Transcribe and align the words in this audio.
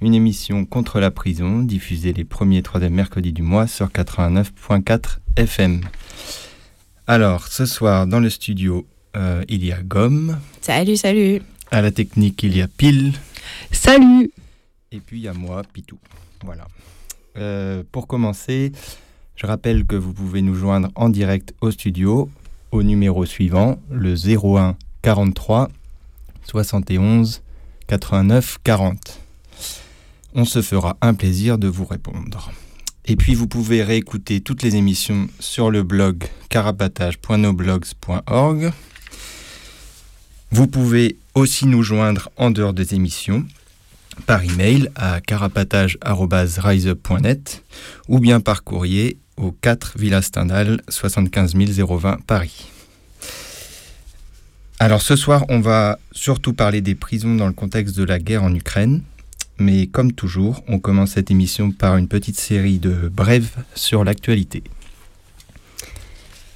une 0.00 0.14
émission 0.14 0.64
contre 0.64 1.00
la 1.00 1.10
prison 1.10 1.60
diffusée 1.60 2.12
les 2.12 2.24
premiers 2.24 2.58
et 2.58 2.62
troisièmes 2.62 2.94
mercredis 2.94 3.32
du 3.32 3.42
mois 3.42 3.66
sur 3.66 3.88
89.4 3.88 5.18
FM. 5.36 5.80
Alors, 7.06 7.46
ce 7.46 7.66
soir, 7.66 8.06
dans 8.06 8.20
le 8.20 8.30
studio, 8.30 8.86
euh, 9.16 9.44
il 9.48 9.64
y 9.64 9.72
a 9.72 9.82
Gomme. 9.82 10.38
Salut, 10.60 10.96
salut. 10.96 11.42
À 11.70 11.82
la 11.82 11.90
technique, 11.90 12.42
il 12.42 12.56
y 12.56 12.62
a 12.62 12.68
Pile. 12.68 13.12
Salut. 13.70 14.30
Et 14.92 15.00
puis 15.00 15.18
il 15.18 15.22
y 15.22 15.28
a 15.28 15.32
moi, 15.32 15.62
Pitou. 15.72 15.98
Voilà. 16.44 16.66
Euh, 17.38 17.82
pour 17.90 18.06
commencer, 18.06 18.72
je 19.36 19.46
rappelle 19.46 19.84
que 19.84 19.96
vous 19.96 20.12
pouvez 20.12 20.42
nous 20.42 20.54
joindre 20.54 20.88
en 20.94 21.08
direct 21.08 21.54
au 21.60 21.70
studio 21.70 22.30
au 22.72 22.82
numéro 22.82 23.24
suivant, 23.24 23.78
le 23.90 24.14
01 24.14 24.76
43 25.02 25.70
71 26.44 27.42
89 27.86 28.58
40. 28.64 29.25
On 30.38 30.44
se 30.44 30.60
fera 30.60 30.98
un 31.00 31.14
plaisir 31.14 31.56
de 31.56 31.66
vous 31.66 31.86
répondre. 31.86 32.52
Et 33.06 33.16
puis 33.16 33.34
vous 33.34 33.46
pouvez 33.46 33.82
réécouter 33.82 34.42
toutes 34.42 34.62
les 34.62 34.76
émissions 34.76 35.28
sur 35.40 35.70
le 35.70 35.82
blog 35.82 36.24
carapatage.noblogs.org. 36.50 38.70
Vous 40.50 40.66
pouvez 40.66 41.16
aussi 41.34 41.64
nous 41.66 41.82
joindre 41.82 42.28
en 42.36 42.50
dehors 42.50 42.74
des 42.74 42.94
émissions 42.94 43.46
par 44.26 44.44
email 44.44 44.90
à 44.94 45.22
carapatage.riseup.net 45.22 47.64
ou 48.08 48.18
bien 48.18 48.40
par 48.40 48.62
courrier 48.62 49.16
au 49.38 49.52
4 49.52 49.94
Villa 49.96 50.20
Stendhal 50.20 50.82
75 50.90 51.54
020 51.54 52.26
Paris. 52.26 52.66
Alors 54.78 55.00
ce 55.00 55.16
soir, 55.16 55.46
on 55.48 55.60
va 55.60 55.98
surtout 56.12 56.52
parler 56.52 56.82
des 56.82 56.94
prisons 56.94 57.36
dans 57.36 57.46
le 57.46 57.54
contexte 57.54 57.96
de 57.96 58.04
la 58.04 58.18
guerre 58.18 58.42
en 58.42 58.54
Ukraine. 58.54 59.00
Mais 59.58 59.86
comme 59.86 60.12
toujours, 60.12 60.62
on 60.68 60.78
commence 60.78 61.12
cette 61.12 61.30
émission 61.30 61.70
par 61.70 61.96
une 61.96 62.08
petite 62.08 62.38
série 62.38 62.78
de 62.78 63.08
brèves 63.08 63.50
sur 63.74 64.04
l'actualité. 64.04 64.62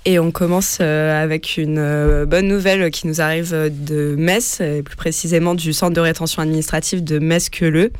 Et 0.06 0.18
on 0.18 0.30
commence 0.30 0.78
euh, 0.80 1.22
avec 1.22 1.58
une 1.58 1.78
euh, 1.78 2.24
bonne 2.24 2.48
nouvelle 2.48 2.90
qui 2.90 3.06
nous 3.06 3.20
arrive 3.20 3.52
de 3.52 4.14
Metz, 4.16 4.60
et 4.60 4.82
plus 4.82 4.96
précisément 4.96 5.54
du 5.54 5.72
centre 5.74 5.94
de 5.94 6.00
rétention 6.00 6.40
administrative 6.42 7.04
de 7.04 7.18
Metz-Queuleux. 7.18 7.92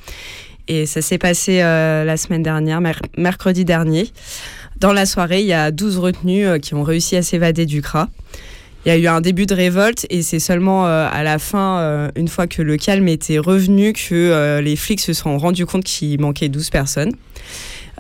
Et 0.66 0.87
ça 0.87 1.03
s'est 1.03 1.19
passé 1.19 1.60
euh, 1.62 2.05
la 2.05 2.16
semaine 2.16 2.43
dernière, 2.43 2.81
mercredi 3.19 3.65
dernier. 3.65 4.10
Dans 4.78 4.94
la 4.94 5.05
soirée, 5.05 5.41
il 5.41 5.47
y 5.47 5.53
a 5.53 5.71
12 5.71 5.99
retenus 5.99 6.49
qui 6.62 6.75
ont 6.75 6.83
réussi 6.83 7.16
à 7.16 7.22
s'évader 7.22 7.66
du 7.66 7.83
CRA. 7.83 8.09
Il 8.85 8.89
y 8.89 8.93
a 8.93 8.97
eu 8.97 9.07
un 9.07 9.21
début 9.21 9.47
de 9.47 9.55
révolte 9.55 10.07
et 10.09 10.23
c'est 10.23 10.39
seulement 10.39 10.87
à 10.87 11.23
la 11.23 11.39
fin, 11.39 12.11
une 12.17 12.29
fois 12.29 12.47
que 12.47 12.63
le 12.63 12.79
calme 12.79 13.09
était 13.09 13.39
revenu, 13.39 13.93
que 13.93 14.59
les 14.61 14.75
flics 14.75 15.01
se 15.01 15.13
sont 15.13 15.37
rendus 15.37 15.67
compte 15.67 15.85
qu'il 15.85 16.19
manquait 16.19 16.49
12 16.49 16.71
personnes. 16.71 17.13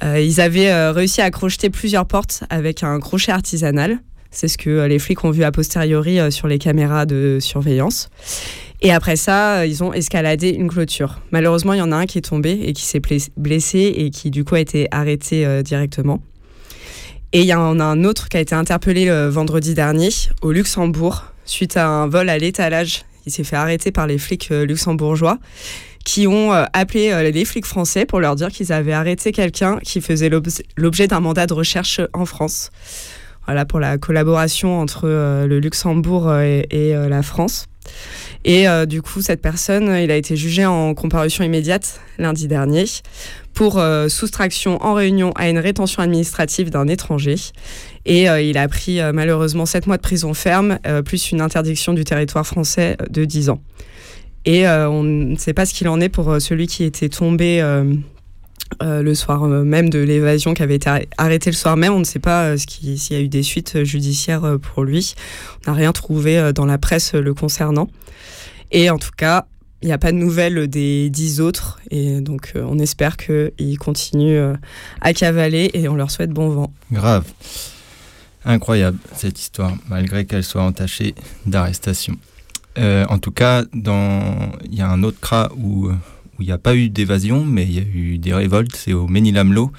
Euh, 0.02 0.20
ils 0.20 0.40
avaient 0.40 0.70
euh, 0.70 0.92
réussi 0.92 1.20
à 1.20 1.30
crocheter 1.30 1.70
plusieurs 1.70 2.06
portes 2.06 2.44
avec 2.50 2.82
un 2.82 2.98
crochet 3.00 3.32
artisanal. 3.32 3.98
C'est 4.30 4.48
ce 4.48 4.56
que 4.56 4.70
euh, 4.70 4.88
les 4.88 4.98
flics 4.98 5.24
ont 5.24 5.30
vu 5.30 5.44
a 5.44 5.52
posteriori 5.52 6.18
sur 6.32 6.48
les 6.48 6.58
caméras 6.58 7.06
de 7.06 7.38
surveillance. 7.40 8.08
Et 8.82 8.92
après 8.92 9.16
ça, 9.16 9.66
ils 9.66 9.84
ont 9.84 9.92
escaladé 9.92 10.50
une 10.50 10.68
clôture. 10.68 11.20
Malheureusement, 11.32 11.74
il 11.74 11.78
y 11.78 11.82
en 11.82 11.92
a 11.92 11.96
un 11.96 12.06
qui 12.06 12.16
est 12.16 12.22
tombé 12.22 12.60
et 12.64 12.72
qui 12.72 12.84
s'est 12.84 13.02
blessé 13.36 13.92
et 13.94 14.08
qui 14.08 14.30
du 14.30 14.42
coup 14.42 14.54
a 14.54 14.60
été 14.60 14.88
arrêté 14.90 15.62
directement. 15.62 16.22
Et 17.32 17.42
il 17.42 17.46
y 17.46 17.54
en 17.54 17.78
a 17.78 17.84
un 17.84 18.04
autre 18.04 18.28
qui 18.28 18.36
a 18.36 18.40
été 18.40 18.54
interpellé 18.54 19.04
le 19.04 19.28
vendredi 19.28 19.74
dernier 19.74 20.08
au 20.42 20.50
Luxembourg 20.50 21.24
suite 21.44 21.76
à 21.76 21.86
un 21.86 22.06
vol 22.08 22.28
à 22.28 22.38
l'étalage. 22.38 23.04
Il 23.26 23.32
s'est 23.32 23.44
fait 23.44 23.56
arrêter 23.56 23.92
par 23.92 24.06
les 24.06 24.18
flics 24.18 24.48
luxembourgeois 24.50 25.38
qui 26.04 26.26
ont 26.26 26.52
euh, 26.52 26.64
appelé 26.72 27.10
euh, 27.10 27.30
les 27.30 27.44
flics 27.44 27.66
français 27.66 28.06
pour 28.06 28.20
leur 28.20 28.34
dire 28.34 28.48
qu'ils 28.48 28.72
avaient 28.72 28.92
arrêté 28.92 29.32
quelqu'un 29.32 29.78
qui 29.78 30.00
faisait 30.00 30.30
l'objet 30.76 31.06
d'un 31.06 31.20
mandat 31.20 31.46
de 31.46 31.52
recherche 31.52 32.00
en 32.12 32.24
France. 32.24 32.70
Voilà 33.46 33.64
pour 33.64 33.80
la 33.80 33.98
collaboration 33.98 34.80
entre 34.80 35.02
euh, 35.04 35.46
le 35.46 35.60
Luxembourg 35.60 36.32
et, 36.34 36.94
la 36.94 37.22
France. 37.22 37.66
Et 38.44 38.66
du 38.86 39.02
coup, 39.02 39.20
cette 39.20 39.42
personne, 39.42 39.88
il 40.02 40.10
a 40.10 40.16
été 40.16 40.36
jugé 40.36 40.64
en 40.64 40.94
comparution 40.94 41.44
immédiate 41.44 42.00
lundi 42.18 42.46
dernier 42.46 42.84
pour 43.54 43.82
soustraction 44.08 44.82
en 44.82 44.94
réunion 44.94 45.32
à 45.32 45.50
une 45.50 45.58
rétention 45.58 46.02
administrative 46.02 46.70
d'un 46.70 46.88
étranger. 46.88 47.34
Et 48.06 48.24
il 48.24 48.56
a 48.56 48.68
pris 48.68 49.00
malheureusement 49.12 49.66
7 49.66 49.86
mois 49.86 49.96
de 49.96 50.02
prison 50.02 50.32
ferme, 50.34 50.78
plus 51.04 51.30
une 51.32 51.40
interdiction 51.40 51.92
du 51.92 52.04
territoire 52.04 52.46
français 52.46 52.96
de 53.10 53.24
10 53.24 53.50
ans. 53.50 53.60
Et 54.44 54.66
euh, 54.66 54.88
on 54.88 55.02
ne 55.02 55.36
sait 55.36 55.52
pas 55.52 55.66
ce 55.66 55.74
qu'il 55.74 55.88
en 55.88 56.00
est 56.00 56.08
pour 56.08 56.30
euh, 56.30 56.38
celui 56.38 56.66
qui 56.66 56.84
était 56.84 57.08
tombé 57.08 57.60
euh, 57.60 57.84
le 58.80 59.14
soir 59.14 59.44
même 59.44 59.90
de 59.90 59.98
l'évasion, 59.98 60.54
qui 60.54 60.62
avait 60.62 60.76
été 60.76 60.90
arrêté 61.18 61.50
le 61.50 61.56
soir 61.56 61.76
même. 61.76 61.92
On 61.92 61.98
ne 61.98 62.04
sait 62.04 62.20
pas 62.20 62.56
s'il 62.56 62.94
y 62.94 63.16
a 63.16 63.20
eu 63.20 63.28
des 63.28 63.42
suites 63.42 63.84
judiciaires 63.84 64.58
pour 64.60 64.84
lui. 64.84 65.14
On 65.66 65.70
n'a 65.70 65.76
rien 65.76 65.92
trouvé 65.92 66.52
dans 66.54 66.66
la 66.66 66.78
presse 66.78 67.14
le 67.14 67.34
concernant. 67.34 67.88
Et 68.70 68.88
en 68.88 68.98
tout 68.98 69.10
cas, 69.16 69.46
il 69.82 69.86
n'y 69.86 69.92
a 69.92 69.98
pas 69.98 70.12
de 70.12 70.16
nouvelles 70.16 70.68
des 70.68 71.10
dix 71.10 71.40
autres. 71.40 71.80
Et 71.90 72.20
donc, 72.20 72.52
on 72.54 72.78
espère 72.78 73.16
qu'ils 73.16 73.78
continuent 73.78 74.54
à 75.00 75.12
cavaler 75.12 75.70
et 75.74 75.88
on 75.88 75.94
leur 75.94 76.10
souhaite 76.10 76.30
bon 76.30 76.50
vent. 76.50 76.72
Grave. 76.92 77.24
Incroyable 78.44 78.98
cette 79.14 79.38
histoire, 79.38 79.74
malgré 79.88 80.24
qu'elle 80.24 80.44
soit 80.44 80.62
entachée 80.62 81.14
d'arrestation. 81.46 82.16
Euh, 82.78 83.04
en 83.08 83.18
tout 83.18 83.32
cas, 83.32 83.64
il 83.74 84.74
y 84.74 84.80
a 84.80 84.88
un 84.88 85.02
autre 85.02 85.18
CRA 85.20 85.50
où 85.56 85.90
il 86.40 86.46
n'y 86.46 86.52
a 86.52 86.58
pas 86.58 86.74
eu 86.74 86.88
d'évasion, 86.88 87.44
mais 87.44 87.64
il 87.64 87.72
y 87.72 87.78
a 87.78 87.82
eu 87.82 88.18
des 88.18 88.32
révoltes, 88.32 88.74
c'est 88.74 88.92
au 88.92 89.06
Ménilamlo, 89.06 89.72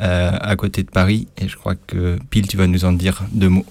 euh, 0.00 0.30
à 0.40 0.56
côté 0.56 0.82
de 0.82 0.90
Paris, 0.90 1.28
et 1.36 1.48
je 1.48 1.56
crois 1.56 1.74
que 1.74 2.18
Pile, 2.30 2.46
tu 2.46 2.56
vas 2.56 2.66
nous 2.66 2.84
en 2.84 2.92
dire 2.92 3.22
deux 3.32 3.48
mots. 3.48 3.66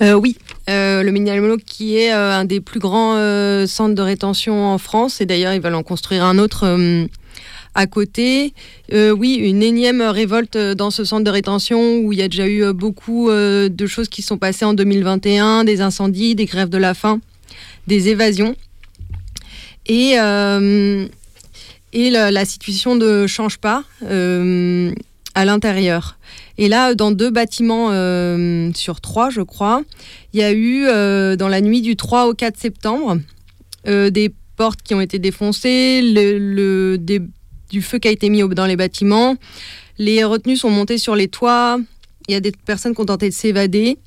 Euh, 0.00 0.14
oui, 0.14 0.36
le 0.68 1.10
Ménilamlo 1.10 1.56
qui 1.56 1.96
est 1.96 2.10
un 2.10 2.44
des 2.44 2.60
plus 2.60 2.80
grands 2.80 3.16
centres 3.66 3.94
de 3.94 4.02
rétention 4.02 4.66
en 4.66 4.78
France, 4.78 5.20
et 5.20 5.26
d'ailleurs 5.26 5.54
ils 5.54 5.60
veulent 5.60 5.74
en 5.74 5.82
construire 5.82 6.24
un 6.24 6.38
autre 6.38 6.66
à 7.74 7.86
côté. 7.86 8.54
oui, 8.92 9.34
une 9.34 9.62
énième 9.62 10.02
révolte 10.02 10.56
dans 10.56 10.90
ce 10.90 11.04
centre 11.04 11.24
de 11.24 11.30
rétention 11.30 11.98
où 11.98 12.12
il 12.12 12.18
y 12.18 12.22
a 12.22 12.28
déjà 12.28 12.46
eu 12.46 12.72
beaucoup 12.72 13.30
de 13.30 13.86
choses 13.86 14.08
qui 14.08 14.22
sont 14.22 14.38
passées 14.38 14.64
en 14.64 14.74
2021, 14.74 15.64
des 15.64 15.80
incendies, 15.80 16.34
des 16.34 16.46
grèves 16.46 16.70
de 16.70 16.78
la 16.78 16.94
faim 16.94 17.20
des 17.86 18.08
évasions. 18.08 18.54
Et, 19.86 20.14
euh, 20.18 21.06
et 21.92 22.10
la, 22.10 22.44
situation 22.44 22.94
ne 22.94 23.26
change 23.26 23.58
pas 23.58 23.84
euh, 24.04 24.92
à 25.34 25.44
l'intérieur. 25.44 26.18
Et 26.58 26.68
là, 26.68 26.94
dans 26.94 27.10
deux 27.10 27.30
bâtiments 27.30 27.88
euh, 27.90 28.70
sur 28.74 29.00
trois, 29.00 29.30
je 29.30 29.40
crois, 29.40 29.82
il 30.32 30.40
y 30.40 30.42
a 30.42 30.52
eu, 30.52 30.86
dans 31.36 31.48
la 31.48 31.60
nuit 31.60 31.82
du 31.82 31.96
3 31.96 32.26
au 32.28 32.34
4 32.34 32.58
septembre, 32.58 33.18
des 33.84 34.32
portes 34.56 34.82
qui 34.82 34.94
ont 34.94 35.00
été 35.00 35.18
défoncées, 35.18 36.02
du 37.70 37.82
feu 37.82 37.98
qui 37.98 38.08
a 38.08 38.10
été 38.10 38.28
mis 38.30 38.42
dans 38.42 38.66
les 38.66 38.76
bâtiments. 38.76 39.36
Les 39.98 40.24
retenues 40.24 40.56
sont 40.56 40.70
montées 40.70 40.98
sur 40.98 41.16
les 41.16 41.28
toits. 41.28 41.78
Il 42.28 42.32
y 42.32 42.36
a 42.36 42.40
des 42.40 42.52
personnes 42.52 42.94
qui 42.94 43.00
ont 43.00 43.06
tenté 43.06 43.28
de 43.28 43.34
s'évader, 43.34 43.98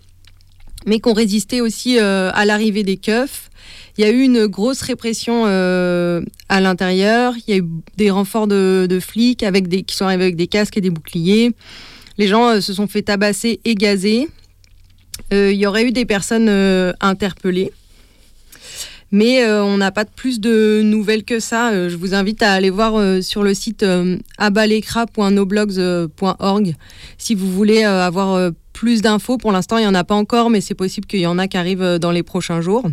mais 0.86 1.00
qui 1.00 1.10
ont 1.10 1.14
résisté 1.14 1.62
aussi 1.62 2.00
à 2.00 2.46
l'arrivée 2.46 2.84
des 2.84 2.98
keufs. 2.98 3.50
Il 3.98 4.04
y 4.04 4.08
a 4.08 4.12
eu 4.12 4.22
une 4.24 4.48
grosse 4.48 4.82
répression 4.82 5.46
à 5.46 6.62
l'intérieur. 6.62 7.34
Il 7.48 7.52
y 7.52 7.54
a 7.54 7.62
eu 7.62 7.66
des 7.98 8.10
renforts 8.10 8.48
de, 8.48 9.00
flics 9.00 9.44
avec 9.44 9.70
qui 9.86 9.96
sont 9.96 10.06
arrivés 10.06 10.24
avec 10.24 10.36
des 10.36 10.48
casques 10.48 10.78
et 10.78 10.82
des 10.82 10.90
boucliers. 10.90 11.52
Les 12.18 12.28
gens 12.28 12.62
se 12.62 12.74
sont 12.74 12.88
fait 12.88 13.04
tabasser 13.04 13.60
et 13.66 13.76
gazer. 13.76 14.28
Il 15.32 15.54
y 15.54 15.66
aurait 15.66 15.86
eu 15.86 15.92
des 15.92 16.06
personnes 16.06 16.50
interpellées. 17.02 17.72
Mais 19.12 19.44
euh, 19.44 19.64
on 19.64 19.78
n'a 19.78 19.92
pas 19.92 20.04
de 20.04 20.10
plus 20.10 20.42
de 20.42 20.82
nouvelles 20.84 21.24
que 21.24 21.40
ça. 21.40 21.72
Euh, 21.72 21.90
je 21.90 21.96
vous 21.96 22.16
invite 22.16 22.44
à 22.44 22.52
aller 22.52 22.70
voir 22.70 22.96
euh, 22.96 23.22
sur 23.22 23.44
le 23.44 23.54
site 23.54 23.86
abalekra.noblogs.org 24.38 26.76
si 27.18 27.36
vous 27.36 27.50
voulez 27.50 27.86
avoir 27.86 28.52
plus 28.74 29.02
d'infos. 29.02 29.38
Pour 29.38 29.54
l'instant, 29.54 29.78
il 29.78 29.82
n'y 29.82 29.88
en 29.88 29.96
a 29.96 30.04
pas 30.04 30.16
encore, 30.16 30.50
mais 30.50 30.60
c'est 30.60 30.76
possible 30.76 31.08
qu'il 31.08 31.22
y 31.22 31.28
en 31.28 31.38
a 31.38 31.48
qui 31.48 31.56
arrivent 31.56 31.98
dans 32.00 32.12
les 32.12 32.24
prochains 32.24 32.60
jours. 32.62 32.84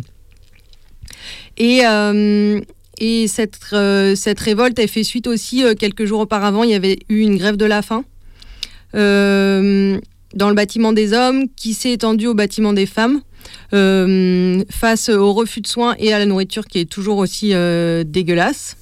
Et, 1.57 1.81
et 2.99 3.27
cette, 3.27 3.59
cette 4.15 4.39
révolte 4.39 4.79
a 4.79 4.87
fait 4.87 5.03
suite 5.03 5.27
aussi, 5.27 5.65
quelques 5.77 6.05
jours 6.05 6.21
auparavant, 6.21 6.63
il 6.63 6.69
y 6.69 6.75
avait 6.75 6.99
eu 7.09 7.19
une 7.19 7.35
grève 7.37 7.57
de 7.57 7.65
la 7.65 7.81
faim 7.81 8.05
dans 10.33 10.49
le 10.49 10.55
bâtiment 10.55 10.93
des 10.93 11.13
hommes 11.13 11.47
qui 11.55 11.73
s'est 11.73 11.91
étendue 11.91 12.27
au 12.27 12.33
bâtiment 12.33 12.73
des 12.73 12.85
femmes. 12.85 13.21
Euh, 13.73 14.63
face 14.69 15.09
au 15.09 15.33
refus 15.33 15.61
de 15.61 15.67
soins 15.67 15.95
et 15.97 16.13
à 16.13 16.19
la 16.19 16.25
nourriture 16.25 16.65
qui 16.65 16.79
est 16.79 16.89
toujours 16.89 17.17
aussi 17.17 17.53
euh, 17.53 18.03
dégueulasse. 18.05 18.77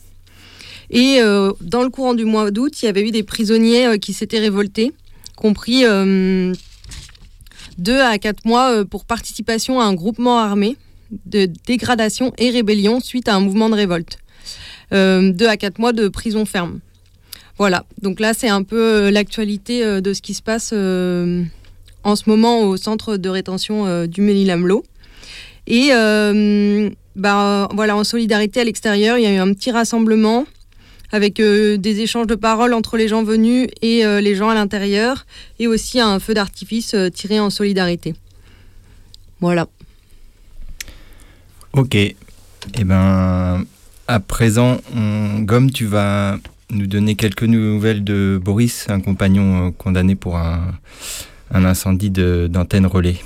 Et 0.90 1.22
euh, 1.22 1.54
dans 1.62 1.84
le 1.84 1.90
courant 1.90 2.14
du 2.14 2.26
mois 2.26 2.52
d'août, 2.52 2.82
il 2.82 2.86
y 2.86 2.88
avait 2.90 3.08
eu 3.08 3.12
des 3.12 3.24
prisonniers 3.24 3.98
qui 4.00 4.12
s'étaient 4.12 4.40
révoltés, 4.40 4.92
compris 5.38 5.84
deux 7.78 8.02
à 8.02 8.18
quatre 8.18 8.46
mois 8.46 8.84
pour 8.84 9.06
participation 9.06 9.80
à 9.80 9.86
un 9.86 9.94
groupement 9.94 10.40
armé 10.40 10.76
de 11.26 11.48
dégradation 11.66 12.34
et 12.38 12.50
rébellion 12.50 13.00
suite 13.00 13.30
à 13.30 13.36
un 13.36 13.40
mouvement 13.40 13.70
de 13.70 13.76
révolte. 13.76 14.18
deux 14.92 15.48
à 15.48 15.56
quatre 15.56 15.80
mois 15.80 15.94
de 15.94 16.10
prison 16.10 16.46
ferme. 16.46 16.82
Voilà, 17.62 17.86
donc 18.02 18.20
là 18.20 18.34
c'est 18.34 18.50
un 18.50 18.64
peu 18.64 19.12
l'actualité 19.12 20.02
de 20.02 20.14
ce 20.14 20.24
qui 20.24 20.34
se 20.34 20.42
passe 20.42 20.74
en 22.04 22.16
ce 22.16 22.24
moment 22.28 22.62
au 22.62 22.78
centre 22.78 23.18
de 23.18 23.30
rétention 23.30 23.86
euh, 23.86 24.08
du 24.08 24.22
Ménil-Amelot. 24.22 24.84
Et 25.68 25.90
euh, 25.92 26.90
bah, 27.16 27.70
voilà, 27.74 27.96
en 27.96 28.04
solidarité 28.04 28.62
à 28.62 28.64
l'extérieur, 28.64 29.18
il 29.18 29.24
y 29.24 29.28
a 29.28 29.34
eu 29.34 29.38
un 29.38 29.54
petit 29.54 29.72
rassemblement 29.72 30.46
avec 31.12 31.40
euh, 31.40 31.78
des 31.78 32.00
échanges 32.00 32.28
de 32.28 32.36
paroles 32.36 32.74
entre 32.74 32.98
les 32.98 33.08
gens 33.08 33.24
venus 33.24 33.68
et 33.82 34.04
les 34.04 34.36
gens 34.36 34.50
à 34.50 34.56
l'intérieur, 34.56 35.26
et 35.60 35.68
aussi 35.68 36.00
un 36.00 36.20
feu 36.20 36.34
d'artifice 36.34 36.96
tiré 37.14 37.40
en 37.40 37.50
solidarité. 37.50 38.16
Voilà. 39.40 39.68
Ok. 41.74 41.96
Eh 41.96 42.16
ben, 42.84 43.66
à 44.08 44.20
présent, 44.20 44.78
Gomme, 45.40 45.72
tu 45.72 45.86
vas 45.86 46.38
nous 46.72 46.88
donner 46.88 47.16
quelques 47.16 47.44
nouvelles 47.44 48.04
de 48.04 48.40
Boris, 48.44 48.88
un 48.90 49.00
compagnon 49.00 49.72
condamné 49.72 50.16
pour 50.16 50.38
un, 50.38 50.74
un 51.54 51.66
incendie 51.66 52.10
d'antenne 52.10 52.86
relais. 52.86 53.18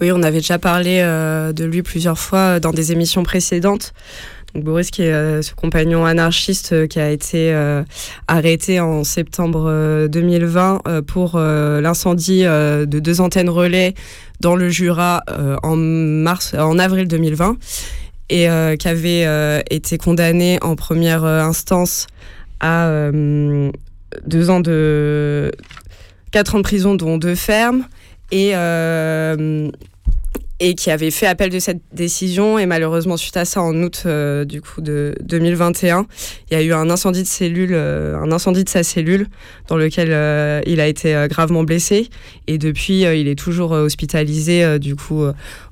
Oui, 0.00 0.12
on 0.12 0.22
avait 0.22 0.38
déjà 0.38 0.58
parlé 0.58 1.00
euh, 1.00 1.52
de 1.54 1.64
lui 1.64 1.82
plusieurs 1.82 2.18
fois 2.18 2.60
dans 2.60 2.72
des 2.72 2.92
émissions 2.92 3.22
précédentes. 3.22 3.94
Boris, 4.54 4.90
qui 4.90 5.02
est 5.02 5.12
euh, 5.12 5.42
ce 5.42 5.54
compagnon 5.54 6.04
anarchiste 6.04 6.72
euh, 6.72 6.86
qui 6.86 6.98
a 6.98 7.10
été 7.10 7.54
arrêté 8.28 8.78
en 8.80 9.04
septembre 9.04 10.06
2020 10.08 10.82
pour 11.06 11.38
l'incendie 11.38 12.42
de 12.42 12.84
deux 12.84 13.20
antennes 13.20 13.48
relais 13.48 13.94
dans 14.40 14.54
le 14.54 14.68
Jura 14.68 15.22
en 15.62 15.76
mars, 15.76 16.54
en 16.54 16.78
avril 16.78 17.08
2020, 17.08 17.56
et 18.28 18.48
qui 18.78 18.88
avait 18.88 19.62
été 19.70 19.98
condamné 19.98 20.58
en 20.62 20.76
première 20.76 21.24
instance 21.24 22.06
à 22.60 22.88
deux 24.26 24.50
ans 24.50 24.60
de 24.60 25.52
4 26.32 26.54
ans 26.54 26.58
de 26.58 26.62
prison, 26.62 26.94
dont 26.94 27.18
deux 27.18 27.34
fermes, 27.34 27.86
et, 28.30 28.50
euh, 28.54 29.70
et 30.58 30.74
qui 30.74 30.90
avait 30.90 31.10
fait 31.10 31.26
appel 31.26 31.50
de 31.50 31.58
cette 31.58 31.80
décision. 31.92 32.58
Et 32.58 32.66
malheureusement, 32.66 33.16
suite 33.16 33.36
à 33.36 33.44
ça, 33.44 33.62
en 33.62 33.74
août 33.82 34.04
euh, 34.06 34.44
du 34.44 34.60
coup 34.60 34.80
de 34.80 35.14
2021, 35.22 36.06
il 36.50 36.56
y 36.56 36.60
a 36.60 36.62
eu 36.62 36.72
un 36.72 36.88
incendie 36.90 37.22
de 37.22 37.28
cellule, 37.28 37.72
euh, 37.72 38.16
un 38.18 38.32
incendie 38.32 38.64
de 38.64 38.68
sa 38.68 38.82
cellule, 38.82 39.26
dans 39.68 39.76
lequel 39.76 40.08
il 40.66 40.80
a 40.80 40.86
été 40.86 41.26
gravement 41.28 41.64
blessé. 41.64 42.08
Et 42.46 42.58
depuis, 42.58 43.02
il 43.02 43.28
est 43.28 43.38
toujours 43.38 43.72
hospitalisé, 43.72 44.78
du 44.78 44.96
coup, 44.96 45.24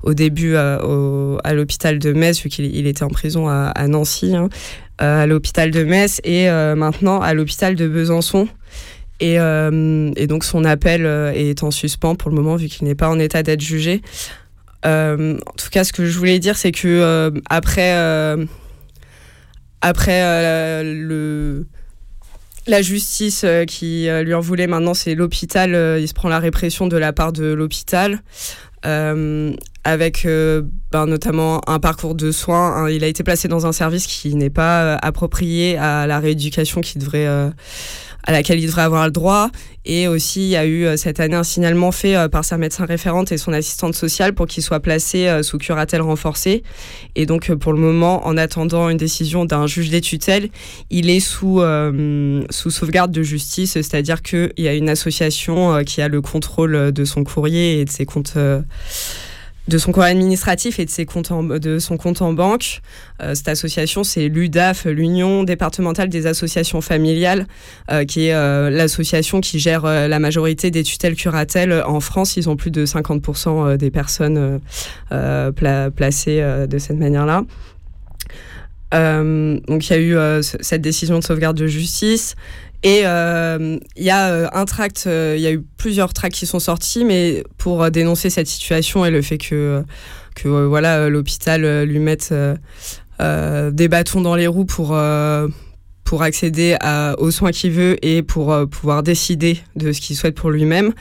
au 0.03 0.13
début 0.13 0.55
à 0.55 1.53
l'hôpital 1.53 1.99
de 1.99 2.13
Metz, 2.13 2.41
vu 2.41 2.49
qu'il 2.49 2.87
était 2.87 3.03
en 3.03 3.09
prison 3.09 3.47
à, 3.47 3.87
Nancy. 3.87 4.35
Hein, 4.35 4.49
à 4.97 5.25
l'hôpital 5.25 5.71
de 5.71 5.83
Metz 5.83 6.21
et 6.23 6.47
maintenant 6.47 7.19
à 7.19 7.33
l'hôpital 7.33 7.75
de 7.75 7.87
Besançon 7.87 8.47
euh, 9.23 10.11
et, 10.15 10.27
donc 10.27 10.43
son 10.43 10.65
appel 10.65 11.05
euh, 11.05 11.31
est 11.33 11.63
en 11.63 11.71
suspens 11.71 12.15
pour 12.15 12.29
le 12.29 12.35
moment 12.35 12.57
vu 12.57 12.67
qu'il 12.67 12.85
n'est 12.85 12.95
pas 12.95 13.09
en 13.09 13.19
état 13.19 13.43
d'être 13.43 13.61
jugé. 13.61 14.01
Euh, 14.85 15.37
en 15.45 15.53
tout 15.53 15.69
cas, 15.71 15.83
ce 15.83 15.93
que 15.93 16.05
je 16.05 16.17
voulais 16.17 16.39
dire, 16.39 16.57
c'est 16.57 16.71
que 16.71 17.31
après, 17.49 17.93
après 19.81 20.83
le, 20.83 21.67
la 22.67 22.81
justice 22.81 23.45
qui 23.67 24.07
lui 24.23 24.33
en 24.33 24.41
voulait 24.41 24.67
maintenant, 24.67 24.93
c'est 24.93 25.15
l'hôpital. 25.15 25.99
il 25.99 26.07
se 26.07 26.13
prend 26.13 26.29
la 26.29 26.39
répression 26.39 26.87
de 26.87 26.97
la 26.97 27.13
part 27.13 27.33
de 27.33 27.45
l'hôpital. 27.45 28.21
avec 28.83 30.27
ben, 30.91 31.05
notamment 31.07 31.61
un 31.67 31.79
parcours 31.79 32.15
de 32.15 32.31
soins. 32.31 32.89
il 32.89 33.03
a 33.03 33.07
été 33.07 33.23
placé 33.23 33.47
dans 33.47 33.65
un 33.65 33.71
service 33.71 34.07
qui 34.07 34.35
n'est 34.35 34.49
pas 34.49 34.95
approprié 34.95 35.77
à 35.77 36.05
la 36.07 36.19
rééducation 36.19 36.81
qui 36.81 36.99
devrait 36.99 37.27
à 38.25 38.31
laquelle 38.31 38.59
il 38.59 38.65
devrait 38.65 38.81
avoir 38.81 39.05
le 39.05 39.11
droit. 39.11 39.49
Et 39.85 40.07
aussi, 40.07 40.41
il 40.41 40.49
y 40.49 40.55
a 40.55 40.65
eu 40.65 40.85
euh, 40.85 40.97
cette 40.97 41.19
année 41.19 41.35
un 41.35 41.43
signalement 41.43 41.91
fait 41.91 42.15
euh, 42.15 42.27
par 42.27 42.43
sa 42.43 42.57
médecin 42.57 42.85
référente 42.85 43.31
et 43.31 43.37
son 43.37 43.53
assistante 43.53 43.93
sociale 43.93 44.33
pour 44.33 44.47
qu'il 44.47 44.63
soit 44.63 44.79
placé 44.79 45.27
euh, 45.27 45.43
sous 45.43 45.59
curatelle 45.59 46.01
renforcée. 46.01 46.63
Et 47.15 47.27
donc, 47.27 47.53
pour 47.53 47.71
le 47.71 47.79
moment, 47.79 48.25
en 48.25 48.35
attendant 48.35 48.89
une 48.89 48.97
décision 48.97 49.45
d'un 49.45 49.67
juge 49.67 49.91
des 49.91 50.01
tutelles, 50.01 50.49
il 50.89 51.09
est 51.09 51.19
sous, 51.19 51.61
sous 52.49 52.69
sauvegarde 52.71 53.11
de 53.11 53.21
justice, 53.21 53.73
c'est-à-dire 53.73 54.21
qu'il 54.21 54.51
y 54.57 54.67
a 54.67 54.73
une 54.73 54.89
association 54.89 55.83
qui 55.83 56.01
a 56.01 56.07
le 56.07 56.21
contrôle 56.21 56.91
de 56.91 57.05
son 57.05 57.23
courrier 57.23 57.79
et 57.79 57.85
de 57.85 57.89
ses 57.89 58.05
comptes 58.05 58.37
de 59.67 59.77
son 59.77 59.91
courrier 59.91 60.11
administratif 60.11 60.79
et 60.79 60.85
de, 60.85 60.89
ses 60.89 61.05
comptes 61.05 61.31
de 61.31 61.79
son 61.79 61.97
compte 61.97 62.21
en 62.21 62.33
banque. 62.33 62.81
Euh, 63.21 63.33
cette 63.33 63.47
association, 63.47 64.03
c'est 64.03 64.27
l'UDAF, 64.27 64.85
l'Union 64.85 65.43
départementale 65.43 66.09
des 66.09 66.27
associations 66.27 66.81
familiales, 66.81 67.47
euh, 67.91 68.05
qui 68.05 68.27
est 68.27 68.33
euh, 68.33 68.69
l'association 68.69 69.41
qui 69.41 69.59
gère 69.59 69.83
la 69.85 70.19
majorité 70.19 70.71
des 70.71 70.83
tutelles 70.83 71.15
curatelles 71.15 71.83
en 71.85 71.99
France. 71.99 72.37
Ils 72.37 72.49
ont 72.49 72.55
plus 72.55 72.71
de 72.71 72.85
50% 72.85 73.77
des 73.77 73.91
personnes 73.91 74.59
placées 75.09 76.41
de 76.69 76.77
cette 76.77 76.97
manière-là. 76.97 77.43
donc 78.91 79.89
il 79.89 79.89
y 79.89 79.93
a 79.93 79.99
eu 79.99 80.43
cette 80.43 80.81
décision 80.81 81.19
de 81.19 81.23
sauvegarde 81.23 81.57
de 81.57 81.67
justice. 81.67 82.35
Et 82.85 82.99
il 82.99 83.05
euh, 83.05 83.79
y 83.97 84.11
a 84.11 84.29
euh, 84.29 84.47
un 84.53 84.65
tract, 84.65 85.05
euh, 85.07 85.33
il 85.35 85.41
y 85.41 85.47
a 85.47 85.51
eu 85.51 85.65
plusieurs 85.75 86.13
tracts 86.13 86.35
qui 86.35 86.45
sont 86.45 86.59
sortis, 86.59 87.03
mais 87.03 87.43
pour 87.57 87.89
dénoncer 87.89 88.29
cette 88.29 88.45
situation 88.45 89.03
et 89.03 89.09
le 89.09 89.23
fait 89.23 89.39
que, 89.39 89.83
que 90.35 90.47
voilà, 90.47 91.09
l'hôpital 91.09 91.83
lui 91.83 91.97
mette 91.97 92.31
des 93.19 93.87
bâtons 93.87 94.21
dans 94.21 94.35
les 94.35 94.45
roues 94.45 94.65
pour, 94.65 94.95
pour 96.03 96.21
accéder 96.21 96.77
aux 97.17 97.31
soins 97.31 97.51
qu'il 97.51 97.71
veut 97.71 97.97
et 98.05 98.21
pour 98.21 98.55
pouvoir 98.69 99.01
décider 99.01 99.57
de 99.75 99.91
ce 99.91 99.99
qu'il 99.99 100.15
souhaite 100.15 100.35
pour 100.35 100.51
lui-même. 100.51 100.93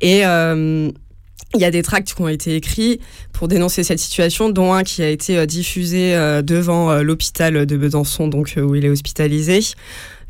Et 0.00 0.20
il 0.20 1.60
y 1.60 1.64
a 1.64 1.70
des 1.72 1.82
tracts 1.82 2.14
qui 2.14 2.22
ont 2.22 2.28
été 2.28 2.54
écrits 2.54 3.00
pour 3.32 3.48
dénoncer 3.48 3.82
cette 3.82 3.98
situation, 3.98 4.48
dont 4.48 4.72
un 4.74 4.84
qui 4.84 5.02
a 5.02 5.08
été 5.08 5.44
diffusé 5.48 6.12
devant 6.44 7.02
l'hôpital 7.02 7.66
de 7.66 7.76
Besançon, 7.76 8.28
donc 8.28 8.54
où 8.56 8.76
il 8.76 8.84
est 8.84 8.90
hospitalisé. 8.90 9.60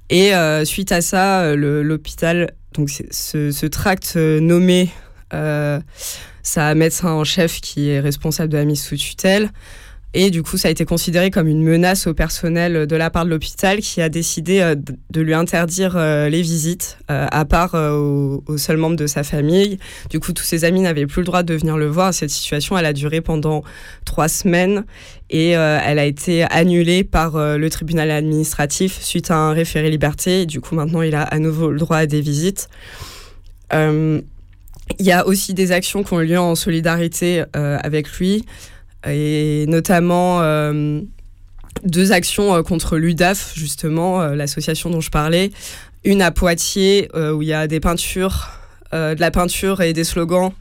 Et 0.09 0.35
euh, 0.35 0.65
suite 0.65 0.93
à 0.93 1.01
ça, 1.01 1.43
euh, 1.43 1.83
l'hôpital, 1.83 2.53
donc 2.75 2.91
ce, 2.91 3.51
ce 3.51 3.67
tract 3.67 4.15
euh, 4.17 4.41
nommé 4.41 4.91
sa 6.43 6.75
médecin 6.77 7.11
en 7.11 7.25
chef 7.25 7.61
qui 7.61 7.91
est 7.91 7.99
responsable 7.99 8.53
de 8.53 8.57
la 8.57 8.65
mise 8.65 8.83
sous 8.83 8.97
tutelle. 8.97 9.51
Et 10.15 10.31
du 10.31 10.43
coup, 10.43 10.57
ça 10.57 10.69
a 10.69 10.71
été 10.71 10.87
considéré 10.87 11.31
comme 11.31 11.47
une 11.47 11.63
menace 11.63 12.07
au 12.07 12.15
personnel 12.15 12.87
de 12.87 12.97
la 12.97 13.11
part 13.11 13.27
de 13.27 13.31
l'hôpital 13.31 13.81
qui 13.81 14.01
a 14.01 14.09
décidé 14.09 14.61
euh, 14.61 14.75
de 14.75 15.21
lui 15.21 15.35
interdire 15.35 15.95
euh, 15.97 16.31
les 16.31 16.41
visites, 16.41 16.97
euh, 17.11 17.27
à 17.31 17.45
part 17.45 17.75
aux, 17.75 18.57
seuls 18.57 18.79
membres 18.79 18.97
de 18.97 19.07
sa 19.07 19.23
famille. 19.25 19.79
Du 20.09 20.19
coup, 20.19 20.33
tous 20.33 20.45
ses 20.45 20.65
amis 20.65 20.81
n'avaient 20.81 21.07
plus 21.07 21.21
le 21.21 21.27
droit 21.27 21.43
de 21.43 21.55
venir 21.55 21.77
le 21.77 21.87
voir. 21.87 22.15
Cette 22.15 22.31
situation, 22.31 22.79
elle 22.79 22.87
a 22.87 22.95
duré 22.95 23.21
pendant 23.21 23.63
trois 24.07 24.29
semaines 24.29 24.85
et 25.29 25.51
elle 25.51 25.99
a 25.99 26.05
été 26.05 26.45
annulée 26.45 27.03
par 27.03 27.37
le 27.37 27.69
tribunal 27.69 28.11
administratif 28.13 29.01
suite 29.01 29.31
à 29.31 29.37
un 29.37 29.53
référé 29.53 29.91
liberté. 29.91 30.47
Du 30.47 30.61
coup, 30.61 30.75
maintenant, 30.77 31.03
il 31.03 31.15
a 31.15 31.23
à 31.23 31.39
nouveau 31.39 31.71
le 31.71 31.79
droit 31.79 31.99
à 31.99 32.07
des 32.07 32.21
visites. 32.21 32.69
Il 33.73 34.23
y 35.01 35.13
a 35.13 35.27
aussi 35.27 35.53
des 35.53 35.73
actions 35.73 36.05
qui 36.05 36.13
ont 36.15 36.21
lieu 36.21 36.39
en 36.39 36.55
solidarité 36.55 37.45
avec 37.53 38.11
lui. 38.13 38.45
Et 39.05 39.67
notamment 39.69 40.41
deux 41.85 42.13
actions 42.13 42.63
contre 42.63 42.97
l'UDAF, 42.97 43.53
justement, 43.57 44.27
l'association 44.29 44.91
dont 44.91 45.01
je 45.01 45.11
parlais. 45.11 45.51
Une 46.05 46.23
à 46.23 46.31
Poitiers, 46.31 47.09
où 47.15 47.43
il 47.43 47.49
y 47.49 47.53
a 47.53 47.67
des 47.67 47.81
peintures, 47.81 48.49
de 48.93 49.21
la 49.21 49.31
peinture 49.31 49.81
et 49.81 49.93
des 49.93 50.05
slogans 50.05 50.53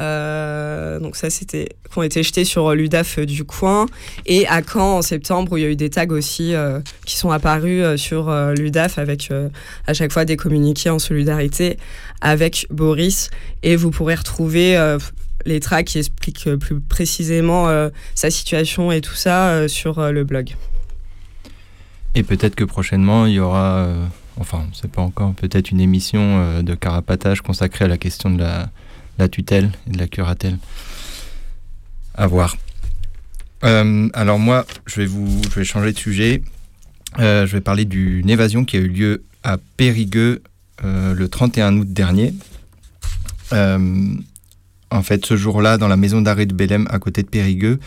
euh, 0.00 1.00
donc 1.00 1.16
ça, 1.16 1.30
c'était 1.30 1.68
qui 1.90 1.98
ont 1.98 2.02
été 2.02 2.22
jetés 2.22 2.44
sur 2.44 2.74
l'UDAF 2.74 3.18
du 3.20 3.44
coin. 3.44 3.86
Et 4.26 4.46
à 4.46 4.62
Caen, 4.62 4.98
en 4.98 5.02
septembre, 5.02 5.52
où 5.52 5.56
il 5.56 5.62
y 5.62 5.66
a 5.66 5.70
eu 5.70 5.76
des 5.76 5.90
tags 5.90 6.06
aussi 6.10 6.54
euh, 6.54 6.80
qui 7.06 7.16
sont 7.16 7.30
apparus 7.30 7.82
euh, 7.82 7.96
sur 7.96 8.30
l'UDAF 8.30 8.98
avec 8.98 9.30
à 9.86 9.94
chaque 9.94 10.12
fois 10.12 10.24
des 10.24 10.36
communiqués 10.36 10.90
en 10.90 10.98
solidarité 10.98 11.78
avec 12.20 12.66
Boris. 12.70 13.30
Et 13.62 13.76
vous 13.76 13.90
pourrez 13.90 14.14
retrouver 14.14 14.76
les 15.44 15.60
tracks 15.60 15.86
qui 15.86 15.98
expliquent 15.98 16.54
plus 16.56 16.80
précisément 16.80 17.68
sa 18.14 18.30
situation 18.30 18.92
et 18.92 19.00
tout 19.00 19.14
ça 19.14 19.68
sur 19.68 20.12
le 20.12 20.24
blog. 20.24 20.54
Et 22.14 22.22
peut-être 22.22 22.54
que 22.54 22.64
prochainement, 22.64 23.26
il 23.26 23.34
y 23.34 23.40
aura, 23.40 23.88
enfin, 24.38 24.66
c'est 24.72 24.90
pas 24.90 25.02
encore, 25.02 25.34
peut-être 25.34 25.70
une 25.70 25.80
émission 25.80 26.62
de 26.62 26.74
carapatage 26.74 27.40
consacrée 27.40 27.84
à 27.84 27.88
la 27.88 27.98
question 27.98 28.30
de 28.30 28.38
la 28.38 28.70
la 29.18 29.28
tutelle 29.28 29.70
et 29.86 29.90
de 29.90 29.98
la 29.98 30.06
curatelle. 30.06 30.58
À 32.14 32.26
voir. 32.26 32.56
Euh, 33.64 34.08
alors 34.14 34.38
moi, 34.38 34.64
je 34.86 35.00
vais 35.00 35.06
vous, 35.06 35.42
je 35.50 35.54
vais 35.56 35.64
changer 35.64 35.92
de 35.92 35.98
sujet. 35.98 36.42
Euh, 37.18 37.46
je 37.46 37.52
vais 37.52 37.60
parler 37.60 37.84
d'une 37.84 38.30
évasion 38.30 38.64
qui 38.64 38.76
a 38.76 38.80
eu 38.80 38.88
lieu 38.88 39.24
à 39.42 39.58
Périgueux 39.76 40.42
euh, 40.84 41.14
le 41.14 41.28
31 41.28 41.76
août 41.76 41.92
dernier. 41.92 42.34
En 44.90 45.02
fait, 45.02 45.26
ce 45.26 45.36
jour-là, 45.36 45.78
dans 45.78 45.88
la 45.88 45.96
maison 45.96 46.20
d'arrêt 46.20 46.46
de 46.46 46.54
Bélem, 46.54 46.86
à 46.90 46.98
côté 46.98 47.22
de 47.22 47.28
Périgueux, 47.28 47.78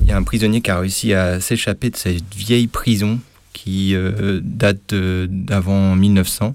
il 0.00 0.08
y 0.08 0.12
a 0.12 0.16
un 0.16 0.22
prisonnier 0.22 0.60
qui 0.60 0.70
a 0.70 0.78
réussi 0.78 1.12
à 1.14 1.40
s'échapper 1.40 1.90
de 1.90 1.96
cette 1.96 2.34
vieille 2.34 2.66
prison 2.66 3.20
qui 3.52 3.94
date 4.42 4.94
d'avant 4.94 5.94
1900 5.94 6.54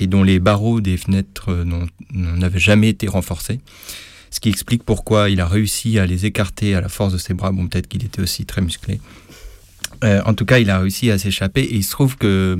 et 0.00 0.06
dont 0.06 0.22
les 0.22 0.38
barreaux 0.40 0.80
des 0.80 0.96
fenêtres 0.96 1.50
euh, 1.50 1.86
n'avaient 2.12 2.58
jamais 2.58 2.88
été 2.88 3.06
renforcés. 3.06 3.60
Ce 4.30 4.40
qui 4.40 4.48
explique 4.48 4.82
pourquoi 4.82 5.28
il 5.30 5.40
a 5.40 5.46
réussi 5.46 5.98
à 5.98 6.06
les 6.06 6.26
écarter 6.26 6.74
à 6.74 6.80
la 6.80 6.88
force 6.88 7.12
de 7.12 7.18
ses 7.18 7.34
bras. 7.34 7.52
Bon, 7.52 7.66
peut-être 7.66 7.88
qu'il 7.88 8.04
était 8.04 8.22
aussi 8.22 8.46
très 8.46 8.62
musclé. 8.62 9.00
Euh, 10.04 10.22
en 10.24 10.34
tout 10.34 10.44
cas, 10.44 10.58
il 10.58 10.70
a 10.70 10.78
réussi 10.78 11.10
à 11.10 11.18
s'échapper 11.18 11.62
et 11.62 11.74
il 11.74 11.84
se 11.84 11.90
trouve 11.90 12.16
que 12.16 12.58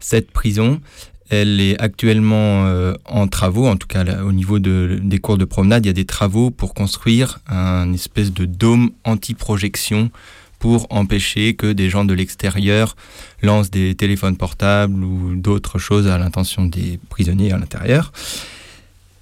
cette 0.00 0.30
prison, 0.30 0.80
elle 1.28 1.60
est 1.60 1.80
actuellement 1.80 2.66
euh, 2.66 2.94
en 3.04 3.26
travaux, 3.26 3.66
en 3.66 3.76
tout 3.76 3.88
cas 3.88 4.04
au 4.22 4.32
niveau 4.32 4.58
des 4.58 5.18
cours 5.18 5.38
de 5.38 5.44
promenade, 5.44 5.84
il 5.84 5.88
y 5.88 5.90
a 5.90 5.94
des 5.94 6.04
travaux 6.04 6.50
pour 6.50 6.74
construire 6.74 7.40
un 7.48 7.92
espèce 7.92 8.32
de 8.32 8.44
dôme 8.44 8.90
anti-projection 9.04 10.10
pour 10.58 10.86
empêcher 10.90 11.54
que 11.54 11.72
des 11.72 11.90
gens 11.90 12.04
de 12.04 12.14
l'extérieur 12.14 12.96
lancent 13.42 13.70
des 13.70 13.94
téléphones 13.94 14.36
portables 14.36 15.02
ou 15.04 15.36
d'autres 15.36 15.78
choses 15.78 16.06
à 16.06 16.18
l'intention 16.18 16.64
des 16.64 16.98
prisonniers 17.10 17.52
à 17.52 17.58
l'intérieur. 17.58 18.12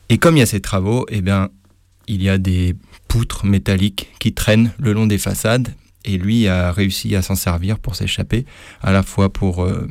Et 0.08 0.18
comme 0.18 0.37
il 0.37 0.40
y 0.40 0.42
a 0.42 0.46
ces 0.46 0.61
travaux, 0.61 1.06
eh 1.08 1.23
bien, 1.23 1.49
il 2.06 2.23
y 2.23 2.28
a 2.28 2.38
des 2.38 2.76
poutres 3.08 3.46
métalliques 3.46 4.12
qui 4.20 4.32
traînent 4.32 4.73
le 4.78 4.92
long 4.92 5.06
des 5.06 5.18
façades 5.18 5.75
et 6.04 6.18
lui 6.18 6.46
a 6.49 6.70
réussi 6.70 7.16
à 7.16 7.23
s'en 7.23 7.34
servir 7.34 7.78
pour 7.78 7.96
s'échapper, 7.96 8.44
à 8.82 8.92
la 8.92 9.02
fois 9.02 9.32
pour 9.32 9.64
euh, 9.64 9.88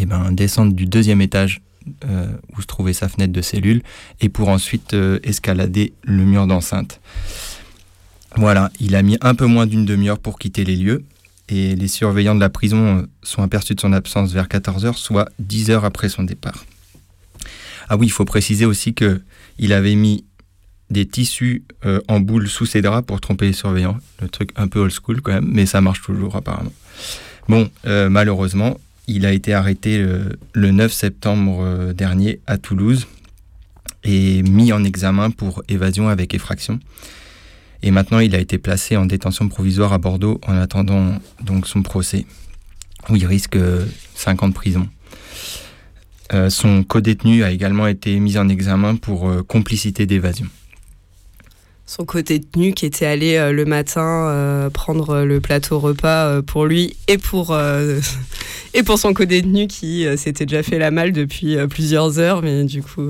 eh 0.00 0.06
ben, 0.06 0.32
descendre 0.32 0.72
du 0.72 0.86
deuxième 0.86 1.20
étage 1.20 1.60
euh, 2.04 2.26
où 2.56 2.60
se 2.60 2.66
trouvait 2.66 2.92
sa 2.92 3.08
fenêtre 3.08 3.32
de 3.32 3.42
cellule 3.42 3.82
et 4.20 4.28
pour 4.28 4.48
ensuite 4.48 4.94
euh, 4.94 5.18
escalader 5.22 5.92
le 6.02 6.24
mur 6.24 6.46
d'enceinte. 6.46 7.00
Voilà, 8.36 8.70
il 8.78 8.94
a 8.94 9.02
mis 9.02 9.16
un 9.20 9.34
peu 9.34 9.46
moins 9.46 9.66
d'une 9.66 9.84
demi-heure 9.84 10.18
pour 10.18 10.38
quitter 10.38 10.64
les 10.64 10.76
lieux 10.76 11.04
et 11.48 11.74
les 11.74 11.88
surveillants 11.88 12.34
de 12.34 12.40
la 12.40 12.50
prison 12.50 12.98
euh, 12.98 13.02
sont 13.22 13.42
aperçus 13.42 13.74
de 13.74 13.80
son 13.80 13.92
absence 13.92 14.32
vers 14.32 14.48
14 14.48 14.84
heures, 14.84 14.98
soit 14.98 15.28
10 15.38 15.70
heures 15.70 15.84
après 15.84 16.08
son 16.08 16.22
départ. 16.22 16.64
Ah 17.88 17.96
oui, 17.96 18.06
il 18.06 18.12
faut 18.12 18.26
préciser 18.26 18.66
aussi 18.66 18.94
que 18.94 19.20
il 19.58 19.72
avait 19.72 19.94
mis 19.94 20.24
des 20.90 21.06
tissus 21.06 21.64
en 22.06 22.20
boule 22.20 22.48
sous 22.48 22.66
ses 22.66 22.80
draps 22.80 23.06
pour 23.06 23.20
tromper 23.20 23.46
les 23.46 23.52
surveillants. 23.52 23.98
Le 24.22 24.28
truc 24.28 24.50
un 24.56 24.68
peu 24.68 24.78
old 24.78 24.92
school 24.92 25.20
quand 25.20 25.32
même, 25.32 25.48
mais 25.50 25.66
ça 25.66 25.80
marche 25.80 26.02
toujours 26.02 26.36
apparemment. 26.36 26.72
Bon, 27.48 27.68
malheureusement, 27.84 28.78
il 29.08 29.26
a 29.26 29.32
été 29.32 29.52
arrêté 29.54 30.04
le 30.52 30.70
9 30.70 30.92
septembre 30.92 31.92
dernier 31.92 32.40
à 32.46 32.58
Toulouse 32.58 33.06
et 34.04 34.42
mis 34.42 34.72
en 34.72 34.84
examen 34.84 35.30
pour 35.30 35.62
évasion 35.68 36.08
avec 36.08 36.34
effraction. 36.34 36.78
Et 37.82 37.90
maintenant, 37.90 38.18
il 38.18 38.34
a 38.34 38.38
été 38.38 38.58
placé 38.58 38.96
en 38.96 39.06
détention 39.06 39.48
provisoire 39.48 39.92
à 39.92 39.98
Bordeaux 39.98 40.40
en 40.46 40.56
attendant 40.56 41.18
donc 41.42 41.66
son 41.66 41.82
procès, 41.82 42.26
où 43.08 43.16
il 43.16 43.26
risque 43.26 43.58
5 44.14 44.42
ans 44.42 44.48
de 44.48 44.54
prison. 44.54 44.88
Euh, 46.34 46.50
son 46.50 46.82
co-détenu 46.84 47.42
a 47.42 47.50
également 47.50 47.86
été 47.86 48.18
mis 48.18 48.36
en 48.36 48.48
examen 48.48 48.96
pour 48.96 49.28
euh, 49.28 49.42
complicité 49.42 50.04
d'évasion. 50.04 50.46
Son 51.90 52.04
co-détenu 52.04 52.74
qui 52.74 52.84
était 52.84 53.06
allé 53.06 53.36
euh, 53.36 53.50
le 53.50 53.64
matin 53.64 54.70
prendre 54.72 55.22
le 55.22 55.40
plateau 55.40 55.78
repas 55.78 56.42
pour 56.42 56.66
lui 56.66 56.96
et 57.08 57.18
pour, 57.18 57.58
et 58.74 58.82
pour 58.82 58.98
son 58.98 59.14
co-détenu 59.14 59.66
qui 59.66 60.06
s'était 60.16 60.46
déjà 60.46 60.62
fait 60.62 60.78
la 60.78 60.90
malle 60.90 61.12
depuis 61.12 61.56
plusieurs 61.68 62.18
heures, 62.18 62.42
mais 62.42 62.64
du 62.64 62.82
coup, 62.82 63.08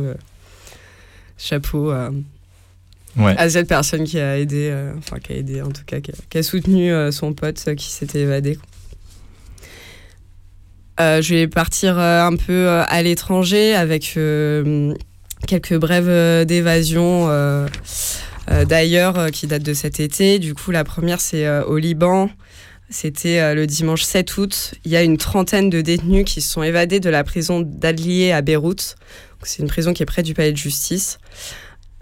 chapeau 1.37 1.93
à 3.37 3.49
cette 3.49 3.69
personne 3.69 4.05
qui 4.05 4.19
a 4.19 4.39
aidé, 4.39 4.69
euh, 4.71 4.93
enfin 4.99 5.19
qui 5.19 5.33
a 5.33 5.37
aidé 5.37 5.63
en 5.63 5.71
tout 5.71 5.83
cas, 5.87 5.99
qui 6.01 6.39
a, 6.39 6.43
soutenu 6.43 6.93
euh, 6.93 7.11
son 7.11 7.33
pote 7.33 7.63
euh, 7.69 7.75
qui 7.75 7.87
s'était 7.91 8.21
évadé. 8.21 8.59
je 10.99 11.35
vais 11.35 11.49
partir 11.49 11.99
un 11.99 12.37
peu 12.37 12.69
à 12.69 13.03
l'étranger 13.03 13.75
avec 13.75 14.19
quelques 15.47 15.77
brèves 15.77 16.45
d'évasion 16.45 17.29
d'ailleurs 18.67 19.31
qui 19.31 19.47
datent 19.47 19.63
de 19.63 19.75
cet 19.75 20.01
été. 20.01 20.39
Du 20.39 20.55
coup, 20.55 20.71
la 20.71 20.85
première, 20.85 21.21
c'est 21.21 21.49
au 21.63 21.77
Liban. 21.79 22.31
C'était 22.91 23.55
le 23.55 23.67
dimanche 23.67 24.03
7 24.03 24.39
août. 24.39 24.75
Il 24.85 24.91
y 24.91 24.97
a 24.97 25.03
une 25.03 25.19
trentaine 25.19 25.69
de 25.69 25.81
détenus 25.81 26.25
qui 26.25 26.41
se 26.41 26.51
sont 26.51 26.63
évadés 26.63 27.01
de 27.01 27.11
la 27.11 27.25
prison 27.25 27.61
d'Adlier 27.61 28.33
à 28.33 28.41
Beyrouth. 28.41 28.97
C'est 29.43 29.63
une 29.63 29.69
prison 29.69 29.93
qui 29.93 30.03
est 30.03 30.07
près 30.07 30.23
du 30.23 30.35
palais 30.35 30.53
de 30.53 30.57
justice. 30.57 31.19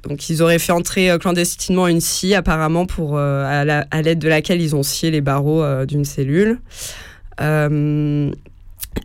Donc 0.08 0.28
ils 0.30 0.42
auraient 0.42 0.58
fait 0.58 0.72
entrer 0.72 1.10
euh, 1.10 1.18
clandestinement 1.18 1.88
une 1.88 2.00
scie 2.00 2.34
apparemment 2.34 2.86
pour 2.86 3.16
euh, 3.16 3.44
à 3.44 4.02
l'aide 4.02 4.18
de 4.18 4.28
laquelle 4.28 4.60
ils 4.60 4.76
ont 4.76 4.82
scié 4.82 5.10
les 5.10 5.20
barreaux 5.20 5.62
euh, 5.62 5.84
d'une 5.84 6.04
cellule. 6.04 6.60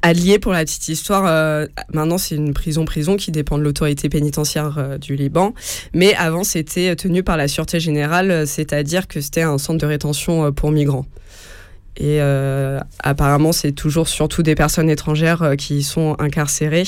Allié 0.02 0.40
pour 0.40 0.52
la 0.52 0.64
petite 0.64 0.88
histoire, 0.88 1.68
maintenant 1.94 2.18
c'est 2.18 2.36
une 2.36 2.54
prison-prison 2.54 3.18
qui 3.18 3.32
dépend 3.32 3.58
de 3.58 3.64
l'autorité 3.64 4.10
pénitentiaire 4.10 4.98
du 5.00 5.16
Liban, 5.16 5.54
mais 5.94 6.16
avant 6.16 6.44
c'était 6.44 6.96
tenu 6.96 7.24
par 7.24 7.38
la 7.38 7.48
Sûreté 7.48 7.80
Générale, 7.80 8.48
c'est-à-dire 8.48 9.08
que 9.08 9.22
c'était 9.22 9.44
un 9.44 9.58
centre 9.58 9.80
de 9.80 9.86
rétention 9.86 10.52
pour 10.54 10.72
migrants. 10.72 11.06
Et 11.98 12.20
apparemment 13.04 13.52
c'est 13.52 13.74
toujours 13.74 14.08
surtout 14.08 14.42
des 14.42 14.56
personnes 14.56 14.90
étrangères 14.90 15.54
qui 15.58 15.78
y 15.78 15.84
sont 15.84 16.16
incarcérées. 16.20 16.88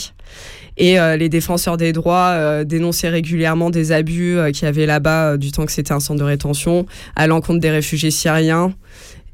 Et 0.78 1.00
euh, 1.00 1.18
les 1.18 1.30
défenseurs 1.30 1.78
des 1.78 1.94
droits 1.94 2.32
euh, 2.32 2.64
dénonçaient 2.64 3.10
régulièrement 3.10 3.70
des 3.70 3.92
abus 3.92 4.38
euh, 4.38 4.52
qu'il 4.52 4.64
y 4.66 4.68
avait 4.68 4.86
là-bas 4.86 5.38
du 5.38 5.52
temps 5.52 5.66
que 5.66 5.72
c'était 5.72 5.94
un 5.94 6.00
centre 6.00 6.20
de 6.20 6.26
rétention 6.26 6.86
à 7.16 7.28
l'encontre 7.28 7.60
des 7.60 7.70
réfugiés 7.70 8.12
syriens, 8.12 8.74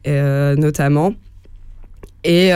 notamment. 0.05 1.13
Et, 2.23 2.49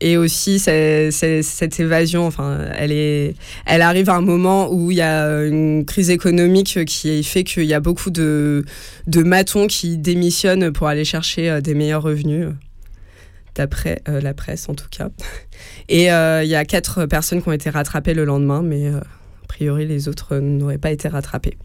et 0.00 0.16
aussi 0.16 0.60
cette 0.60 1.80
évasion, 1.80 2.26
enfin, 2.26 2.60
elle, 2.76 2.92
est, 2.92 3.34
elle 3.66 3.82
arrive 3.82 4.08
à 4.08 4.14
un 4.14 4.20
moment 4.20 4.72
où 4.72 4.92
il 4.92 4.98
y 4.98 5.02
a 5.02 5.44
une 5.44 5.84
crise 5.84 6.10
économique 6.10 6.84
qui 6.84 7.22
fait 7.24 7.42
qu'il 7.42 7.64
y 7.64 7.74
a 7.74 7.80
beaucoup 7.80 8.10
de, 8.10 8.64
de 9.08 9.22
matons 9.24 9.66
qui 9.66 9.98
démissionnent 9.98 10.72
pour 10.72 10.86
aller 10.86 11.04
chercher 11.04 11.60
des 11.60 11.74
meilleurs 11.74 12.02
revenus 12.02 12.48
d'après 13.58 14.00
euh, 14.08 14.20
la 14.20 14.32
presse 14.32 14.68
en 14.68 14.74
tout 14.74 14.88
cas. 14.90 15.10
Et 15.88 16.10
euh, 16.10 16.42
il 16.42 16.48
y 16.48 16.54
a 16.54 16.64
quatre 16.64 17.04
personnes 17.06 17.42
qui 17.42 17.48
ont 17.48 17.52
été 17.52 17.68
rattrapées 17.68 18.14
le 18.14 18.24
lendemain, 18.24 18.62
mais 18.62 18.86
euh, 18.86 18.98
a 19.00 19.46
priori 19.48 19.86
les 19.86 20.08
autres 20.08 20.38
n'auraient 20.38 20.78
pas 20.78 20.92
été 20.92 21.08
rattrapées. 21.08 21.58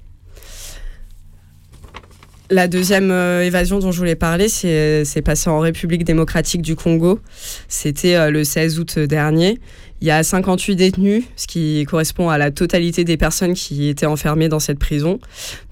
La 2.50 2.68
deuxième 2.68 3.10
évasion 3.12 3.80
dont 3.80 3.92
je 3.92 3.98
voulais 3.98 4.16
parler, 4.16 4.48
c'est 4.50 5.22
passé 5.24 5.50
en 5.50 5.60
République 5.60 6.04
démocratique 6.04 6.62
du 6.62 6.76
Congo. 6.76 7.20
C'était 7.68 8.30
le 8.30 8.44
16 8.44 8.80
août 8.80 9.00
dernier. 9.00 9.60
Il 10.04 10.08
y 10.08 10.12
a 10.12 10.22
58 10.22 10.76
détenus, 10.76 11.24
ce 11.38 11.48
qui 11.48 11.86
correspond 11.86 12.28
à 12.28 12.38
la 12.38 12.52
totalité 12.52 13.06
des 13.06 13.16
personnes 13.16 13.54
qui 13.54 13.88
étaient 13.88 14.06
enfermées 14.06 14.50
dans 14.50 14.60
cette 14.60 14.78
prison. 14.78 15.18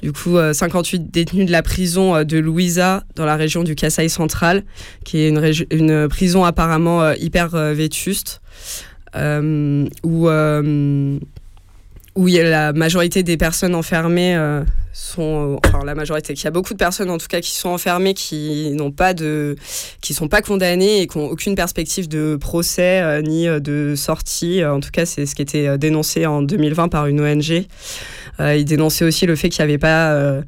Du 0.02 0.14
coup, 0.14 0.38
58 0.54 1.02
euh, 1.02 1.06
détenus 1.06 1.48
de 1.48 1.52
la 1.52 1.62
prison 1.62 2.16
euh, 2.16 2.24
de 2.24 2.38
Louisa, 2.38 3.04
dans 3.18 3.26
la 3.26 3.36
région 3.36 3.64
du 3.64 3.76
Kasaï 3.76 4.10
central, 4.10 4.64
qui 5.04 5.18
est 5.18 5.28
une, 5.70 6.08
prison 6.08 6.46
apparemment 6.46 7.02
euh, 7.04 7.14
hyper 7.20 7.50
vétuste, 7.50 8.42
où, 9.14 10.30
où 12.16 12.28
il 12.28 12.34
y 12.34 12.40
a 12.40 12.44
la 12.44 12.74
majorité 12.74 13.24
des 13.24 13.38
personnes 13.38 13.76
enfermées 13.76 14.36
sont, 14.94 15.60
enfin 15.66 15.84
la 15.86 15.96
majorité, 15.96 16.34
qu'il 16.34 16.46
y 16.46 16.48
a 16.48 16.52
beaucoup 16.52 16.74
de 16.74 16.78
personnes 16.78 17.10
en 17.10 17.18
tout 17.18 17.28
cas 17.28 17.42
qui 17.42 17.52
sont 17.52 17.70
enfermées, 17.70 18.14
qui 18.14 18.72
n'ont 18.72 18.92
pas 18.92 19.14
de, 19.14 19.56
qui 20.02 20.14
sont 20.14 20.28
pas 20.28 20.42
condamnées 20.42 21.02
et 21.02 21.08
qui 21.08 21.18
n'ont 21.18 21.28
aucune 21.28 21.56
perspective 21.56 22.08
de 22.08 22.36
procès 22.36 23.02
euh, 23.02 23.22
ni 23.22 23.48
euh, 23.48 23.60
de 23.60 23.96
sortie. 23.96 24.64
En 24.66 24.80
tout 24.80 24.92
cas, 24.92 25.06
c'est 25.06 25.26
ce 25.26 25.36
qui 25.36 25.42
était 25.42 25.78
dénoncé 25.78 26.26
en 26.26 26.42
2020 26.42 26.90
par 26.90 27.08
une 27.08 27.22
ONG. 27.22 27.66
Euh, 28.40 28.56
il 28.56 28.66
dénonçait 28.66 29.06
aussi 29.06 29.26
le 29.26 29.36
fait 29.36 29.50
qu'il 29.50 29.64
n'y 29.64 29.72
avait 29.72 29.78
pas 29.78 30.42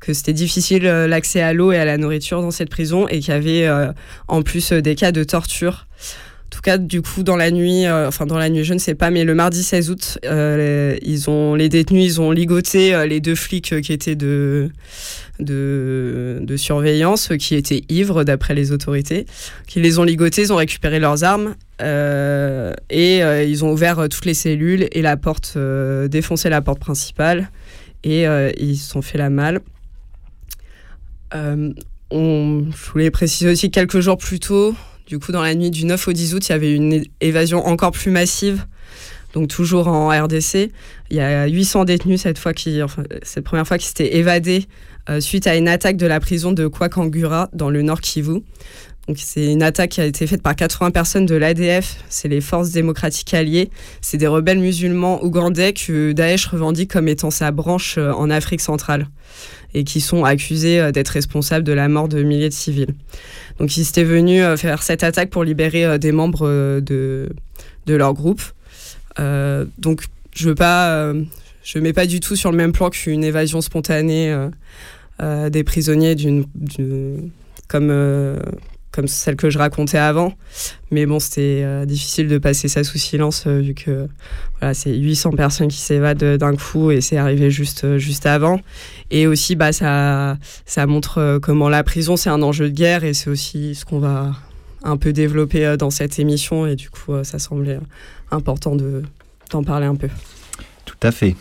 que 0.00 0.14
c'était 0.14 0.32
difficile 0.32 0.84
l'accès 0.84 1.42
à 1.42 1.52
l'eau 1.52 1.72
et 1.72 1.78
à 1.78 1.84
la 1.84 1.98
nourriture 1.98 2.40
dans 2.40 2.50
cette 2.50 2.70
prison 2.70 3.06
et 3.08 3.20
qu'il 3.20 3.34
y 3.34 3.36
avait 3.36 3.68
en 4.28 4.42
plus 4.42 4.72
des 4.72 4.94
cas 4.94 5.12
de 5.12 5.24
torture. 5.24 5.86
En 6.50 6.56
tout 6.56 6.62
cas, 6.62 6.78
du 6.78 7.00
coup, 7.00 7.22
dans 7.22 7.36
la 7.36 7.52
nuit, 7.52 7.86
euh, 7.86 8.08
enfin 8.08 8.26
dans 8.26 8.36
la 8.36 8.50
nuit, 8.50 8.64
je 8.64 8.74
ne 8.74 8.80
sais 8.80 8.96
pas, 8.96 9.10
mais 9.10 9.22
le 9.22 9.36
mardi 9.36 9.62
16 9.62 9.88
août, 9.88 10.18
euh, 10.24 10.96
ils 11.00 11.30
ont, 11.30 11.54
les 11.54 11.68
détenus, 11.68 12.04
ils 12.04 12.20
ont 12.20 12.32
ligoté 12.32 12.92
euh, 12.92 13.06
les 13.06 13.20
deux 13.20 13.36
flics 13.36 13.80
qui 13.80 13.92
étaient 13.92 14.16
de, 14.16 14.68
de, 15.38 16.40
de 16.42 16.56
surveillance, 16.56 17.30
qui 17.38 17.54
étaient 17.54 17.84
ivres 17.88 18.24
d'après 18.24 18.54
les 18.54 18.72
autorités, 18.72 19.26
qui 19.68 19.80
les 19.80 20.00
ont 20.00 20.02
ligotés, 20.02 20.42
ils 20.42 20.52
ont 20.52 20.56
récupéré 20.56 20.98
leurs 20.98 21.22
armes 21.22 21.54
et 21.78 23.20
ils 23.20 23.64
ont 23.64 23.70
ouvert 23.70 24.08
toutes 24.08 24.26
les 24.26 24.34
cellules 24.34 24.88
et 24.90 25.02
la 25.02 25.16
porte, 25.16 25.56
défoncé 26.08 26.50
la 26.50 26.60
porte 26.60 26.80
principale 26.80 27.48
et 28.02 28.24
ils 28.58 28.76
se 28.76 28.90
sont 28.90 29.02
fait 29.02 29.18
la 29.18 29.30
malle. 29.30 29.60
Je 31.32 31.72
voulais 32.92 33.10
préciser 33.12 33.50
aussi 33.50 33.70
quelques 33.70 34.00
jours 34.00 34.18
plus 34.18 34.40
tôt, 34.40 34.74
du 35.10 35.18
coup, 35.18 35.32
dans 35.32 35.42
la 35.42 35.56
nuit 35.56 35.72
du 35.72 35.86
9 35.86 36.06
au 36.06 36.12
10 36.12 36.34
août, 36.34 36.48
il 36.48 36.52
y 36.52 36.54
avait 36.54 36.72
une 36.72 37.02
évasion 37.20 37.66
encore 37.66 37.90
plus 37.90 38.12
massive, 38.12 38.64
donc 39.34 39.48
toujours 39.48 39.88
en 39.88 40.08
RDC. 40.08 40.70
Il 41.10 41.16
y 41.16 41.20
a 41.20 41.46
800 41.46 41.84
détenus 41.84 42.20
cette 42.20 42.38
fois 42.38 42.54
qui, 42.54 42.80
cette 43.24 43.42
première 43.42 43.66
fois 43.66 43.76
qui 43.76 43.86
s'étaient 43.86 44.14
évadés 44.18 44.66
euh, 45.08 45.18
suite 45.18 45.48
à 45.48 45.56
une 45.56 45.66
attaque 45.66 45.96
de 45.96 46.06
la 46.06 46.20
prison 46.20 46.52
de 46.52 46.68
Kwakangura 46.68 47.48
dans 47.52 47.70
le 47.70 47.82
Nord 47.82 48.00
Kivu. 48.00 48.42
Donc 49.08 49.16
c'est 49.18 49.50
une 49.50 49.64
attaque 49.64 49.90
qui 49.90 50.00
a 50.00 50.04
été 50.04 50.28
faite 50.28 50.42
par 50.42 50.54
80 50.54 50.92
personnes 50.92 51.26
de 51.26 51.34
l'ADF, 51.34 51.96
c'est 52.08 52.28
les 52.28 52.40
forces 52.40 52.70
démocratiques 52.70 53.34
alliées. 53.34 53.68
C'est 54.00 54.16
des 54.18 54.28
rebelles 54.28 54.60
musulmans 54.60 55.24
ougandais 55.24 55.72
que 55.72 56.12
Daesh 56.12 56.46
revendique 56.46 56.92
comme 56.92 57.08
étant 57.08 57.32
sa 57.32 57.50
branche 57.50 57.96
euh, 57.98 58.12
en 58.12 58.30
Afrique 58.30 58.60
centrale 58.60 59.08
et 59.74 59.84
qui 59.84 60.00
sont 60.00 60.24
accusés 60.24 60.80
euh, 60.80 60.92
d'être 60.92 61.08
responsables 61.08 61.64
de 61.64 61.72
la 61.72 61.88
mort 61.88 62.08
de 62.08 62.22
milliers 62.22 62.48
de 62.48 62.54
civils. 62.54 62.94
Donc 63.60 63.76
ils 63.76 63.88
étaient 63.88 64.04
venus 64.04 64.42
euh, 64.42 64.56
faire 64.56 64.82
cette 64.82 65.04
attaque 65.04 65.30
pour 65.30 65.44
libérer 65.44 65.84
euh, 65.84 65.98
des 65.98 66.12
membres 66.12 66.48
de, 66.80 67.28
de 67.86 67.94
leur 67.94 68.14
groupe. 68.14 68.42
donc 69.78 70.04
je 70.32 70.48
veux 70.48 70.54
pas, 70.54 71.12
mets 71.76 71.92
pas 71.92 72.06
du 72.06 72.20
tout 72.20 72.36
sur 72.36 72.50
le 72.50 72.56
même 72.56 72.72
plan 72.72 72.88
qu'une 72.88 73.22
évasion 73.22 73.60
spontanée 73.60 74.34
des 75.20 75.64
prisonniers 75.64 76.14
d'une, 76.14 76.46
comme 77.68 77.90
comme 78.92 79.06
celle 79.06 79.36
que 79.36 79.50
je 79.50 79.58
racontais 79.58 79.98
avant. 79.98 80.34
Mais 80.90 81.06
bon, 81.06 81.20
c'était 81.20 81.62
euh, 81.64 81.84
difficile 81.84 82.28
de 82.28 82.38
passer 82.38 82.68
ça 82.68 82.82
sous 82.82 82.98
silence 82.98 83.44
euh, 83.46 83.60
vu 83.60 83.74
que 83.74 84.08
voilà, 84.58 84.74
c'est 84.74 84.96
800 84.96 85.32
personnes 85.32 85.68
qui 85.68 85.78
s'évadent 85.78 86.36
d'un 86.36 86.56
coup 86.56 86.90
et 86.90 87.00
c'est 87.00 87.16
arrivé 87.16 87.50
juste, 87.50 87.84
euh, 87.84 87.98
juste 87.98 88.26
avant. 88.26 88.60
Et 89.10 89.26
aussi, 89.26 89.54
bah, 89.54 89.72
ça, 89.72 90.36
ça 90.66 90.86
montre 90.86 91.38
comment 91.42 91.68
la 91.68 91.84
prison, 91.84 92.16
c'est 92.16 92.30
un 92.30 92.42
enjeu 92.42 92.70
de 92.70 92.74
guerre 92.74 93.04
et 93.04 93.14
c'est 93.14 93.30
aussi 93.30 93.74
ce 93.74 93.84
qu'on 93.84 94.00
va 94.00 94.32
un 94.82 94.96
peu 94.96 95.12
développer 95.12 95.76
dans 95.76 95.90
cette 95.90 96.18
émission. 96.18 96.66
Et 96.66 96.76
du 96.76 96.90
coup, 96.90 97.12
ça 97.24 97.38
semblait 97.38 97.80
important 98.30 98.76
de, 98.76 99.02
d'en 99.50 99.62
parler 99.62 99.86
un 99.86 99.96
peu. 99.96 100.08
Tout 100.84 100.96
à 101.02 101.10
fait. 101.10 101.36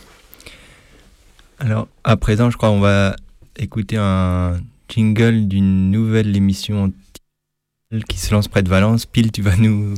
Alors, 1.59 1.87
à 2.03 2.17
présent, 2.17 2.49
je 2.49 2.57
crois 2.57 2.69
qu'on 2.69 2.79
va 2.79 3.15
écouter 3.57 3.97
un 3.97 4.57
jingle 4.87 5.47
d'une 5.47 5.91
nouvelle 5.91 6.35
émission 6.35 6.91
qui 8.07 8.19
se 8.19 8.33
lance 8.33 8.47
près 8.47 8.61
de 8.61 8.69
Valence. 8.69 9.05
Pile, 9.05 9.31
tu 9.31 9.41
vas 9.41 9.55
nous. 9.55 9.95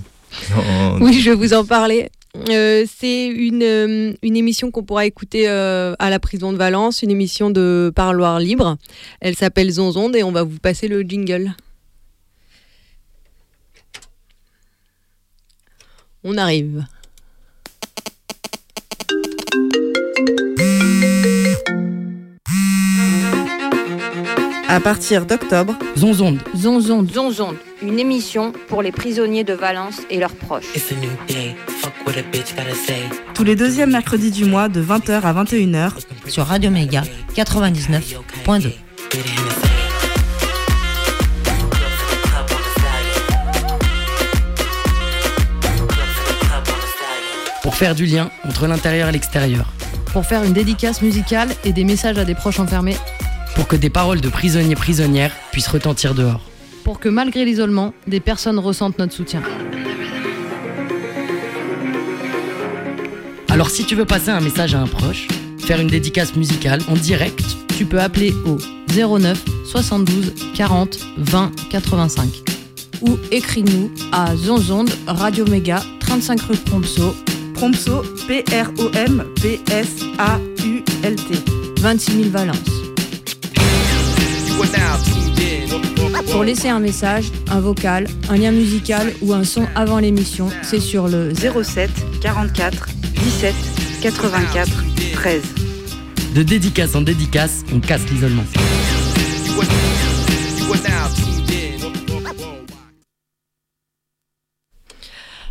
oui, 1.02 1.20
je 1.20 1.32
vais 1.32 1.36
vous 1.36 1.54
en 1.54 1.66
parler. 1.66 2.10
Euh, 2.50 2.86
c'est 2.88 3.28
une, 3.28 3.64
euh, 3.64 4.14
une, 4.22 4.38
émission 4.38 4.72
qu'on 4.72 4.84
pourra 4.84 5.06
écouter 5.06 5.50
euh, 5.50 5.94
à 6.00 6.10
la 6.10 6.18
prison 6.18 6.54
de 6.54 6.58
Valence, 6.58 7.02
une 7.02 7.12
émission 7.12 7.50
de 7.50 7.92
parloir 7.94 8.40
libre. 8.40 8.78
Elle 9.20 9.36
s'appelle 9.36 9.70
Zonzonde 9.70 10.16
et 10.16 10.24
on 10.24 10.32
va 10.32 10.44
vous 10.44 10.58
passer 10.58 10.88
le 10.88 11.02
jingle. 11.02 11.54
On 16.24 16.38
arrive. 16.38 16.86
À 24.72 24.80
partir 24.80 25.26
d'octobre, 25.26 25.76
Zonzonde. 25.98 26.40
Zonzonde. 26.56 27.12
Zonzonde, 27.12 27.58
une 27.82 28.00
émission 28.00 28.54
pour 28.70 28.82
les 28.82 28.94
prisonniers 28.94 29.44
de 29.44 29.52
Valence 29.52 30.00
et 30.10 30.18
leurs 30.18 30.34
proches. 30.34 30.64
Tous 33.34 33.44
les 33.44 33.58
deuxièmes 33.58 33.92
mercredis 33.92 34.32
du 34.32 34.46
mois 34.46 34.70
de 34.70 34.82
20h 34.82 35.24
à 35.24 35.44
21h 35.44 35.92
sur 36.26 36.46
Radio 36.46 36.72
Méga 36.72 37.04
99.2. 37.36 38.72
Pour 47.62 47.76
faire 47.76 47.94
du 47.94 48.06
lien 48.06 48.32
entre 48.48 48.68
l'intérieur 48.68 49.10
et 49.10 49.12
l'extérieur. 49.12 49.66
Pour 50.14 50.26
faire 50.26 50.46
une 50.46 50.54
dédicace 50.54 51.02
musicale 51.02 51.50
et 51.66 51.74
des 51.74 51.84
messages 51.84 52.18
à 52.18 52.24
des 52.24 52.36
proches 52.36 52.62
enfermés 52.62 52.96
pour 53.56 53.68
que 53.68 53.76
des 53.76 53.90
paroles 53.90 54.22
de 54.22 54.30
prisonniers 54.30 54.76
prisonnières 54.76 55.34
puissent 55.52 55.68
retentir 55.68 56.14
dehors. 56.14 56.42
Pour 56.84 57.00
que 57.00 57.10
malgré 57.10 57.46
l'isolement, 57.46 57.94
des 58.08 58.20
personnes 58.20 58.60
ressentent 58.60 58.98
notre 59.00 59.14
soutien. 59.14 59.42
Alors 63.50 63.70
si 63.70 63.86
tu 63.86 63.96
veux 63.96 64.06
passer 64.06 64.30
un 64.30 64.42
message 64.42 64.74
à 64.76 64.80
un 64.80 64.88
proche, 64.88 65.28
faire 65.60 65.80
une 65.80 65.88
dédicace 65.88 66.36
musicale 66.36 66.80
en 66.90 66.94
direct, 66.94 67.44
tu 67.78 67.86
peux 67.86 68.00
appeler 68.00 68.34
au 68.46 68.58
09 68.96 69.44
72 69.66 70.34
40 70.56 71.00
20 71.18 71.52
85 71.70 72.30
ou 73.02 73.18
écris-nous 73.32 73.92
à 74.12 74.36
Zonzonde 74.36 74.92
Radio 75.08 75.46
Méga 75.48 75.82
35 76.02 76.42
rue 76.42 76.58
Prompso 76.58 77.16
Prompso 77.54 78.04
P-R-O-M-P-S-A-U-L-T 78.28 79.12
26 81.82 82.12
000 82.12 82.30
Valence 82.30 82.81
pour 86.24 86.44
laisser 86.44 86.70
un 86.70 86.80
message, 86.80 87.32
un 87.50 87.60
vocal, 87.60 88.08
un 88.30 88.38
lien 88.38 88.52
musical 88.52 89.12
ou 89.22 89.34
un 89.34 89.44
son 89.44 89.68
avant 89.76 90.00
l'émission, 90.00 90.50
c'est 90.62 90.80
sur 90.80 91.08
le 91.08 91.34
07 91.34 91.90
44 92.22 92.88
17 93.24 93.56
84 94.02 94.70
13. 95.14 95.44
De 96.36 96.44
dédicace 96.44 96.96
en 96.96 97.02
dédicace, 97.02 97.64
on 97.74 97.80
casse 97.80 98.10
l'isolement. 98.10 98.44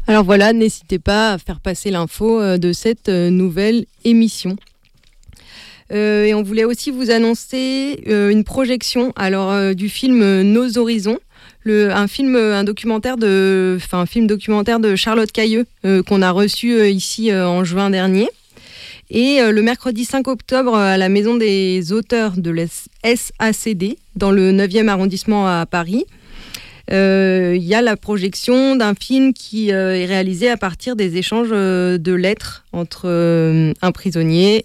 Alors 0.06 0.24
voilà, 0.24 0.52
n'hésitez 0.52 0.98
pas 0.98 1.34
à 1.34 1.38
faire 1.38 1.60
passer 1.60 1.90
l'info 1.90 2.40
euh, 2.40 2.58
de 2.58 2.72
cette 2.72 3.08
euh, 3.08 3.30
nouvelle 3.30 3.84
émission. 4.04 4.56
Euh, 5.92 6.24
et 6.24 6.34
on 6.34 6.42
voulait 6.42 6.64
aussi 6.64 6.90
vous 6.90 7.10
annoncer 7.10 8.02
euh, 8.08 8.30
une 8.30 8.44
projection 8.44 9.12
alors 9.16 9.50
euh, 9.50 9.74
du 9.74 9.88
film 9.88 10.42
Nos 10.42 10.78
Horizons. 10.78 11.18
Un 11.66 12.08
film, 12.08 12.36
un 12.36 12.64
documentaire 12.64 13.18
de, 13.18 13.76
enfin 13.76 14.06
film 14.06 14.26
documentaire 14.26 14.80
de 14.80 14.96
Charlotte 14.96 15.30
Cailleux 15.30 15.66
qu'on 15.84 16.22
a 16.22 16.30
reçu 16.30 16.88
ici 16.88 17.32
en 17.32 17.64
juin 17.64 17.90
dernier. 17.90 18.28
Et 19.10 19.40
le 19.42 19.60
mercredi 19.60 20.06
5 20.06 20.26
octobre, 20.26 20.74
à 20.74 20.96
la 20.96 21.10
Maison 21.10 21.36
des 21.36 21.92
auteurs 21.92 22.32
de 22.38 22.50
l'SACD, 22.50 23.98
dans 24.16 24.32
le 24.32 24.52
9e 24.52 24.88
arrondissement 24.88 25.46
à 25.46 25.66
Paris, 25.66 26.06
il 26.90 27.62
y 27.62 27.74
a 27.74 27.82
la 27.82 27.96
projection 27.96 28.74
d'un 28.74 28.94
film 28.94 29.34
qui 29.34 29.68
est 29.68 30.06
réalisé 30.06 30.48
à 30.48 30.56
partir 30.56 30.96
des 30.96 31.18
échanges 31.18 31.50
de 31.50 32.12
lettres 32.12 32.64
entre 32.72 33.06
un 33.82 33.92
prisonnier 33.92 34.64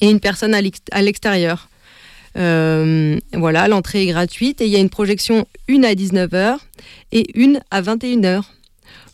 et 0.00 0.10
une 0.10 0.20
personne 0.20 0.54
à 0.54 1.02
l'extérieur. 1.02 1.68
Euh, 2.36 3.18
voilà, 3.34 3.68
l'entrée 3.68 4.04
est 4.04 4.06
gratuite 4.06 4.60
et 4.60 4.66
il 4.66 4.70
y 4.70 4.76
a 4.76 4.78
une 4.78 4.90
projection 4.90 5.46
une 5.68 5.84
à 5.84 5.94
19h 5.94 6.58
et 7.12 7.38
une 7.38 7.60
à 7.70 7.82
21h. 7.82 8.42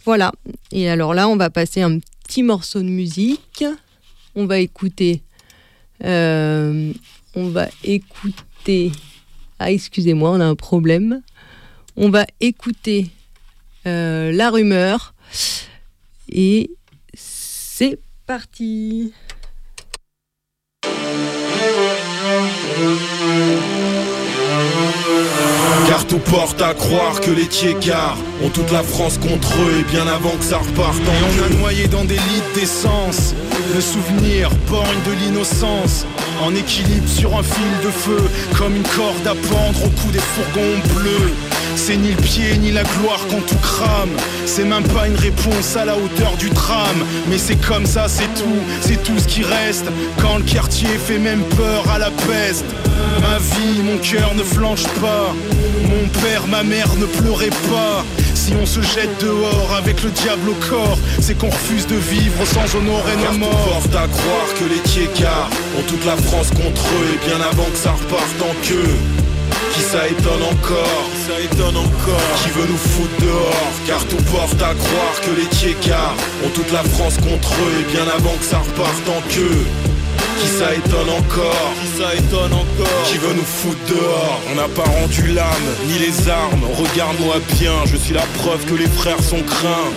Voilà. 0.05 0.33
Et 0.73 0.89
alors 0.89 1.15
là, 1.15 1.29
on 1.29 1.37
va 1.37 1.51
passer 1.51 1.83
un 1.83 1.99
petit 2.25 2.43
morceau 2.43 2.81
de 2.81 2.89
musique. 2.89 3.65
On 4.35 4.47
va 4.47 4.59
écouter. 4.59 5.23
Euh, 6.05 6.93
on 7.35 7.49
va 7.49 7.69
écouter. 7.83 8.93
Ah, 9.59 9.73
excusez-moi, 9.73 10.31
on 10.31 10.41
a 10.41 10.45
un 10.45 10.55
problème. 10.55 11.23
On 11.97 12.11
va 12.11 12.25
écouter 12.41 13.11
euh, 13.87 14.31
La 14.33 14.51
rumeur. 14.51 15.15
Et 16.31 16.71
c'est 17.15 17.99
parti. 18.27 19.13
Car 25.89 26.07
tout 26.07 26.19
porte 26.19 26.61
à 26.63 26.75
croire 26.75 27.21
que 27.21 27.31
les 27.31 27.47
Tiécars 27.47 28.19
ont 28.45 28.51
toute 28.51 28.71
la 28.71 28.83
France 28.83 29.19
contre 29.19 29.53
eux 29.55 29.81
et 29.81 29.91
bien 29.91 30.07
avant 30.07 30.37
que 30.37 30.45
ça 30.45 30.59
reparte. 30.59 30.99
Et 30.99 31.41
on 31.41 31.45
a 31.45 31.61
noyé 31.61 31.89
dans 31.89 32.05
des 32.05 32.15
litres 32.15 32.53
d'essence. 32.55 33.35
Le 33.75 33.81
souvenir 33.81 34.51
borgne 34.69 35.03
de 35.07 35.13
l'innocence. 35.25 36.07
En 36.43 36.55
équilibre 36.55 37.09
sur 37.09 37.37
un 37.37 37.43
fil 37.43 37.73
de 37.85 37.91
feu, 37.91 38.23
comme 38.57 38.77
une 38.77 38.83
corde 38.83 39.27
à 39.27 39.35
pendre 39.35 39.85
au 39.85 39.89
cou 39.89 40.11
des 40.13 40.21
fourgons 40.21 40.79
bleus. 40.95 41.33
C'est 41.79 41.97
ni 41.97 42.11
le 42.11 42.17
pied 42.17 42.59
ni 42.59 42.71
la 42.73 42.83
gloire 42.83 43.21
quand 43.31 43.41
tout 43.47 43.59
crame. 43.63 44.11
C'est 44.45 44.65
même 44.65 44.83
pas 44.83 45.07
une 45.07 45.17
réponse 45.17 45.77
à 45.77 45.85
la 45.85 45.97
hauteur 45.97 46.37
du 46.37 46.51
drame. 46.51 47.03
Mais 47.31 47.39
c'est 47.39 47.57
comme 47.57 47.87
ça, 47.87 48.09
c'est 48.09 48.29
tout, 48.35 48.61
c'est 48.83 49.03
tout 49.03 49.19
ce 49.19 49.27
qui 49.27 49.43
reste. 49.43 49.87
Quand 50.21 50.37
le 50.39 50.45
quartier 50.45 50.89
fait 50.89 51.19
même 51.19 51.43
peur 51.57 51.89
à 51.91 51.99
la 51.99 52.11
peste. 52.11 52.67
Ma 53.23 53.39
vie, 53.39 53.81
mon 53.83 53.97
cœur 53.99 54.35
ne 54.35 54.43
flanche 54.43 54.83
pas. 55.01 55.33
Mon 55.85 56.09
père, 56.21 56.47
ma 56.49 56.63
mère 56.63 56.95
ne 56.97 57.07
pleuraient 57.07 57.57
pas. 57.71 58.05
Si 58.35 58.53
on 58.61 58.67
se 58.67 58.83
jette 58.83 59.23
dehors 59.23 59.75
avec 59.79 60.03
le 60.03 60.11
diable 60.11 60.51
au 60.51 60.69
corps, 60.69 60.99
c'est 61.21 61.39
qu'on 61.39 61.49
refuse 61.49 61.87
de 61.87 61.97
vivre 61.97 62.45
sans 62.45 62.77
honorer 62.77 63.17
nos 63.17 63.39
morts. 63.39 63.81
porte 63.81 63.95
à 63.95 64.09
croire 64.09 64.49
que 64.59 64.65
les 64.65 64.81
Tiécars 64.81 65.49
ont 65.79 65.83
toute 65.83 66.05
la 66.05 66.17
France 66.17 66.51
contre 66.51 66.87
eux 67.01 67.15
et 67.15 67.27
bien 67.27 67.41
avant 67.41 67.71
que 67.71 67.79
ça 67.79 67.93
reparte 67.93 68.43
en 68.43 68.67
queue. 68.67 69.28
Qui 69.73 69.81
ça 69.81 70.07
étonne 70.09 70.43
encore 70.43 71.05
Qui 71.13 71.33
ça 71.33 71.41
étonne 71.41 71.77
encore 71.77 72.35
Qui 72.43 72.51
veut 72.51 72.67
nous 72.69 72.77
foutre 72.77 73.21
dehors 73.21 73.73
Car 73.87 74.05
tout 74.07 74.23
porte 74.33 74.61
à 74.63 74.75
croire 74.75 75.21
que 75.23 75.41
les 75.41 75.47
Tiécars 75.47 76.17
ont 76.45 76.51
toute 76.51 76.73
la 76.73 76.83
France 76.85 77.17
contre 77.17 77.53
eux 77.53 77.81
et 77.81 77.93
bien 77.93 78.07
avant 78.17 78.35
que 78.37 78.45
ça 78.45 78.59
reparte 78.59 79.09
en 79.09 79.21
queue. 79.29 79.65
Qui 80.41 80.47
ça 80.47 80.75
étonne 80.75 81.11
encore 81.11 81.73
Qui 81.81 82.01
ça 82.01 82.15
étonne 82.15 82.53
encore 82.53 83.03
Qui 83.07 83.19
veut 83.19 83.35
nous 83.35 83.43
foutre 83.43 83.85
dehors 83.89 84.41
On 84.53 84.55
n'a 84.55 84.69
pas 84.69 84.89
rendu 84.89 85.27
l'âme, 85.29 85.69
ni 85.89 85.99
les 85.99 86.29
armes. 86.29 86.65
Regarde-moi 86.77 87.37
bien, 87.59 87.75
je 87.87 87.97
suis 87.97 88.15
la 88.15 88.27
preuve 88.39 88.65
que 88.67 88.75
les 88.75 88.87
frères 88.87 89.23
sont 89.23 89.43
craints. 89.43 89.91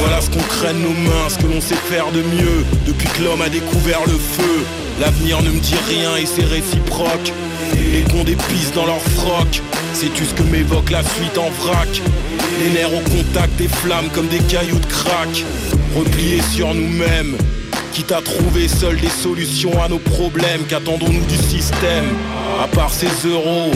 Voilà 0.00 0.20
ce 0.20 0.30
qu'on 0.30 0.42
craigne 0.42 0.80
nos 0.80 0.88
mains, 1.10 1.28
ce 1.28 1.38
que 1.38 1.46
l'on 1.46 1.60
sait 1.60 1.76
faire 1.76 2.10
de 2.10 2.22
mieux. 2.22 2.64
Depuis 2.86 3.08
que 3.08 3.22
l'homme 3.22 3.42
a 3.42 3.48
découvert 3.48 4.00
le 4.06 4.18
feu 4.18 4.64
L'avenir 5.02 5.42
ne 5.42 5.50
me 5.50 5.58
dit 5.58 5.74
rien 5.88 6.16
et 6.16 6.26
c'est 6.26 6.44
réciproque. 6.44 7.32
Les 7.74 8.02
cons 8.02 8.22
pistes 8.22 8.72
dans 8.76 8.86
leur 8.86 9.00
froc. 9.00 9.60
Sais-tu 9.94 10.24
ce 10.24 10.32
que 10.32 10.44
m'évoque 10.44 10.90
la 10.90 11.02
fuite 11.02 11.36
en 11.38 11.50
vrac. 11.50 11.88
Les 12.60 12.70
nerfs 12.70 12.94
au 12.94 13.00
contact 13.10 13.56
des 13.56 13.66
flammes 13.66 14.08
comme 14.14 14.28
des 14.28 14.38
cailloux 14.38 14.78
de 14.78 14.86
crack. 14.86 15.44
Repliés 15.96 16.40
sur 16.54 16.72
nous-mêmes. 16.72 17.36
Quitte 17.92 18.12
à 18.12 18.22
trouver 18.22 18.68
seul 18.68 18.96
des 19.00 19.08
solutions 19.08 19.82
à 19.82 19.88
nos 19.88 19.98
problèmes, 19.98 20.62
qu'attendons-nous 20.68 21.24
du 21.24 21.36
système? 21.36 22.06
À 22.62 22.68
part 22.68 22.92
ces 22.92 23.10
euros, 23.28 23.72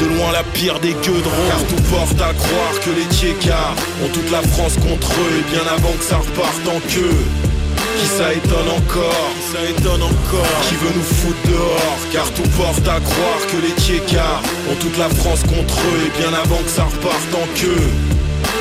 de 0.00 0.06
loin 0.06 0.32
la 0.32 0.42
pire 0.42 0.80
des 0.80 0.94
queues 0.94 1.20
de 1.20 1.48
Car 1.48 1.62
tout 1.68 1.82
porte 1.90 2.18
à 2.22 2.32
croire 2.32 2.80
que 2.82 2.90
les 2.98 3.06
Tiécars 3.14 3.76
ont 4.02 4.08
toute 4.08 4.30
la 4.30 4.40
France 4.40 4.76
contre 4.76 5.10
eux 5.20 5.38
et 5.38 5.52
bien 5.52 5.70
avant 5.70 5.92
que 5.92 6.04
ça 6.04 6.16
reparte 6.16 6.66
en 6.66 6.80
queue. 6.88 7.59
Qui 7.98 8.06
ça 8.06 8.32
étonne 8.32 8.68
encore 8.68 9.30
Qui 9.36 9.52
ça 9.52 9.62
étonne 9.70 10.02
encore 10.02 10.60
Qui 10.68 10.74
veut 10.76 10.92
nous 10.94 11.02
foutre 11.02 11.48
dehors 11.48 11.98
Car 12.12 12.30
tout 12.32 12.48
porte 12.56 12.86
à 12.88 13.00
croire 13.00 13.42
que 13.50 13.56
les 13.66 13.74
Tiécars 13.74 14.42
ont 14.70 14.76
toute 14.76 14.96
la 14.98 15.08
France 15.08 15.42
contre 15.42 15.78
eux 15.78 16.06
et 16.06 16.18
bien 16.20 16.32
avant 16.32 16.62
que 16.62 16.70
ça 16.70 16.84
reparte 16.84 17.34
en 17.34 17.46
queue. 17.58 17.88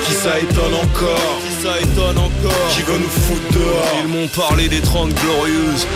Qui 0.06 0.14
ça 0.14 0.40
étonne 0.40 0.76
encore 0.76 1.49
ça 1.62 1.80
étonne 1.80 2.18
encore. 2.18 2.70
Qui 2.72 2.82
veut 2.84 2.98
nous 2.98 3.10
foutre 3.10 3.54
dehors 3.54 3.88
Ils 4.02 4.08
m'ont 4.08 4.28
parlé 4.28 4.70
des 4.70 4.80
30 4.80 5.14
glorieuses. 5.14 5.88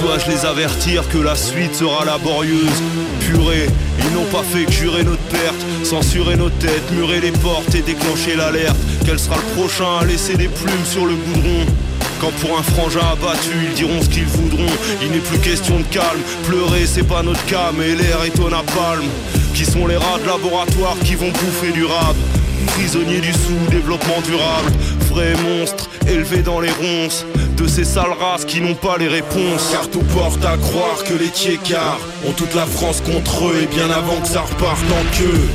Dois-je 0.00 0.30
les 0.30 0.44
avertir 0.44 1.08
que 1.08 1.18
la 1.18 1.34
suite 1.34 1.74
sera 1.74 2.04
laborieuse. 2.04 2.82
Purée, 3.20 3.68
ils 3.98 4.14
n'ont 4.14 4.30
pas 4.30 4.42
fait 4.42 4.64
que 4.64 4.72
jurer 4.72 5.02
notre 5.02 5.22
perte. 5.22 5.56
Censurer 5.84 6.36
nos 6.36 6.50
têtes, 6.50 6.90
murer 6.92 7.20
les 7.20 7.32
portes 7.32 7.74
et 7.74 7.82
déclencher 7.82 8.36
l'alerte. 8.36 8.76
Quel 9.04 9.18
sera 9.18 9.36
le 9.36 9.60
prochain 9.60 9.98
à 10.00 10.04
laisser 10.04 10.36
des 10.36 10.48
plumes 10.48 10.84
sur 10.84 11.06
le 11.06 11.14
goudron 11.14 11.66
quand 12.20 12.32
pour 12.32 12.58
un 12.58 12.62
frangin 12.62 13.00
abattu, 13.12 13.48
ils 13.66 13.72
diront 13.74 14.02
ce 14.02 14.10
qu'ils 14.10 14.26
voudront. 14.26 14.70
Il 15.00 15.10
n'est 15.10 15.20
plus 15.20 15.38
question 15.38 15.78
de 15.78 15.84
calme. 15.84 16.20
Pleurer, 16.44 16.84
c'est 16.84 17.06
pas 17.06 17.22
notre 17.22 17.42
cas, 17.46 17.72
mais 17.74 17.94
l'air 17.94 18.18
est 18.26 18.38
au 18.38 18.50
napalm. 18.50 19.04
Qui 19.54 19.64
sont 19.64 19.86
les 19.86 19.96
rats 19.96 20.18
de 20.22 20.26
laboratoire 20.26 20.96
qui 21.02 21.14
vont 21.14 21.30
bouffer 21.30 21.72
du 21.72 21.86
rap 21.86 22.14
Prisonniers 22.66 23.20
du 23.20 23.32
sous-développement 23.32 24.20
durable, 24.22 24.72
vrais 25.10 25.34
monstres 25.42 25.90
élevés 26.08 26.42
dans 26.42 26.60
les 26.60 26.70
ronces 26.70 27.26
de 27.56 27.66
ces 27.66 27.84
sales 27.84 28.16
races 28.20 28.44
qui 28.44 28.60
n'ont 28.60 28.74
pas 28.74 28.96
les 28.96 29.08
réponses. 29.08 29.68
Car 29.72 29.88
tout 29.90 30.04
porte 30.14 30.44
à 30.44 30.56
croire 30.56 31.02
que 31.04 31.14
les 31.14 31.28
Tiécars 31.28 32.00
ont 32.26 32.32
toute 32.32 32.54
la 32.54 32.66
France 32.66 33.00
contre 33.00 33.48
eux 33.48 33.58
et 33.62 33.66
bien 33.66 33.90
avant 33.90 34.20
que 34.20 34.28
ça 34.28 34.42
reparte 34.42 34.84
en 34.90 35.04
queue. 35.18 35.48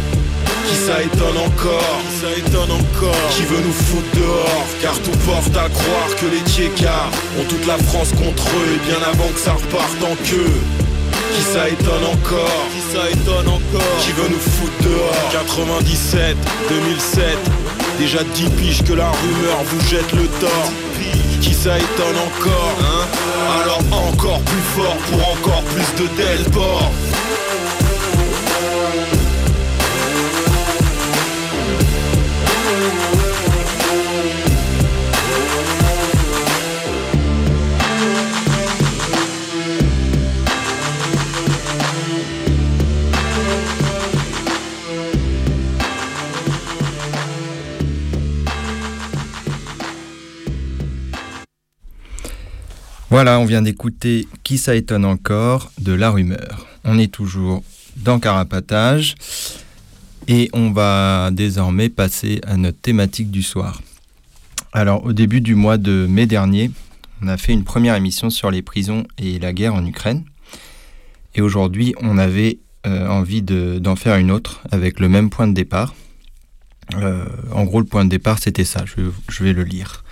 Qui 0.67 0.75
ça 0.75 1.01
étonne 1.01 1.37
encore 1.37 2.01
Qui 2.09 2.15
ça 2.21 2.31
étonne 2.37 2.71
encore 2.71 3.29
Qui 3.31 3.43
veut 3.43 3.61
nous 3.63 3.71
foutre 3.71 4.15
dehors 4.15 4.65
Car 4.81 4.97
tout 4.99 5.17
porte 5.25 5.55
à 5.55 5.69
croire 5.69 6.11
que 6.19 6.25
les 6.25 6.41
Tiécars 6.41 7.11
ont 7.39 7.45
toute 7.47 7.65
la 7.67 7.77
France 7.77 8.11
contre 8.11 8.43
eux 8.47 8.69
et 8.75 8.87
bien 8.87 9.01
avant 9.07 9.29
que 9.29 9.39
ça 9.39 9.53
reparte 9.53 10.01
en 10.03 10.15
queue. 10.25 10.57
Qui 11.35 11.41
ça 11.41 11.69
étonne 11.69 12.05
encore 12.05 12.65
Qui 12.73 12.95
ça 12.95 13.09
étonne 13.09 13.47
encore 13.47 13.97
Qui 14.01 14.11
veut 14.11 14.29
nous 14.29 14.39
foutre 14.39 14.83
dehors 14.83 15.29
97, 15.31 16.35
2007 16.69 17.64
Déjà 17.97 18.23
10 18.23 18.49
piges 18.51 18.83
que 18.83 18.93
la 18.93 19.09
rumeur 19.09 19.63
vous 19.65 19.87
jette 19.87 20.11
le 20.11 20.27
tort. 20.39 20.71
Qui 21.41 21.53
ça 21.53 21.77
étonne 21.77 22.17
encore 22.17 22.77
hein? 22.81 23.07
Alors 23.61 23.79
encore 23.91 24.41
plus 24.41 24.61
fort 24.75 24.97
pour 25.09 25.29
encore 25.31 25.63
plus 25.63 26.03
de 26.03 26.07
Delport 26.17 26.91
Voilà, 53.15 53.39
on 53.39 53.45
vient 53.45 53.61
d'écouter 53.61 54.27
Qui 54.43 54.57
ça 54.57 54.75
étonne 54.75 55.05
encore 55.05 55.71
de 55.79 55.93
La 55.93 56.11
Rumeur. 56.11 56.67
On 56.83 56.99
est 56.99 57.07
toujours 57.07 57.63
dans 57.95 58.19
Carapatage 58.19 59.15
et 60.27 60.49
on 60.51 60.71
va 60.71 61.29
désormais 61.31 61.87
passer 61.87 62.41
à 62.45 62.57
notre 62.57 62.77
thématique 62.81 63.31
du 63.31 63.41
soir. 63.41 63.81
Alors, 64.73 65.05
au 65.05 65.13
début 65.13 65.39
du 65.39 65.55
mois 65.55 65.77
de 65.77 66.05
mai 66.09 66.25
dernier, 66.25 66.71
on 67.21 67.29
a 67.29 67.37
fait 67.37 67.53
une 67.53 67.63
première 67.63 67.95
émission 67.95 68.29
sur 68.29 68.51
les 68.51 68.61
prisons 68.61 69.05
et 69.17 69.39
la 69.39 69.53
guerre 69.53 69.75
en 69.75 69.85
Ukraine. 69.85 70.25
Et 71.35 71.41
aujourd'hui, 71.41 71.95
on 72.01 72.17
avait 72.17 72.59
euh, 72.85 73.07
envie 73.07 73.41
d'en 73.41 73.95
faire 73.95 74.17
une 74.17 74.29
autre 74.29 74.61
avec 74.71 74.99
le 74.99 75.07
même 75.07 75.29
point 75.29 75.47
de 75.47 75.53
départ. 75.53 75.95
Euh, 76.95 77.25
en 77.53 77.63
gros, 77.63 77.79
le 77.79 77.85
point 77.85 78.03
de 78.03 78.09
départ, 78.09 78.39
c'était 78.39 78.65
ça. 78.65 78.83
je 78.85 79.43
vais 79.43 79.53
le 79.53 79.63
lire. 79.63 80.03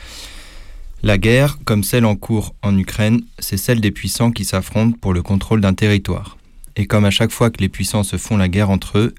La 1.06 1.18
guerre, 1.18 1.58
comme 1.66 1.84
celle 1.84 2.06
en 2.06 2.16
cours 2.16 2.56
en 2.62 2.78
Ukraine, 2.78 3.24
c'est 3.38 3.58
celle 3.58 3.82
des 3.82 3.92
puissants 3.92 4.32
qui 4.32 4.46
s'affrontent 4.46 4.98
pour 5.02 5.14
le 5.14 5.22
contrôle 5.22 5.60
d'un 5.60 5.74
territoire. 5.74 6.38
Et 6.78 6.88
comme 6.88 7.04
à 7.04 7.12
chaque 7.12 7.32
fois 7.32 7.52
que 7.52 7.60
les 7.60 7.68
puissants 7.68 8.04
se 8.04 8.16
font 8.16 8.38
la 8.38 8.48
guerre 8.48 8.70
entre 8.70 8.98
eux, 8.98 9.16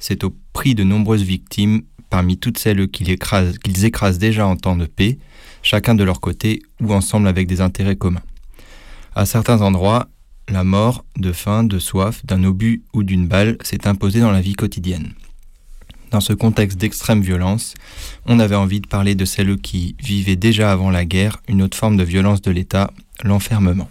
c'est 0.00 0.24
au 0.24 0.34
prix 0.52 0.74
de 0.74 0.82
nombreuses 0.82 1.22
victimes 1.22 1.82
parmi 2.10 2.38
toutes 2.38 2.58
celles 2.58 2.88
qu'ils 2.88 3.10
écrasent, 3.10 4.18
déjà 4.18 4.48
en 4.48 4.56
temps 4.56 4.74
de 4.74 4.86
paix, 4.86 5.16
chacun 5.62 5.94
de 5.94 6.02
leur 6.02 6.20
côté 6.20 6.60
ou 6.80 6.92
ensemble 6.92 7.28
avec 7.28 7.46
des 7.46 7.60
intérêts 7.60 7.94
communs. 7.94 8.22
À 9.14 9.24
certains 9.24 9.62
endroits, 9.62 10.08
la 10.48 10.64
mort, 10.64 11.04
de 11.16 11.30
faim, 11.30 11.62
de 11.62 11.78
soif, 11.78 12.26
d'un 12.26 12.42
obus 12.42 12.82
ou 12.92 13.04
d'une 13.04 13.28
balle 13.28 13.58
s'est 13.62 13.86
imposée 13.86 14.18
dans 14.18 14.32
la 14.32 14.40
vie 14.40 14.54
quotidienne. 14.54 15.12
Dans 16.10 16.20
ce 16.20 16.32
contexte 16.32 16.78
d'extrême 16.78 17.20
violence, 17.20 17.74
on 18.24 18.38
avait 18.38 18.56
envie 18.56 18.80
de 18.80 18.86
parler 18.86 19.14
de 19.14 19.24
celles 19.24 19.58
qui 19.58 19.94
vivaient 20.02 20.36
déjà 20.36 20.72
avant 20.72 20.90
la 20.90 21.04
guerre 21.04 21.38
une 21.48 21.62
autre 21.62 21.76
forme 21.76 21.96
de 21.96 22.04
violence 22.04 22.40
de 22.40 22.50
l'État, 22.50 22.90
l'enfermement. 23.24 23.90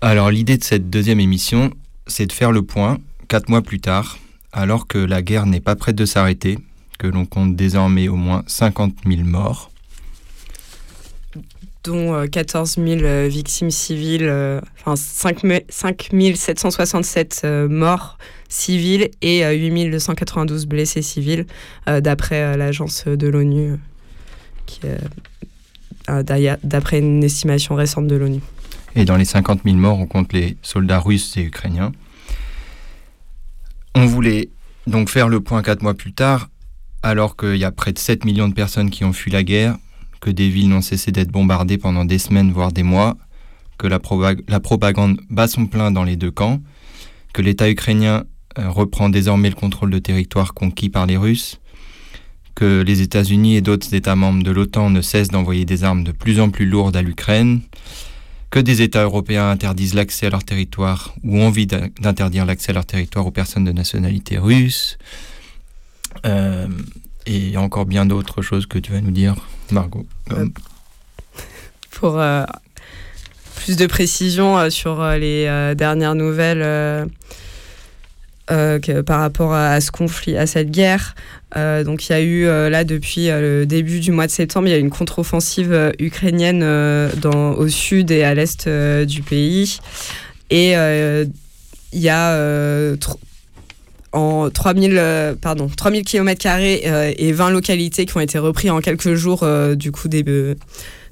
Alors 0.00 0.30
l'idée 0.30 0.58
de 0.58 0.64
cette 0.64 0.90
deuxième 0.90 1.20
émission, 1.20 1.70
c'est 2.06 2.26
de 2.26 2.32
faire 2.32 2.52
le 2.52 2.62
point, 2.62 2.98
quatre 3.28 3.48
mois 3.48 3.62
plus 3.62 3.80
tard, 3.80 4.18
alors 4.52 4.86
que 4.86 4.98
la 4.98 5.22
guerre 5.22 5.46
n'est 5.46 5.60
pas 5.60 5.76
prête 5.76 5.96
de 5.96 6.04
s'arrêter, 6.04 6.58
que 6.98 7.06
l'on 7.06 7.26
compte 7.26 7.56
désormais 7.56 8.08
au 8.08 8.16
moins 8.16 8.42
50 8.46 8.94
000 9.06 9.22
morts, 9.22 9.70
dont 11.84 12.26
14 12.26 12.76
euh, 12.78 12.98
000 12.98 13.02
euh, 13.02 13.28
victimes 13.28 13.70
civiles, 13.70 14.24
euh, 14.24 14.60
enfin 14.80 14.96
5, 14.96 15.40
767 16.34 17.46
morts 17.68 18.18
civils 18.48 19.10
et 19.22 19.44
8 19.44 19.90
292 19.90 20.66
blessés 20.66 21.02
civils, 21.02 21.46
d'après 21.86 22.56
l'agence 22.56 23.04
de 23.06 23.26
l'ONU, 23.26 23.78
d'après 26.62 26.98
une 26.98 27.24
estimation 27.24 27.74
récente 27.74 28.06
de 28.06 28.14
l'ONU. 28.14 28.40
Et 28.94 29.04
dans 29.04 29.16
les 29.16 29.24
50 29.24 29.62
000 29.64 29.76
morts, 29.76 29.98
on 29.98 30.06
compte 30.06 30.32
les 30.32 30.56
soldats 30.62 31.00
russes 31.00 31.36
et 31.36 31.42
ukrainiens. 31.42 31.90
On 33.96 34.06
voulait 34.06 34.50
donc 34.86 35.08
faire 35.08 35.28
le 35.28 35.40
point 35.40 35.62
quatre 35.62 35.82
mois 35.82 35.94
plus 35.94 36.12
tard, 36.12 36.48
alors 37.02 37.36
qu'il 37.36 37.56
y 37.56 37.64
a 37.64 37.72
près 37.72 37.92
de 37.92 37.98
7 37.98 38.24
millions 38.24 38.48
de 38.48 38.54
personnes 38.54 38.90
qui 38.90 39.04
ont 39.04 39.12
fui 39.12 39.32
la 39.32 39.42
guerre, 39.42 39.76
que 40.24 40.30
des 40.30 40.48
villes 40.48 40.70
n'ont 40.70 40.80
cessé 40.80 41.12
d'être 41.12 41.30
bombardées 41.30 41.76
pendant 41.76 42.06
des 42.06 42.18
semaines, 42.18 42.50
voire 42.50 42.72
des 42.72 42.82
mois, 42.82 43.18
que 43.76 43.86
la, 43.86 44.00
propagande 44.00 45.20
bat 45.28 45.48
son 45.48 45.66
plein 45.66 45.90
dans 45.90 46.02
les 46.02 46.16
deux 46.16 46.30
camps, 46.30 46.62
que 47.34 47.42
l'État 47.42 47.68
ukrainien 47.68 48.24
euh, 48.58 48.70
reprend 48.70 49.10
désormais 49.10 49.50
le 49.50 49.54
contrôle 49.54 49.90
de 49.90 49.98
territoires 49.98 50.54
conquis 50.54 50.88
par 50.88 51.04
les 51.04 51.18
Russes, 51.18 51.60
que 52.54 52.80
les 52.80 53.02
États-Unis 53.02 53.56
et 53.56 53.60
d'autres 53.60 53.92
États 53.92 54.16
membres 54.16 54.42
de 54.42 54.50
l'OTAN 54.50 54.88
ne 54.88 55.02
cessent 55.02 55.28
d'envoyer 55.28 55.66
des 55.66 55.84
armes 55.84 56.04
de 56.04 56.12
plus 56.12 56.40
en 56.40 56.48
plus 56.48 56.64
lourdes 56.64 56.96
à 56.96 57.02
l'Ukraine, 57.02 57.60
que 58.48 58.60
des 58.60 58.80
États 58.80 59.02
européens 59.02 59.50
interdisent 59.50 59.94
l'accès 59.94 60.28
à 60.28 60.30
leur 60.30 60.44
territoire 60.44 61.14
ou 61.22 61.36
ont 61.36 61.48
envie 61.48 61.66
d'interdire 61.66 62.46
l'accès 62.46 62.70
à 62.70 62.74
leur 62.74 62.86
territoire 62.86 63.26
aux 63.26 63.30
personnes 63.30 63.64
de 63.64 63.72
nationalité 63.72 64.38
russe, 64.38 64.96
euh, 66.24 66.68
et 67.26 67.58
encore 67.58 67.84
bien 67.84 68.06
d'autres 68.06 68.40
choses 68.40 68.64
que 68.64 68.78
tu 68.78 68.92
vas 68.92 69.02
nous 69.02 69.10
dire, 69.10 69.34
Margot. 69.70 70.06
Euh, 70.32 70.46
pour 71.90 72.20
plus 73.56 73.76
de 73.76 73.86
précisions 73.86 74.68
sur 74.70 75.04
les 75.12 75.74
dernières 75.76 76.14
nouvelles 76.14 77.08
euh, 78.50 78.78
par 79.02 79.20
rapport 79.20 79.54
à, 79.54 79.80
ce 79.80 79.90
conflit, 79.90 80.36
à 80.36 80.46
cette 80.46 80.70
guerre. 80.70 81.14
Euh, 81.56 81.82
donc 81.82 82.06
il 82.06 82.12
y 82.12 82.14
a 82.14 82.20
eu 82.20 82.44
euh, 82.44 82.68
là 82.68 82.84
depuis 82.84 83.28
le 83.28 83.64
début 83.64 84.00
du 84.00 84.12
mois 84.12 84.26
de 84.26 84.30
septembre, 84.32 84.68
il 84.68 84.70
y 84.70 84.74
a 84.74 84.76
eu 84.76 84.80
une 84.80 84.90
contre-offensive 84.90 85.94
ukrainienne 85.98 86.60
dans, 87.22 87.52
au 87.52 87.68
sud 87.68 88.10
et 88.10 88.22
à 88.22 88.34
l'est 88.34 88.68
du 88.68 89.22
pays. 89.22 89.78
Et 90.50 90.72
il 90.72 92.00
y 92.00 92.10
a 92.10 92.96
en 94.14 94.48
3000, 94.48 95.36
pardon, 95.40 95.68
3000 95.68 96.04
km 96.04 96.46
et 96.46 97.32
20 97.32 97.50
localités 97.50 98.06
qui 98.06 98.16
ont 98.16 98.20
été 98.20 98.38
repris 98.38 98.70
en 98.70 98.80
quelques 98.80 99.14
jours 99.14 99.46
du 99.74 99.92
coup 99.92 100.08
début, 100.08 100.54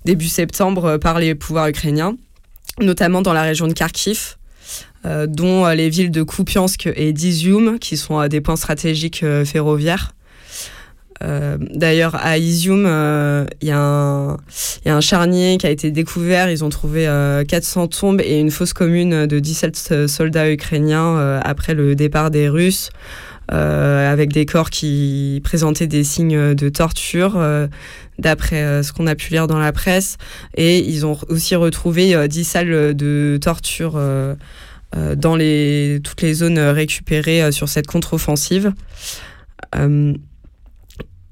début 0.05 0.29
septembre 0.29 0.97
par 0.97 1.19
les 1.19 1.35
pouvoirs 1.35 1.69
ukrainiens, 1.69 2.17
notamment 2.81 3.21
dans 3.21 3.33
la 3.33 3.43
région 3.43 3.67
de 3.67 3.73
Kharkiv. 3.73 4.37
Euh, 5.05 5.27
dont 5.27 5.67
euh, 5.67 5.75
les 5.75 5.89
villes 5.89 6.13
de 6.13 6.23
Kupiansk 6.23 6.89
et 6.95 7.13
d'Izium, 7.13 7.81
qui 7.81 7.97
sont 7.97 8.21
euh, 8.21 8.29
des 8.29 8.41
points 8.41 8.55
stratégiques 8.55 9.25
ferroviaires. 9.45 10.15
D'ailleurs, 11.21 12.17
à 12.17 12.39
Izium, 12.39 12.81
il 13.61 13.69
y, 13.69 13.71
a 13.71 14.37
un 14.87 15.01
charnier 15.01 15.57
qui 15.59 15.67
a 15.67 15.71
été 15.71 15.91
découvert. 15.91 16.51
Ils 16.51 16.65
ont 16.65 16.69
trouvé 16.69 17.05
400 17.47 17.89
tombes 17.89 18.21
et 18.21 18.41
une 18.41 18.51
fosse 18.51 18.73
commune 18.73 19.27
de 19.27 19.39
17 19.39 20.07
soldats 20.09 20.51
ukrainiens 20.51 21.41
après 21.45 21.75
le 21.75 21.95
départ 21.95 22.31
des 22.33 22.49
Russes, 22.49 22.91
avec 23.49 24.33
des 24.33 24.47
corps 24.47 24.71
qui 24.71 25.41
présentaient 25.45 25.87
des 25.87 26.03
signes 26.03 26.55
de 26.55 26.69
torture, 26.69 27.41
d'après 28.19 28.83
ce 28.83 28.93
qu'on 28.93 29.07
a 29.07 29.15
pu 29.15 29.31
lire 29.31 29.47
dans 29.47 29.59
la 29.59 29.73
presse. 29.73 30.17
Et 30.57 30.79
ils 30.79 31.07
ont 31.07 31.17
aussi 31.29 31.55
retrouvé 31.55 32.27
10 32.29 32.45
salles 32.45 32.97
de 32.97 33.39
torture 33.41 33.97
euh, 34.95 35.15
dans 35.15 35.37
les, 35.37 36.01
toutes 36.05 36.21
les 36.21 36.35
zones 36.35 36.59
récupérées 36.59 37.43
euh, 37.43 37.51
sur 37.51 37.69
cette 37.69 37.87
contre-offensive. 37.87 38.73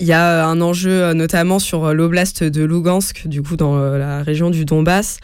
Il 0.03 0.07
y 0.07 0.15
a 0.15 0.47
un 0.47 0.63
enjeu 0.63 1.03
euh, 1.03 1.13
notamment 1.13 1.59
sur 1.59 1.85
euh, 1.85 1.93
l'oblast 1.93 2.43
de 2.43 2.65
Lugansk, 2.65 3.29
du 3.29 3.43
coup 3.43 3.59
dans 3.59 3.77
euh, 3.77 3.99
la 3.99 4.23
région 4.23 4.49
du 4.49 4.65
Donbass, 4.65 5.19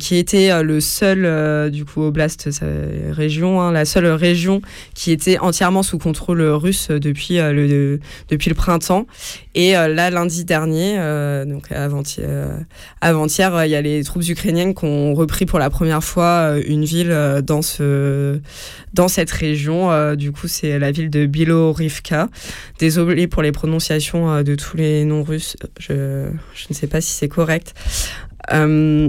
qui 0.00 0.16
était 0.16 0.62
le 0.62 0.80
seul, 0.80 1.70
du 1.70 1.84
coup 1.84 2.00
oblast, 2.00 2.48
région, 3.10 3.60
hein, 3.60 3.72
la 3.72 3.84
seule 3.84 4.06
région 4.06 4.62
qui 4.94 5.12
était 5.12 5.38
entièrement 5.38 5.82
sous 5.82 5.98
contrôle 5.98 6.40
russe 6.40 6.88
depuis 6.88 7.36
le 7.36 8.00
depuis 8.30 8.48
le 8.48 8.54
printemps. 8.54 9.06
Et 9.54 9.72
là, 9.72 10.10
lundi 10.10 10.46
dernier, 10.46 10.96
donc 11.46 11.70
avant-hier, 11.72 12.58
avant-hier, 13.02 13.64
il 13.66 13.70
y 13.70 13.74
a 13.74 13.82
les 13.82 14.02
troupes 14.02 14.26
ukrainiennes 14.26 14.74
qui 14.74 14.86
ont 14.86 15.14
repris 15.14 15.44
pour 15.44 15.58
la 15.58 15.68
première 15.68 16.02
fois 16.02 16.54
une 16.66 16.84
ville 16.84 17.14
dans 17.44 17.60
ce 17.60 18.40
dans 18.94 19.08
cette 19.08 19.30
région. 19.30 20.14
du 20.14 20.32
coup, 20.32 20.48
c'est 20.48 20.78
la 20.78 20.90
ville 20.90 21.10
de 21.10 21.26
Bilorivka. 21.26 22.28
Désolé 22.78 23.26
pour 23.26 23.42
les 23.42 23.52
prononciations 23.52 24.05
euh, 24.14 24.42
de 24.42 24.54
tous 24.54 24.76
les 24.76 25.04
noms 25.04 25.22
russes. 25.22 25.56
Je, 25.78 26.28
ne 26.70 26.74
sais 26.74 26.86
pas 26.86 27.00
si 27.00 27.12
c'est 27.12 27.28
correct. 27.28 27.74
Euh, 28.52 29.08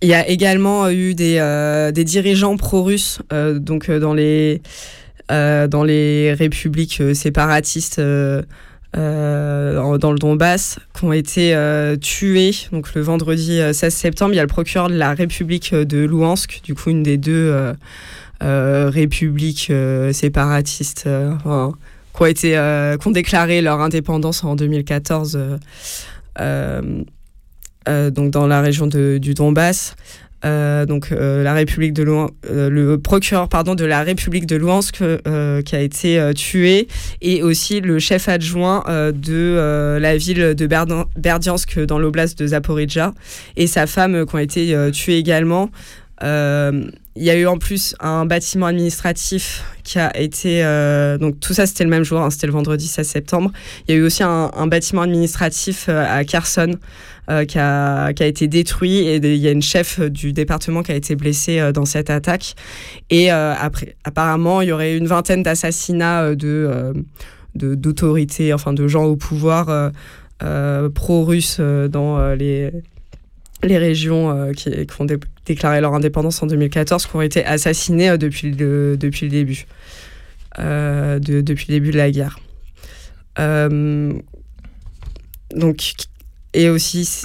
il 0.00 0.08
y 0.08 0.14
a 0.14 0.28
également 0.28 0.88
eu 0.90 1.14
des, 1.14 1.36
euh, 1.38 1.92
des 1.92 2.02
dirigeants 2.02 2.56
pro-russes 2.56 3.20
donc 3.30 3.88
dans 3.88 4.14
les 4.14 4.60
dans 5.28 5.84
les 5.84 6.34
républiques 6.34 7.02
séparatistes 7.14 7.98
dans 8.00 8.92
le 8.92 10.18
Donbass 10.18 10.78
qui 10.92 11.04
ont 11.04 11.12
été 11.12 11.56
tués. 12.02 12.50
Donc 12.72 12.92
le 12.94 13.00
vendredi 13.00 13.60
16 13.72 13.94
septembre, 13.94 14.34
il 14.34 14.36
y 14.36 14.40
a 14.40 14.42
le 14.42 14.48
procureur 14.48 14.88
de 14.88 14.96
la 14.96 15.14
République 15.14 15.72
de 15.74 16.04
Louhansk, 16.04 16.60
du 16.64 16.74
coup 16.74 16.90
une 16.90 17.04
des 17.04 17.16
deux 17.16 17.72
républiques 18.40 19.72
séparatistes 20.10 21.08
qui 22.14 22.22
ont, 22.22 22.26
été, 22.26 22.56
euh, 22.56 22.96
qui 22.96 23.08
ont 23.08 23.12
déclaré 23.12 23.60
leur 23.60 23.80
indépendance 23.80 24.44
en 24.44 24.56
2014 24.56 25.38
euh, 26.40 27.02
euh, 27.88 28.10
donc 28.10 28.30
dans 28.30 28.46
la 28.46 28.60
région 28.60 28.86
de, 28.86 29.18
du 29.18 29.34
Donbass. 29.34 29.96
donc 30.44 31.10
la 31.10 31.52
République 31.52 31.92
de 31.92 32.02
le 32.02 32.96
procureur 32.96 33.48
pardon 33.48 33.74
de 33.74 33.84
la 33.84 34.02
République 34.02 34.46
de 34.46 34.56
Louhansk 34.56 35.02
qui 35.64 35.76
a 35.76 35.80
été 35.80 36.32
tué 36.34 36.88
et 37.20 37.42
aussi 37.42 37.80
le 37.80 37.98
chef 37.98 38.28
adjoint 38.28 38.84
de 39.12 39.98
la 40.00 40.16
ville 40.16 40.54
de 40.54 40.66
Berdiansk 41.16 41.78
dans 41.80 41.98
l'oblast 41.98 42.38
de 42.38 42.48
Zaporizhia 42.48 43.14
et 43.56 43.66
sa 43.68 43.86
femme 43.86 44.26
qui 44.26 44.34
ont 44.34 44.38
été 44.38 44.90
tuées 44.92 45.18
également. 45.18 45.70
Il 47.14 47.22
y 47.22 47.28
a 47.28 47.36
eu 47.36 47.46
en 47.46 47.58
plus 47.58 47.94
un 48.00 48.24
bâtiment 48.24 48.66
administratif 48.66 49.64
qui 49.84 49.98
a 49.98 50.18
été. 50.18 50.64
Euh, 50.64 51.18
donc 51.18 51.40
tout 51.40 51.52
ça, 51.52 51.66
c'était 51.66 51.84
le 51.84 51.90
même 51.90 52.04
jour, 52.04 52.20
hein, 52.20 52.30
c'était 52.30 52.46
le 52.46 52.54
vendredi 52.54 52.88
16 52.88 53.06
septembre. 53.06 53.52
Il 53.86 53.94
y 53.94 53.98
a 53.98 54.00
eu 54.00 54.02
aussi 54.02 54.22
un, 54.22 54.66
bâtiment 54.66 55.02
administratif 55.02 55.86
euh, 55.90 56.06
à 56.08 56.24
Kherson 56.24 56.70
euh, 57.28 57.44
qui, 57.44 57.58
a, 57.58 58.14
qui, 58.14 58.22
a, 58.22 58.26
été 58.26 58.48
détruit 58.48 59.00
et 59.00 59.16
il 59.16 59.36
y 59.36 59.46
a 59.46 59.50
une 59.50 59.62
chef 59.62 60.00
du 60.00 60.32
département 60.32 60.82
qui 60.82 60.92
a 60.92 60.94
été 60.94 61.14
blessée 61.14 61.70
dans 61.74 61.84
cette 61.84 62.08
attaque. 62.08 62.54
Et 63.10 63.30
après, 63.30 63.94
apparemment, 64.04 64.62
il 64.62 64.68
y 64.68 64.72
aurait 64.72 64.96
une 64.96 65.06
vingtaine 65.06 65.42
d'assassinats 65.42 66.34
de, 66.34 66.94
d'autorités, 67.54 68.54
enfin 68.54 68.72
de 68.72 68.88
gens 68.88 69.04
au 69.04 69.16
pouvoir 69.16 69.92
pro-russes 70.94 71.60
dans 71.60 72.34
les 72.34 72.70
les 73.64 73.78
régions 73.78 74.50
qui, 74.56 74.70
qui, 74.86 75.00
ont 75.00 75.06
déclaré 75.46 75.80
leur 75.80 75.94
indépendance 75.94 76.42
en 76.42 76.46
2014, 76.46 77.06
qui 77.06 77.16
ont 77.16 77.22
été 77.22 77.44
assassinés 77.44 78.10
euh, 78.10 78.16
depuis, 78.16 78.50
le, 78.50 78.96
depuis 78.96 79.26
le 79.26 79.30
début, 79.30 79.66
euh, 80.58 81.18
de, 81.18 81.40
depuis 81.40 81.66
le 81.68 81.74
début 81.74 81.90
de 81.90 81.96
la 81.96 82.10
guerre. 82.10 82.38
Euh, 83.38 84.12
donc, 85.54 85.92
et 86.54 86.68
aussi, 86.68 87.22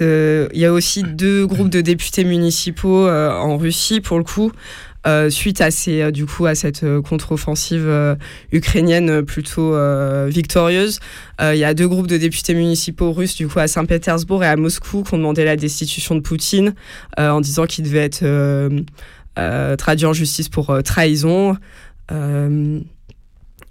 il 0.00 0.48
y 0.54 0.64
a 0.64 0.72
aussi 0.72 1.02
deux 1.02 1.46
groupes 1.46 1.70
de 1.70 1.80
députés 1.80 2.24
municipaux 2.24 3.08
en 3.08 3.56
Russie, 3.56 4.00
pour 4.00 4.18
le 4.18 4.24
coup, 4.24 4.52
euh, 5.06 5.30
suite 5.30 5.62
à, 5.62 5.70
ces, 5.70 6.02
euh, 6.02 6.10
du 6.10 6.26
coup, 6.26 6.44
à 6.44 6.54
cette 6.54 6.82
euh, 6.84 7.00
contre-offensive 7.00 7.90
ukrainienne 8.52 9.22
plutôt 9.24 9.74
victorieuse. 10.28 11.00
Il 11.40 11.56
y 11.56 11.64
a 11.64 11.74
deux 11.74 11.88
groupes 11.88 12.06
de 12.06 12.16
députés 12.16 12.54
municipaux 12.54 13.12
russes, 13.12 13.34
du 13.34 13.48
coup, 13.48 13.58
à 13.58 13.68
Saint-Pétersbourg 13.68 14.44
et 14.44 14.46
à 14.46 14.56
Moscou, 14.56 15.02
qui 15.02 15.14
ont 15.14 15.18
demandé 15.18 15.44
la 15.44 15.56
destitution 15.56 16.14
de 16.14 16.20
Poutine 16.20 16.74
en 17.16 17.40
disant 17.40 17.66
qu'il 17.66 17.84
devait 17.84 18.10
être 18.10 18.24
traduit 19.76 20.06
en 20.06 20.12
justice 20.12 20.48
pour 20.48 20.82
trahison. 20.82 21.56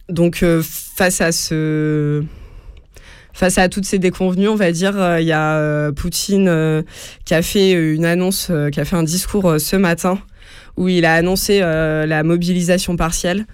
donc, 0.10 0.44
face 0.64 1.22
à 1.22 1.32
ce 1.32 2.24
face 3.34 3.58
à 3.58 3.70
toutes 3.70 3.86
ces 3.86 4.00
déconvenues, 4.00 4.50
on 4.50 4.56
va 4.56 4.72
dire, 4.72 5.20
il 5.20 5.26
y 5.26 5.32
a 5.32 5.92
Poutine 5.92 6.84
qui 7.26 7.34
a 7.34 7.42
fait 7.42 7.72
une 7.72 8.06
annonce, 8.06 8.52
qui 8.72 8.80
a 8.80 8.86
fait 8.86 8.96
un 8.96 9.04
discours 9.04 9.56
ce 9.60 9.76
matin 9.76 10.20
où 10.80 10.88
il 10.88 11.06
a 11.06 11.14
annoncé 11.14 11.60
euh, 11.62 12.08
la 12.08 12.24
mobilisation 12.24 12.96
partielle. 12.96 13.46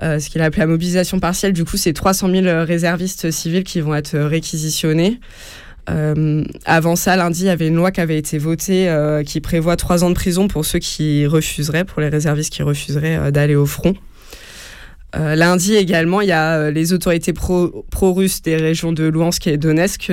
Euh, 0.00 0.20
ce 0.20 0.30
qu'il 0.30 0.40
a 0.40 0.44
appelé 0.44 0.60
la 0.60 0.68
mobilisation 0.68 1.18
partielle, 1.18 1.52
du 1.52 1.64
coup, 1.64 1.76
c'est 1.76 1.92
300 1.92 2.30
000 2.30 2.64
réservistes 2.64 3.32
civils 3.32 3.64
qui 3.64 3.80
vont 3.80 3.96
être 3.96 4.16
réquisitionnés. 4.16 5.18
Euh, 5.90 6.44
avant 6.64 6.94
ça, 6.94 7.16
lundi, 7.16 7.42
il 7.42 7.46
y 7.46 7.50
avait 7.50 7.66
une 7.66 7.74
loi 7.74 7.90
qui 7.90 8.00
avait 8.00 8.16
été 8.16 8.38
votée 8.38 8.88
qui 9.26 9.40
prévoit 9.40 9.76
trois 9.76 10.04
ans 10.04 10.10
de 10.10 10.14
prison 10.14 10.46
pour 10.46 10.64
ceux 10.64 10.78
qui 10.78 11.26
refuseraient, 11.26 11.84
pour 11.84 12.00
les 12.00 12.08
réservistes 12.08 12.52
qui 12.52 12.62
refuseraient 12.62 13.32
d'aller 13.32 13.56
au 13.56 13.66
front. 13.66 13.94
lundi 15.14 15.74
également, 15.74 16.20
il 16.20 16.28
y 16.28 16.32
a 16.32 16.70
les 16.70 16.92
autorités 16.92 17.32
pro-russes 17.32 18.42
des 18.42 18.56
régions 18.56 18.92
de 18.92 19.04
Luhansk 19.04 19.48
et 19.48 19.56
Donetsk 19.56 20.12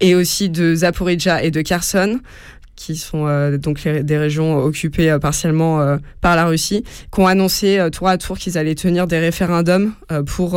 et 0.00 0.14
aussi 0.14 0.50
de 0.50 0.74
Zaporizhia 0.74 1.42
et 1.44 1.50
de 1.50 1.60
Kherson 1.62 2.18
qui 2.84 2.96
sont 2.96 3.26
euh, 3.26 3.56
donc 3.56 3.86
des 3.86 4.18
régions 4.18 4.58
occupées 4.58 5.10
euh, 5.10 5.18
partiellement 5.18 5.80
euh, 5.80 5.96
par 6.20 6.36
la 6.36 6.46
Russie, 6.46 6.84
qui 7.12 7.20
ont 7.20 7.26
annoncé 7.26 7.88
tour 7.92 8.08
à 8.08 8.18
tour 8.18 8.38
qu'ils 8.38 8.58
allaient 8.58 8.74
tenir 8.74 9.06
des 9.06 9.18
référendums 9.18 9.92
pour 10.26 10.52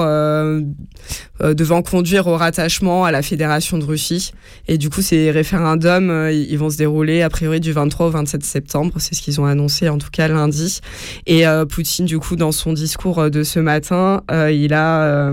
devant 1.40 1.82
conduire 1.82 2.28
au 2.28 2.36
rattachement 2.36 3.06
à 3.06 3.12
la 3.12 3.22
Fédération 3.22 3.78
de 3.78 3.84
Russie. 3.84 4.32
Et 4.68 4.78
du 4.78 4.90
coup, 4.90 5.02
ces 5.02 5.32
référendums, 5.32 6.30
ils 6.32 6.58
vont 6.58 6.70
se 6.70 6.78
dérouler 6.78 7.22
a 7.22 7.30
priori 7.30 7.60
du 7.60 7.72
23 7.72 8.08
au 8.08 8.10
27 8.10 8.44
septembre. 8.44 8.94
C'est 8.98 9.16
ce 9.16 9.22
qu'ils 9.22 9.40
ont 9.42 9.46
annoncé 9.46 9.90
en 9.90 9.98
tout 9.98 10.10
cas 10.12 10.28
lundi. 10.28 10.80
Et 11.26 11.44
Poutine, 11.70 12.06
du 12.06 12.20
coup, 12.20 12.36
dans 12.36 12.52
son 12.52 12.74
discours 12.74 13.30
de 13.30 13.44
ce 13.44 13.60
matin, 13.60 14.24
il 14.30 14.74
a 14.74 15.32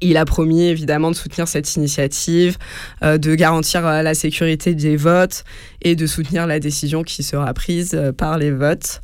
il 0.00 0.16
a 0.16 0.24
promis 0.24 0.64
évidemment 0.64 1.10
de 1.10 1.16
soutenir 1.16 1.48
cette 1.48 1.76
initiative, 1.76 2.58
euh, 3.02 3.18
de 3.18 3.34
garantir 3.34 3.86
euh, 3.86 4.02
la 4.02 4.14
sécurité 4.14 4.74
des 4.74 4.96
votes 4.96 5.44
et 5.82 5.94
de 5.96 6.06
soutenir 6.06 6.46
la 6.46 6.60
décision 6.60 7.02
qui 7.02 7.22
sera 7.22 7.52
prise 7.54 7.92
euh, 7.94 8.12
par 8.12 8.38
les 8.38 8.50
votes. 8.50 9.00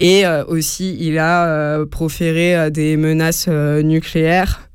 Et 0.00 0.24
aussi, 0.46 0.96
il 1.00 1.18
a 1.18 1.84
proféré 1.86 2.70
des 2.70 2.96
menaces 2.96 3.48
nucléaires. 3.48 4.68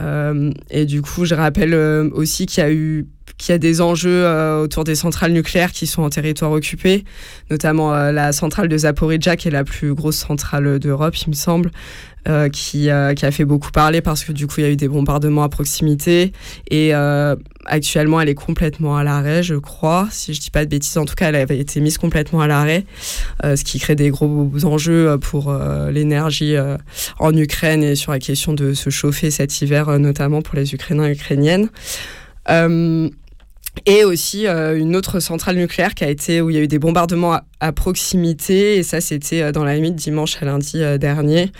et 0.00 0.84
du 0.86 1.02
coup, 1.02 1.24
je 1.24 1.36
rappelle 1.36 1.72
aussi 2.12 2.46
qu'il 2.46 2.64
y 2.64 2.66
a 2.66 2.72
eu 2.72 3.06
qu'il 3.38 3.52
y 3.52 3.54
a 3.54 3.58
des 3.58 3.80
enjeux 3.80 4.26
autour 4.60 4.82
des 4.82 4.96
centrales 4.96 5.30
nucléaires 5.30 5.70
qui 5.70 5.86
sont 5.86 6.02
en 6.02 6.10
territoire 6.10 6.50
occupé, 6.50 7.04
notamment 7.48 7.92
la 8.10 8.32
centrale 8.32 8.66
de 8.66 8.76
Zaporizhzhia, 8.76 9.36
qui 9.36 9.46
est 9.46 9.52
la 9.52 9.62
plus 9.62 9.94
grosse 9.94 10.16
centrale 10.16 10.80
d'Europe, 10.80 11.16
il 11.16 11.30
me 11.30 11.34
semble, 11.34 11.70
euh, 12.28 12.48
qui, 12.48 12.90
euh, 12.90 13.14
qui, 13.14 13.24
a 13.24 13.30
fait 13.30 13.44
beaucoup 13.44 13.70
parler 13.70 14.00
parce 14.00 14.24
que 14.24 14.32
du 14.32 14.46
coup 14.46 14.54
il 14.58 14.62
y 14.64 14.66
a 14.66 14.70
eu 14.70 14.76
des 14.76 14.88
bombardements 14.88 15.44
à 15.44 15.48
proximité. 15.48 16.32
Et 16.70 16.94
euh, 16.94 17.36
actuellement 17.66 18.20
elle 18.20 18.28
est 18.28 18.34
complètement 18.34 18.96
à 18.96 19.04
l'arrêt 19.04 19.42
je 19.42 19.54
crois 19.54 20.08
si 20.10 20.34
je 20.34 20.40
dis 20.40 20.50
pas 20.50 20.64
de 20.64 20.70
bêtises. 20.70 20.96
En 20.98 21.04
tout 21.04 21.14
cas 21.14 21.28
elle 21.28 21.36
avait 21.36 21.58
été 21.58 21.80
mise 21.80 21.98
complètement 21.98 22.40
à 22.40 22.46
l'arrêt 22.46 22.84
ce 23.44 23.62
qui 23.62 23.78
crée 23.78 23.94
des 23.94 24.10
gros 24.10 24.50
enjeux 24.64 25.18
pour 25.18 25.56
l'énergie 25.90 26.56
en 27.18 27.36
Ukraine 27.36 27.82
et 27.82 27.94
sur 27.94 28.12
la 28.12 28.18
question 28.18 28.52
de 28.52 28.72
se 28.72 28.90
chauffer 28.90 29.30
cet 29.30 29.60
hiver 29.60 29.98
notamment 29.98 30.42
pour 30.42 30.56
les 30.56 30.74
Ukrainiens 30.74 31.06
et 31.06 31.12
Ukrainiennes 31.12 31.68
et 33.84 34.04
aussi 34.04 34.46
euh, 34.46 34.78
une 34.78 34.96
autre 34.96 35.20
centrale 35.20 35.56
nucléaire 35.56 35.94
qui 35.94 36.04
a 36.04 36.08
été 36.08 36.40
où 36.40 36.48
il 36.50 36.56
y 36.56 36.58
a 36.58 36.62
eu 36.62 36.68
des 36.68 36.78
bombardements 36.78 37.38
à, 37.60 37.72
proximité 37.72 38.76
et 38.76 38.82
ça 38.82 39.02
c'était 39.02 39.42
euh, 39.42 39.52
dans 39.52 39.64
la 39.64 39.78
de 39.78 39.90
dimanche 39.90 40.40
à 40.40 40.46
lundi 40.46 40.82
euh, 40.82 40.96
dernier. 40.98 41.52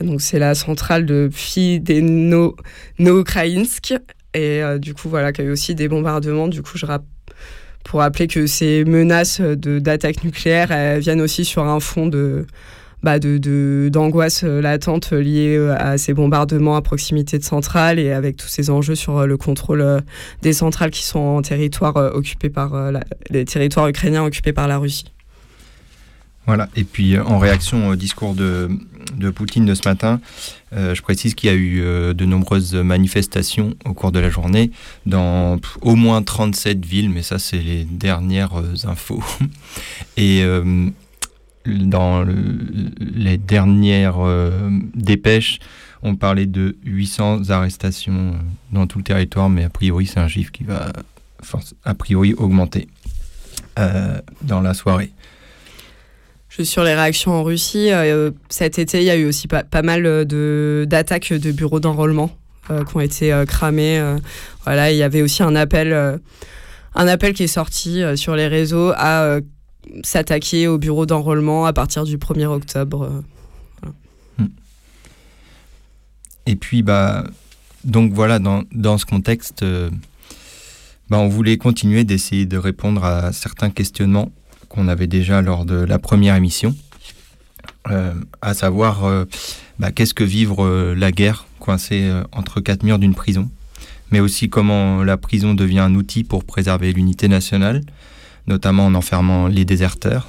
Donc 0.00 0.20
c'est 0.20 0.38
la 0.38 0.54
centrale 0.54 1.06
de 1.06 1.28
Fideno-Ukrainsk 1.32 3.94
et 4.34 4.60
du 4.78 4.94
coup 4.94 5.08
voilà 5.08 5.32
qu'il 5.32 5.44
y 5.44 5.46
a 5.46 5.50
eu 5.50 5.52
aussi 5.52 5.74
des 5.74 5.88
bombardements. 5.88 6.48
Du 6.48 6.62
coup 6.62 6.76
je 6.76 6.86
pour 7.84 8.00
rappeler 8.00 8.26
que 8.26 8.46
ces 8.46 8.84
menaces 8.84 9.40
d'attaque 9.40 10.24
nucléaire 10.24 10.98
viennent 10.98 11.20
aussi 11.20 11.44
sur 11.44 11.64
un 11.64 11.80
fond 11.80 12.06
de 12.06 12.46
bah, 13.04 13.18
de, 13.18 13.90
d'angoisse 13.92 14.44
euh, 14.44 14.62
latente 14.62 15.12
liée 15.12 15.56
euh, 15.58 15.76
à 15.78 15.98
ces 15.98 16.14
bombardements 16.14 16.74
à 16.74 16.80
proximité 16.80 17.38
de 17.38 17.44
centrales 17.44 17.98
et 17.98 18.10
avec 18.10 18.38
tous 18.38 18.48
ces 18.48 18.70
enjeux 18.70 18.94
sur 18.94 19.18
euh, 19.18 19.26
le 19.26 19.36
contrôle 19.36 20.02
des 20.40 20.54
centrales 20.54 20.90
qui 20.90 21.04
sont 21.04 21.18
en 21.18 21.42
territoire 21.42 21.96
occupé 21.96 22.48
par 22.48 22.72
les 23.28 23.44
territoires 23.44 23.88
ukrainiens 23.88 24.24
occupés 24.24 24.54
par 24.54 24.68
la 24.68 24.78
Russie. 24.78 25.04
Voilà, 26.46 26.70
et 26.76 26.84
puis 26.84 27.18
en 27.18 27.38
réaction 27.38 27.88
au 27.88 27.96
discours 27.96 28.34
de, 28.34 28.70
de 29.16 29.28
Poutine 29.30 29.66
de 29.66 29.74
ce 29.74 29.86
matin, 29.86 30.20
je 30.72 31.00
précise 31.02 31.34
qu'il 31.34 31.50
y 31.50 31.52
a 31.52 31.56
eu 31.56 31.80
de 32.14 32.24
nombreuses 32.24 32.74
manifestations 32.74 33.74
au 33.84 33.94
cours 33.94 34.12
de 34.12 34.18
la 34.18 34.28
journée 34.30 34.70
dans 35.06 35.58
au 35.80 35.94
moins 35.94 36.22
37 36.22 36.84
villes, 36.84 37.10
mais 37.10 37.22
ça 37.22 37.38
c'est 37.38 37.58
les 37.58 37.84
dernières 37.84 38.62
infos. 38.86 39.22
Et 40.16 40.44
dans 41.66 42.24
les 43.00 43.38
dernières 43.38 44.18
euh, 44.20 44.68
dépêches, 44.94 45.58
on 46.02 46.16
parlait 46.16 46.46
de 46.46 46.76
800 46.84 47.50
arrestations 47.50 48.32
euh, 48.34 48.36
dans 48.72 48.86
tout 48.86 48.98
le 48.98 49.04
territoire, 49.04 49.48
mais 49.48 49.64
a 49.64 49.70
priori, 49.70 50.06
c'est 50.06 50.20
un 50.20 50.28
chiffre 50.28 50.52
qui 50.52 50.64
va 50.64 50.92
a 51.84 51.94
priori 51.94 52.34
augmenter 52.34 52.88
euh, 53.78 54.18
dans 54.42 54.60
la 54.60 54.74
soirée. 54.74 55.12
Suis 56.48 56.66
sur 56.66 56.84
les 56.84 56.94
réactions 56.94 57.32
en 57.32 57.42
Russie. 57.42 57.90
cet 58.48 58.78
été, 58.78 58.98
il 58.98 59.04
y 59.04 59.10
a 59.10 59.16
eu 59.16 59.26
aussi 59.26 59.48
pas, 59.48 59.64
mal 59.82 60.24
d'attaques 60.86 61.32
de, 61.32 61.50
bureaux 61.50 61.80
d'enrôlement 61.80 62.30
qui 62.68 62.96
ont 62.96 63.00
été 63.00 63.42
cramés. 63.48 64.00
voilà, 64.62 64.92
il 64.92 64.96
y 64.96 65.02
avait 65.02 65.20
aussi 65.20 65.42
un 65.42 65.56
appel, 65.56 65.92
un 66.94 67.08
appel 67.08 67.34
qui 67.34 67.42
est 67.42 67.48
sorti 67.48 68.04
sur 68.14 68.36
les 68.36 68.46
réseaux 68.46 68.92
à 68.94 69.40
s'attaquer 70.02 70.66
au 70.68 70.78
bureau 70.78 71.06
d'enrôlement 71.06 71.66
à 71.66 71.72
partir 71.72 72.04
du 72.04 72.18
1er 72.18 72.46
octobre. 72.46 73.22
Euh, 73.84 73.88
hmm. 74.38 74.48
Et 76.46 76.56
puis, 76.56 76.82
bah, 76.82 77.24
donc 77.84 78.12
voilà, 78.12 78.38
dans, 78.38 78.62
dans 78.72 78.98
ce 78.98 79.06
contexte, 79.06 79.62
euh, 79.62 79.90
bah, 81.10 81.18
on 81.18 81.28
voulait 81.28 81.56
continuer 81.56 82.04
d'essayer 82.04 82.46
de 82.46 82.56
répondre 82.56 83.04
à 83.04 83.32
certains 83.32 83.70
questionnements 83.70 84.32
qu'on 84.68 84.88
avait 84.88 85.06
déjà 85.06 85.42
lors 85.42 85.64
de 85.64 85.76
la 85.76 85.98
première 85.98 86.34
émission, 86.34 86.74
euh, 87.90 88.14
à 88.42 88.54
savoir 88.54 89.04
bah, 89.78 89.92
qu'est-ce 89.92 90.14
que 90.14 90.24
vivre 90.24 90.94
la 90.94 91.12
guerre 91.12 91.46
coincée 91.60 92.10
entre 92.32 92.60
quatre 92.60 92.82
murs 92.82 92.98
d'une 92.98 93.14
prison, 93.14 93.50
mais 94.10 94.18
aussi 94.18 94.48
comment 94.48 95.04
la 95.04 95.16
prison 95.16 95.54
devient 95.54 95.78
un 95.78 95.94
outil 95.94 96.24
pour 96.24 96.44
préserver 96.44 96.92
l'unité 96.92 97.28
nationale, 97.28 97.82
notamment 98.46 98.86
en 98.86 98.94
enfermant 98.94 99.46
les 99.46 99.64
déserteurs. 99.64 100.28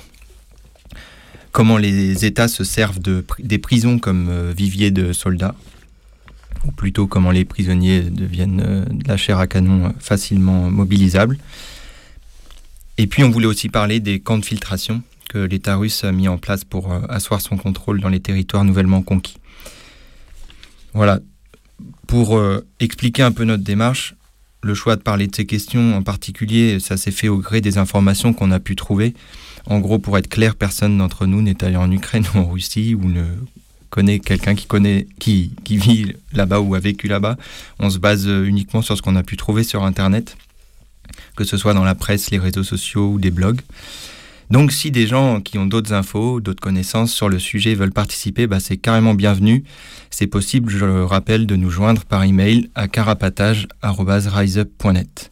Comment 1.51 1.77
les 1.77 2.25
États 2.25 2.47
se 2.47 2.63
servent 2.63 2.99
de, 2.99 3.25
des 3.39 3.59
prisons 3.59 3.97
comme 3.97 4.27
euh, 4.29 4.53
vivier 4.55 4.91
de 4.91 5.13
soldats, 5.13 5.55
ou 6.65 6.71
plutôt 6.71 7.07
comment 7.07 7.31
les 7.31 7.45
prisonniers 7.45 8.01
deviennent 8.01 8.61
euh, 8.65 8.85
de 8.85 9.07
la 9.07 9.15
chair 9.15 9.39
à 9.39 9.47
canon 9.47 9.85
euh, 9.85 9.89
facilement 9.99 10.69
mobilisables. 10.69 11.37
Et 12.97 13.07
puis 13.07 13.23
on 13.23 13.29
voulait 13.29 13.47
aussi 13.47 13.69
parler 13.69 14.01
des 14.01 14.19
camps 14.19 14.37
de 14.37 14.45
filtration 14.45 15.01
que 15.29 15.37
l'État 15.37 15.77
russe 15.77 16.03
a 16.03 16.11
mis 16.11 16.27
en 16.27 16.37
place 16.37 16.63
pour 16.63 16.93
asseoir 17.09 17.41
son 17.41 17.57
contrôle 17.57 17.99
dans 17.99 18.09
les 18.09 18.19
territoires 18.19 18.63
nouvellement 18.63 19.01
conquis. 19.01 19.37
Voilà. 20.93 21.19
Pour 22.07 22.39
expliquer 22.79 23.23
un 23.23 23.33
peu 23.33 23.43
notre 23.43 23.63
démarche, 23.63 24.15
le 24.65 24.73
choix 24.73 24.95
de 24.95 25.01
parler 25.01 25.27
de 25.27 25.35
ces 25.35 25.45
questions 25.45 25.95
en 25.95 26.01
particulier, 26.01 26.79
ça 26.79 26.97
s'est 26.97 27.11
fait 27.11 27.27
au 27.27 27.37
gré 27.37 27.61
des 27.61 27.77
informations 27.77 28.33
qu'on 28.33 28.49
a 28.49 28.59
pu 28.59 28.75
trouver. 28.75 29.13
En 29.67 29.79
gros, 29.79 29.99
pour 29.99 30.17
être 30.17 30.27
clair, 30.27 30.55
personne 30.55 30.97
d'entre 30.97 31.27
nous 31.27 31.43
n'est 31.43 31.63
allé 31.63 31.75
en 31.75 31.91
Ukraine 31.91 32.25
ou 32.33 32.39
en 32.39 32.47
Russie 32.49 32.95
ou 32.95 33.07
ne 33.07 33.23
connaît 33.91 34.19
quelqu'un 34.19 34.55
qui 34.55 34.65
connaît 34.65 35.05
qui, 35.19 35.51
vit 35.69 36.13
là-bas 36.33 36.59
ou 36.61 36.73
a 36.73 36.79
vécu 36.79 37.07
là-bas. 37.07 37.37
On 37.77 37.91
se 37.91 37.99
base 37.99 38.25
uniquement 38.25 38.81
sur 38.81 38.97
ce 38.97 39.03
qu'on 39.03 39.15
a 39.15 39.21
pu 39.21 39.37
trouver 39.37 39.63
sur 39.63 39.83
Internet, 39.83 40.35
que 41.35 41.43
ce 41.43 41.57
soit 41.57 41.75
dans 41.75 41.83
la 41.83 41.95
presse, 41.95 42.31
les 42.31 42.39
réseaux 42.39 42.63
sociaux 42.63 43.11
ou 43.11 43.19
des 43.19 43.31
blogs. 43.31 43.61
Donc 44.51 44.71
si 44.71 44.91
des 44.91 45.07
gens 45.07 45.41
qui 45.41 45.57
ont 45.57 45.65
d'autres 45.65 45.93
infos, 45.93 46.39
d'autres 46.39 46.61
connaissances 46.61 47.11
sur 47.11 47.27
le 47.29 47.39
sujet 47.39 47.73
veulent 47.73 47.91
participer, 47.91 48.45
bah, 48.47 48.59
c'est 48.59 48.77
carrément 48.77 49.15
bienvenu. 49.15 49.63
C'est 50.11 50.27
possible, 50.27 50.69
je 50.69 50.85
le 50.85 51.03
rappelle, 51.03 51.47
de 51.47 51.55
nous 51.55 51.71
joindre 51.71 52.05
par 52.05 52.23
email 52.23 52.69
à 52.75 52.87
carapatage.riseup.net. 52.87 55.31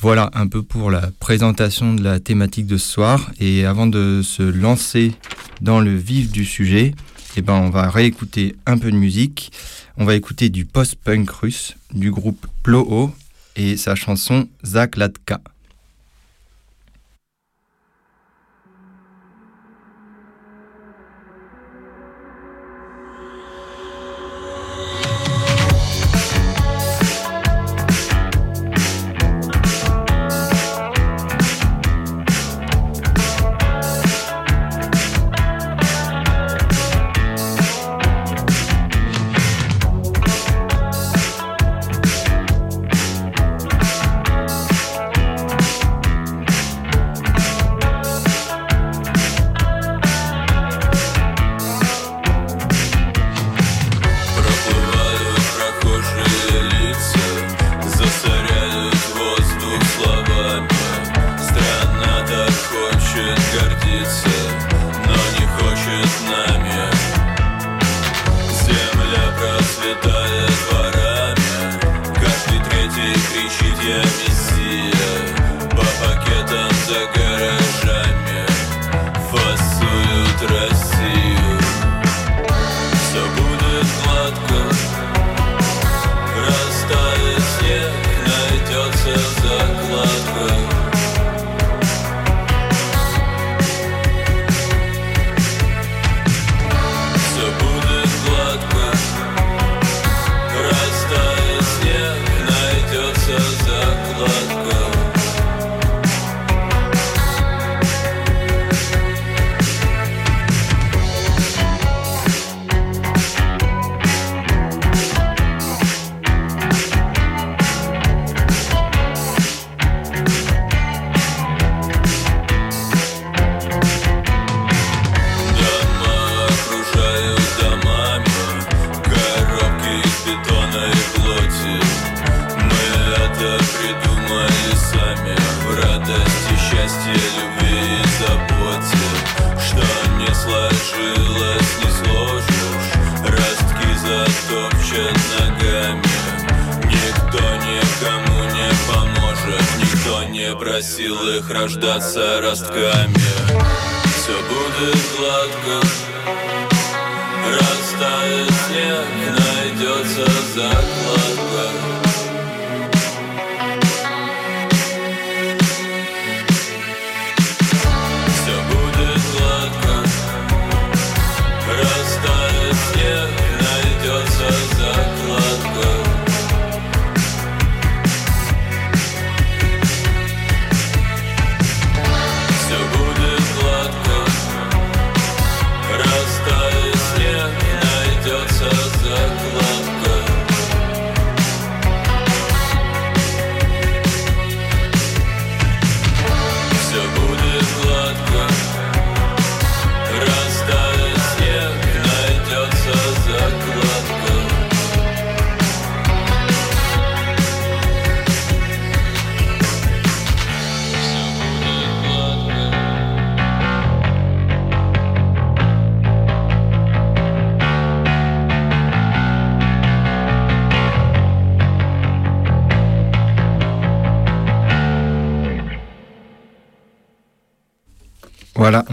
Voilà 0.00 0.30
un 0.34 0.46
peu 0.46 0.62
pour 0.62 0.92
la 0.92 1.10
présentation 1.18 1.92
de 1.94 2.04
la 2.04 2.20
thématique 2.20 2.66
de 2.66 2.76
ce 2.76 2.88
soir. 2.88 3.30
Et 3.40 3.64
avant 3.64 3.86
de 3.86 4.20
se 4.22 4.42
lancer 4.42 5.14
dans 5.60 5.80
le 5.80 5.96
vif 5.96 6.30
du 6.30 6.44
sujet, 6.44 6.94
eh 7.36 7.42
ben 7.42 7.54
on 7.54 7.70
va 7.70 7.90
réécouter 7.90 8.54
un 8.66 8.78
peu 8.78 8.90
de 8.90 8.96
musique. 8.96 9.52
On 9.96 10.04
va 10.04 10.14
écouter 10.14 10.50
du 10.50 10.64
post-punk 10.64 11.30
russe 11.30 11.74
du 11.92 12.10
groupe 12.10 12.46
Ploho 12.62 13.12
et 13.56 13.76
sa 13.76 13.96
chanson 13.96 14.48
Zakladka. 14.64 15.40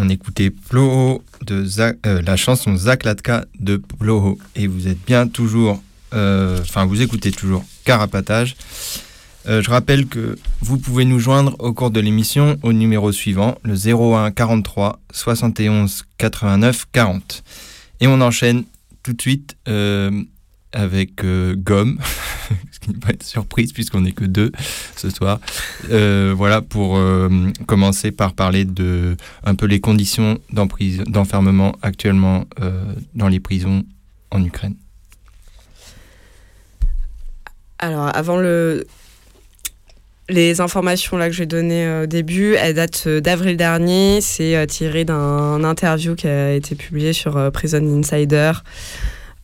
On 0.09 0.49
Ploho 0.69 1.23
de 1.45 1.65
euh, 2.05 2.21
la 2.21 2.35
chanson 2.35 2.75
Zaklatka 2.75 3.45
de 3.59 3.77
Ploho. 3.77 4.37
Et 4.55 4.67
vous 4.67 4.87
êtes 4.87 5.03
bien 5.05 5.27
toujours, 5.27 5.81
euh, 6.13 6.59
enfin 6.61 6.85
vous 6.85 7.01
écoutez 7.01 7.31
toujours 7.31 7.63
Carapatage. 7.83 8.55
Euh, 9.47 9.61
je 9.61 9.69
rappelle 9.69 10.07
que 10.07 10.37
vous 10.61 10.77
pouvez 10.77 11.05
nous 11.05 11.19
joindre 11.19 11.55
au 11.59 11.73
cours 11.73 11.91
de 11.91 11.99
l'émission 11.99 12.57
au 12.63 12.73
numéro 12.73 13.11
suivant, 13.11 13.57
le 13.63 13.75
01 13.75 14.31
43 14.31 14.99
71 15.11 16.03
89 16.17 16.85
40. 16.91 17.43
Et 18.01 18.07
on 18.07 18.21
enchaîne 18.21 18.63
tout 19.03 19.13
de 19.13 19.21
suite 19.21 19.55
avec 20.71 21.23
Gomme, 21.23 21.99
qui 22.85 22.91
n'est 22.91 22.99
pas 22.99 23.13
surprise 23.21 23.73
puisqu'on 23.73 24.01
n'est 24.01 24.11
que 24.11 24.25
deux 24.25 24.51
ce 24.95 25.09
soir. 25.09 25.39
Euh, 25.89 26.33
voilà, 26.35 26.61
pour 26.61 26.97
euh, 26.97 27.29
commencer 27.65 28.11
par 28.11 28.33
parler 28.33 28.65
de 28.65 29.17
un 29.43 29.55
peu 29.55 29.65
les 29.65 29.79
conditions 29.79 30.37
d'enfermement 30.51 31.75
actuellement 31.81 32.45
dans 33.13 33.27
les 33.27 33.39
prisons 33.39 33.83
en 34.31 34.43
Ukraine. 34.43 34.75
Alors, 37.79 38.15
avant 38.15 38.37
le. 38.37 38.85
Les 40.27 40.59
informations 40.59 41.17
là 41.17 41.27
que 41.27 41.35
j'ai 41.35 41.45
données 41.45 42.01
au 42.01 42.05
début, 42.07 42.55
elles 42.55 42.73
datent 42.73 43.07
d'avril 43.07 43.57
dernier. 43.57 44.21
C'est 44.21 44.65
tiré 44.65 45.05
d'un 45.05 45.63
interview 45.63 46.15
qui 46.15 46.27
a 46.27 46.53
été 46.53 46.73
publié 46.73 47.13
sur 47.13 47.51
Prison 47.51 47.99
Insider. 47.99 48.53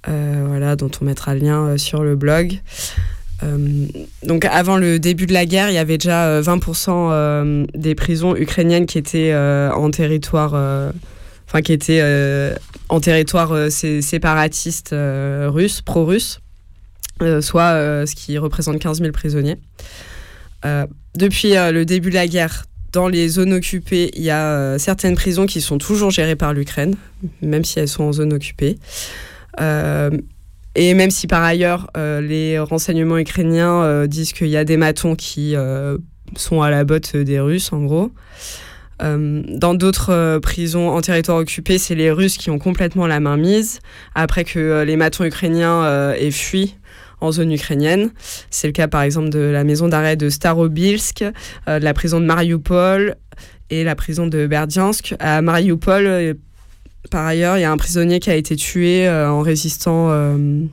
Euh, 0.08 0.46
voilà, 0.48 0.76
dont 0.76 0.90
on 1.00 1.06
mettra 1.06 1.36
le 1.36 1.42
lien 1.42 1.68
euh, 1.68 1.78
sur 1.78 2.04
le 2.04 2.16
blog. 2.16 2.60
Euh, 3.44 3.88
donc 4.24 4.46
avant 4.46 4.78
le 4.78 5.00
début 5.00 5.26
de 5.26 5.34
la 5.34 5.46
guerre, 5.46 5.70
il 5.70 5.74
y 5.74 5.80
avait 5.80 5.98
déjà 5.98 6.42
20% 6.42 7.68
des 7.76 7.96
prisons 7.96 8.36
ukrainiennes 8.36 8.86
qui 8.86 8.98
étaient 8.98 9.34
en 9.36 9.90
territoire, 9.90 10.54
enfin 11.48 11.62
qui 11.62 11.74
étaient 11.74 12.54
en 12.90 13.00
territoire 13.00 13.72
séparatiste 13.72 14.94
russe, 14.94 15.82
pro-russe, 15.82 16.40
soit 17.42 18.06
ce 18.06 18.16
qui 18.16 18.38
représente 18.38 18.80
15 18.80 19.00
000 19.00 19.12
prisonniers. 19.12 19.58
depuis 21.16 21.54
le 21.54 21.84
début 21.84 22.10
de 22.10 22.16
la 22.16 22.28
guerre, 22.28 22.66
dans 22.92 23.08
les 23.08 23.30
zones 23.30 23.54
occupées, 23.54 24.12
il 24.16 24.22
y 24.22 24.32
a 24.32 24.78
certaines 24.78 25.16
prisons 25.16 25.46
qui 25.46 25.62
sont 25.62 25.78
toujours 25.78 26.12
gérées 26.12 26.36
par 26.36 26.54
l'Ukraine, 26.54 26.96
même 27.42 27.64
si 27.64 27.80
elles 27.80 27.88
sont 27.88 28.04
en 28.04 28.14
zone 28.14 28.34
occupée. 28.34 28.78
Euh, 30.78 30.82
et 30.82 30.94
même 30.94 31.12
si 31.12 31.28
par 31.28 31.44
ailleurs 31.44 31.90
euh, 31.98 32.22
les 32.22 32.60
renseignements 32.60 33.18
ukrainiens 33.18 33.84
euh, 33.84 34.08
disent 34.08 34.34
qu'il 34.34 34.48
y 34.48 34.58
a 34.58 34.64
des 34.64 34.78
matons 34.78 35.16
qui 35.16 35.56
sont 36.36 36.62
à 36.62 36.70
la 36.70 36.84
botte 36.84 37.16
des 37.16 37.40
Russes, 37.40 37.74
en 37.74 37.84
gros. 37.84 38.12
dans 39.00 39.74
d'autres 39.74 40.40
prisons 40.40 40.90
en 40.90 41.02
territoire 41.02 41.38
occupé, 41.38 41.78
c'est 41.78 41.96
les 41.96 42.12
Russes 42.12 42.38
qui 42.38 42.50
ont 42.50 42.60
complètement 42.60 43.08
la 43.08 43.20
main 43.20 43.36
mise 43.36 43.80
après 44.16 44.44
que 44.44 44.84
les 44.84 44.96
matons 44.96 45.26
ukrainiens 45.26 46.14
aient 46.14 46.32
fui 46.32 46.76
en 47.20 47.32
zone 47.32 47.52
ukrainienne. 47.52 48.12
C'est 48.50 48.68
le 48.68 48.74
cas 48.74 48.88
par 48.88 49.02
exemple 49.02 49.30
de 49.30 49.40
la 49.40 49.64
maison 49.64 49.88
d'arrêt 49.88 50.16
de 50.16 50.30
Starobilsk, 50.30 51.24
de 51.68 51.84
la 51.84 51.94
prison 51.94 52.20
de 52.20 52.26
Mariupol 52.26 53.16
et 53.70 53.84
la 53.84 53.96
prison 53.96 54.28
de 54.28 54.48
Berdiansk. 54.48 55.16
À 55.20 55.42
Mariupol, 55.42 56.38
par 57.10 57.26
ailleurs, 57.26 57.58
il 57.58 57.62
y 57.62 57.64
a 57.64 57.72
un 57.72 57.78
prisonnier 57.78 58.20
qui 58.20 58.30
a 58.30 58.36
été 58.36 58.56
tué 58.56 59.08
euh, 59.08 59.30
en 59.30 59.42
résistant 59.42 60.12
euh, 60.12 60.66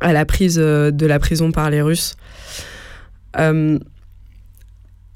à 0.00 0.12
la 0.12 0.24
prise 0.24 0.58
euh, 0.60 0.90
de 0.90 1.06
la 1.06 1.18
prison 1.18 1.50
par 1.50 1.70
les 1.70 1.82
Russes. 1.82 2.16
Il 3.38 3.80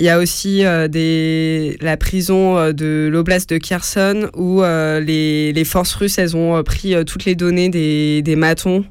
y 0.06 0.08
a 0.08 0.18
aussi 0.18 0.62
la 0.62 1.96
prison 1.98 2.72
de 2.72 3.08
l'oblast 3.10 3.50
de 3.50 3.58
Kherson 3.58 4.30
où 4.34 4.62
les, 4.62 5.62
forces 5.64 5.94
russes 5.94 6.18
elles 6.18 6.36
ont 6.36 6.62
pris 6.62 6.94
toutes 7.06 7.24
les 7.24 7.34
données 7.34 7.70
des, 7.70 8.20
des 8.22 8.36
matons. 8.36 8.84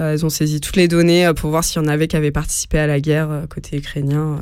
elles 0.00 0.24
ont 0.24 0.28
saisi 0.28 0.60
toutes 0.60 0.74
les 0.76 0.88
données 0.88 1.30
pour 1.36 1.50
voir 1.50 1.62
s'il 1.62 1.80
y 1.80 1.84
en 1.84 1.88
avait 1.88 2.08
qui 2.08 2.16
avaient 2.16 2.32
participé 2.32 2.78
à 2.80 2.88
la 2.88 3.00
guerre 3.00 3.44
côté 3.48 3.76
ukrainien. 3.76 4.40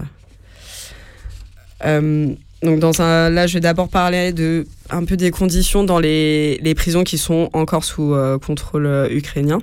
Donc 2.63 2.83
là, 2.99 3.47
je 3.47 3.55
vais 3.55 3.61
d'abord 3.61 3.89
parler 3.89 4.33
de 4.33 4.67
un 4.91 5.05
peu 5.05 5.17
des 5.17 5.31
conditions 5.31 5.85
dans 5.85 6.01
les, 6.01 6.59
les 6.59 6.75
prisons 6.75 7.05
qui 7.05 7.19
sont 7.19 7.51
encore 7.53 7.85
sous 7.85 8.15
euh, 8.15 8.39
contrôle 8.39 8.87
euh, 8.87 9.09
ukrainien, 9.11 9.61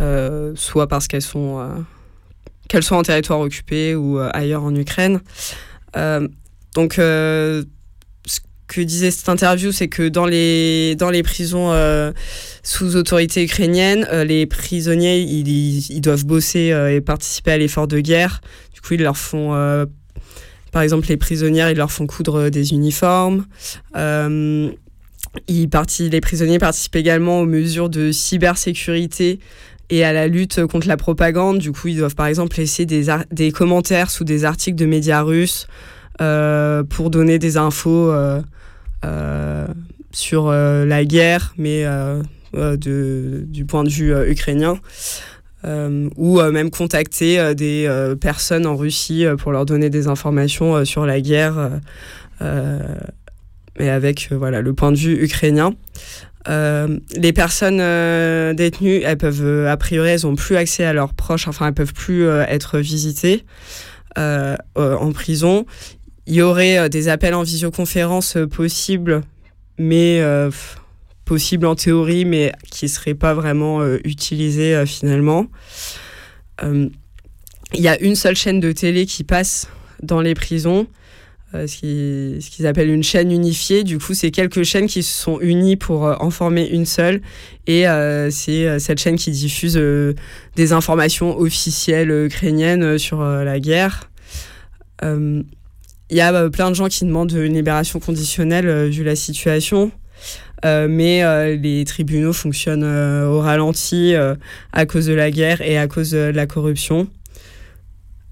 euh, 0.00 0.52
soit 0.56 0.88
parce 0.88 1.06
qu'elles 1.06 1.22
sont 1.22 1.84
qu'elles 2.68 2.82
soient 2.82 2.98
en 2.98 3.02
territoire 3.02 3.40
occupé 3.40 3.94
ou 3.94 4.18
ailleurs 4.18 4.64
en 4.64 4.74
Ukraine. 4.74 5.20
donc 6.74 6.96
que 6.96 8.80
disait 8.80 9.10
cette 9.10 9.28
interview, 9.28 9.70
c'est 9.70 9.88
que 9.88 10.08
dans 10.08 10.24
les, 10.24 10.96
dans 10.96 11.10
les 11.10 11.22
prisons 11.22 11.74
sous 12.62 12.96
autorité 12.96 13.44
ukrainienne, 13.44 14.08
les 14.24 14.46
prisonniers, 14.46 15.20
ils, 15.20 16.00
doivent 16.00 16.24
bosser 16.24 16.72
et 16.90 17.02
participer 17.02 17.52
à 17.52 17.58
l'effort 17.58 17.86
de 17.86 18.00
guerre. 18.00 18.40
Du 18.72 18.80
coup, 18.80 18.94
ils 18.94 19.02
leur 19.02 19.18
font, 19.18 19.52
par 20.72 20.82
exemple, 20.82 21.06
les 21.08 21.16
prisonnières, 21.16 21.70
ils 21.70 21.76
leur 21.76 21.92
font 21.92 22.06
coudre 22.06 22.48
des 22.48 22.72
uniformes. 22.72 23.44
ils 23.94 25.70
les 26.00 26.20
prisonniers 26.20 26.58
participent 26.58 26.96
également 26.96 27.40
aux 27.40 27.46
mesures 27.46 27.88
de 27.88 28.10
cybersécurité 28.10 29.38
et 29.90 30.04
à 30.04 30.12
la 30.12 30.26
lutte 30.26 30.66
contre 30.66 30.88
la 30.88 30.96
propagande. 30.96 31.58
Du 31.58 31.70
coup, 31.72 31.88
ils 31.88 31.98
doivent 31.98 32.14
par 32.16 32.26
exemple 32.26 32.56
laisser 32.56 32.86
des, 32.86 33.52
commentaires 33.52 34.10
sous 34.10 34.24
des 34.24 34.44
articles 34.44 34.76
de 34.76 34.86
médias 34.86 35.22
russes 35.22 35.68
pour 36.18 37.10
donner 37.10 37.38
des 37.38 37.56
infos 37.56 38.10
euh, 39.04 39.66
sur 40.12 40.48
euh, 40.48 40.84
la 40.84 41.04
guerre, 41.06 41.54
mais 41.56 41.84
euh, 41.86 42.22
du 42.76 43.64
point 43.66 43.82
de 43.82 43.88
vue 43.88 44.14
ukrainien. 44.28 44.78
Ou 45.64 46.40
même 46.40 46.70
contacter 46.70 47.54
des 47.54 48.14
personnes 48.20 48.66
en 48.66 48.76
Russie 48.76 49.24
pour 49.38 49.52
leur 49.52 49.64
donner 49.64 49.90
des 49.90 50.08
informations 50.08 50.84
sur 50.84 51.06
la 51.06 51.20
guerre, 51.20 51.70
mais 52.40 53.88
avec 53.88 54.28
voilà, 54.32 54.60
le 54.60 54.72
point 54.72 54.92
de 54.92 54.96
vue 54.96 55.22
ukrainien. 55.22 55.74
les 56.48 57.32
personnes 57.32 57.78
détenues, 58.54 59.02
elles 59.04 59.18
peuvent, 59.18 59.66
a 59.66 59.76
priori, 59.76 60.10
elles 60.10 60.22
n'ont 60.24 60.36
plus 60.36 60.56
accès 60.56 60.84
à 60.84 60.92
leurs 60.92 61.14
proches, 61.14 61.46
enfin, 61.46 61.68
elles 61.68 61.74
peuvent 61.74 61.94
plus 61.94 62.26
être 62.26 62.78
visitées 62.78 63.44
en 64.16 65.12
prison 65.12 65.64
il 66.26 66.34
y 66.34 66.42
aurait 66.42 66.78
euh, 66.78 66.88
des 66.88 67.08
appels 67.08 67.34
en 67.34 67.42
visioconférence 67.42 68.36
euh, 68.36 68.46
possibles, 68.46 69.22
mais 69.78 70.20
euh, 70.20 70.50
possibles 71.24 71.66
en 71.66 71.74
théorie, 71.74 72.24
mais 72.24 72.52
qui 72.70 72.86
ne 72.86 72.90
seraient 72.90 73.14
pas 73.14 73.34
vraiment 73.34 73.84
utilisés 74.04 74.84
finalement. 74.86 75.46
Il 76.62 76.90
y 77.74 77.88
a 77.88 78.00
une 78.00 78.16
seule 78.16 78.36
chaîne 78.36 78.60
de 78.60 78.72
télé 78.72 79.06
qui 79.06 79.24
passe 79.24 79.68
dans 80.02 80.20
les 80.20 80.34
prisons, 80.34 80.86
ce 81.52 81.76
qu'ils 82.48 82.66
appellent 82.66 82.90
une 82.90 83.02
chaîne 83.02 83.30
unifiée. 83.32 83.84
Du 83.84 83.98
coup, 83.98 84.14
c'est 84.14 84.30
quelques 84.30 84.62
chaînes 84.62 84.86
qui 84.86 85.02
se 85.02 85.22
sont 85.22 85.40
unies 85.40 85.76
pour 85.76 86.02
en 86.02 86.30
former 86.30 86.68
une 86.68 86.86
seule. 86.86 87.22
Et 87.66 87.84
c'est 88.30 88.78
cette 88.78 88.98
chaîne 88.98 89.16
qui 89.16 89.30
diffuse 89.30 89.80
des 90.56 90.72
informations 90.72 91.38
officielles 91.38 92.10
ukrainiennes 92.10 92.98
sur 92.98 93.22
la 93.22 93.58
guerre. 93.60 94.08
Il 96.12 96.16
y 96.16 96.20
a 96.20 96.30
euh, 96.34 96.50
plein 96.50 96.68
de 96.68 96.76
gens 96.76 96.88
qui 96.88 97.06
demandent 97.06 97.32
une 97.32 97.54
libération 97.54 97.98
conditionnelle 97.98 98.68
euh, 98.68 98.88
vu 98.88 99.02
la 99.02 99.16
situation. 99.16 99.90
Euh, 100.64 100.86
mais 100.88 101.56
les 101.56 101.84
tribunaux 101.84 102.32
fonctionnent 102.32 102.84
au 102.84 103.40
ralenti 103.40 104.14
à 104.72 104.86
cause 104.86 105.06
de 105.06 105.14
la 105.14 105.30
guerre 105.30 105.60
et 105.62 105.78
à 105.78 105.86
cause 105.86 106.10
de 106.12 106.30
la 106.34 106.46
corruption. 106.46 107.08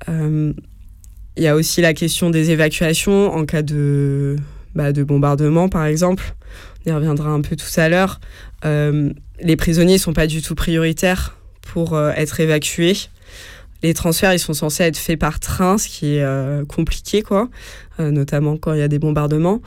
Il 0.09 0.55
y 1.43 1.47
a 1.47 1.55
aussi 1.55 1.81
la 1.81 1.95
question 1.95 2.31
des 2.31 2.51
évacuations 2.51 3.33
en 3.33 3.47
cas 3.47 3.63
de, 3.63 4.37
bah, 4.75 4.93
de 4.93 5.03
bombardement, 5.03 5.69
par 5.69 5.87
exemple. 5.87 6.35
On 6.85 6.91
y 6.91 6.93
reviendra 6.93 7.31
un 7.31 7.41
peu 7.41 7.57
tout 7.57 7.81
à 7.81 7.89
l'heure. 7.89 8.21
les 8.65 9.57
prisonniers 9.57 9.95
ne 9.95 9.99
sont 9.99 10.13
pas 10.13 10.27
du 10.27 10.43
tout 10.43 10.55
prioritaires 10.55 11.37
pour 11.63 11.99
être 11.99 12.41
évacués 12.41 12.97
les 13.83 13.95
transferts, 13.95 14.35
ils 14.35 14.39
sont 14.39 14.55
censés 14.55 14.85
être 14.85 14.97
faits 14.97 15.19
par 15.19 15.41
train, 15.41 15.79
ce 15.79 15.89
qui 15.89 16.17
est 16.17 16.23
euh, 16.23 16.65
compliqué, 16.65 17.23
quoi, 17.23 17.49
euh, 17.99 18.11
notamment 18.11 18.57
quand 18.57 18.75
il 18.75 18.79
y 18.79 18.83
a 18.83 18.89
des 18.89 18.99
bombardements. 18.99 19.61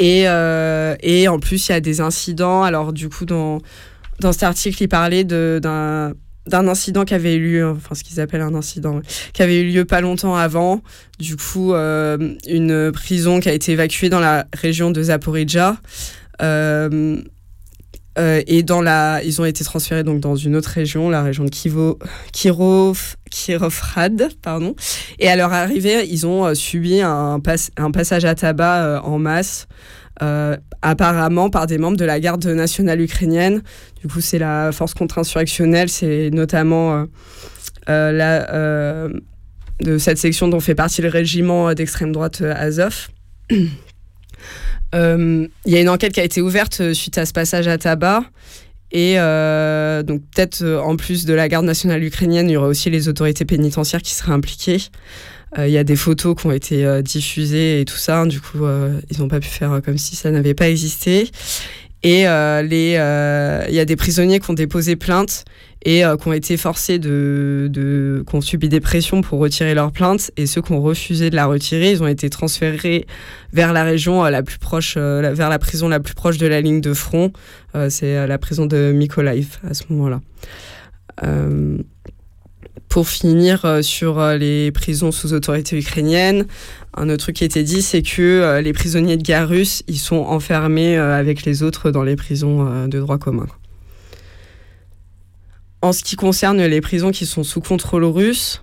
Euh, 0.00 0.96
et, 1.02 1.28
en 1.28 1.38
plus, 1.38 1.68
il 1.68 1.72
y 1.72 1.74
a 1.74 1.80
des 1.80 2.00
incidents. 2.00 2.62
Alors, 2.62 2.92
du 2.92 3.08
coup, 3.08 3.24
dans, 3.24 3.58
dans 4.20 4.32
cet 4.32 4.44
article, 4.44 4.82
il 4.82 4.88
parlait 4.88 5.24
d'un 5.24 6.12
d'un 6.46 6.66
incident 6.66 7.04
qui 7.04 7.12
avait 7.12 7.34
eu 7.34 7.58
lieu, 7.58 7.68
enfin 7.68 7.94
ce 7.94 8.02
qu'ils 8.02 8.20
appellent 8.20 8.40
un 8.40 8.54
incident, 8.54 9.02
qui 9.34 9.42
avait 9.42 9.60
eu 9.60 9.70
lieu 9.70 9.84
pas 9.84 10.00
longtemps 10.00 10.34
avant. 10.34 10.80
Du 11.18 11.36
coup, 11.36 11.74
une 11.74 12.90
prison 12.90 13.40
qui 13.40 13.50
a 13.50 13.52
été 13.52 13.72
évacuée 13.72 14.08
dans 14.08 14.18
la 14.18 14.46
région 14.54 14.90
de 14.90 15.02
Zaporizhia. 15.02 15.76
Euh, 18.18 18.42
et 18.46 18.62
dans 18.62 18.82
la, 18.82 19.22
ils 19.22 19.40
ont 19.40 19.44
été 19.44 19.64
transférés 19.64 20.02
donc 20.02 20.20
dans 20.20 20.34
une 20.34 20.56
autre 20.56 20.70
région, 20.70 21.08
la 21.08 21.22
région 21.22 21.44
de 21.44 21.50
Kivo, 21.50 21.98
Kirov, 22.32 23.14
Kirovrad, 23.30 24.28
pardon. 24.42 24.74
Et 25.18 25.28
à 25.28 25.36
leur 25.36 25.52
arrivée, 25.52 26.06
ils 26.08 26.26
ont 26.26 26.46
euh, 26.46 26.54
subi 26.54 27.00
un, 27.00 27.40
passage 27.40 28.24
à 28.24 28.34
tabac 28.34 28.82
euh, 28.82 29.00
en 29.00 29.18
masse, 29.18 29.66
apparemment 30.82 31.48
par 31.48 31.66
des 31.66 31.78
membres 31.78 31.96
de 31.96 32.04
la 32.04 32.18
garde 32.18 32.44
nationale 32.46 33.00
ukrainienne. 33.00 33.62
Du 34.00 34.08
coup, 34.08 34.20
c'est 34.20 34.38
la 34.38 34.72
force 34.72 34.94
contre-insurrectionnelle, 34.94 35.88
c'est 35.88 36.30
notamment 36.32 37.06
la, 37.86 39.08
de 39.80 39.98
cette 39.98 40.18
section 40.18 40.48
dont 40.48 40.58
fait 40.58 40.74
partie 40.74 41.02
le 41.02 41.08
régiment 41.08 41.72
d'extrême 41.72 42.10
droite 42.10 42.42
Azov. 42.42 43.08
Euh, 44.94 45.46
il 45.66 45.72
y 45.72 45.76
a 45.76 45.80
une 45.80 45.88
enquête 45.88 46.12
qui 46.12 46.20
a 46.20 46.24
été 46.24 46.40
ouverte 46.40 46.80
euh, 46.80 46.94
suite 46.94 47.18
à 47.18 47.26
ce 47.26 47.32
passage 47.32 47.68
à 47.68 47.76
tabac. 47.76 48.24
Et 48.90 49.14
euh, 49.18 50.02
donc 50.02 50.22
peut-être 50.34 50.64
en 50.64 50.96
plus 50.96 51.24
de 51.26 51.34
la 51.34 51.48
garde 51.48 51.66
nationale 51.66 52.02
ukrainienne, 52.02 52.48
il 52.48 52.54
y 52.54 52.56
aura 52.56 52.68
aussi 52.68 52.90
les 52.90 53.08
autorités 53.08 53.44
pénitentiaires 53.44 54.02
qui 54.02 54.12
seraient 54.12 54.32
impliquées. 54.32 54.78
Il 55.56 55.70
y 55.70 55.78
a 55.78 55.84
des 55.84 55.96
photos 55.96 56.36
qui 56.36 56.46
ont 56.46 56.52
été 56.52 57.02
diffusées 57.02 57.80
et 57.80 57.86
tout 57.86 57.96
ça. 57.96 58.26
Du 58.26 58.38
coup, 58.38 58.66
ils 59.10 59.18
n'ont 59.18 59.28
pas 59.28 59.40
pu 59.40 59.48
faire 59.48 59.80
comme 59.82 59.96
si 59.96 60.14
ça 60.14 60.30
n'avait 60.30 60.52
pas 60.52 60.68
existé. 60.68 61.30
Et 62.02 62.22
il 62.22 62.24
y 62.24 63.80
a 63.80 63.84
des 63.84 63.96
prisonniers 63.96 64.40
qui 64.40 64.50
ont 64.50 64.54
déposé 64.54 64.96
plainte 64.96 65.44
et 65.84 66.04
euh, 66.04 66.16
qui 66.16 66.28
ont 66.28 66.32
été 66.32 66.56
forcés 66.56 66.98
de, 66.98 67.68
de 67.70 68.24
qui 68.28 68.34
ont 68.34 68.40
subi 68.40 68.68
des 68.68 68.80
pressions 68.80 69.20
pour 69.20 69.38
retirer 69.38 69.74
leur 69.74 69.92
plainte 69.92 70.30
et 70.36 70.46
ceux 70.46 70.60
qui 70.60 70.72
ont 70.72 70.80
refusé 70.80 71.30
de 71.30 71.36
la 71.36 71.46
retirer, 71.46 71.92
ils 71.92 72.02
ont 72.02 72.08
été 72.08 72.30
transférés 72.30 73.06
vers 73.52 73.72
la 73.72 73.84
région 73.84 74.24
euh, 74.24 74.30
la 74.30 74.42
plus 74.42 74.58
proche, 74.58 74.94
euh, 74.96 75.32
vers 75.32 75.48
la 75.48 75.58
prison 75.58 75.88
la 75.88 76.00
plus 76.00 76.14
proche 76.14 76.38
de 76.38 76.46
la 76.46 76.60
ligne 76.60 76.80
de 76.80 76.94
front. 76.94 77.32
c'est 77.90 78.26
la 78.26 78.38
prison 78.38 78.66
de 78.66 78.92
Mykolaiv 78.92 79.58
à 79.68 79.74
ce 79.74 79.84
moment-là. 79.90 80.20
Pour 82.88 83.08
finir 83.08 83.80
sur 83.82 84.20
les 84.32 84.70
prisons 84.72 85.12
sous 85.12 85.34
autorité 85.34 85.78
ukrainienne, 85.78 86.46
un 86.96 87.08
autre 87.10 87.24
truc 87.24 87.36
qui 87.36 87.44
été 87.44 87.62
dit, 87.62 87.82
c'est 87.82 88.02
que 88.02 88.60
les 88.62 88.72
prisonniers 88.72 89.16
de 89.16 89.22
guerre 89.22 89.48
russes, 89.48 89.82
ils 89.88 89.98
sont 89.98 90.16
enfermés 90.16 90.96
avec 90.96 91.44
les 91.44 91.62
autres 91.62 91.90
dans 91.90 92.02
les 92.02 92.16
prisons 92.16 92.86
de 92.86 92.98
droit 92.98 93.18
commun. 93.18 93.46
En 95.80 95.92
ce 95.92 96.02
qui 96.02 96.16
concerne 96.16 96.62
les 96.64 96.80
prisons 96.80 97.12
qui 97.12 97.24
sont 97.24 97.44
sous 97.44 97.60
contrôle 97.60 98.04
russe, 98.04 98.62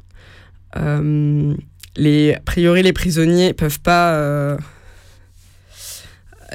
euh, 0.78 1.54
a 1.98 2.40
priori, 2.42 2.84
les 2.84 2.94
prisonniers 2.94 3.54
peuvent 3.54 3.80
pas. 3.80 4.14
Euh, 4.14 4.58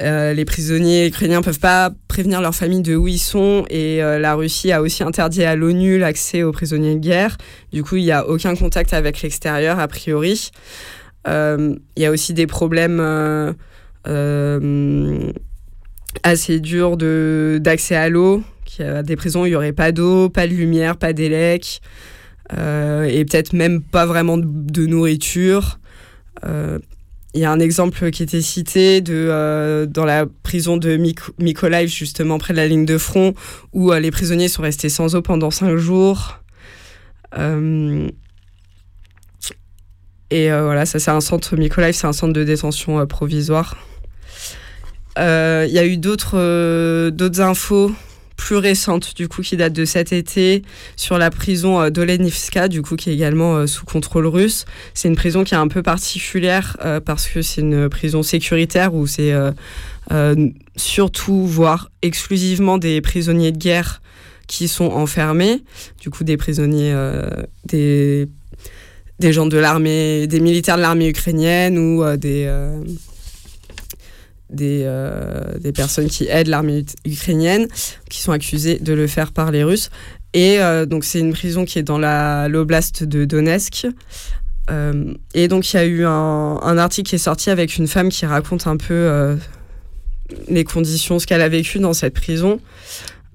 euh, 0.00 0.32
les 0.32 0.44
prisonniers 0.44 1.06
ukrainiens 1.06 1.42
peuvent 1.42 1.60
pas 1.60 1.90
prévenir 2.08 2.40
leur 2.40 2.54
famille 2.54 2.82
de 2.82 2.96
où 2.96 3.08
ils 3.08 3.18
sont 3.18 3.64
et 3.70 3.98
la 3.98 4.34
Russie 4.34 4.72
a 4.72 4.82
aussi 4.82 5.02
interdit 5.02 5.44
à 5.44 5.56
l'ONU 5.56 5.98
l'accès 5.98 6.42
aux 6.42 6.52
prisonniers 6.52 6.94
de 6.94 7.00
guerre. 7.00 7.36
Du 7.72 7.82
coup, 7.82 7.96
il 7.96 8.04
n'y 8.04 8.12
a 8.12 8.26
aucun 8.26 8.54
contact 8.56 8.92
avec 8.92 9.22
l'extérieur 9.22 9.78
a 9.78 9.88
priori. 9.88 10.50
Il 11.26 11.78
y 11.96 12.04
a 12.04 12.10
aussi 12.10 12.34
des 12.34 12.46
problèmes 12.46 13.00
assez 16.22 16.60
durs 16.60 16.96
d'accès 16.96 17.96
à 17.96 18.08
l'eau 18.08 18.42
qu'il 18.70 18.86
y 18.86 19.02
des 19.02 19.16
prisons 19.16 19.42
où 19.42 19.46
il 19.46 19.50
n'y 19.50 19.56
aurait 19.56 19.72
pas 19.72 19.92
d'eau, 19.92 20.28
pas 20.28 20.46
de 20.46 20.52
lumière, 20.52 20.96
pas 20.96 21.12
d'élec, 21.12 21.80
euh, 22.56 23.04
et 23.04 23.24
peut-être 23.24 23.52
même 23.52 23.82
pas 23.82 24.06
vraiment 24.06 24.38
de, 24.38 24.86
nourriture. 24.86 25.78
Euh, 26.44 26.78
il 27.34 27.40
y 27.40 27.44
a 27.44 27.52
un 27.52 27.60
exemple 27.60 28.10
qui 28.10 28.22
était 28.22 28.40
cité 28.40 29.00
de, 29.00 29.14
euh, 29.14 29.86
dans 29.86 30.04
la 30.04 30.26
prison 30.26 30.76
de 30.76 30.96
Mykolaiv, 31.38 31.88
justement 31.88 32.38
près 32.38 32.52
de 32.52 32.58
la 32.58 32.66
ligne 32.66 32.84
de 32.84 32.98
front, 32.98 33.34
où 33.72 33.92
les 33.92 34.10
prisonniers 34.10 34.48
sont 34.48 34.62
restés 34.62 34.88
sans 34.88 35.14
eau 35.14 35.22
pendant 35.22 35.50
cinq 35.50 35.76
jours. 35.76 36.40
et 40.30 40.50
voilà, 40.50 40.86
ça 40.86 40.98
c'est 40.98 41.10
un 41.10 41.20
centre, 41.20 41.56
Mykolaiv, 41.56 41.94
c'est 41.94 42.06
un 42.06 42.12
centre 42.12 42.32
de 42.32 42.44
détention 42.44 43.06
provisoire. 43.06 43.76
Il 45.16 45.70
y 45.72 45.78
a 45.78 45.86
eu 45.86 45.96
d'autres 45.96 47.10
d'autres 47.10 47.40
infos 47.40 47.92
plus 48.40 48.56
récente, 48.56 49.14
du 49.14 49.28
coup, 49.28 49.42
qui 49.42 49.58
date 49.58 49.74
de 49.74 49.84
cet 49.84 50.14
été, 50.14 50.62
sur 50.96 51.18
la 51.18 51.30
prison 51.30 51.78
euh, 51.78 51.90
d'Olenivska, 51.90 52.68
du 52.68 52.80
coup, 52.80 52.96
qui 52.96 53.10
est 53.10 53.12
également 53.12 53.56
euh, 53.56 53.66
sous 53.66 53.84
contrôle 53.84 54.26
russe. 54.26 54.64
C'est 54.94 55.08
une 55.08 55.14
prison 55.14 55.44
qui 55.44 55.52
est 55.52 55.58
un 55.58 55.68
peu 55.68 55.82
particulière 55.82 56.78
euh, 56.82 57.00
parce 57.00 57.28
que 57.28 57.42
c'est 57.42 57.60
une 57.60 57.90
prison 57.90 58.22
sécuritaire 58.22 58.94
où 58.94 59.06
c'est 59.06 59.34
surtout, 60.76 61.46
voire 61.46 61.90
exclusivement 62.00 62.78
des 62.78 63.02
prisonniers 63.02 63.52
de 63.52 63.58
guerre 63.58 64.00
qui 64.48 64.66
sont 64.66 64.86
enfermés, 64.86 65.62
du 66.00 66.08
coup 66.08 66.24
des 66.24 66.36
prisonniers, 66.36 66.94
des, 67.66 68.26
des 69.18 69.32
gens 69.32 69.46
de 69.46 69.58
l'armée, 69.58 70.26
des 70.26 70.40
militaires 70.40 70.76
de 70.78 70.82
l'armée 70.82 71.08
ukrainienne 71.08 71.78
ou 71.78 72.16
des 72.16 72.48
des, 74.50 74.82
euh, 74.84 75.58
des 75.58 75.72
personnes 75.72 76.08
qui 76.08 76.26
aident 76.28 76.48
l'armée 76.48 76.84
ukrainienne, 77.04 77.68
qui 78.08 78.20
sont 78.20 78.32
accusées 78.32 78.78
de 78.78 78.92
le 78.92 79.06
faire 79.06 79.32
par 79.32 79.50
les 79.50 79.64
Russes. 79.64 79.90
Et 80.32 80.60
euh, 80.60 80.86
donc 80.86 81.04
c'est 81.04 81.20
une 81.20 81.32
prison 81.32 81.64
qui 81.64 81.78
est 81.78 81.82
dans 81.82 81.98
l'oblast 82.48 83.04
de 83.04 83.24
Donetsk. 83.24 83.86
Euh, 84.70 85.14
et 85.34 85.48
donc 85.48 85.72
il 85.72 85.76
y 85.76 85.80
a 85.80 85.84
eu 85.84 86.04
un, 86.04 86.10
un, 86.10 86.78
article 86.78 87.08
qui 87.08 87.16
est 87.16 87.18
sorti 87.18 87.50
avec 87.50 87.76
une 87.76 87.88
femme 87.88 88.08
qui 88.08 88.26
raconte 88.26 88.66
un 88.66 88.76
peu 88.76 89.36
les 90.48 90.62
conditions, 90.62 91.18
ce 91.18 91.26
qu'elle 91.26 91.42
a 91.42 91.48
vécu 91.48 91.80
dans 91.80 91.92
cette 91.92 92.14
prison. 92.14 92.60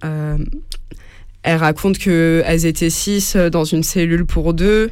elle 0.02 1.58
raconte 1.58 1.98
qu'elles 1.98 2.66
étaient 2.66 2.90
six 2.90 3.36
dans 3.36 3.66
une 3.66 3.84
cellule 3.84 4.26
pour 4.26 4.54
deux, 4.54 4.92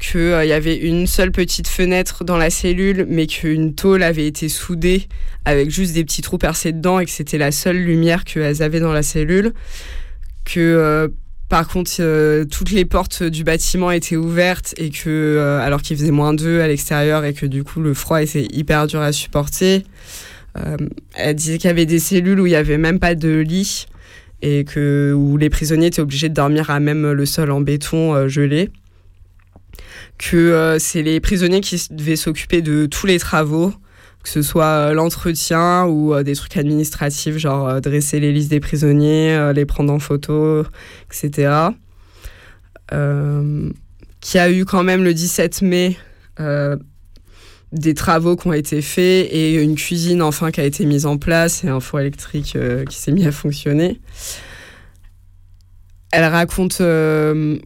qu'il 0.00 0.20
euh, 0.20 0.44
y 0.44 0.52
avait 0.52 0.76
une 0.76 1.06
seule 1.06 1.32
petite 1.32 1.68
fenêtre 1.68 2.24
dans 2.24 2.36
la 2.36 2.50
cellule, 2.50 3.06
mais 3.08 3.26
qu'une 3.26 3.74
tôle 3.74 4.02
avait 4.02 4.26
été 4.26 4.48
soudée 4.48 5.08
avec 5.44 5.70
juste 5.70 5.94
des 5.94 6.04
petits 6.04 6.22
trous 6.22 6.38
percés 6.38 6.72
dedans 6.72 6.98
et 6.98 7.06
que 7.06 7.10
c'était 7.10 7.38
la 7.38 7.50
seule 7.50 7.78
lumière 7.78 8.24
qu'elles 8.24 8.62
avaient 8.62 8.80
dans 8.80 8.92
la 8.92 9.02
cellule. 9.02 9.52
Que 10.44 10.60
euh, 10.60 11.08
par 11.48 11.68
contre, 11.68 11.92
euh, 12.00 12.44
toutes 12.44 12.72
les 12.72 12.84
portes 12.84 13.22
du 13.22 13.44
bâtiment 13.44 13.90
étaient 13.90 14.16
ouvertes 14.16 14.74
et 14.76 14.90
que, 14.90 15.60
alors 15.62 15.80
qu'il 15.80 15.96
faisait 15.96 16.10
moins 16.10 16.34
2 16.34 16.60
à 16.60 16.68
l'extérieur 16.68 17.24
et 17.24 17.32
que 17.32 17.46
du 17.46 17.64
coup 17.64 17.80
le 17.80 17.94
froid 17.94 18.20
était 18.20 18.46
hyper 18.50 18.86
dur 18.86 19.00
à 19.00 19.12
supporter. 19.12 19.84
elle 21.14 21.34
disait 21.34 21.58
qu'il 21.58 21.68
y 21.68 21.70
avait 21.70 21.86
des 21.86 22.00
cellules 22.00 22.40
où 22.40 22.46
il 22.46 22.50
n'y 22.50 22.56
avait 22.56 22.78
même 22.78 22.98
pas 22.98 23.14
de 23.14 23.38
lit 23.38 23.86
et 24.42 24.64
que 24.64 25.14
où 25.16 25.36
les 25.36 25.48
prisonniers 25.48 25.86
étaient 25.86 26.02
obligés 26.02 26.28
de 26.28 26.34
dormir 26.34 26.70
à 26.70 26.80
même 26.80 27.12
le 27.12 27.26
sol 27.26 27.50
en 27.50 27.60
béton 27.60 28.28
gelé 28.28 28.70
que 30.18 30.36
euh, 30.36 30.78
c'est 30.78 31.02
les 31.02 31.20
prisonniers 31.20 31.60
qui 31.60 31.80
devaient 31.90 32.16
s'occuper 32.16 32.62
de 32.62 32.86
tous 32.86 33.06
les 33.06 33.18
travaux, 33.18 33.72
que 34.22 34.28
ce 34.28 34.42
soit 34.42 34.64
euh, 34.64 34.92
l'entretien 34.92 35.84
ou 35.84 36.14
euh, 36.14 36.22
des 36.22 36.34
trucs 36.34 36.56
administratifs, 36.56 37.36
genre 37.36 37.80
dresser 37.80 38.20
les 38.20 38.32
listes 38.32 38.50
des 38.50 38.60
prisonniers, 38.60 39.52
les 39.54 39.66
prendre 39.66 39.92
en 39.92 39.98
photo, 39.98 40.64
etc. 41.10 41.70
qui 44.20 44.38
a 44.38 44.50
eu 44.50 44.64
quand 44.64 44.82
même 44.82 45.04
le 45.04 45.12
17 45.14 45.62
mai 45.62 45.96
des 47.72 47.94
travaux 47.94 48.36
qui 48.36 48.46
ont 48.46 48.52
été 48.52 48.80
faits 48.80 49.28
et 49.30 49.54
une 49.62 49.74
cuisine 49.74 50.22
enfin 50.22 50.50
qui 50.50 50.60
a 50.60 50.64
été 50.64 50.86
mise 50.86 51.04
en 51.04 51.18
place 51.18 51.64
et 51.64 51.68
un 51.68 51.80
four 51.80 52.00
électrique 52.00 52.56
qui 52.88 52.96
s'est 52.96 53.12
mis 53.12 53.26
à 53.26 53.32
fonctionner. 53.32 54.00
Elle 56.12 56.24
raconte 56.24 56.78
que 56.78 57.60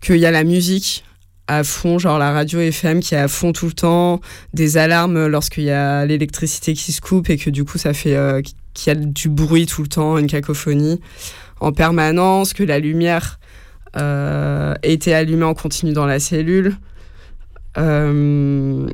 qu'il 0.00 0.16
y 0.16 0.26
a 0.26 0.30
la 0.30 0.44
musique 0.44 1.04
à 1.48 1.62
fond, 1.62 1.98
genre 1.98 2.18
la 2.18 2.32
radio 2.32 2.60
FM 2.60 3.00
qui 3.00 3.14
est 3.14 3.18
à 3.18 3.28
fond 3.28 3.52
tout 3.52 3.66
le 3.66 3.72
temps, 3.72 4.20
des 4.52 4.76
alarmes 4.76 5.26
lorsqu'il 5.26 5.64
y 5.64 5.70
a 5.70 6.04
l'électricité 6.04 6.74
qui 6.74 6.92
se 6.92 7.00
coupe 7.00 7.30
et 7.30 7.36
que 7.36 7.50
du 7.50 7.64
coup 7.64 7.78
ça 7.78 7.92
fait 7.92 8.16
euh, 8.16 8.42
qu'il 8.74 8.92
y 8.92 8.96
a 8.96 8.98
du 8.98 9.28
bruit 9.28 9.66
tout 9.66 9.82
le 9.82 9.88
temps, 9.88 10.18
une 10.18 10.26
cacophonie 10.26 11.00
en 11.60 11.72
permanence, 11.72 12.52
que 12.52 12.64
la 12.64 12.78
lumière 12.78 13.38
euh, 13.96 14.74
était 14.82 15.12
allumée 15.12 15.44
en 15.44 15.54
continu 15.54 15.92
dans 15.92 16.06
la 16.06 16.20
cellule. 16.20 16.76
Euh, 17.78 18.88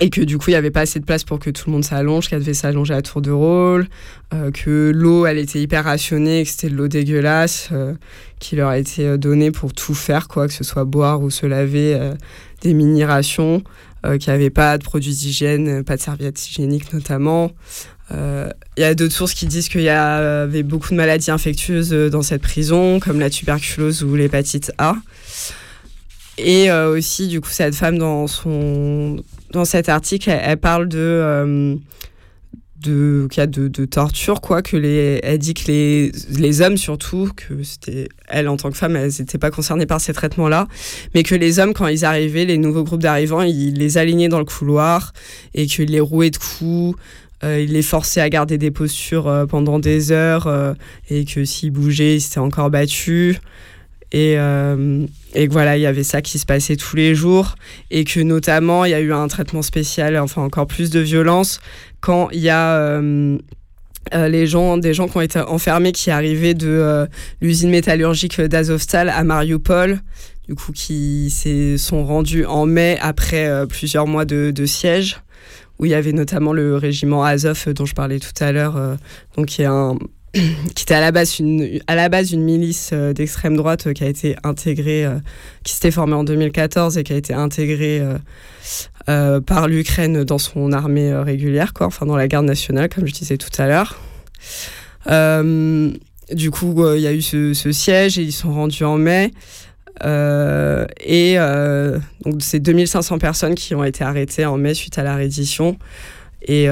et 0.00 0.10
que 0.10 0.20
du 0.20 0.38
coup 0.38 0.50
il 0.50 0.54
n'y 0.54 0.56
avait 0.56 0.70
pas 0.70 0.82
assez 0.82 0.98
de 0.98 1.04
place 1.04 1.24
pour 1.24 1.38
que 1.38 1.50
tout 1.50 1.64
le 1.66 1.72
monde 1.72 1.84
s'allonge, 1.84 2.28
qu'elle 2.28 2.40
devait 2.40 2.54
s'allonger 2.54 2.94
à 2.94 3.02
tour 3.02 3.22
de 3.22 3.30
rôle, 3.30 3.86
euh, 4.32 4.50
que 4.50 4.90
l'eau 4.94 5.26
elle 5.26 5.38
était 5.38 5.60
hyper 5.60 5.84
rationnée, 5.84 6.42
que 6.42 6.48
c'était 6.48 6.68
de 6.68 6.74
l'eau 6.74 6.88
dégueulasse 6.88 7.68
euh, 7.72 7.94
qui 8.40 8.56
leur 8.56 8.70
a 8.70 8.78
été 8.78 9.06
euh, 9.06 9.16
donnée 9.16 9.50
pour 9.50 9.72
tout 9.72 9.94
faire, 9.94 10.26
quoi, 10.26 10.48
que 10.48 10.52
ce 10.52 10.64
soit 10.64 10.84
boire 10.84 11.22
ou 11.22 11.30
se 11.30 11.46
laver, 11.46 11.98
des 12.62 12.74
mini 12.74 13.04
rations, 13.04 13.62
qu'il 14.02 14.30
n'y 14.30 14.34
avait 14.34 14.50
pas 14.50 14.78
de 14.78 14.84
produits 14.84 15.12
d'hygiène, 15.12 15.84
pas 15.84 15.96
de 15.96 16.02
serviettes 16.02 16.46
hygiéniques 16.46 16.92
notamment. 16.92 17.52
Il 18.10 18.80
y 18.80 18.84
a 18.84 18.94
d'autres 18.94 19.14
sources 19.14 19.34
qui 19.34 19.46
disent 19.46 19.68
qu'il 19.68 19.82
y 19.82 19.88
avait 19.88 20.62
beaucoup 20.62 20.90
de 20.90 20.96
maladies 20.96 21.30
infectieuses 21.30 21.90
dans 21.90 22.22
cette 22.22 22.42
prison, 22.42 23.00
comme 23.00 23.18
la 23.18 23.30
tuberculose 23.30 24.02
ou 24.02 24.14
l'hépatite 24.14 24.72
A. 24.78 24.96
Et 26.36 26.70
aussi, 26.70 27.28
du 27.28 27.40
coup, 27.40 27.50
cette 27.50 27.74
femme, 27.74 27.98
dans 27.98 28.26
son 28.26 29.22
dans 29.54 29.64
cet 29.64 29.88
article, 29.88 30.30
elle, 30.30 30.58
parle 30.58 30.88
de 30.88 30.98
euh, 30.98 31.76
de 32.82 33.28
cas 33.30 33.46
de, 33.46 33.68
de, 33.68 33.84
torture 33.86 34.42
quoi 34.42 34.60
que 34.60 34.76
les 34.76 35.20
elle 35.22 35.38
dit 35.38 35.54
que 35.54 35.68
les, 35.68 36.12
les 36.36 36.60
hommes 36.60 36.76
surtout 36.76 37.30
que 37.34 37.62
c'était 37.62 38.08
elle 38.28 38.46
en 38.46 38.58
tant 38.58 38.70
que 38.70 38.76
femme 38.76 38.94
elles 38.94 39.12
n'étaient 39.20 39.38
pas 39.38 39.50
concernées 39.50 39.86
par 39.86 40.02
ces 40.02 40.12
traitements 40.12 40.48
là 40.48 40.66
mais 41.14 41.22
que 41.22 41.34
les 41.34 41.60
hommes 41.60 41.72
quand 41.72 41.86
ils 41.86 42.04
arrivaient 42.04 42.44
les 42.44 42.58
nouveaux 42.58 42.84
groupes 42.84 43.00
d'arrivants 43.00 43.40
ils 43.40 43.72
les 43.72 43.96
alignaient 43.96 44.28
dans 44.28 44.40
le 44.40 44.44
couloir 44.44 45.14
et 45.54 45.64
qu'ils 45.64 45.88
les 45.88 46.00
rouaient 46.00 46.28
de 46.28 46.36
coups 46.36 46.98
euh, 47.42 47.60
ils 47.60 47.72
les 47.72 47.80
forçaient 47.80 48.20
à 48.20 48.28
garder 48.28 48.58
des 48.58 48.70
postures 48.70 49.28
euh, 49.28 49.46
pendant 49.46 49.78
des 49.78 50.12
heures 50.12 50.46
et 51.08 51.24
que 51.24 51.46
s'ils 51.46 51.70
bougeaient 51.70 52.16
ils 52.16 52.20
s'étaient 52.20 52.38
encore 52.38 52.68
battus 52.68 53.40
et, 54.14 54.36
euh, 54.38 55.06
et 55.34 55.48
voilà, 55.48 55.76
il 55.76 55.80
y 55.80 55.86
avait 55.86 56.04
ça 56.04 56.22
qui 56.22 56.38
se 56.38 56.46
passait 56.46 56.76
tous 56.76 56.94
les 56.94 57.16
jours. 57.16 57.56
Et 57.90 58.04
que 58.04 58.20
notamment 58.20 58.84
il 58.84 58.92
y 58.92 58.94
a 58.94 59.00
eu 59.00 59.12
un 59.12 59.26
traitement 59.26 59.62
spécial, 59.62 60.16
enfin 60.18 60.42
encore 60.42 60.68
plus 60.68 60.90
de 60.90 61.00
violence 61.00 61.58
quand 62.00 62.28
il 62.30 62.38
y 62.38 62.48
a 62.48 62.76
euh, 62.76 63.36
euh, 64.14 64.28
les 64.28 64.46
gens, 64.46 64.76
des 64.76 64.94
gens 64.94 65.08
qui 65.08 65.16
ont 65.16 65.20
été 65.20 65.40
enfermés 65.40 65.90
qui 65.90 66.12
arrivaient 66.12 66.54
de 66.54 67.08
l'usine 67.40 67.70
métallurgique 67.70 68.40
d'Azovstal 68.40 69.08
à 69.08 69.24
Mariupol, 69.24 69.98
du 70.46 70.54
coup 70.54 70.70
qui 70.70 71.28
sont 71.76 72.04
rendus 72.04 72.44
en 72.44 72.66
mai 72.66 72.96
après 73.00 73.66
plusieurs 73.66 74.06
mois 74.06 74.24
de, 74.24 74.52
de, 74.52 74.66
siège 74.66 75.16
où 75.80 75.86
il 75.86 75.90
y 75.90 75.94
avait 75.94 76.12
notamment 76.12 76.52
le 76.52 76.76
régiment 76.76 77.24
Azov 77.24 77.72
dont 77.72 77.84
je 77.84 77.94
parlais 77.94 78.20
tout 78.20 78.44
à 78.44 78.52
l'heure, 78.52 78.96
donc 79.36 79.46
qui 79.46 79.62
est 79.62 79.66
un 79.66 79.96
qui 80.74 80.82
était 80.82 80.94
à 80.94 81.00
la 81.00 81.12
base 81.12 81.38
une, 81.38 81.80
à 81.86 81.94
la 81.94 82.08
base 82.08 82.32
une 82.32 82.42
milice 82.42 82.90
euh, 82.92 83.12
d'extrême 83.12 83.56
droite 83.56 83.86
euh, 83.86 83.92
qui 83.92 84.02
a 84.02 84.08
été 84.08 84.36
intégrée, 84.42 85.04
euh, 85.04 85.18
qui 85.62 85.72
s'était 85.74 85.92
formée 85.92 86.14
en 86.14 86.24
2014 86.24 86.98
et 86.98 87.04
qui 87.04 87.12
a 87.12 87.16
été 87.16 87.34
intégrée 87.34 88.02
par 89.06 89.68
l'Ukraine 89.68 90.24
dans 90.24 90.38
son 90.38 90.72
armée 90.72 91.14
régulière, 91.14 91.72
quoi, 91.72 91.86
enfin 91.86 92.06
dans 92.06 92.16
la 92.16 92.26
garde 92.26 92.46
nationale, 92.46 92.88
comme 92.88 93.06
je 93.06 93.12
disais 93.12 93.36
tout 93.36 93.50
à 93.58 93.66
l'heure. 93.66 94.00
du 96.32 96.50
coup, 96.50 96.94
il 96.94 97.00
y 97.00 97.06
a 97.06 97.12
eu 97.12 97.22
ce, 97.22 97.72
siège 97.72 98.18
et 98.18 98.22
ils 98.22 98.32
sont 98.32 98.52
rendus 98.52 98.84
en 98.84 98.96
mai. 98.96 99.30
et 100.02 101.36
donc, 102.24 102.34
c'est 102.40 102.60
2500 102.60 103.18
personnes 103.18 103.54
qui 103.54 103.74
ont 103.74 103.84
été 103.84 104.04
arrêtées 104.04 104.46
en 104.46 104.56
mai 104.56 104.74
suite 104.74 104.98
à 104.98 105.02
la 105.02 105.16
reddition. 105.16 105.78
Et, 106.42 106.66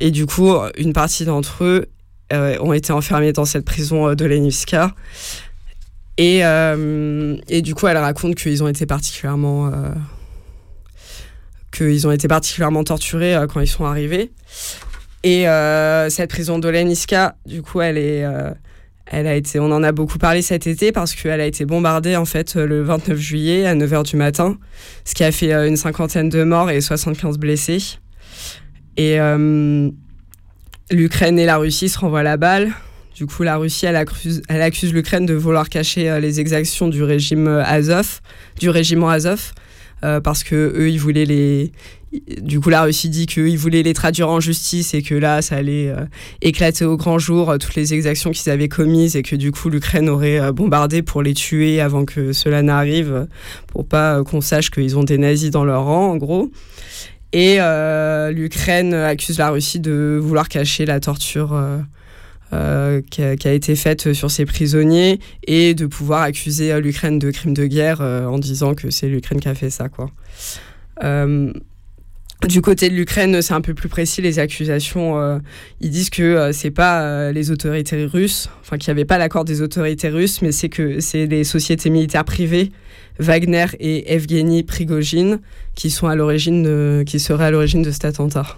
et 0.00 0.10
du 0.10 0.26
coup, 0.26 0.52
une 0.76 0.92
partie 0.92 1.24
d'entre 1.24 1.64
eux 1.64 1.86
ont 2.32 2.72
été 2.72 2.92
enfermés 2.92 3.32
dans 3.32 3.44
cette 3.44 3.64
prison 3.64 4.08
euh, 4.08 4.14
de 4.14 4.24
Leniska. 4.24 4.94
Et, 6.16 6.44
euh, 6.44 7.36
et, 7.48 7.62
du 7.62 7.74
coup, 7.74 7.86
elle 7.86 7.96
raconte 7.96 8.34
qu'ils 8.34 8.62
ont 8.62 8.68
été 8.68 8.84
particulièrement 8.86 9.72
qu'ils 11.72 12.06
ont 12.06 12.10
été 12.10 12.28
particulièrement 12.28 12.84
torturés 12.84 13.36
quand 13.48 13.60
ils 13.60 13.68
sont 13.68 13.86
arrivés. 13.86 14.30
Et 15.22 15.44
cette 16.10 16.28
prison 16.28 16.58
de 16.58 16.68
Leniska, 16.68 17.36
du 17.46 17.62
coup, 17.62 17.80
elle 17.80 17.96
est 17.96 18.26
elle 19.06 19.26
a 19.26 19.34
été, 19.34 19.58
on 19.58 19.72
en 19.72 19.82
a 19.82 19.92
beaucoup 19.92 20.18
parlé 20.18 20.42
cet 20.42 20.66
été 20.66 20.92
parce 20.92 21.14
qu'elle 21.14 21.40
a 21.40 21.46
été 21.46 21.64
bombardée 21.64 22.16
en 22.16 22.26
fait 22.26 22.54
le 22.54 22.82
29 22.82 23.18
juillet 23.18 23.66
à 23.66 23.74
9h 23.74 24.04
du 24.04 24.16
matin, 24.16 24.58
ce 25.04 25.14
qui 25.14 25.24
a 25.24 25.32
fait 25.32 25.52
une 25.52 25.76
cinquantaine 25.76 26.28
de 26.28 26.44
morts 26.44 26.70
et 26.70 26.80
75 26.82 27.38
blessés. 27.38 27.98
Et, 28.98 29.18
l'Ukraine 30.90 31.38
et 31.38 31.46
la 31.46 31.56
Russie 31.56 31.88
se 31.88 31.98
renvoient 31.98 32.22
la 32.22 32.36
balle. 32.36 32.72
Du 33.14 33.26
coup, 33.26 33.42
la 33.42 33.56
Russie, 33.56 33.86
elle 33.86 33.96
accuse, 33.96 34.42
elle 34.48 34.62
accuse 34.62 34.92
l'Ukraine 34.92 35.26
de 35.26 35.34
vouloir 35.34 35.68
cacher 35.68 36.08
euh, 36.08 36.20
les 36.20 36.40
exactions 36.40 36.88
du 36.88 37.02
régime 37.02 37.48
euh, 37.48 37.64
Azov, 37.64 38.20
du 38.58 38.70
régiment 38.70 39.10
Azov, 39.10 39.52
euh, 40.04 40.20
parce 40.20 40.42
que 40.42 40.54
eux, 40.54 40.88
ils 40.90 40.98
voulaient 40.98 41.26
les. 41.26 41.72
Du 42.40 42.58
coup, 42.58 42.70
la 42.70 42.82
Russie 42.82 43.08
dit 43.08 43.26
qu'ils 43.26 43.58
voulaient 43.58 43.84
les 43.84 43.92
traduire 43.92 44.28
en 44.30 44.40
justice 44.40 44.94
et 44.94 45.02
que 45.02 45.14
là, 45.14 45.42
ça 45.42 45.56
allait 45.56 45.94
éclater 46.42 46.84
au 46.84 46.96
grand 46.96 47.20
jour 47.20 47.56
toutes 47.60 47.76
les 47.76 47.94
exactions 47.94 48.32
qu'ils 48.32 48.50
avaient 48.50 48.66
commises 48.66 49.14
et 49.14 49.22
que 49.22 49.36
du 49.36 49.52
coup, 49.52 49.68
l'Ukraine 49.68 50.08
aurait 50.08 50.50
bombardé 50.50 51.02
pour 51.02 51.22
les 51.22 51.34
tuer 51.34 51.80
avant 51.80 52.04
que 52.04 52.32
cela 52.32 52.62
n'arrive, 52.62 53.28
pour 53.68 53.86
pas 53.86 54.24
qu'on 54.24 54.40
sache 54.40 54.72
qu'ils 54.72 54.98
ont 54.98 55.04
des 55.04 55.18
nazis 55.18 55.52
dans 55.52 55.62
leur 55.62 55.84
rang, 55.84 56.10
en 56.10 56.16
gros. 56.16 56.50
Et 57.32 57.56
euh, 57.60 58.32
l'Ukraine 58.32 58.92
accuse 58.94 59.38
la 59.38 59.50
Russie 59.50 59.80
de 59.80 60.18
vouloir 60.20 60.48
cacher 60.48 60.84
la 60.84 60.98
torture 60.98 61.54
euh, 61.54 61.78
euh, 62.52 63.00
qui, 63.08 63.22
a, 63.22 63.52
été 63.52 63.76
faite 63.76 64.12
sur 64.12 64.30
ses 64.30 64.46
prisonniers 64.46 65.20
et 65.46 65.74
de 65.74 65.86
pouvoir 65.86 66.22
accuser 66.22 66.78
l'Ukraine 66.80 67.20
de 67.20 67.30
crimes 67.30 67.54
de 67.54 67.66
guerre 67.66 68.00
en 68.00 68.38
disant 68.38 68.74
que 68.74 68.90
c'est 68.90 69.08
l'Ukraine 69.08 69.38
qui 69.40 69.48
a 69.48 69.54
fait 69.54 69.70
ça. 69.70 69.86
Du 72.48 72.62
côté 72.62 72.88
de 72.88 72.94
l'Ukraine, 72.94 73.42
c'est 73.42 73.52
un 73.52 73.60
peu 73.60 73.74
plus 73.74 73.90
précis 73.90 74.22
les 74.22 74.38
accusations. 74.38 75.40
Ils 75.80 75.90
disent 75.90 76.10
que 76.10 76.50
c'est 76.52 76.70
pas 76.72 77.30
les 77.30 77.52
autorités 77.52 78.06
russes, 78.06 78.48
enfin 78.62 78.76
qu'il 78.78 78.92
n'y 78.92 78.98
avait 78.98 79.04
pas 79.04 79.18
l'accord 79.18 79.44
des 79.44 79.62
autorités 79.62 80.08
russes, 80.08 80.42
mais 80.42 80.50
c'est 80.50 80.70
que 80.70 80.98
c'est 80.98 81.28
des 81.28 81.44
sociétés 81.44 81.90
militaires 81.90 82.24
privées, 82.24 82.72
Wagner 83.20 83.66
et 83.78 84.12
Evgeny 84.12 84.64
Prigogine, 84.64 85.38
qui 85.74 85.90
sont 85.90 86.08
à 86.08 86.16
l'origine, 86.16 87.04
qui 87.06 87.20
seraient 87.20 87.46
à 87.46 87.50
l'origine 87.50 87.82
de 87.82 87.90
cet 87.90 88.04
attentat. 88.04 88.56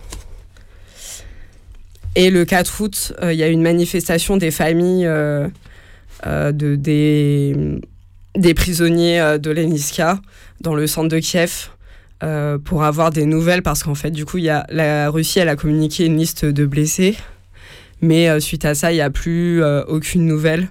Et 2.15 2.31
le 2.31 2.45
4 2.45 2.81
août, 2.81 3.13
il 3.23 3.35
y 3.35 3.43
a 3.43 3.49
une 3.49 3.63
manifestation 3.63 4.37
des 4.37 4.51
familles 4.51 5.05
de, 6.25 6.77
des, 6.77 8.55
prisonniers 8.55 9.37
de 9.41 9.51
l'Eniska 9.51 10.21
dans 10.61 10.75
le 10.75 10.87
centre 10.87 11.09
de 11.09 11.19
Kiev. 11.19 11.71
Euh, 12.23 12.57
pour 12.57 12.85
avoir 12.85 13.11
des 13.11 13.27
nouvelles 13.27 13.63
parce 13.63 13.83
qu'en 13.83 13.97
fait, 13.97 14.13
du 14.13 14.25
coup, 14.25 14.39
y 14.39 14.49
a, 14.49 14.65
la 14.71 15.11
Russie, 15.11 15.41
elle 15.41 15.49
a 15.49 15.57
communiqué 15.57 16.07
une 16.07 16.17
liste 16.17 16.45
de 16.45 16.67
blessés, 16.67 17.17
mais 18.01 18.29
euh, 18.29 18.39
suite 18.39 18.65
à 18.65 18.77
ça, 18.77 18.93
il 18.93 18.97
n'y 18.97 19.01
a 19.01 19.11
plus 19.11 19.61
euh, 19.61 19.83
aucune 19.89 20.25
nouvelle. 20.25 20.69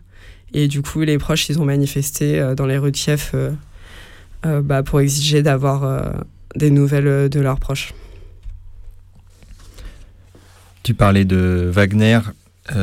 Et 0.54 0.70
du 0.70 0.82
coup, 0.82 1.02
les 1.02 1.18
proches, 1.18 1.50
ils 1.50 1.60
ont 1.60 1.66
manifesté 1.66 2.42
dans 2.56 2.66
les 2.66 2.78
rues 2.78 2.92
de 2.92 2.98
Kiev 2.98 3.32
bah, 4.44 4.84
pour 4.84 5.02
exiger 5.02 5.44
d'avoir 5.44 6.14
des 6.56 6.72
nouvelles 6.72 7.30
de 7.30 7.39
leurs 7.39 7.60
proches. 7.60 7.94
Tu 10.84 10.94
parlais 10.94 11.26
de 11.26 11.70
Wagner, 11.72 12.20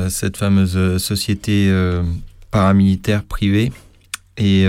cette 0.09 0.37
fameuse 0.37 0.99
société 0.99 1.73
paramilitaire 2.51 3.25
privée, 3.25 3.73
et 4.37 4.67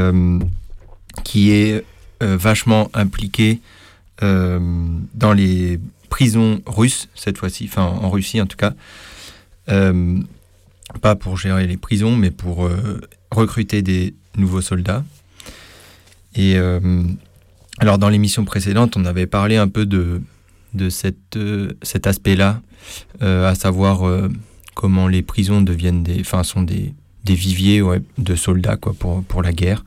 qui 1.24 1.52
est 1.52 1.86
vachement 2.22 2.90
impliquée 2.94 3.62
euh, 4.22 4.60
dans 5.14 5.34
les 5.34 5.80
prisons 6.10 6.62
russes, 6.66 7.08
cette 7.16 7.38
fois-ci, 7.38 7.66
enfin 7.70 7.84
en 7.84 8.10
Russie 8.10 8.42
en 8.42 8.46
tout 8.46 8.58
cas. 8.58 8.74
Euh, 9.70 10.20
pas 11.02 11.16
pour 11.16 11.38
gérer 11.38 11.68
les 11.68 11.78
prisons, 11.78 12.16
mais 12.16 12.32
pour 12.32 12.66
euh, 12.66 13.00
recruter 13.32 13.82
des 13.82 14.14
nouveaux 14.36 14.62
soldats. 14.62 15.04
Et 16.42 16.56
alors 17.80 17.98
dans 17.98 18.08
l'émission 18.08 18.46
précédente, 18.46 18.96
on 18.96 19.04
avait 19.04 19.28
parlé 19.28 19.58
un 19.58 19.68
peu 19.68 19.86
de, 19.86 20.22
de 20.74 20.90
cette, 20.90 21.38
cet 21.82 22.08
aspect-là, 22.08 22.62
à 23.20 23.56
savoir 23.56 24.30
comment 24.74 25.10
les 25.10 25.22
prisons 25.22 25.62
deviennent 25.62 26.04
des, 26.04 26.22
enfin, 26.22 26.44
sont 26.44 26.62
des, 26.62 26.94
des 27.26 27.36
viviers 27.36 27.82
de 28.18 28.36
soldats 28.36 28.78
quoi, 28.78 28.94
pour, 28.98 29.22
pour 29.24 29.42
la 29.42 29.52
guerre. 29.52 29.84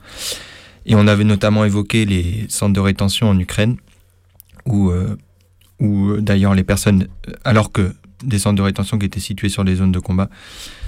Et 0.85 0.95
on 0.95 1.07
avait 1.07 1.23
notamment 1.23 1.65
évoqué 1.65 2.05
les 2.05 2.45
centres 2.49 2.73
de 2.73 2.79
rétention 2.79 3.29
en 3.29 3.39
Ukraine, 3.39 3.77
où, 4.65 4.89
euh, 4.89 5.17
euh, 5.81 6.21
d'ailleurs 6.21 6.53
les 6.53 6.63
personnes, 6.63 7.07
alors 7.43 7.71
que 7.71 7.93
des 8.23 8.39
centres 8.39 8.55
de 8.55 8.61
rétention 8.61 8.97
qui 8.99 9.05
étaient 9.05 9.19
situés 9.19 9.49
sur 9.49 9.63
les 9.63 9.75
zones 9.75 9.91
de 9.91 9.99
combat, 9.99 10.29
euh, 10.29 10.82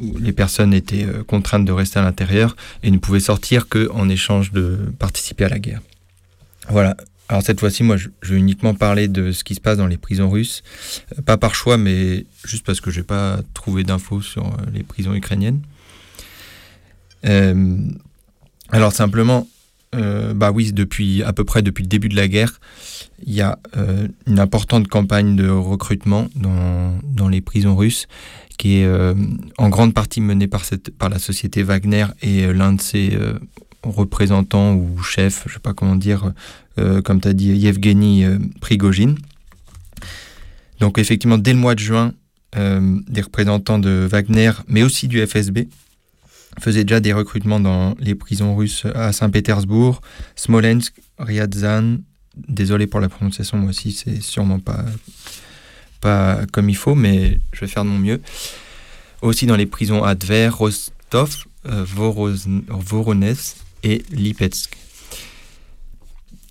où 0.00 0.18
les 0.18 0.32
personnes 0.32 0.74
étaient 0.74 1.06
contraintes 1.26 1.64
de 1.64 1.72
rester 1.72 1.98
à 1.98 2.02
l'intérieur 2.02 2.56
et 2.82 2.90
ne 2.90 2.98
pouvaient 2.98 3.20
sortir 3.20 3.68
qu'en 3.68 4.08
échange 4.08 4.52
de 4.52 4.78
participer 4.98 5.44
à 5.44 5.48
la 5.48 5.58
guerre. 5.58 5.80
Voilà. 6.68 6.96
Alors 7.28 7.42
cette 7.42 7.58
fois-ci, 7.58 7.82
moi, 7.82 7.96
je, 7.96 8.08
vais 8.22 8.36
uniquement 8.36 8.74
parler 8.74 9.08
de 9.08 9.32
ce 9.32 9.42
qui 9.42 9.54
se 9.54 9.60
passe 9.60 9.78
dans 9.78 9.88
les 9.88 9.96
prisons 9.96 10.30
russes, 10.30 10.62
pas 11.24 11.36
par 11.36 11.54
choix, 11.54 11.76
mais 11.76 12.24
juste 12.46 12.64
parce 12.64 12.80
que 12.80 12.90
je 12.90 13.00
n'ai 13.00 13.04
pas 13.04 13.40
trouvé 13.52 13.82
d'infos 13.82 14.22
sur 14.22 14.56
les 14.72 14.82
prisons 14.82 15.14
ukrainiennes. 15.14 15.60
alors 18.70 18.92
simplement, 18.92 19.48
euh, 19.94 20.34
bah 20.34 20.50
oui, 20.50 20.72
depuis 20.72 21.22
à 21.22 21.32
peu 21.32 21.44
près 21.44 21.62
depuis 21.62 21.82
le 21.82 21.88
début 21.88 22.08
de 22.08 22.16
la 22.16 22.28
guerre, 22.28 22.60
il 23.24 23.34
y 23.34 23.40
a 23.40 23.58
euh, 23.76 24.08
une 24.26 24.38
importante 24.38 24.88
campagne 24.88 25.36
de 25.36 25.48
recrutement 25.48 26.28
dans 26.34 27.28
les 27.28 27.40
prisons 27.40 27.76
russes, 27.76 28.06
qui 28.56 28.78
est 28.78 28.86
euh, 28.86 29.14
en 29.58 29.68
grande 29.68 29.94
partie 29.94 30.20
menée 30.20 30.46
par, 30.46 30.64
cette, 30.64 30.90
par 30.96 31.08
la 31.08 31.18
société 31.18 31.62
Wagner 31.62 32.06
et 32.22 32.52
l'un 32.52 32.72
de 32.72 32.80
ses 32.80 33.18
représentants 33.82 34.74
ou 34.74 35.02
chefs, 35.02 35.42
je 35.46 35.50
ne 35.50 35.54
sais 35.54 35.60
pas 35.60 35.72
comment 35.72 35.96
dire, 35.96 36.32
comme 37.04 37.20
tu 37.20 37.28
as 37.28 37.32
dit, 37.32 37.52
Yevgeny 37.56 38.24
Prigogine. 38.60 39.16
Donc 40.80 40.98
effectivement, 40.98 41.38
dès 41.38 41.52
le 41.52 41.58
mois 41.58 41.74
de 41.74 41.80
juin, 41.80 42.12
des 42.54 43.20
représentants 43.20 43.78
de 43.78 44.08
Wagner, 44.10 44.50
mais 44.66 44.82
aussi 44.82 45.06
du 45.06 45.24
FSB, 45.24 45.68
faisait 46.60 46.84
déjà 46.84 47.00
des 47.00 47.12
recrutements 47.12 47.60
dans 47.60 47.94
les 47.98 48.14
prisons 48.14 48.56
russes 48.56 48.86
à 48.94 49.12
Saint-Pétersbourg, 49.12 50.00
Smolensk, 50.34 50.94
Ryazan. 51.18 51.98
Désolé 52.48 52.86
pour 52.86 53.00
la 53.00 53.08
prononciation, 53.08 53.58
moi 53.58 53.70
aussi, 53.70 53.92
c'est 53.92 54.20
sûrement 54.20 54.58
pas, 54.58 54.84
pas 56.00 56.40
comme 56.52 56.68
il 56.68 56.76
faut, 56.76 56.94
mais 56.94 57.38
je 57.52 57.60
vais 57.60 57.66
faire 57.66 57.84
de 57.84 57.88
mon 57.88 57.98
mieux. 57.98 58.20
Aussi 59.22 59.46
dans 59.46 59.56
les 59.56 59.66
prisons 59.66 60.04
à 60.04 60.14
Rostov, 60.50 61.46
euh, 61.66 61.84
et 63.82 64.02
Lipetsk. 64.10 64.76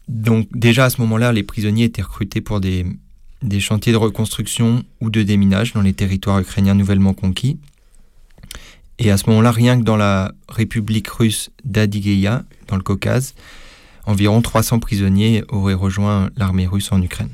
Donc 0.08 0.48
déjà 0.54 0.86
à 0.86 0.89
ce 0.89 1.02
moment-là, 1.02 1.32
les 1.32 1.43
prisonniers 1.43 1.86
étaient 1.86 2.02
recrutés 2.02 2.41
pour 2.41 2.60
des, 2.60 2.86
chantiers 3.60 3.91
de 3.91 3.98
reconstruction 3.98 4.84
ou 5.02 5.10
de 5.10 5.24
déminage 5.24 5.74
dans 5.74 5.82
les 5.82 5.93
territoires 5.93 6.39
ukrainiens 6.39 6.76
nouvellement 6.76 7.14
conquis. 7.14 7.58
Et 8.98 9.12
à 9.12 9.18
ce 9.18 9.30
moment-là, 9.30 9.52
rien 9.52 9.78
que 9.78 9.84
dans 9.84 9.98
la 9.98 10.32
République 10.48 11.10
russe 11.10 11.50
d'Adygeia, 11.66 12.43
dans 12.68 12.78
le 12.78 12.84
Caucase, 12.84 13.36
environ 14.06 14.41
300 14.41 14.80
prisonniers 14.80 15.43
auraient 15.50 15.74
rejoint 15.74 16.30
l'armée 16.38 16.68
russe 16.68 16.91
en 16.91 17.02
Ukraine. 17.02 17.32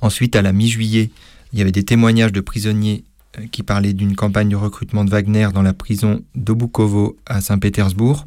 Ensuite, 0.00 0.36
à 0.36 0.42
la 0.42 0.52
mi-juillet, 0.52 1.10
il 1.52 1.58
y 1.58 1.62
avait 1.62 1.72
des 1.72 1.84
témoignages 1.84 2.32
de 2.32 2.40
prisonniers 2.40 3.04
euh, 3.38 3.46
qui 3.50 3.62
parlaient 3.62 3.92
d'une 3.92 4.16
campagne 4.16 4.48
de 4.48 4.56
recrutement 4.56 5.04
de 5.04 5.10
Wagner 5.10 5.48
dans 5.52 5.62
la 5.62 5.72
prison 5.72 6.22
d'Obukovo 6.34 7.16
à 7.26 7.40
Saint-Pétersbourg. 7.40 8.26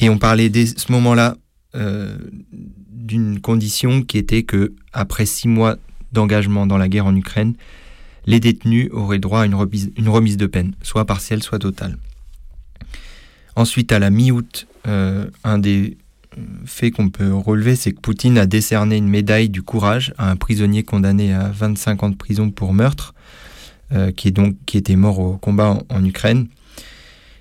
Et 0.00 0.08
on 0.08 0.18
parlait 0.18 0.48
dès 0.48 0.66
ce 0.66 0.92
moment-là 0.92 1.36
euh, 1.74 2.16
d'une 2.90 3.40
condition 3.40 4.02
qui 4.02 4.18
était 4.18 4.42
que, 4.42 4.74
après 4.92 5.26
six 5.26 5.48
mois 5.48 5.76
d'engagement 6.12 6.66
dans 6.66 6.78
la 6.78 6.88
guerre 6.88 7.06
en 7.06 7.14
Ukraine, 7.14 7.54
les 8.26 8.40
détenus 8.40 8.88
auraient 8.92 9.18
droit 9.18 9.42
à 9.42 9.46
une 9.46 9.54
remise, 9.54 10.36
de 10.36 10.46
peine, 10.46 10.74
soit 10.82 11.04
partielle, 11.04 11.42
soit 11.42 11.58
totale. 11.58 11.98
Ensuite, 13.54 13.92
à 13.92 13.98
la 13.98 14.10
mi-août, 14.10 14.66
euh, 14.86 15.26
un 15.44 15.58
des 15.58 15.96
euh, 16.38 16.42
faits 16.64 16.94
qu'on 16.94 17.08
peut 17.08 17.32
relever, 17.32 17.76
c'est 17.76 17.92
que 17.92 18.00
Poutine 18.00 18.38
a 18.38 18.46
décerné 18.46 18.96
une 18.96 19.08
médaille 19.08 19.48
du 19.48 19.62
courage 19.62 20.14
à 20.18 20.30
un 20.30 20.36
prisonnier 20.36 20.82
condamné 20.82 21.32
à 21.32 21.48
25 21.48 22.02
ans 22.02 22.10
de 22.10 22.16
prison 22.16 22.50
pour 22.50 22.72
meurtre, 22.72 23.14
euh, 23.92 24.10
qui, 24.12 24.28
est 24.28 24.32
donc, 24.32 24.56
qui 24.66 24.78
était 24.78 24.96
mort 24.96 25.18
au 25.18 25.36
combat 25.36 25.78
en, 25.88 26.04
Ukraine. 26.04 26.48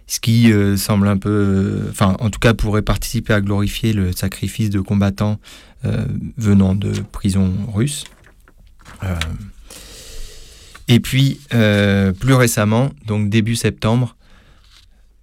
Ce 0.07 0.19
qui 0.19 0.53
semble 0.77 1.07
un 1.07 1.17
peu, 1.17 1.87
enfin, 1.89 2.15
en 2.19 2.29
tout 2.29 2.37
cas, 2.37 2.53
pourrait 2.53 2.83
participer 2.83 3.33
à 3.33 3.41
glorifier 3.41 3.91
le 3.91 4.11
sacrifice 4.11 4.69
de 4.69 4.79
combattants 4.79 5.39
venant 6.37 6.75
de 6.75 6.91
prisons 7.11 7.51
russes. 7.73 8.03
Et 10.87 10.99
puis, 10.99 11.39
euh, 11.53 12.11
plus 12.11 12.33
récemment, 12.33 12.91
donc 13.07 13.29
début 13.29 13.55
septembre, 13.55 14.15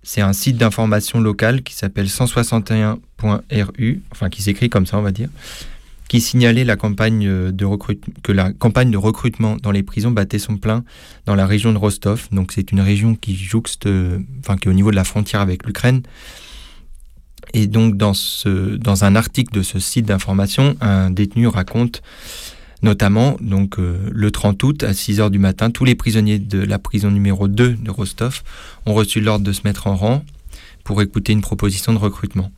c'est 0.02 0.20
un 0.20 0.32
site 0.32 0.56
d'information 0.56 1.20
local 1.20 1.62
qui 1.62 1.74
s'appelle 1.74 2.06
161.ru, 2.06 4.02
enfin 4.10 4.28
qui 4.28 4.42
s'écrit 4.42 4.68
comme 4.68 4.86
ça, 4.86 4.98
on 4.98 5.02
va 5.02 5.12
dire, 5.12 5.28
qui 6.08 6.20
signalait 6.20 6.64
la 6.64 6.76
campagne 6.76 7.52
de 7.52 7.66
que 8.22 8.32
la 8.32 8.52
campagne 8.52 8.90
de 8.90 8.96
recrutement 8.96 9.56
dans 9.56 9.70
les 9.70 9.82
prisons 9.82 10.10
battait 10.10 10.38
son 10.38 10.56
plein 10.56 10.84
dans 11.24 11.34
la 11.34 11.46
région 11.46 11.72
de 11.72 11.78
Rostov. 11.78 12.28
Donc 12.32 12.52
c'est 12.52 12.72
une 12.72 12.80
région 12.80 13.14
qui 13.14 13.36
jouxte, 13.36 13.88
enfin 14.40 14.56
qui 14.56 14.68
est 14.68 14.70
au 14.70 14.74
niveau 14.74 14.90
de 14.90 14.96
la 14.96 15.04
frontière 15.04 15.40
avec 15.40 15.64
l'Ukraine. 15.66 16.02
Et 17.54 17.66
donc 17.66 17.96
dans, 17.96 18.14
ce, 18.14 18.76
dans 18.76 19.04
un 19.04 19.16
article 19.16 19.54
de 19.54 19.62
ce 19.62 19.78
site 19.78 20.06
d'information, 20.06 20.76
un 20.80 21.10
détenu 21.10 21.46
raconte 21.46 22.02
Notamment, 22.82 23.36
donc, 23.40 23.78
euh, 23.78 23.96
le 24.10 24.30
30 24.32 24.62
août, 24.64 24.82
à 24.82 24.92
6 24.92 25.20
heures 25.20 25.30
du 25.30 25.38
matin, 25.38 25.70
tous 25.70 25.84
les 25.84 25.94
prisonniers 25.94 26.40
de 26.40 26.58
la 26.58 26.80
prison 26.80 27.12
numéro 27.12 27.46
2 27.46 27.74
de 27.74 27.90
Rostov 27.90 28.42
ont 28.86 28.94
reçu 28.94 29.20
l'ordre 29.20 29.44
de 29.44 29.52
se 29.52 29.60
mettre 29.64 29.86
en 29.86 29.94
rang 29.94 30.24
pour 30.82 31.00
écouter 31.00 31.32
une 31.32 31.42
proposition 31.42 31.92
de 31.92 31.98
recrutement. 31.98 32.50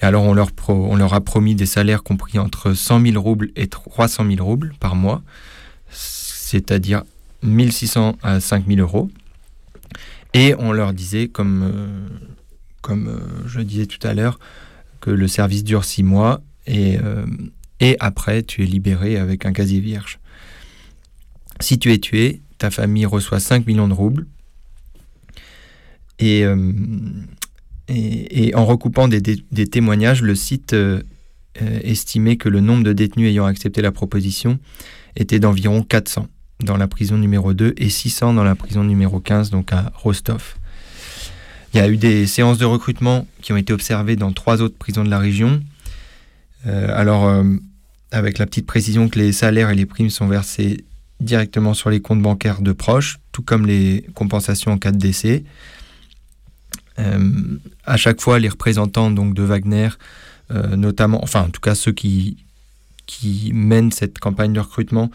Et 0.00 0.06
alors, 0.06 0.24
on 0.24 0.32
leur, 0.32 1.14
a 1.14 1.20
promis 1.20 1.54
des 1.54 1.66
salaires 1.66 2.02
compris 2.02 2.38
entre 2.38 2.72
100 2.72 3.02
000 3.02 3.22
roubles 3.22 3.50
et 3.54 3.66
300 3.66 4.24
000 4.26 4.44
roubles 4.44 4.72
par 4.80 4.96
mois, 4.96 5.22
c'est-à-dire 5.90 7.02
1600 7.42 8.16
à 8.22 8.40
5000 8.40 8.80
euros. 8.80 9.10
Et 10.32 10.54
on 10.58 10.72
leur 10.72 10.94
disait, 10.94 11.28
comme, 11.28 11.62
euh, 11.62 12.90
euh, 12.90 13.18
je 13.46 13.60
disais 13.60 13.86
tout 13.86 14.04
à 14.06 14.14
l'heure, 14.14 14.38
que 15.02 15.10
le 15.10 15.28
service 15.28 15.64
dure 15.64 15.84
6 15.84 16.02
mois 16.02 16.40
et 16.66 16.98
et 17.80 17.96
après 18.00 18.42
tu 18.42 18.62
es 18.62 18.66
libéré 18.66 19.16
avec 19.16 19.46
un 19.46 19.52
casier 19.52 19.80
vierge. 19.80 20.18
Si 21.60 21.78
tu 21.78 21.92
es 21.92 21.98
tué, 21.98 22.42
ta 22.58 22.70
famille 22.70 23.06
reçoit 23.06 23.40
5 23.40 23.66
millions 23.66 23.88
de 23.88 23.94
roubles. 23.94 24.26
Et, 26.18 26.44
euh, 26.44 26.56
en 28.54 28.64
recoupant 28.64 29.08
des, 29.08 29.20
témoignages, 29.66 30.22
le 30.22 30.34
site 30.34 30.72
euh, 30.72 31.02
estimait 31.56 32.36
que 32.36 32.48
le 32.48 32.60
nombre 32.60 32.82
de 32.82 32.92
détenus 32.92 33.28
ayant 33.28 33.46
accepté 33.46 33.82
la 33.82 33.92
proposition 33.92 34.58
était 35.16 35.38
d'environ 35.38 35.82
400 35.82 36.28
dans 36.64 36.76
la 36.76 36.88
prison 36.88 37.18
numéro 37.18 37.52
2 37.52 37.74
et 37.76 37.90
600 37.90 38.34
dans 38.34 38.44
la 38.44 38.54
prison 38.54 38.84
numéro 38.84 39.20
15, 39.20 39.50
donc 39.50 39.72
à 39.72 39.92
Rostov. 39.94 40.56
Il 41.72 41.78
y 41.78 41.80
a 41.80 41.88
eu 41.88 41.96
des 41.96 42.26
séances 42.26 42.58
de 42.58 42.64
recrutement 42.64 43.26
qui 43.42 43.52
ont 43.52 43.56
été 43.56 43.72
observées 43.72 44.16
dans 44.16 44.32
trois 44.32 44.62
autres 44.62 44.76
prisons 44.78 45.04
de 45.04 45.10
la 45.10 45.18
région. 45.18 45.60
Alors, 46.64 47.44
avec 48.10 48.38
la 48.38 48.46
petite 48.46 48.66
précision 48.66 49.08
que 49.08 49.18
les 49.18 49.32
salaires 49.32 49.70
et 49.70 49.74
les 49.74 49.86
primes 49.86 50.10
sont 50.10 50.26
versés 50.26 50.84
directement 51.20 51.74
sur 51.74 51.90
les 51.90 52.00
comptes 52.00 52.22
bancaires 52.22 52.60
de 52.60 52.72
proches, 52.72 53.18
tout 53.32 53.42
comme 53.42 53.66
les 53.66 54.06
compensations 54.14 54.72
en 54.72 54.78
cas 54.78 54.92
de 54.92 54.98
décès. 54.98 55.44
Euh, 56.98 57.58
à 57.84 57.96
chaque 57.96 58.20
fois, 58.20 58.38
les 58.38 58.48
représentants 58.48 59.10
donc 59.10 59.34
de 59.34 59.42
Wagner, 59.42 59.88
euh, 60.50 60.76
notamment, 60.76 61.22
enfin 61.22 61.42
en 61.42 61.50
tout 61.50 61.60
cas 61.60 61.74
ceux 61.74 61.92
qui, 61.92 62.36
qui 63.06 63.50
mènent 63.52 63.90
cette 63.90 64.18
campagne 64.18 64.52
de 64.52 64.60
recrutement, 64.60 65.10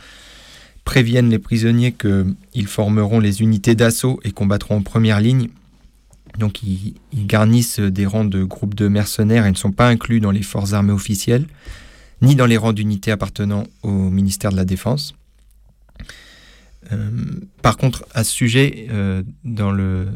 préviennent 0.84 1.30
les 1.30 1.40
prisonniers 1.40 1.94
qu'ils 1.94 2.68
formeront 2.68 3.20
les 3.20 3.42
unités 3.42 3.76
d'assaut 3.76 4.20
et 4.24 4.32
combattront 4.32 4.78
en 4.78 4.82
première 4.82 5.22
ligne. 5.22 5.50
Donc 6.38 6.64
ils, 6.64 6.96
garnissent 7.14 7.80
des 7.80 8.06
rangs 8.06 8.26
de 8.26 8.44
groupes 8.44 8.76
de 8.76 8.88
mercenaires 8.88 9.46
et 9.46 9.52
ne 9.52 9.58
sont 9.58 9.72
pas 9.72 9.88
inclus 9.88 10.20
dans 10.20 10.32
les 10.32 10.42
forces 10.42 10.74
armées 10.74 10.94
officielles, 10.94 11.46
ni 12.22 12.36
dans 12.36 12.46
les 12.46 12.58
rangs 12.58 12.74
d'unités 12.74 13.12
appartenant 13.12 13.66
au 13.84 13.92
ministère 13.92 14.52
de 14.52 14.58
la 14.58 14.66
Défense. 14.66 15.16
Euh, 16.92 17.10
par 17.62 17.78
contre, 17.78 18.06
à 18.14 18.24
ce 18.24 18.32
sujet, 18.32 18.88
euh, 18.90 19.24
dans 19.44 19.72
le, 19.72 20.08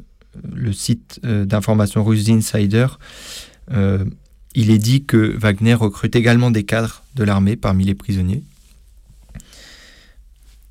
le 0.53 0.73
site 0.73 1.19
euh, 1.25 1.45
d'information 1.45 2.03
russe 2.03 2.29
Insider, 2.29 2.87
il 4.55 4.69
est 4.69 4.77
dit 4.77 5.03
que 5.03 5.35
Wagner 5.37 5.73
recrute 5.73 6.15
également 6.15 6.51
des 6.51 6.63
cadres 6.63 7.03
de 7.15 7.23
l'armée 7.23 7.55
parmi 7.55 7.85
les 7.85 7.95
prisonniers. 7.95 8.43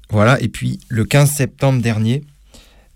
Voilà, 0.09 0.41
et 0.41 0.49
puis 0.49 0.79
le 0.89 1.05
15 1.05 1.29
septembre 1.29 1.83
dernier, 1.83 2.23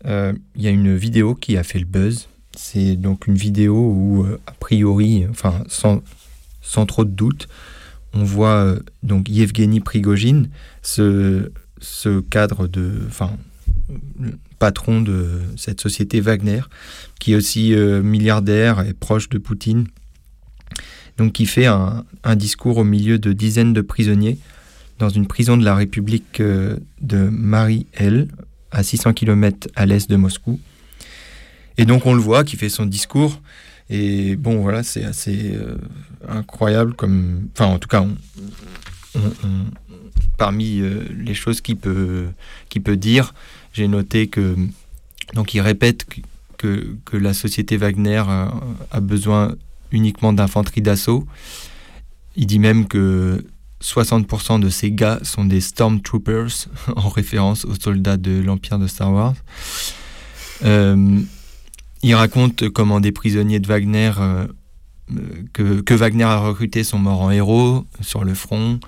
il 0.05 0.38
y 0.55 0.68
a 0.68 0.70
une 0.70 0.94
vidéo 0.94 1.34
qui 1.34 1.57
a 1.57 1.64
fait 1.64 1.80
le 1.80 1.86
buzz. 1.86 2.28
C'est 2.57 2.96
donc 2.96 3.26
une 3.26 3.36
vidéo 3.36 3.74
où, 3.74 4.26
a 4.46 4.52
priori, 4.52 5.26
sans, 5.68 6.86
trop 6.86 7.04
de 7.04 7.11
doute, 7.11 7.48
on 8.12 8.24
voit 8.24 8.74
donc 9.02 9.28
Yevgeny 9.28 9.80
Prigogine, 9.80 10.48
ce 10.82 11.50
cadre 12.30 12.66
de, 12.66 13.02
enfin, 13.07 13.36
patron 14.59 15.00
de 15.00 15.42
cette 15.57 15.80
société 15.80 16.20
Wagner, 16.20 16.62
qui 17.18 17.32
est 17.32 17.36
aussi 17.36 17.74
euh, 17.74 18.02
milliardaire 18.02 18.80
et 18.80 18.94
proche 18.94 19.28
de 19.28 19.38
Poutine, 19.38 19.86
donc 21.18 21.32
qui 21.32 21.46
fait 21.46 21.66
un, 21.66 22.04
discours 22.36 22.78
au 22.78 22.84
milieu 22.84 23.18
de 23.18 23.32
dizaines 23.32 23.72
de 23.72 23.80
prisonniers 23.80 24.38
dans 24.98 25.09
une 25.09 25.26
prison 25.26 25.57
de 25.57 25.64
la 25.64 25.74
République 25.74 26.40
euh, 26.40 26.78
de 27.00 27.28
Marie-El, 27.30 28.28
à 28.70 28.82
600 28.82 29.12
km 29.12 29.68
à 29.76 29.86
l'est 29.86 30.11
de 30.11 30.16
Moscou. 30.16 30.59
Et 31.79 31.85
donc 31.85 32.07
on 32.07 32.14
le 32.14 32.20
voit 32.20 32.45
qui 32.45 32.57
fait 32.57 32.68
son 32.68 32.87
discours. 32.87 33.41
Et 33.89 34.35
bon, 34.37 34.61
voilà, 34.62 34.83
c'est 34.83 35.05
assez 35.05 35.53
euh, 35.55 35.77
incroyable 36.29 36.95
comme... 36.95 37.49
Enfin, 37.53 37.66
en 37.66 37.79
tout 37.79 37.89
cas, 37.89 38.05
parmi 40.37 40.81
euh, 40.81 41.05
les 41.16 41.35
choses 41.35 41.61
qu'il 41.61 41.77
peut, 41.77 42.27
peut 42.85 42.97
dire, 42.97 43.35
j'ai 43.72 43.89
noté 43.89 44.27
que 44.27 44.57
donc 45.35 45.55
il 45.55 45.61
répète 45.61 46.07
que, 46.59 46.97
que 47.05 47.16
la 47.16 47.35
société 47.35 47.77
Wagner 47.77 48.22
a, 48.91 49.01
besoin 49.01 49.55
uniquement 49.93 50.33
d'infanterie 50.33 50.83
d'assaut. 50.83 51.27
Il 52.37 52.47
dit 52.47 52.59
même 52.59 52.87
que 52.87 53.45
60% 53.83 54.61
de 54.61 54.68
ces 54.68 54.91
gars 54.91 55.18
sont 55.22 55.45
des 55.45 55.61
Stormtroopers, 55.61 56.68
en 56.97 57.09
référence 57.09 57.64
aux 57.64 57.74
soldats 57.74 58.16
de 58.16 58.41
l'Empire 58.41 58.79
de 58.79 58.87
Star 58.87 59.12
Wars. 59.12 59.35
Euh, 60.64 61.20
il 62.07 62.14
raconte 62.14 62.68
comment 62.68 63.00
des 63.00 63.11
prisonniers 63.11 63.59
de 63.59 63.66
Wagner 63.66 64.12
euh, 64.20 64.46
que, 65.52 65.80
que, 65.80 65.92
Wagner 65.92 66.22
a 66.22 66.38
recrutés 66.38 66.84
sont 66.84 67.00
morts 67.00 67.20
en 67.20 67.32
héros 67.32 67.84
sur 68.00 68.22
le 68.22 68.32
front. 68.34 68.78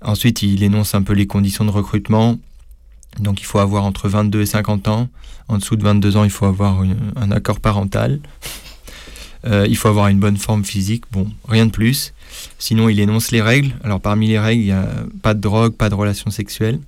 Ensuite, 0.00 0.42
il 0.42 0.62
énonce 0.62 0.94
un 0.94 1.02
peu 1.02 1.12
les 1.12 1.26
conditions 1.26 1.64
de 1.64 1.70
recrutement. 1.70 2.38
Donc 3.18 3.40
il 3.40 3.44
faut 3.44 3.58
avoir 3.58 3.84
entre 3.84 4.08
22 4.08 4.42
et 4.42 4.46
50 4.46 4.86
ans. 4.86 5.08
En 5.48 5.58
dessous 5.58 5.74
de 5.74 5.82
22 5.82 6.16
ans, 6.16 6.22
il 6.22 6.30
faut 6.30 6.46
avoir 6.46 6.84
un 7.16 7.30
accord 7.30 7.60
parental. 7.60 8.20
Euh, 9.46 9.66
il 9.68 9.76
faut 9.76 9.88
avoir 9.88 10.08
une 10.08 10.20
bonne 10.20 10.38
forme 10.38 10.64
physique. 10.64 11.04
Bon, 11.12 11.30
rien 11.46 11.66
de 11.66 11.70
plus. 11.70 12.14
Sinon, 12.58 12.88
il 12.88 12.98
énonce 12.98 13.30
les 13.30 13.42
règles. 13.42 13.74
Alors 13.84 14.00
parmi 14.00 14.26
les 14.26 14.38
règles, 14.38 14.62
il 14.62 14.64
n'y 14.64 14.72
a 14.72 14.88
pas 15.20 15.34
de 15.34 15.40
drogue, 15.40 15.74
pas 15.74 15.90
de 15.90 15.94
relations 15.94 16.30
sexuelles. 16.30 16.80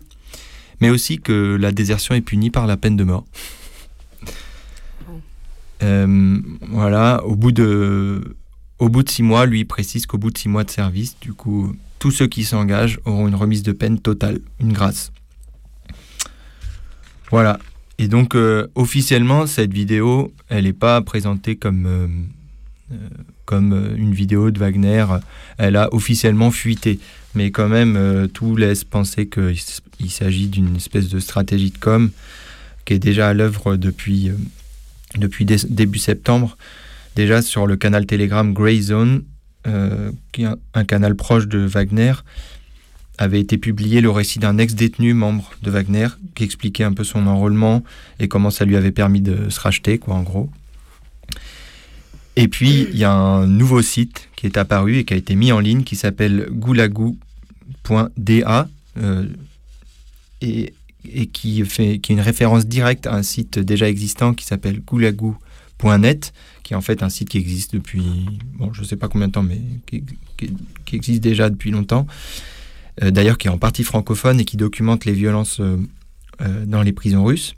Mais 0.80 0.88
aussi 0.88 1.18
que 1.18 1.58
la 1.60 1.70
désertion 1.70 2.14
est 2.14 2.22
punie 2.22 2.48
par 2.48 2.66
la 2.66 2.78
peine 2.78 2.96
de 2.96 3.04
mort. 3.04 3.26
Euh, 5.82 6.38
voilà, 6.70 7.22
au 7.24 7.36
bout 7.36 7.52
de, 7.52 8.36
au 8.78 8.88
bout 8.88 9.02
de 9.02 9.10
six 9.10 9.22
mois, 9.22 9.46
lui 9.46 9.64
précise 9.64 10.06
qu'au 10.06 10.18
bout 10.18 10.30
de 10.30 10.38
six 10.38 10.48
mois 10.48 10.64
de 10.64 10.70
service, 10.70 11.16
du 11.20 11.32
coup, 11.32 11.74
tous 11.98 12.10
ceux 12.10 12.26
qui 12.26 12.44
s'engagent 12.44 12.98
auront 13.04 13.28
une 13.28 13.34
remise 13.34 13.62
de 13.62 13.72
peine 13.72 13.98
totale, 13.98 14.40
une 14.60 14.72
grâce. 14.72 15.12
Voilà. 17.30 17.58
Et 17.98 18.08
donc, 18.08 18.34
euh, 18.34 18.66
officiellement, 18.74 19.46
cette 19.46 19.72
vidéo, 19.72 20.32
elle 20.48 20.64
n'est 20.64 20.72
pas 20.72 21.00
présentée 21.00 21.56
comme, 21.56 21.86
euh, 21.86 22.96
comme 23.46 23.94
une 23.96 24.12
vidéo 24.12 24.50
de 24.50 24.58
Wagner. 24.58 25.06
Elle 25.56 25.76
a 25.76 25.92
officiellement 25.94 26.50
fuité. 26.50 27.00
Mais 27.34 27.50
quand 27.50 27.68
même, 27.68 28.28
tout 28.32 28.56
laisse 28.56 28.84
penser 28.84 29.28
qu'il 29.28 30.10
s'agit 30.10 30.48
d'une 30.48 30.76
espèce 30.76 31.08
de 31.08 31.18
stratégie 31.18 31.70
de 31.70 31.78
com 31.78 32.10
qui 32.86 32.94
est 32.94 32.98
déjà 32.98 33.28
à 33.28 33.34
l'œuvre 33.34 33.76
depuis, 33.76 34.30
depuis 35.18 35.44
début 35.44 35.98
septembre. 35.98 36.56
Déjà 37.14 37.42
sur 37.42 37.66
le 37.66 37.76
canal 37.76 38.06
Telegram 38.06 38.52
Grey 38.52 38.80
Zone, 38.80 39.22
euh, 39.66 40.12
qui 40.32 40.44
est 40.44 40.48
un, 40.74 40.84
canal 40.84 41.16
proche 41.16 41.48
de 41.48 41.58
Wagner, 41.58 42.12
avait 43.18 43.40
été 43.40 43.58
publié 43.58 44.00
le 44.00 44.10
récit 44.10 44.38
d'un 44.38 44.58
ex-détenu 44.58 45.14
membre 45.14 45.50
de 45.62 45.70
Wagner 45.70 46.08
qui 46.34 46.44
expliquait 46.44 46.84
un 46.84 46.92
peu 46.92 47.04
son 47.04 47.26
enrôlement 47.26 47.82
et 48.20 48.28
comment 48.28 48.50
ça 48.50 48.64
lui 48.66 48.76
avait 48.76 48.92
permis 48.92 49.22
de 49.22 49.48
se 49.48 49.58
racheter, 49.58 49.98
quoi, 49.98 50.14
en 50.14 50.22
gros. 50.22 50.50
Et 52.36 52.48
puis, 52.48 52.86
il 52.92 52.98
y 52.98 53.04
a 53.04 53.12
un 53.12 53.46
nouveau 53.46 53.80
site 53.80 54.28
qui 54.36 54.46
est 54.46 54.58
apparu 54.58 54.98
et 54.98 55.04
qui 55.04 55.14
a 55.14 55.16
été 55.16 55.34
mis 55.34 55.52
en 55.52 55.58
ligne 55.58 55.84
qui 55.84 55.96
s'appelle 55.96 56.48
goulagou.da 56.50 57.18
euh, 58.98 59.26
et, 60.42 60.74
et, 61.12 61.26
qui, 61.26 61.64
fait, 61.64 61.98
qui 61.98 62.12
est 62.12 62.14
une 62.14 62.20
référence 62.20 62.66
directe 62.66 63.06
à 63.06 63.14
un 63.14 63.22
site 63.22 63.58
déjà 63.58 63.88
existant 63.88 64.34
qui 64.34 64.44
s'appelle 64.44 64.80
goulagou.net 64.80 66.32
qui 66.66 66.72
est 66.72 66.76
en 66.76 66.80
fait 66.80 67.04
un 67.04 67.08
site 67.08 67.28
qui 67.28 67.38
existe 67.38 67.74
depuis, 67.74 68.02
bon, 68.58 68.72
je 68.72 68.80
ne 68.80 68.86
sais 68.86 68.96
pas 68.96 69.06
combien 69.06 69.28
de 69.28 69.32
temps, 69.32 69.44
mais 69.44 69.60
qui, 69.86 70.02
existe 70.92 71.22
déjà 71.22 71.48
depuis 71.48 71.70
longtemps. 71.70 72.08
Euh, 73.04 73.12
d'ailleurs, 73.12 73.38
qui 73.38 73.46
est 73.46 73.50
en 73.50 73.58
partie 73.58 73.84
francophone 73.84 74.40
et 74.40 74.44
qui 74.44 74.56
documente 74.56 75.04
les 75.04 75.12
violences 75.12 75.60
euh, 75.60 75.76
euh, 76.40 76.66
dans 76.66 76.82
les 76.82 76.92
prisons 76.92 77.22
russes. 77.22 77.54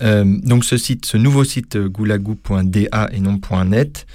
donc 0.00 0.64
ce 0.64 0.76
site, 0.76 1.06
ce 1.06 1.16
nouveau 1.16 1.42
site 1.42 1.76
goulagou.da 1.76 3.10
et 3.12 3.18
non 3.18 3.40
.net, 3.64 4.06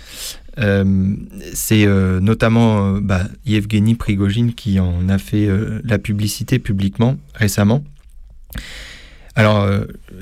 c'est 0.57 1.85
notamment 2.21 2.93
bah, 2.99 3.23
Yevgeny 3.45 3.95
Prigogine 3.95 4.53
qui 4.53 4.79
en 4.79 5.07
a 5.09 5.17
fait 5.17 5.47
la 5.83 5.97
publicité 5.97 6.59
publiquement 6.59 7.17
récemment. 7.33 7.83
Alors, 9.35 9.69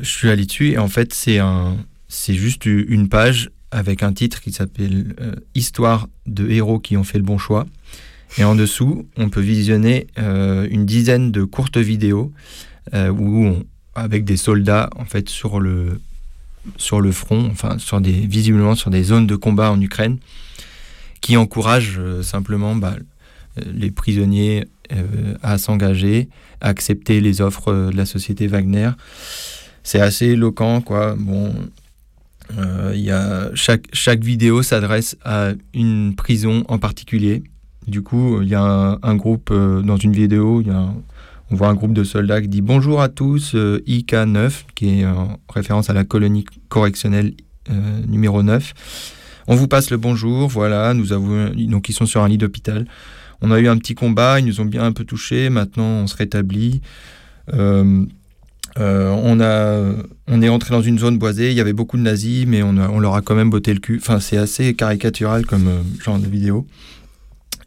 je 0.01 0.09
suis 0.09 0.29
allé 0.29 0.45
dessus 0.45 0.71
et 0.71 0.77
en 0.77 0.87
fait, 0.87 1.13
c'est 1.13 1.39
un, 1.39 1.77
c'est 2.07 2.33
juste 2.33 2.65
une 2.65 3.07
page 3.07 3.51
avec 3.71 4.03
un 4.03 4.13
titre 4.13 4.41
qui 4.41 4.51
s'appelle 4.51 5.15
euh, 5.21 5.35
Histoire 5.55 6.09
de 6.25 6.49
héros 6.49 6.79
qui 6.79 6.97
ont 6.97 7.03
fait 7.03 7.19
le 7.19 7.23
bon 7.23 7.37
choix. 7.37 7.67
Et 8.37 8.43
en 8.43 8.55
dessous, 8.55 9.07
on 9.17 9.29
peut 9.29 9.41
visionner 9.41 10.07
euh, 10.17 10.67
une 10.69 10.85
dizaine 10.85 11.31
de 11.31 11.43
courtes 11.43 11.77
vidéos 11.77 12.31
euh, 12.93 13.09
où 13.09 13.55
avec 13.95 14.23
des 14.23 14.37
soldats 14.37 14.89
en 14.95 15.05
fait 15.05 15.29
sur 15.29 15.59
le 15.59 15.99
sur 16.77 17.01
le 17.01 17.11
front, 17.11 17.49
enfin 17.51 17.77
sur 17.77 18.01
des 18.01 18.11
visiblement 18.11 18.75
sur 18.75 18.89
des 18.89 19.03
zones 19.03 19.27
de 19.27 19.35
combat 19.35 19.71
en 19.71 19.79
Ukraine, 19.81 20.17
qui 21.21 21.37
encouragent 21.37 22.01
simplement 22.21 22.75
bah, 22.75 22.95
les 23.65 23.91
prisonniers 23.91 24.67
à 25.43 25.57
s'engager, 25.57 26.29
à 26.61 26.69
accepter 26.69 27.21
les 27.21 27.41
offres 27.41 27.91
de 27.91 27.95
la 27.95 28.05
société 28.05 28.47
Wagner. 28.47 28.89
C'est 29.83 30.01
assez 30.01 30.27
éloquent, 30.27 30.81
quoi. 30.81 31.15
Bon, 31.17 31.53
euh, 32.57 32.93
y 32.95 33.11
a 33.11 33.49
chaque, 33.53 33.87
chaque 33.93 34.23
vidéo 34.23 34.63
s'adresse 34.63 35.17
à 35.23 35.51
une 35.73 36.15
prison 36.15 36.63
en 36.67 36.79
particulier. 36.79 37.43
Du 37.87 38.01
coup, 38.01 38.41
il 38.41 38.49
y 38.49 38.55
a 38.55 38.97
un, 39.01 39.15
groupe 39.15 39.49
euh, 39.51 39.81
dans 39.81 39.97
une 39.97 40.13
vidéo, 40.13 40.61
y 40.61 40.69
a 40.69 40.89
on 41.51 41.55
voit 41.55 41.67
un 41.67 41.73
groupe 41.73 41.93
de 41.93 42.03
soldats 42.03 42.41
qui 42.41 42.47
dit 42.47 42.61
bonjour 42.61 43.01
à 43.01 43.09
tous, 43.09 43.53
euh, 43.55 43.83
IK9, 43.87 44.51
qui 44.75 44.99
est 44.99 45.05
en 45.05 45.39
référence 45.53 45.89
à 45.89 45.93
la 45.93 46.03
colonie 46.03 46.45
correctionnelle 46.69 47.33
numéro 48.07 48.41
9. 48.41 48.73
On 49.47 49.55
vous 49.55 49.67
passe 49.67 49.91
le 49.91 49.97
bonjour, 49.97 50.47
voilà, 50.47 50.93
nous 50.93 51.13
avons, 51.13 51.51
donc 51.55 51.89
ils 51.89 51.93
sont 51.93 52.07
sur 52.07 52.23
un 52.23 52.27
lit 52.27 52.39
d'hôpital. 52.39 52.87
On 53.41 53.51
a 53.51 53.59
eu 53.59 53.67
un 53.67 53.77
petit 53.77 53.95
combat, 53.95 54.39
ils 54.39 54.45
nous 54.45 54.59
ont 54.59 54.65
bien 54.65 54.83
un 54.83 54.91
peu 54.91 55.05
touchés, 55.05 55.49
maintenant 55.49 55.85
on 55.85 56.07
se 56.07 56.15
rétablit. 56.15 56.81
Euh, 57.53 58.05
euh, 58.77 59.09
on, 59.09 59.39
a, 59.39 59.95
on 60.27 60.41
est 60.41 60.49
entré 60.49 60.71
dans 60.71 60.81
une 60.81 60.99
zone 60.99 61.17
boisée, 61.17 61.51
il 61.51 61.57
y 61.57 61.61
avait 61.61 61.73
beaucoup 61.73 61.97
de 61.97 62.01
nazis, 62.01 62.45
mais 62.47 62.61
on, 62.63 62.77
on 62.77 62.99
leur 62.99 63.15
a 63.15 63.21
quand 63.21 63.35
même 63.35 63.49
botté 63.49 63.73
le 63.73 63.79
cul. 63.79 63.99
Enfin, 64.01 64.19
c'est 64.19 64.37
assez 64.37 64.73
caricatural 64.73 65.45
comme 65.45 65.67
euh, 65.67 65.81
genre 66.03 66.19
de 66.19 66.27
vidéo. 66.27 66.67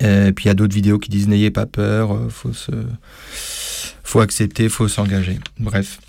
Et 0.03 0.32
puis 0.32 0.46
il 0.46 0.48
y 0.48 0.50
a 0.50 0.55
d'autres 0.55 0.74
vidéos 0.74 0.98
qui 0.98 1.11
disent 1.11 1.28
n'ayez 1.28 1.50
pas 1.50 1.66
peur, 1.66 2.14
euh, 2.14 2.28
faut 2.28 2.53
se, 2.53 2.72
faut 4.03 4.20
accepter, 4.20 4.68
faut 4.68 4.88
s'engager. 4.88 5.38
Bref, 5.59 6.00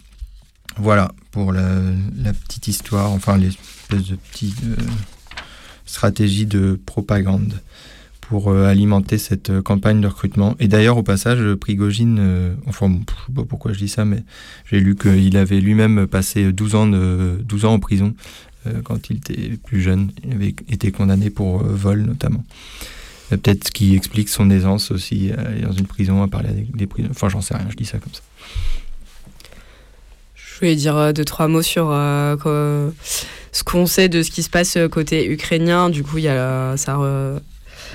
voilà 0.78 1.12
pour 1.32 1.54
la, 1.54 1.64
petite 2.46 2.68
histoire, 2.68 3.12
enfin 3.12 3.38
les 3.38 3.50
espèces 3.50 4.08
de 4.10 4.16
petites 4.16 4.62
stratégies 5.86 6.46
de 6.46 6.80
propagande 6.86 7.54
pour 8.22 8.50
euh, 8.50 8.66
alimenter 8.66 9.18
cette 9.18 9.50
euh, 9.50 9.62
campagne 9.62 10.02
de 10.02 10.08
recrutement. 10.08 10.56
Et 10.60 10.68
d'ailleurs, 10.68 10.98
au 10.98 11.04
passage, 11.04 11.54
Prigogine, 11.56 12.18
euh, 12.20 12.56
enfin, 12.66 12.90
je 12.90 13.26
sais 13.28 13.34
pas 13.36 13.44
pourquoi 13.44 13.74
je 13.74 13.78
dis 13.78 13.90
ça, 13.90 14.06
mais 14.06 14.24
j'ai 14.66 14.80
lu 14.80 14.96
qu'il 14.96 15.38
avait 15.38 15.60
lui-même 15.60 16.08
passé 16.08 16.52
12 16.52 16.76
ans, 16.76 16.88
de, 16.88 17.38
12 17.44 17.66
ans 17.66 17.74
en 17.74 17.80
prison 17.80 18.14
quand 18.86 19.10
il 19.10 19.18
était 19.18 19.58
plus 19.66 19.82
jeune. 19.82 20.10
Il 20.24 20.32
avait 20.32 20.56
été 20.70 20.92
condamné 20.92 21.30
pour 21.30 21.64
vol, 21.64 22.04
notamment. 22.04 22.46
Peut-être 23.30 23.68
ce 23.68 23.72
qui 23.72 23.96
explique 23.96 24.30
son 24.30 24.50
aisance 24.50 24.92
aussi, 24.92 25.32
aller 25.32 25.62
dans 25.62 25.72
une 25.72 25.88
prison, 25.88 26.22
à 26.22 26.28
parler 26.28 26.50
avec 26.50 26.76
des 26.76 26.88
prisons. 26.88 27.10
Enfin, 27.12 27.30
j'en 27.30 27.42
sais 27.42 27.56
rien, 27.56 27.68
je 27.70 27.76
dis 27.76 27.86
ça 27.86 27.98
comme 27.98 28.14
ça. 28.14 28.22
Je 30.36 30.60
voulais 30.60 30.76
dire 30.76 31.14
deux, 31.14 31.26
trois 31.26 31.48
mots 31.48 31.62
sur 31.62 31.88
ce 31.88 33.64
qu'on 33.66 33.86
sait 33.86 34.10
de 34.10 34.22
ce 34.22 34.32
qui 34.32 34.44
se 34.44 34.50
passe 34.50 34.78
côté 34.92 35.26
ukrainien. 35.28 35.90
Du 35.90 36.04
coup, 36.04 36.20
il 36.20 36.26
y 36.26 36.30
a 36.30 36.78
ça 36.78 37.00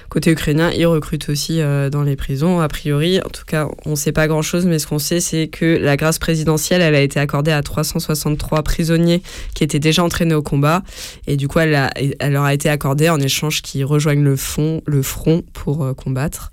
Côté 0.09 0.31
ukrainien, 0.31 0.71
ils 0.71 0.87
recrutent 0.87 1.29
aussi 1.29 1.61
euh, 1.61 1.91
dans 1.91 2.03
les 2.03 2.17
prisons, 2.17 2.61
a 2.61 2.69
priori. 2.69 3.21
En 3.21 3.29
tout 3.29 3.45
cas, 3.47 3.69
on 3.85 3.91
ne 3.91 3.95
sait 3.95 4.13
pas 4.13 4.27
grand-chose, 4.27 4.65
mais 4.65 4.79
ce 4.79 4.87
qu'on 4.87 4.99
sait, 4.99 5.21
c'est 5.21 5.49
que 5.49 5.67
la 5.67 5.99
grâce 5.99 6.19
présidentielle, 6.19 6.81
elle 6.81 6.95
a 6.95 7.03
été 7.03 7.21
accordée 7.21 7.53
à 7.53 7.63
363 7.63 8.63
prisonniers 8.63 9.23
qui 9.55 9.65
étaient 9.65 9.79
déjà 9.79 10.03
entraînés 10.03 10.35
au 10.35 10.43
combat. 10.43 10.83
Et 11.27 11.37
du 11.37 11.47
coup, 11.47 11.59
elle, 11.59 11.91
leur 12.33 12.45
a 12.45 12.55
été 12.55 12.71
accordée 12.71 13.11
en 13.11 13.21
échange 13.21 13.61
qu'ils 13.61 13.85
rejoignent 13.85 14.25
le 14.25 14.37
front 14.37 15.43
pour 15.53 15.85
euh, 15.85 15.93
combattre. 15.93 16.53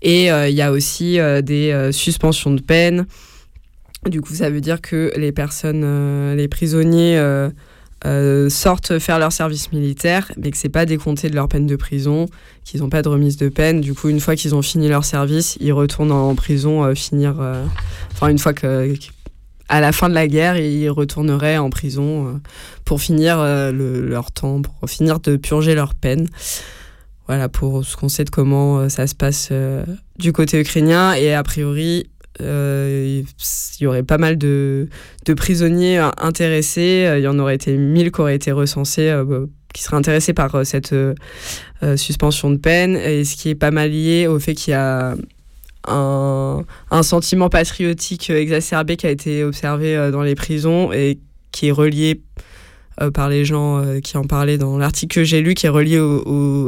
Et 0.00 0.32
euh, 0.32 0.48
il 0.48 0.54
y 0.54 0.62
a 0.62 0.72
aussi 0.72 1.18
des 1.42 1.90
suspensions 1.92 2.52
de 2.52 2.62
peine. 2.62 3.06
Du 4.08 4.22
coup, 4.22 4.32
ça 4.32 4.48
veut 4.48 4.62
dire 4.62 4.80
que 4.80 5.12
les 5.16 5.30
personnes, 5.30 6.34
les 6.34 6.48
prisonniers 6.48 7.20
euh, 8.04 8.48
sortent 8.48 8.98
faire 8.98 9.18
leur 9.18 9.32
service 9.32 9.70
militaire, 9.70 10.32
mais 10.36 10.50
que 10.50 10.56
c'est 10.56 10.68
pas 10.68 10.86
décompté 10.86 11.30
de 11.30 11.36
leur 11.36 11.48
peine 11.48 11.66
de 11.66 11.76
prison, 11.76 12.26
qu'ils 12.64 12.80
n'ont 12.80 12.88
pas 12.88 13.02
de 13.02 13.08
remise 13.08 13.36
de 13.36 13.48
peine. 13.48 13.80
Du 13.80 13.94
coup, 13.94 14.08
une 14.08 14.18
fois 14.18 14.34
qu'ils 14.34 14.54
ont 14.54 14.62
fini 14.62 14.88
leur 14.88 15.04
service, 15.04 15.56
ils 15.60 15.72
retournent 15.72 16.10
en 16.10 16.34
prison, 16.34 16.82
euh, 16.82 16.94
finir. 16.94 17.36
Euh, 17.40 17.64
enfin, 18.12 18.28
une 18.28 18.38
fois 18.38 18.54
que. 18.54 18.92
À 19.68 19.80
la 19.80 19.92
fin 19.92 20.10
de 20.10 20.14
la 20.14 20.26
guerre, 20.26 20.58
ils 20.58 20.90
retourneraient 20.90 21.56
en 21.56 21.70
prison 21.70 22.38
pour 22.84 23.00
finir 23.00 23.38
leur 23.38 24.30
temps, 24.30 24.60
pour 24.60 24.90
finir 24.90 25.18
de 25.18 25.36
purger 25.36 25.74
leur 25.74 25.94
peine. 25.94 26.28
Voilà 27.26 27.48
pour 27.48 27.82
ce 27.82 27.96
qu'on 27.96 28.10
sait 28.10 28.24
de 28.24 28.30
comment 28.30 28.90
ça 28.90 29.06
se 29.06 29.14
passe 29.14 29.50
du 30.18 30.32
côté 30.32 30.60
ukrainien. 30.60 31.14
Et 31.14 31.32
a 31.32 31.42
priori, 31.42 32.10
il 32.40 33.24
y 33.80 33.86
aurait 33.86 34.02
pas 34.02 34.18
mal 34.18 34.38
de, 34.38 34.88
prisonniers 35.36 35.98
intéressés. 36.18 37.04
Euh, 37.06 37.18
il 37.18 37.22
y 37.22 37.28
en 37.28 37.38
aurait 37.38 37.54
été 37.54 37.76
1000 37.76 38.12
qui 38.12 38.20
auraient 38.20 38.36
été 38.36 38.52
recensés, 38.52 39.08
euh, 39.08 39.24
bah, 39.24 39.40
qui 39.72 39.82
seraient 39.82 39.96
intéressés 39.96 40.34
par 40.34 40.66
cette 40.66 40.94
suspension 41.96 42.50
de 42.50 42.58
peine. 42.58 42.94
Et 42.96 43.24
ce 43.24 43.36
qui 43.36 43.48
est 43.48 43.54
pas 43.54 43.70
mal 43.70 43.90
lié 43.90 44.26
au 44.26 44.38
fait 44.38 44.54
qu'il 44.54 44.72
y 44.72 44.74
a 44.74 45.14
un, 45.88 46.62
sentiment 47.02 47.48
patriotique 47.48 48.28
exacerbé 48.28 48.96
qui 48.96 49.06
a 49.06 49.10
été 49.10 49.44
observé 49.44 50.10
dans 50.12 50.22
les 50.22 50.34
prisons 50.34 50.92
et 50.92 51.18
qui 51.52 51.68
est 51.68 51.72
relié 51.72 52.20
par 53.14 53.30
les 53.30 53.46
gens 53.46 53.82
qui 54.02 54.18
en 54.18 54.24
parlaient 54.24 54.58
dans 54.58 54.76
l'article 54.76 55.14
que 55.14 55.24
j'ai 55.24 55.40
lu, 55.40 55.54
qui 55.54 55.64
est 55.64 55.70
relié 55.70 55.98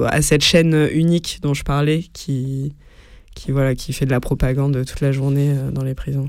à 0.07 0.23
cette 0.23 0.43
chaîne 0.43 0.89
unique 0.91 1.41
dont 1.43 1.53
je 1.53 1.63
parlais, 1.63 2.07
qui, 2.15 2.73
qui, 3.35 3.51
voilà, 3.53 3.75
qui 3.75 3.93
fait 3.93 4.07
de 4.07 4.11
la 4.11 4.21
propagande 4.21 4.85
toute 4.85 5.01
la 5.01 5.13
journée 5.13 5.51
euh, 5.51 5.71
dans 5.71 5.83
les 5.83 5.95
prisons. 5.95 6.29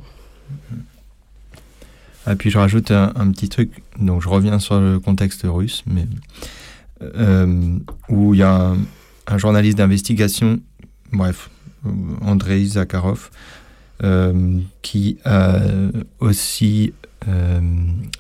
Ah, 2.26 2.36
puis 2.36 2.50
je 2.50 2.58
rajoute 2.58 2.90
un, 2.90 3.32
petit 3.32 3.50
truc, 3.50 3.70
donc 4.00 4.24
je 4.24 4.30
reviens 4.30 4.58
sur 4.58 4.80
le 4.80 5.00
contexte 5.00 5.44
russe, 5.44 5.84
mais 5.86 6.08
euh, 7.04 7.78
où 8.10 8.34
il 8.34 8.40
y 8.40 8.44
a 8.44 8.74
un, 9.28 9.38
journaliste 9.38 9.78
d'investigation, 9.78 10.60
bref, 11.12 11.52
Andrei 12.22 12.66
Zakharov, 12.66 13.30
euh, 14.04 14.58
qui 14.82 15.20
a 15.24 15.60
aussi 16.20 16.94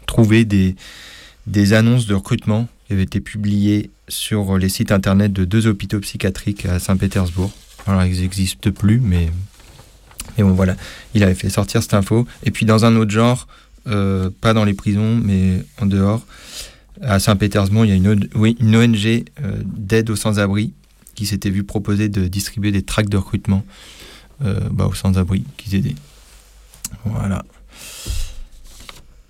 trouvé 0.05 0.45
des, 0.45 0.75
des 1.47 1.73
annonces 1.73 2.05
de 2.05 2.13
recrutement 2.13 2.67
qui 2.85 2.93
avaient 2.93 3.03
été 3.03 3.21
publiées 3.21 3.89
sur 4.07 4.59
les 4.59 4.69
sites 4.69 4.91
internet 4.91 5.33
de 5.33 5.45
deux 5.45 5.65
hôpitaux 5.65 5.99
psychiatriques 5.99 6.67
à 6.67 6.77
Saint-Pétersbourg. 6.77 7.51
Alors, 7.85 8.03
ils 8.05 8.21
n'existent 8.21 8.71
plus, 8.71 8.99
mais, 8.99 9.29
bon, 10.37 10.53
voilà. 10.53 10.75
Il 11.13 11.23
avait 11.23 11.35
fait 11.35 11.49
sortir 11.49 11.81
cette 11.83 11.93
info. 11.93 12.27
Et 12.43 12.51
puis, 12.51 12.65
dans 12.65 12.85
un 12.85 12.95
autre 12.95 13.11
genre, 13.11 13.47
euh, 13.87 14.31
pas 14.41 14.53
dans 14.53 14.65
les 14.65 14.73
prisons, 14.73 15.19
mais 15.23 15.63
en 15.79 15.85
dehors, 15.85 16.25
à 17.01 17.19
Saint-Pétersbourg, 17.19 17.85
il 17.85 17.89
y 17.89 17.91
a 17.91 17.95
une, 17.95 18.75
ONG 18.75 19.05
euh, 19.05 19.61
d'aide 19.63 20.09
aux 20.09 20.15
sans-abri 20.15 20.73
qui 21.13 21.25
s'était 21.25 21.51
vu 21.51 21.63
proposer 21.63 22.09
de 22.09 22.27
distribuer 22.27 22.71
des 22.71 22.81
tracts 22.81 23.09
de 23.09 23.17
recrutement 23.17 23.63
euh, 24.43 24.59
bah, 24.71 24.87
aux 24.87 24.95
sans-abri 24.95 25.45
qu'ils 25.57 25.75
aidaient. 25.75 25.95
Voilà. 27.05 27.45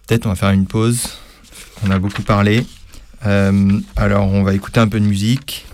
Peut-être 0.08 0.26
on 0.26 0.30
va 0.30 0.36
faire 0.36 0.52
une 0.52 0.68
pause. 0.68 1.18
On 1.86 1.92
a 1.92 2.00
beaucoup 2.00 2.22
parlé. 2.22 2.66
alors 3.22 4.28
on 4.28 4.44
va 4.44 4.54
écouter 4.54 4.80
un 4.80 4.88
peu 4.88 5.00
de 5.00 5.06
musique. 5.06 5.66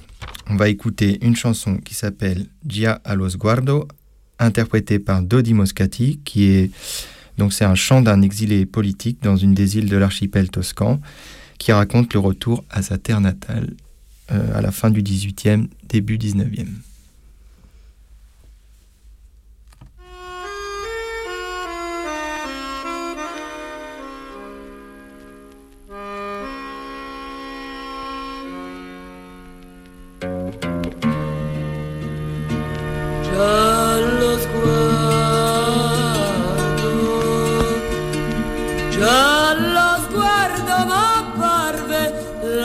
On 0.51 0.57
va 0.57 0.67
écouter 0.67 1.17
une 1.25 1.37
chanson 1.37 1.77
qui 1.77 1.95
s'appelle 1.95 2.45
Gia 2.67 2.99
a 3.05 3.15
los 3.15 3.37
guardo, 3.37 3.87
interprétée 4.37 4.99
par 4.99 5.21
Dodi 5.21 5.53
Moscati, 5.53 6.19
qui 6.25 6.43
est 6.43 6.71
donc 7.37 7.53
c'est 7.53 7.63
un 7.63 7.75
chant 7.75 8.01
d'un 8.01 8.21
exilé 8.21 8.65
politique 8.65 9.23
dans 9.23 9.37
une 9.37 9.53
des 9.53 9.77
îles 9.77 9.87
de 9.87 9.95
l'archipel 9.95 10.49
toscan, 10.49 10.99
qui 11.57 11.71
raconte 11.71 12.13
le 12.13 12.19
retour 12.19 12.65
à 12.69 12.81
sa 12.81 12.97
terre 12.97 13.21
natale 13.21 13.69
euh, 14.33 14.57
à 14.57 14.59
la 14.59 14.71
fin 14.71 14.89
du 14.89 15.01
18e, 15.01 15.67
début 15.87 16.17
19e. 16.17 16.67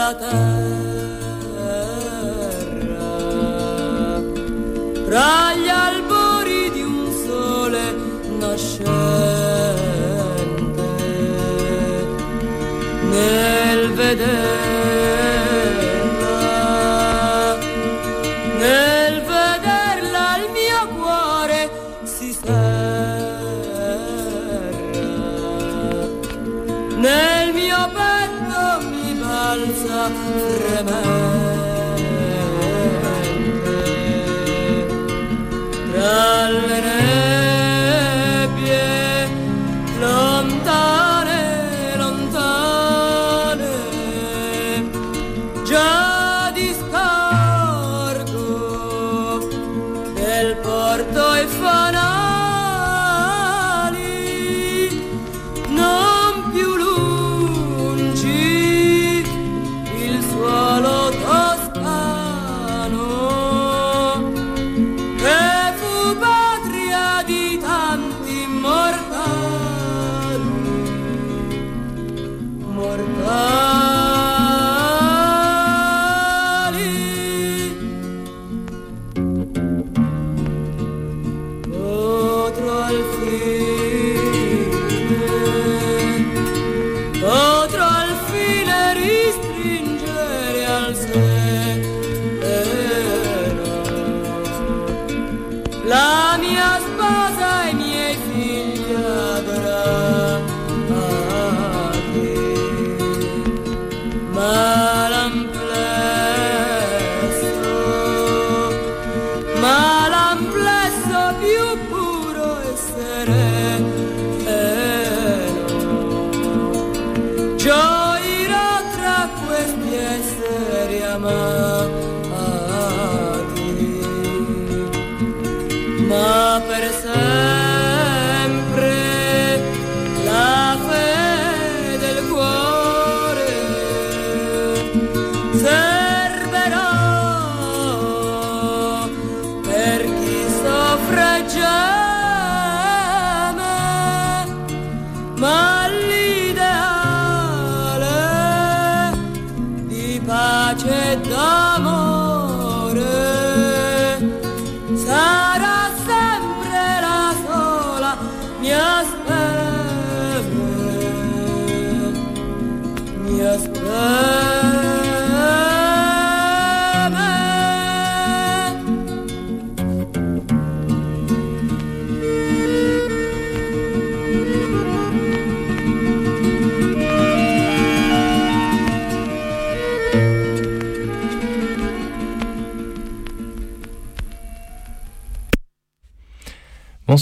la 0.07 0.15
terra. 0.15 0.37
Tra 5.07 5.53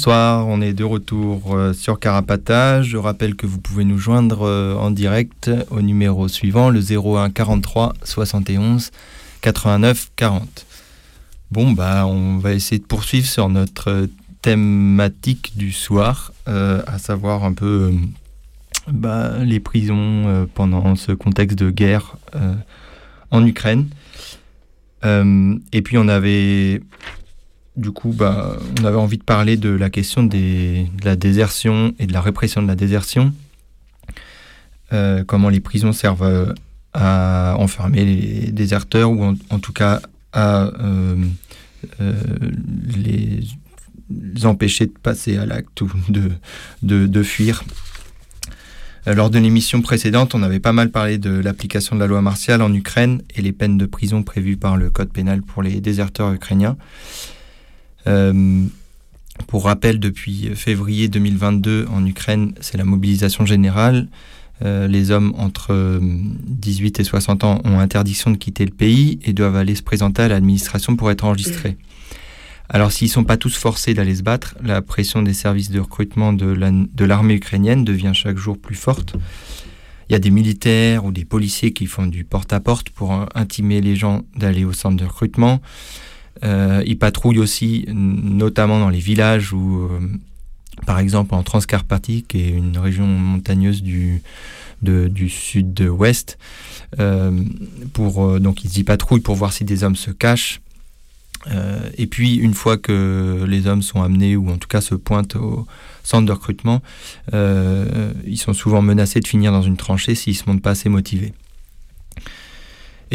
Bonsoir, 0.04 0.46
on 0.48 0.60
est 0.60 0.74
de 0.74 0.84
retour 0.84 1.56
euh, 1.56 1.72
sur 1.72 1.98
Carapatage. 1.98 2.88
Je 2.88 2.98
rappelle 2.98 3.36
que 3.36 3.46
vous 3.46 3.58
pouvez 3.58 3.86
nous 3.86 3.96
joindre 3.96 4.42
euh, 4.42 4.76
en 4.76 4.90
direct 4.90 5.50
au 5.70 5.80
numéro 5.80 6.28
suivant, 6.28 6.68
le 6.68 6.80
01 6.80 7.30
43 7.30 7.94
71 8.04 8.90
89 9.40 10.10
40. 10.14 10.66
Bon, 11.52 11.72
bah, 11.72 12.06
on 12.06 12.36
va 12.36 12.52
essayer 12.52 12.78
de 12.78 12.84
poursuivre 12.84 13.26
sur 13.26 13.48
notre 13.48 14.06
thématique 14.42 15.56
du 15.56 15.72
soir, 15.72 16.34
euh, 16.48 16.82
à 16.86 16.98
savoir 16.98 17.42
un 17.42 17.54
peu 17.54 17.90
bah, 18.86 19.38
les 19.38 19.58
prisons 19.58 20.46
pendant 20.52 20.96
ce 20.96 21.12
contexte 21.12 21.58
de 21.58 21.70
guerre 21.70 22.18
en 23.30 23.46
Ukraine. 23.46 23.86
et 25.02 25.82
puis 25.82 25.96
on 25.96 26.08
avait 26.08 26.82
du 27.76 27.90
coup, 27.90 28.12
bah, 28.12 28.56
on 28.80 28.84
avait 28.84 28.96
envie 28.96 29.18
de 29.18 29.24
parler 29.24 29.56
de 29.56 29.70
la 29.70 29.90
question 29.90 30.22
de 30.22 30.84
la 31.04 31.16
désertion 31.16 31.94
et 31.98 32.06
de 32.06 32.12
la 32.12 32.20
répression 32.20 32.62
de 32.62 32.68
la 32.68 32.76
désertion. 32.76 33.32
Euh, 34.92 35.24
comment 35.24 35.48
les 35.48 35.60
prisons 35.60 35.92
servent 35.92 36.22
euh, 36.22 36.52
à 36.92 37.56
enfermer 37.58 38.04
les 38.04 38.52
déserteurs 38.52 39.10
ou 39.10 39.24
en, 39.24 39.58
tout 39.58 39.72
cas 39.72 40.00
à 40.32 40.70
euh, 40.80 41.16
les 42.96 43.40
empêcher 44.44 44.86
de 44.86 44.92
passer 44.92 45.36
à 45.36 45.46
l'acte 45.46 45.80
ou 45.80 45.90
de 46.82 47.22
fuir. 47.22 47.64
Lors 49.06 49.28
de 49.28 49.38
l'émission 49.38 49.82
précédente, 49.82 50.34
on 50.34 50.42
avait 50.42 50.60
pas 50.60 50.72
mal 50.72 50.90
parlé 50.90 51.18
de 51.18 51.30
l'application 51.30 51.94
de 51.94 52.00
la 52.00 52.06
loi 52.06 52.22
martiale 52.22 52.62
en 52.62 52.72
Ukraine 52.72 53.20
et 53.34 53.42
les 53.42 53.52
peines 53.52 53.76
de 53.76 53.84
prison 53.84 54.22
prévues 54.22 54.56
par 54.56 54.78
le 54.78 54.90
Code 54.90 55.10
pénal 55.12 55.42
pour 55.42 55.62
les 55.62 55.80
déserteurs 55.80 56.32
ukrainiens. 56.32 56.76
Euh, 58.06 58.64
pour 59.46 59.64
rappel, 59.64 59.98
depuis 59.98 60.50
février 60.54 61.08
2022 61.08 61.86
en 61.90 62.04
Ukraine, 62.06 62.54
c'est 62.60 62.78
la 62.78 62.84
mobilisation 62.84 63.46
générale. 63.46 64.08
Euh, 64.64 64.86
les 64.86 65.10
hommes 65.10 65.34
entre 65.36 66.00
18 66.00 67.00
et 67.00 67.04
60 67.04 67.44
ans 67.44 67.60
ont 67.64 67.78
interdiction 67.80 68.30
de 68.30 68.36
quitter 68.36 68.64
le 68.64 68.70
pays 68.70 69.18
et 69.24 69.32
doivent 69.32 69.56
aller 69.56 69.74
se 69.74 69.82
présenter 69.82 70.22
à 70.22 70.28
l'administration 70.28 70.94
pour 70.94 71.10
être 71.10 71.24
enregistrés. 71.24 71.76
Alors 72.68 72.92
s'ils 72.92 73.08
ne 73.08 73.12
sont 73.12 73.24
pas 73.24 73.36
tous 73.36 73.56
forcés 73.56 73.92
d'aller 73.92 74.14
se 74.14 74.22
battre, 74.22 74.56
la 74.62 74.80
pression 74.80 75.22
des 75.22 75.34
services 75.34 75.70
de 75.70 75.80
recrutement 75.80 76.32
de 76.32 77.04
l'armée 77.04 77.34
ukrainienne 77.34 77.84
devient 77.84 78.12
chaque 78.14 78.38
jour 78.38 78.56
plus 78.56 78.76
forte. 78.76 79.16
Il 80.08 80.12
y 80.12 80.16
a 80.16 80.18
des 80.18 80.30
militaires 80.30 81.04
ou 81.04 81.12
des 81.12 81.24
policiers 81.24 81.72
qui 81.72 81.86
font 81.86 82.06
du 82.06 82.24
porte-à-porte 82.24 82.90
pour 82.90 83.26
intimer 83.34 83.80
les 83.80 83.96
gens 83.96 84.22
d'aller 84.36 84.64
au 84.64 84.72
centre 84.72 84.96
de 84.96 85.04
recrutement. 85.04 85.60
Euh, 86.42 86.82
ils 86.86 86.98
patrouillent 86.98 87.38
aussi, 87.38 87.84
notamment 87.88 88.80
dans 88.80 88.88
les 88.88 88.98
villages 88.98 89.52
où, 89.52 89.82
euh, 89.82 90.00
par 90.86 90.98
exemple, 90.98 91.34
en 91.34 91.42
Transcarpathie, 91.42 92.24
qui 92.26 92.40
est 92.40 92.50
une 92.50 92.78
région 92.78 93.06
montagneuse 93.06 93.82
du, 93.82 94.22
du 94.82 95.28
sud-ouest, 95.28 96.38
euh, 96.98 97.42
pour, 97.92 98.40
donc 98.40 98.64
ils 98.64 98.78
y 98.78 98.84
patrouillent 98.84 99.20
pour 99.20 99.36
voir 99.36 99.52
si 99.52 99.64
des 99.64 99.84
hommes 99.84 99.96
se 99.96 100.10
cachent. 100.10 100.60
et 101.98 102.06
puis, 102.06 102.36
une 102.36 102.54
fois 102.54 102.78
que 102.78 103.44
les 103.46 103.66
hommes 103.66 103.82
sont 103.82 104.02
amenés, 104.02 104.34
ou 104.36 104.50
en 104.50 104.56
tout 104.56 104.68
cas 104.68 104.80
se 104.80 104.94
pointent 104.94 105.36
au 105.36 105.66
centre 106.02 106.26
de 106.26 106.32
recrutement, 106.32 106.82
ils 107.32 108.38
sont 108.38 108.54
souvent 108.54 108.82
menacés 108.82 109.20
de 109.20 109.28
finir 109.28 109.52
dans 109.52 109.62
une 109.62 109.76
tranchée 109.76 110.14
s'ils 110.14 110.34
ne 110.34 110.38
se 110.38 110.44
montrent 110.46 110.62
pas 110.62 110.70
assez 110.70 110.88
motivés. 110.88 111.32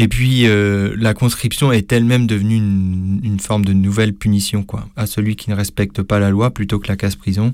Et 0.00 0.08
puis 0.08 0.46
euh, 0.46 0.94
la 0.96 1.12
conscription 1.12 1.72
est 1.72 1.92
elle-même 1.92 2.26
devenue 2.26 2.56
une, 2.56 3.38
forme 3.38 3.66
de 3.66 3.74
nouvelle 3.74 4.14
punition 4.14 4.62
quoi, 4.62 4.88
à 4.96 5.04
celui 5.04 5.36
qui 5.36 5.50
ne 5.50 5.54
respecte 5.54 6.00
pas 6.00 6.18
la 6.18 6.30
loi 6.30 6.52
plutôt 6.52 6.78
que 6.78 6.88
la 6.88 6.96
casse-prison 6.96 7.52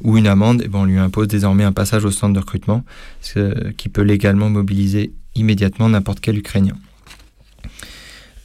ou 0.00 0.16
une 0.16 0.26
amende. 0.26 0.62
Et 0.62 0.68
ben, 0.68 0.78
on 0.78 0.84
lui 0.86 0.96
impose 0.96 1.28
désormais 1.28 1.64
un 1.64 1.72
passage 1.72 2.06
au 2.06 2.10
centre 2.10 2.32
de 2.32 2.38
recrutement, 2.38 2.82
ce 3.20 3.70
qui 3.72 3.90
peut 3.90 4.00
légalement 4.00 4.48
mobiliser 4.48 5.12
immédiatement 5.34 5.90
n'importe 5.90 6.20
quel 6.20 6.38
Ukrainien. 6.38 6.76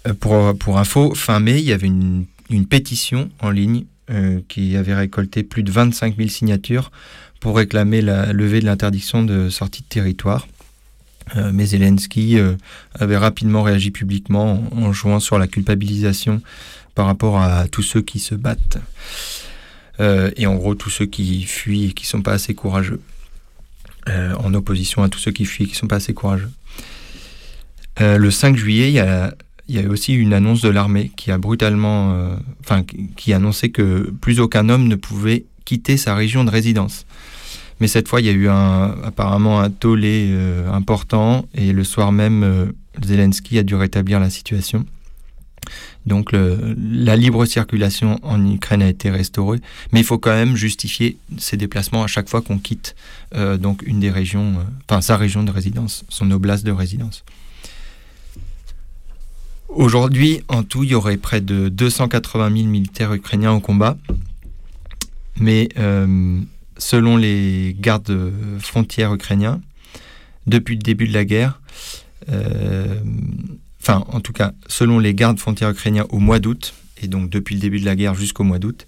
Euh, 0.08 0.14
pour, 0.14 0.54
pour 0.58 0.78
info, 0.78 1.16
fin 1.16 1.40
mai, 1.40 1.60
il 1.60 1.66
y 1.66 1.72
avait 1.72 1.88
une, 1.88 2.26
pétition 2.70 3.30
en 3.40 3.50
ligne 3.50 3.86
euh, 4.10 4.42
qui 4.50 4.76
avait 4.76 4.94
récolté 4.94 5.44
plus 5.44 5.64
de 5.64 5.72
25 5.72 6.18
000 6.18 6.28
signatures 6.28 6.92
pour 7.40 7.56
réclamer 7.56 8.02
la 8.02 8.34
levée 8.34 8.60
de 8.60 8.66
l'interdiction 8.66 9.24
de 9.24 9.50
sortie 9.50 9.84
de 9.84 9.88
territoire. 9.88 10.46
Euh, 11.36 11.52
mais 11.54 11.66
Zelensky 11.66 12.38
euh, 12.38 12.54
avait 12.96 13.18
rapidement 13.18 13.64
réagi 13.64 13.92
publiquement 13.92 14.64
en, 14.72 14.94
jouant 14.94 15.20
sur 15.20 15.38
la 15.38 15.48
culpabilisation 15.48 16.42
par 16.96 17.06
rapport 17.06 17.40
à 17.40 17.68
tous 17.68 17.84
ceux 17.84 18.02
qui 18.02 18.20
se 18.20 18.36
battent. 18.36 18.80
Euh, 20.00 20.32
et 20.38 20.48
en 20.48 20.56
gros, 20.56 20.76
tous 20.76 20.90
ceux 20.90 21.06
qui 21.06 21.44
fuient 21.44 21.86
et 21.86 21.92
qui 21.94 22.06
ne 22.06 22.10
sont 22.10 22.22
pas 22.22 22.34
assez 22.34 22.54
courageux. 22.54 23.02
en 24.08 24.54
opposition 24.54 25.04
à 25.04 25.10
tous 25.10 25.20
ceux 25.20 25.32
qui 25.32 25.46
fuient 25.46 25.66
et 25.66 25.68
qui 25.68 25.74
ne 25.74 25.80
sont 25.80 25.88
pas 25.88 25.98
assez 25.98 26.14
courageux. 26.14 26.52
le 28.00 28.30
5 28.30 28.56
juillet, 28.56 28.90
il 28.90 28.94
y 28.94 29.00
a, 29.00 29.34
y 29.68 29.80
a 29.80 29.90
aussi 29.90 30.14
une 30.14 30.34
annonce 30.34 30.62
de 30.62 30.70
l'armée 30.70 31.12
qui 31.18 31.30
a 31.32 31.38
brutalement, 31.38 32.38
enfin, 32.62 32.86
qui 33.18 33.34
annonçait 33.34 33.70
que 33.70 34.10
plus 34.22 34.40
aucun 34.40 34.70
homme 34.70 34.88
ne 34.88 34.96
pouvait 34.96 35.46
quitter 35.66 35.98
sa 35.98 36.16
région 36.16 36.46
de 36.46 36.52
résidence. 36.52 37.06
Mais 37.80 37.88
cette 37.88 38.08
fois, 38.08 38.22
il 38.22 38.28
y 38.28 38.30
a 38.30 38.34
eu 38.34 38.50
un, 38.50 38.96
apparemment 39.04 39.60
un 39.60 39.70
tollé 39.70 40.30
euh, 40.32 40.72
important 40.72 41.48
et 41.54 41.74
le 41.74 41.84
soir 41.84 42.12
même, 42.12 42.44
euh, 42.44 42.66
Zelensky 43.04 43.60
a 43.60 43.64
dû 43.64 43.76
rétablir 43.76 44.20
la 44.20 44.30
situation. 44.30 44.86
Donc 46.06 46.30
la 46.32 47.18
libre 47.18 47.46
circulation 47.46 48.18
en 48.24 48.50
Ukraine 48.50 48.82
a 48.82 48.88
été 48.88 49.10
restaurée, 49.10 49.60
mais 49.92 50.00
il 50.00 50.06
faut 50.06 50.18
quand 50.18 50.32
même 50.32 50.56
justifier 50.56 51.18
ces 51.38 51.58
déplacements 51.58 52.02
à 52.02 52.08
chaque 52.08 52.30
fois 52.30 52.42
qu'on 52.42 52.60
quitte 52.60 52.96
euh, 53.36 53.58
donc 53.58 53.84
une 53.86 54.00
des 54.00 54.10
régions, 54.10 54.56
enfin 54.90 55.02
sa 55.02 55.18
région 55.18 55.44
de 55.44 55.52
résidence, 55.52 56.06
son 56.08 56.32
oblast 56.32 56.66
de 56.66 56.72
résidence. 56.72 57.26
Aujourd'hui, 59.68 60.42
en 60.48 60.64
tout, 60.64 60.86
il 60.86 60.92
y 60.92 60.96
aurait 60.96 61.18
près 61.18 61.42
de 61.42 61.68
280 61.68 62.56
000 62.56 62.68
militaires 62.70 63.14
ukrainiens 63.14 63.52
au 63.52 63.60
combat, 63.60 63.98
mais 65.36 65.68
selon 66.78 67.18
les 67.18 67.76
gardes 67.80 68.32
frontières 68.60 69.14
ukrainiens, 69.14 69.62
depuis 70.46 70.76
le 70.76 70.82
début 70.82 71.08
de 71.08 71.14
la 71.14 71.26
guerre, 71.26 71.62
euh, 72.30 73.00
enfin 73.82 74.04
en 74.08 74.20
tout 74.22 74.34
cas 74.34 74.54
selon 74.68 75.00
les 75.00 75.14
gardes 75.14 75.40
frontières 75.40 75.70
ukrainiens 75.70 76.06
au 76.10 76.20
mois 76.20 76.40
d'août, 76.40 76.74
et 77.02 77.08
donc 77.08 77.30
depuis 77.30 77.56
le 77.56 77.62
début 77.62 77.80
de 77.80 77.86
la 77.86 77.96
guerre 77.96 78.16
jusqu'au 78.16 78.44
mois 78.44 78.60
d'août, 78.60 78.86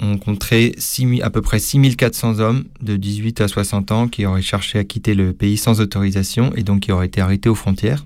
on 0.00 0.16
compterait 0.16 0.74
à 1.22 1.30
peu 1.30 1.42
près 1.42 1.58
6400 1.58 2.38
hommes 2.38 2.64
de 2.80 2.96
18 2.96 3.40
à 3.40 3.48
60 3.48 3.90
ans 3.90 4.08
qui 4.08 4.26
auraient 4.26 4.42
cherché 4.42 4.78
à 4.78 4.84
quitter 4.84 5.14
le 5.14 5.32
pays 5.32 5.56
sans 5.56 5.80
autorisation 5.80 6.52
et 6.54 6.62
donc 6.62 6.80
qui 6.80 6.92
auraient 6.92 7.06
été 7.06 7.20
arrêtés 7.20 7.48
aux 7.48 7.56
frontières, 7.56 8.04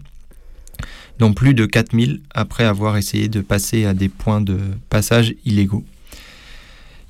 dont 1.18 1.34
plus 1.34 1.52
de 1.52 1.66
4000 1.66 2.22
après 2.34 2.64
avoir 2.64 2.96
essayé 2.96 3.28
de 3.28 3.42
passer 3.42 3.84
à 3.84 3.92
des 3.92 4.08
points 4.08 4.40
de 4.40 4.58
passage 4.88 5.34
illégaux. 5.44 5.84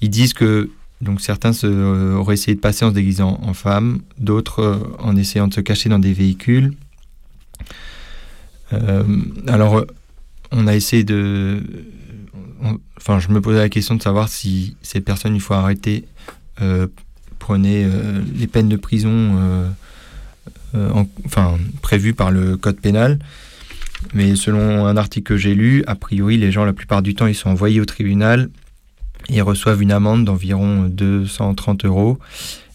Ils 0.00 0.10
disent 0.10 0.34
que 0.34 0.70
donc 1.02 1.20
certains 1.20 1.50
euh, 1.64 2.14
auraient 2.14 2.34
essayé 2.34 2.54
de 2.54 2.60
passer 2.60 2.84
en 2.84 2.90
se 2.90 2.94
déguisant 2.94 3.40
en 3.42 3.54
femme, 3.54 4.00
d'autres 4.18 4.60
euh, 4.60 4.78
en 5.00 5.16
essayant 5.16 5.48
de 5.48 5.54
se 5.54 5.60
cacher 5.60 5.88
dans 5.88 5.98
des 5.98 6.12
véhicules. 6.12 6.72
alors, 9.48 9.84
on 10.50 10.66
a 10.66 10.74
essayé 10.74 11.04
de. 11.04 11.62
enfin, 12.96 13.18
je 13.18 13.28
me 13.28 13.42
posais 13.42 13.58
la 13.58 13.68
question 13.68 13.96
de 13.96 14.02
savoir 14.02 14.30
si 14.30 14.76
ces 14.80 15.02
personnes, 15.02 15.34
il 15.34 15.42
faut 15.42 15.52
arrêter, 15.52 16.06
prenaient 17.38 17.86
les 18.34 18.46
peines 18.46 18.70
de 18.70 18.76
prison 18.76 19.68
enfin, 20.74 21.58
prévues 21.82 22.14
par 22.14 22.30
le 22.30 22.56
code 22.56 22.80
pénal. 22.80 23.18
Mais 24.14 24.36
selon 24.36 24.86
un 24.86 24.96
article 24.96 25.34
que 25.34 25.36
j'ai 25.36 25.54
lu, 25.54 25.84
a 25.86 25.94
priori, 25.94 26.38
les 26.38 26.50
gens, 26.50 26.64
la 26.64 26.72
plupart 26.72 27.02
du 27.02 27.14
temps, 27.14 27.26
ils 27.26 27.34
sont 27.34 27.50
envoyés 27.50 27.78
au 27.78 27.84
tribunal 27.84 28.48
et 29.28 29.40
reçoivent 29.40 29.82
une 29.82 29.92
amende 29.92 30.24
d'environ 30.24 30.84
230 30.88 31.84
euros. 31.84 32.18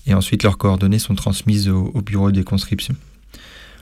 Et 0.05 0.13
ensuite, 0.13 0.43
leurs 0.43 0.57
coordonnées 0.57 0.99
sont 0.99 1.15
transmises 1.15 1.69
au, 1.69 2.01
bureau 2.01 2.31
des 2.31 2.43
conscriptions. 2.43 2.95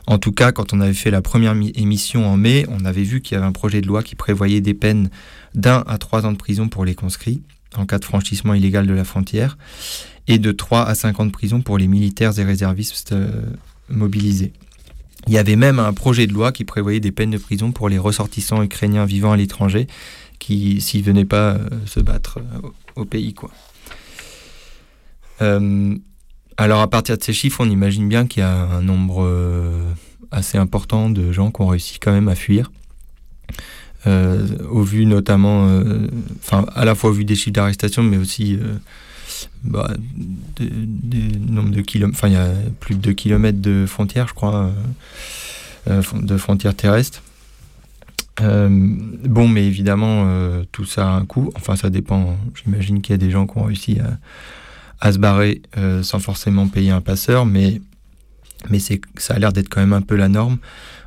En 0.07 0.17
tout 0.17 0.31
cas, 0.31 0.51
quand 0.51 0.73
on 0.73 0.81
avait 0.81 0.93
fait 0.93 1.11
la 1.11 1.21
première 1.21 1.55
émission 1.75 2.27
en 2.27 2.37
mai, 2.37 2.65
on 2.69 2.85
avait 2.85 3.03
vu 3.03 3.21
qu'il 3.21 3.35
y 3.35 3.37
avait 3.37 3.47
un 3.47 3.51
projet 3.51 3.81
de 3.81 3.87
loi 3.87 4.03
qui 4.03 4.15
prévoyait 4.15 4.61
des 4.61 4.73
peines 4.73 5.09
d'un 5.55 5.83
à 5.87 5.97
trois 5.97 6.25
ans 6.25 6.31
de 6.31 6.37
prison 6.37 6.67
pour 6.67 6.85
les 6.85 6.95
conscrits 6.95 7.41
en 7.77 7.85
cas 7.85 7.99
de 7.99 8.05
franchissement 8.05 8.53
illégal 8.53 8.87
de 8.87 8.93
la 8.93 9.03
frontière 9.03 9.57
et 10.27 10.39
de 10.39 10.51
3 10.51 10.83
à 10.83 10.95
5 10.95 11.19
ans 11.19 11.25
de 11.25 11.31
prison 11.31 11.61
pour 11.61 11.77
les 11.77 11.87
militaires 11.87 12.37
et 12.39 12.43
réservistes 12.43 13.11
euh, 13.11 13.29
mobilisés. 13.89 14.53
Il 15.27 15.33
y 15.33 15.37
avait 15.37 15.55
même 15.55 15.79
un 15.79 15.93
projet 15.93 16.27
de 16.27 16.33
loi 16.33 16.51
qui 16.51 16.65
prévoyait 16.65 16.99
des 16.99 17.11
peines 17.11 17.31
de 17.31 17.37
prison 17.37 17.71
pour 17.71 17.89
les 17.89 17.97
ressortissants 17.97 18.61
ukrainiens 18.61 19.05
vivant 19.05 19.31
à 19.31 19.37
l'étranger 19.37 19.87
qui, 20.39 20.81
s'ils 20.81 21.03
venaient 21.03 21.25
pas 21.25 21.53
euh, 21.53 21.69
se 21.85 21.99
battre 21.99 22.39
euh, 22.39 22.69
au, 22.95 23.05
pays, 23.05 23.33
quoi. 23.33 23.51
Euh, 25.41 25.95
alors 26.57 26.79
à 26.79 26.89
partir 26.89 27.17
de 27.17 27.23
ces 27.23 27.33
chiffres, 27.33 27.61
on 27.61 27.69
imagine 27.69 28.07
bien 28.07 28.25
qu'il 28.27 28.41
y 28.41 28.43
a 28.43 28.53
un 28.53 28.81
nombre 28.81 29.29
assez 30.31 30.57
important 30.57 31.09
de 31.09 31.33
gens 31.33 31.51
qui 31.51 31.61
ont 31.61 31.67
réussi 31.67 31.99
quand 31.99 32.13
même 32.13 32.29
à 32.29 32.35
fuir. 32.35 32.71
au 34.05 34.83
vu 34.83 35.05
notamment, 35.05 35.67
à 36.73 36.85
la 36.85 36.95
fois 36.95 37.09
au 37.09 37.13
vu 37.13 37.25
des 37.25 37.35
chiffres 37.35 37.51
d'arrestation, 37.51 38.03
mais 38.03 38.15
aussi 38.15 38.57
bah, 39.63 39.91
des, 40.59 41.39
nombres 41.39 41.71
de 41.71 41.81
kilomètres, 41.81 42.17
enfin 42.17 42.27
il 42.27 42.33
y 42.33 42.37
a 42.37 42.51
plus 42.79 42.95
de 42.95 43.01
2 43.01 43.13
km 43.13 43.59
de 43.59 43.85
frontières, 43.87 44.27
je 44.27 44.33
crois, 44.33 44.55
euh, 44.55 44.71
euh, 45.89 46.01
de 46.21 46.37
frontières 46.37 46.75
terrestres. 46.75 47.23
Euh, 48.41 48.69
bon, 48.69 49.47
mais 49.47 49.65
évidemment, 49.65 50.27
tout 50.71 50.85
ça 50.85 51.07
a 51.07 51.11
un 51.11 51.25
coût. 51.25 51.51
Enfin, 51.55 51.75
ça 51.75 51.89
dépend. 51.89 52.37
J'imagine 52.63 53.01
qu'il 53.01 53.13
y 53.13 53.15
a 53.15 53.17
des 53.17 53.31
gens 53.31 53.47
qui 53.47 53.57
ont 53.57 53.63
réussi 53.63 53.99
à, 55.01 55.11
se 55.11 55.17
barrer 55.17 55.61
sans 56.01 56.19
forcément 56.19 56.67
payer 56.67 56.91
un 56.91 57.01
passeur, 57.01 57.45
mais, 57.45 57.81
mais 58.69 58.79
ça 58.79 59.35
a 59.35 59.39
l'air 59.39 59.53
d'être 59.53 59.69
quand 59.69 59.81
même 59.81 59.93
un 59.93 60.01
peu 60.01 60.15
la 60.15 60.27
norme. 60.27 60.57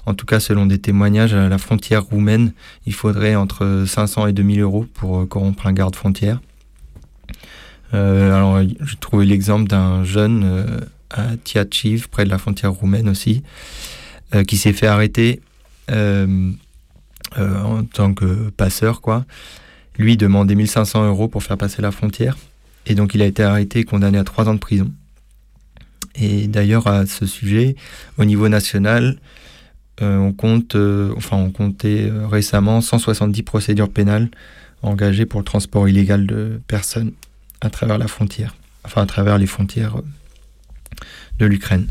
En 0.06 0.14
tout 0.14 0.24
cas, 0.24 0.40
selon 0.40 0.64
des 0.64 0.78
témoignages, 0.78 1.34
à 1.34 1.50
la 1.50 1.58
frontière 1.58 2.02
roumaine, 2.02 2.52
il 2.86 2.94
faudrait 2.94 3.34
entre 3.34 3.84
500 3.86 4.28
et 4.28 4.32
2000 4.32 4.60
euros 4.60 4.86
pour 4.94 5.28
corrompre 5.28 5.66
un 5.66 5.72
garde-frontière. 5.74 6.40
Euh, 7.94 8.34
alors, 8.34 8.60
j'ai 8.62 8.96
trouvé 8.96 9.26
l'exemple 9.26 9.68
d'un 9.68 10.04
jeune 10.04 10.42
euh, 10.44 10.78
à 11.10 11.36
Tiachiv, 11.42 12.08
près 12.08 12.24
de 12.24 12.30
la 12.30 12.38
frontière 12.38 12.72
roumaine 12.72 13.08
aussi, 13.08 13.42
euh, 14.34 14.44
qui 14.44 14.56
s'est 14.56 14.72
fait 14.72 14.86
arrêter 14.86 15.40
en 17.36 17.84
tant 17.84 18.14
que 18.14 18.50
passeur, 18.50 19.00
quoi. 19.00 19.24
Lui 19.98 20.16
demandait 20.16 20.54
1500 20.54 21.06
euros 21.06 21.28
pour 21.28 21.42
faire 21.42 21.58
passer 21.58 21.82
la 21.82 21.90
frontière. 21.90 22.36
Et 22.86 22.94
donc, 22.94 23.14
il 23.14 23.22
a 23.22 23.26
été 23.26 23.42
arrêté 23.42 23.80
et 23.80 23.84
condamné 23.84 24.18
à 24.18 24.24
trois 24.24 24.48
ans 24.48 24.54
de 24.54 24.58
prison. 24.58 24.90
Et 26.14 26.46
d'ailleurs, 26.46 26.86
à 26.86 27.06
ce 27.06 27.26
sujet, 27.26 27.76
au 28.16 28.24
niveau 28.24 28.48
national, 28.48 29.18
on 30.00 30.32
compte, 30.32 30.76
enfin, 31.16 31.36
on 31.36 31.50
comptait 31.50 32.10
récemment 32.30 32.80
170 32.80 33.42
procédures 33.42 33.90
pénales 33.90 34.30
engagées 34.82 35.26
pour 35.26 35.40
le 35.40 35.44
transport 35.44 35.88
illégal 35.88 36.26
de 36.26 36.60
personnes 36.66 37.12
à 37.60 37.70
travers 37.70 37.98
la 37.98 38.08
frontière, 38.08 38.54
enfin 38.84 39.02
à 39.02 39.06
travers 39.06 39.38
les 39.38 39.46
frontières 39.46 39.96
euh, 39.96 40.02
de 41.38 41.46
l'Ukraine. 41.46 41.88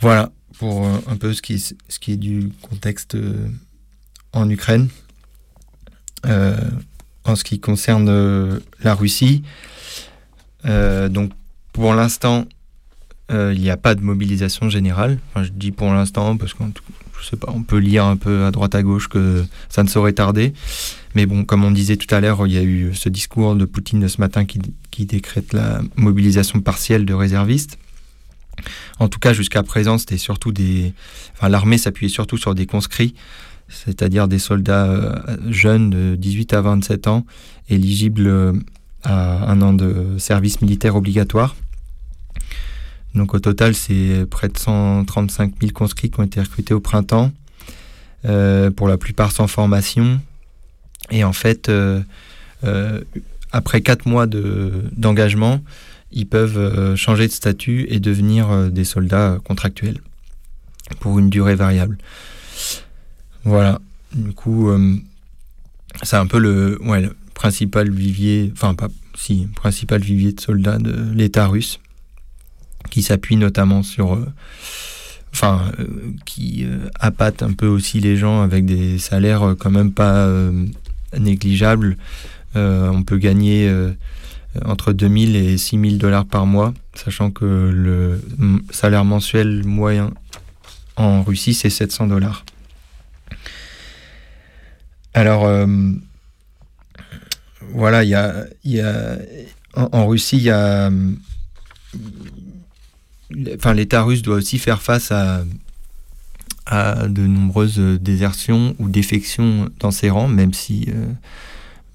Voilà 0.00 0.32
pour 0.58 0.86
euh, 0.86 0.98
un 1.06 1.16
peu 1.16 1.32
ce 1.32 1.42
qui, 1.42 1.54
est, 1.54 2.16
du 2.16 2.50
contexte 2.62 3.14
euh, 3.14 3.48
en 4.32 4.48
Ukraine. 4.48 4.88
en 6.24 7.36
ce 7.36 7.44
qui 7.44 7.60
concerne 7.60 8.60
la 8.82 8.94
Russie, 8.94 9.42
donc 10.64 11.32
pour 11.72 11.94
l'instant, 11.94 12.46
il 13.30 13.60
n'y 13.60 13.70
a 13.70 13.76
pas 13.76 13.94
de 13.94 14.00
mobilisation 14.00 14.68
générale. 14.68 15.18
Enfin, 15.30 15.44
je 15.44 15.50
dis 15.50 15.70
pour 15.70 15.92
l'instant 15.92 16.36
parce 16.36 16.54
qu'on 16.54 16.72
pas, 17.36 17.52
on 17.54 17.62
peut 17.62 17.78
lire 17.78 18.04
un 18.04 18.16
peu 18.16 18.44
à 18.44 18.50
droite 18.50 18.74
à 18.74 18.82
gauche 18.82 19.08
que 19.08 19.44
ça 19.68 19.82
ne 19.82 19.88
saurait 19.88 20.12
tarder. 20.12 20.52
Mais 21.14 21.26
bon, 21.26 21.44
comme 21.44 21.64
on 21.64 21.70
disait 21.70 21.96
tout 21.96 22.12
à 22.14 22.20
l'heure, 22.20 22.46
il 22.46 22.52
y 22.52 22.58
a 22.58 22.62
eu 22.62 22.94
ce 22.94 23.08
discours 23.08 23.54
de 23.54 23.64
Poutine 23.64 24.00
de 24.00 24.08
ce 24.08 24.20
matin 24.20 24.44
qui, 24.44 25.06
décrète 25.06 25.52
la 25.52 25.80
mobilisation 25.96 26.60
partielle 26.60 27.06
de 27.06 27.14
réservistes. 27.14 27.78
En 28.98 29.08
tout 29.08 29.18
cas, 29.18 29.32
jusqu'à 29.32 29.62
présent, 29.62 29.96
c'était 29.96 30.18
surtout 30.18 30.52
des. 30.52 30.92
Enfin, 31.32 31.48
l'armée 31.48 31.78
s'appuyait 31.78 32.12
surtout 32.12 32.36
sur 32.36 32.54
des 32.54 32.66
conscrits, 32.66 33.14
c'est-à-dire 33.70 34.28
des 34.28 34.38
soldats 34.38 34.86
euh, 34.86 35.36
jeunes 35.48 35.90
de 35.90 36.16
18 36.16 36.54
à 36.54 36.60
27 36.60 37.06
ans, 37.06 37.24
éligibles 37.68 38.26
euh, 38.26 38.52
à 39.04 39.50
un 39.50 39.62
an 39.62 39.72
de 39.72 40.18
service 40.18 40.60
militaire 40.60 40.96
obligatoire. 40.96 41.56
Donc 43.14 43.34
au 43.34 43.38
total, 43.38 43.74
c'est 43.74 44.26
près 44.28 44.48
de 44.48 44.58
135 44.58 45.54
000 45.60 45.72
conscrits 45.72 46.10
qui 46.10 46.20
ont 46.20 46.24
été 46.24 46.40
recrutés 46.40 46.74
au 46.74 46.80
printemps, 46.80 47.32
euh, 48.26 48.70
pour 48.70 48.88
la 48.88 48.98
plupart 48.98 49.32
sans 49.32 49.46
formation. 49.46 50.20
Et 51.10 51.24
en 51.24 51.32
fait, 51.32 51.70
après 53.50 53.80
4 53.80 54.06
mois 54.06 54.26
d'engagement, 54.26 55.60
ils 56.12 56.26
peuvent 56.26 56.94
changer 56.94 57.26
de 57.26 57.32
statut 57.32 57.86
et 57.88 57.98
devenir 57.98 58.70
des 58.70 58.84
soldats 58.84 59.38
contractuels 59.42 59.98
pour 61.00 61.18
une 61.18 61.30
durée 61.30 61.56
variable. 61.56 61.98
Voilà. 63.44 63.80
Du 64.14 64.32
coup, 64.32 64.70
c'est 66.02 66.16
un 66.16 66.26
peu 66.26 66.38
le, 66.38 66.78
principal 67.34 67.90
vivier, 67.90 68.50
enfin 68.52 68.74
pas 68.74 68.88
si, 69.14 69.48
principal 69.54 70.00
vivier 70.00 70.32
de 70.32 70.40
soldats 70.40 70.78
de 70.78 71.12
l'État 71.14 71.46
russe 71.46 71.80
qui 72.90 73.02
s'appuie 73.02 73.36
notamment 73.36 73.82
sur, 73.82 74.14
euh, 74.14 74.26
enfin, 75.32 75.72
euh, 75.78 75.86
qui 76.26 76.64
euh, 76.64 76.88
appâte 76.98 77.42
un 77.42 77.52
peu 77.52 77.66
aussi 77.66 78.00
les 78.00 78.16
gens 78.16 78.42
avec 78.42 78.64
des 78.64 78.98
salaires 78.98 79.54
quand 79.58 79.70
même 79.70 79.92
pas 79.92 80.28
négligeables. 81.18 81.96
on 82.54 83.02
peut 83.04 83.18
gagner 83.18 83.72
entre 84.64 84.92
2000 84.92 85.36
et 85.36 85.56
6000 85.58 85.98
dollars 85.98 86.24
par 86.24 86.46
mois, 86.46 86.74
sachant 86.94 87.30
que 87.30 87.70
le 87.72 88.20
salaire 88.70 89.04
mensuel 89.04 89.64
moyen 89.64 90.10
en 90.96 91.22
Russie, 91.22 91.54
c'est 91.54 91.70
700 91.70 92.08
dollars. 92.08 92.44
Alors, 95.14 95.66
voilà, 97.72 98.04
il 98.04 98.10
y 98.64 98.80
a, 98.80 99.18
en, 99.74 100.06
Russie, 100.06 100.48
enfin, 103.54 103.74
l'État 103.74 104.02
russe 104.02 104.22
doit 104.22 104.36
aussi 104.36 104.58
faire 104.58 104.82
face 104.82 105.12
à, 105.12 105.42
de 107.08 107.26
nombreuses 107.26 107.78
désertions 108.00 108.76
ou 108.78 108.88
défections 108.88 109.68
dans 109.80 109.90
ses 109.90 110.08
rangs, 110.08 110.28
même 110.28 110.52
si 110.52 110.86
euh, 110.88 111.06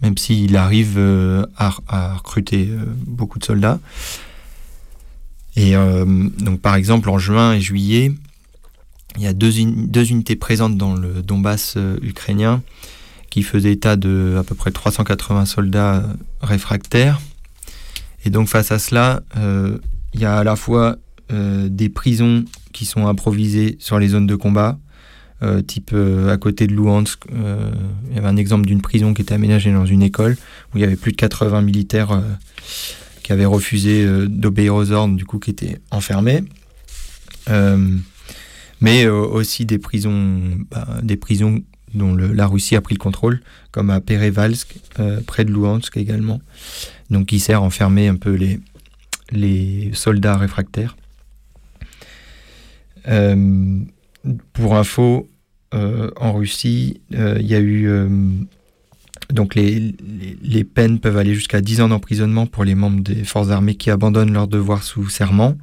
même 0.01 0.17
s'il 0.17 0.57
arrive 0.57 0.95
euh, 0.97 1.45
à, 1.55 2.15
recruter 2.15 2.67
euh, 2.69 2.83
beaucoup 3.07 3.39
de 3.39 3.45
soldats. 3.45 3.79
Et 5.55 5.73
donc, 5.73 6.59
par 6.59 6.75
exemple, 6.75 7.09
en 7.09 7.17
juin 7.17 7.53
et 7.53 7.61
juillet, 7.61 8.11
il 9.15 9.23
y 9.23 9.27
a 9.27 9.31
deux 9.31 9.57
unités 9.57 10.35
présentes 10.35 10.75
dans 10.77 10.95
le 10.95 11.21
Donbass 11.21 11.77
ukrainien 12.01 12.61
qui 13.35 13.43
faisaient 13.43 13.73
état 13.73 13.97
de 13.97 14.37
à 14.39 14.45
peu 14.45 14.55
près 14.55 14.71
380 14.71 15.43
soldats 15.43 16.05
réfractaires. 16.39 17.19
Et 18.23 18.29
donc, 18.29 18.47
face 18.47 18.71
à 18.71 18.79
cela, 18.79 19.23
il 20.13 20.21
y 20.21 20.23
a 20.23 20.37
à 20.37 20.45
la 20.45 20.55
fois 20.55 20.95
euh, 21.33 21.67
des 21.67 21.89
prisons 21.89 22.45
qui 22.71 22.85
sont 22.85 23.07
improvisées 23.07 23.75
sur 23.77 23.99
les 23.99 24.07
zones 24.07 24.25
de 24.25 24.35
combat, 24.35 24.79
euh, 25.43 25.61
type 25.61 25.91
euh, 25.93 26.31
à 26.31 26.37
côté 26.37 26.65
de 26.65 26.71
Luhansk, 26.73 27.25
il 27.29 28.15
y 28.15 28.17
avait 28.17 28.29
un 28.29 28.37
exemple 28.37 28.67
d'une 28.67 28.81
prison 28.81 29.13
qui 29.13 29.21
était 29.21 29.33
aménagée 29.33 29.73
dans 29.73 29.85
une 29.85 30.01
école 30.01 30.37
où 30.73 30.77
il 30.77 30.81
y 30.81 30.85
avait 30.85 30.95
plus 30.95 31.11
de 31.11 31.17
80 31.17 31.61
militaires 31.61 32.23
qui 33.21 33.33
avaient 33.33 33.43
refusé 33.43 34.07
d'obéir 34.29 34.75
aux 34.75 34.91
ordres, 34.91 35.17
du 35.17 35.25
coup 35.25 35.39
qui 35.39 35.49
étaient 35.49 35.81
enfermés. 35.91 36.45
mais 38.79 39.07
aussi 39.07 39.65
des 39.65 39.77
prisons, 39.77 40.39
bah, 40.71 40.87
des 41.03 41.17
prisons 41.17 41.63
dont 41.95 42.15
la 42.15 42.47
Russie 42.47 42.75
a 42.75 42.81
pris 42.81 42.95
le 42.95 42.99
contrôle, 42.99 43.41
comme 43.71 43.89
à 43.89 44.01
Perevalsk, 44.01 44.75
près 45.25 45.45
de 45.45 45.51
Luhansk 45.51 45.97
également, 45.97 46.41
donc 47.09 47.27
qui 47.27 47.39
sert 47.39 47.59
à 47.59 47.61
enfermer 47.61 48.07
un 48.07 48.15
peu 48.15 48.37
les, 49.31 49.91
soldats 49.93 50.37
réfractaires. 50.37 50.95
Euh, 53.07 53.79
pour 54.53 54.75
info, 54.75 55.27
en 55.71 56.33
Russie, 56.33 57.01
il 57.11 57.45
y 57.45 57.55
a 57.55 57.59
eu 57.59 57.89
donc 59.33 59.55
les, 59.55 59.95
les, 60.43 60.63
peines 60.63 60.99
peuvent 60.99 61.17
aller 61.17 61.33
jusqu'à 61.33 61.61
10 61.61 61.81
ans 61.81 61.87
d'emprisonnement 61.87 62.45
pour 62.45 62.63
les 62.63 62.75
membres 62.75 63.01
des 63.01 63.23
forces 63.23 63.49
armées 63.49 63.75
qui 63.75 63.89
abandonnent 63.89 64.33
leur 64.33 64.47
devoir 64.47 64.83
sous 64.83 65.09
serment. 65.09 65.57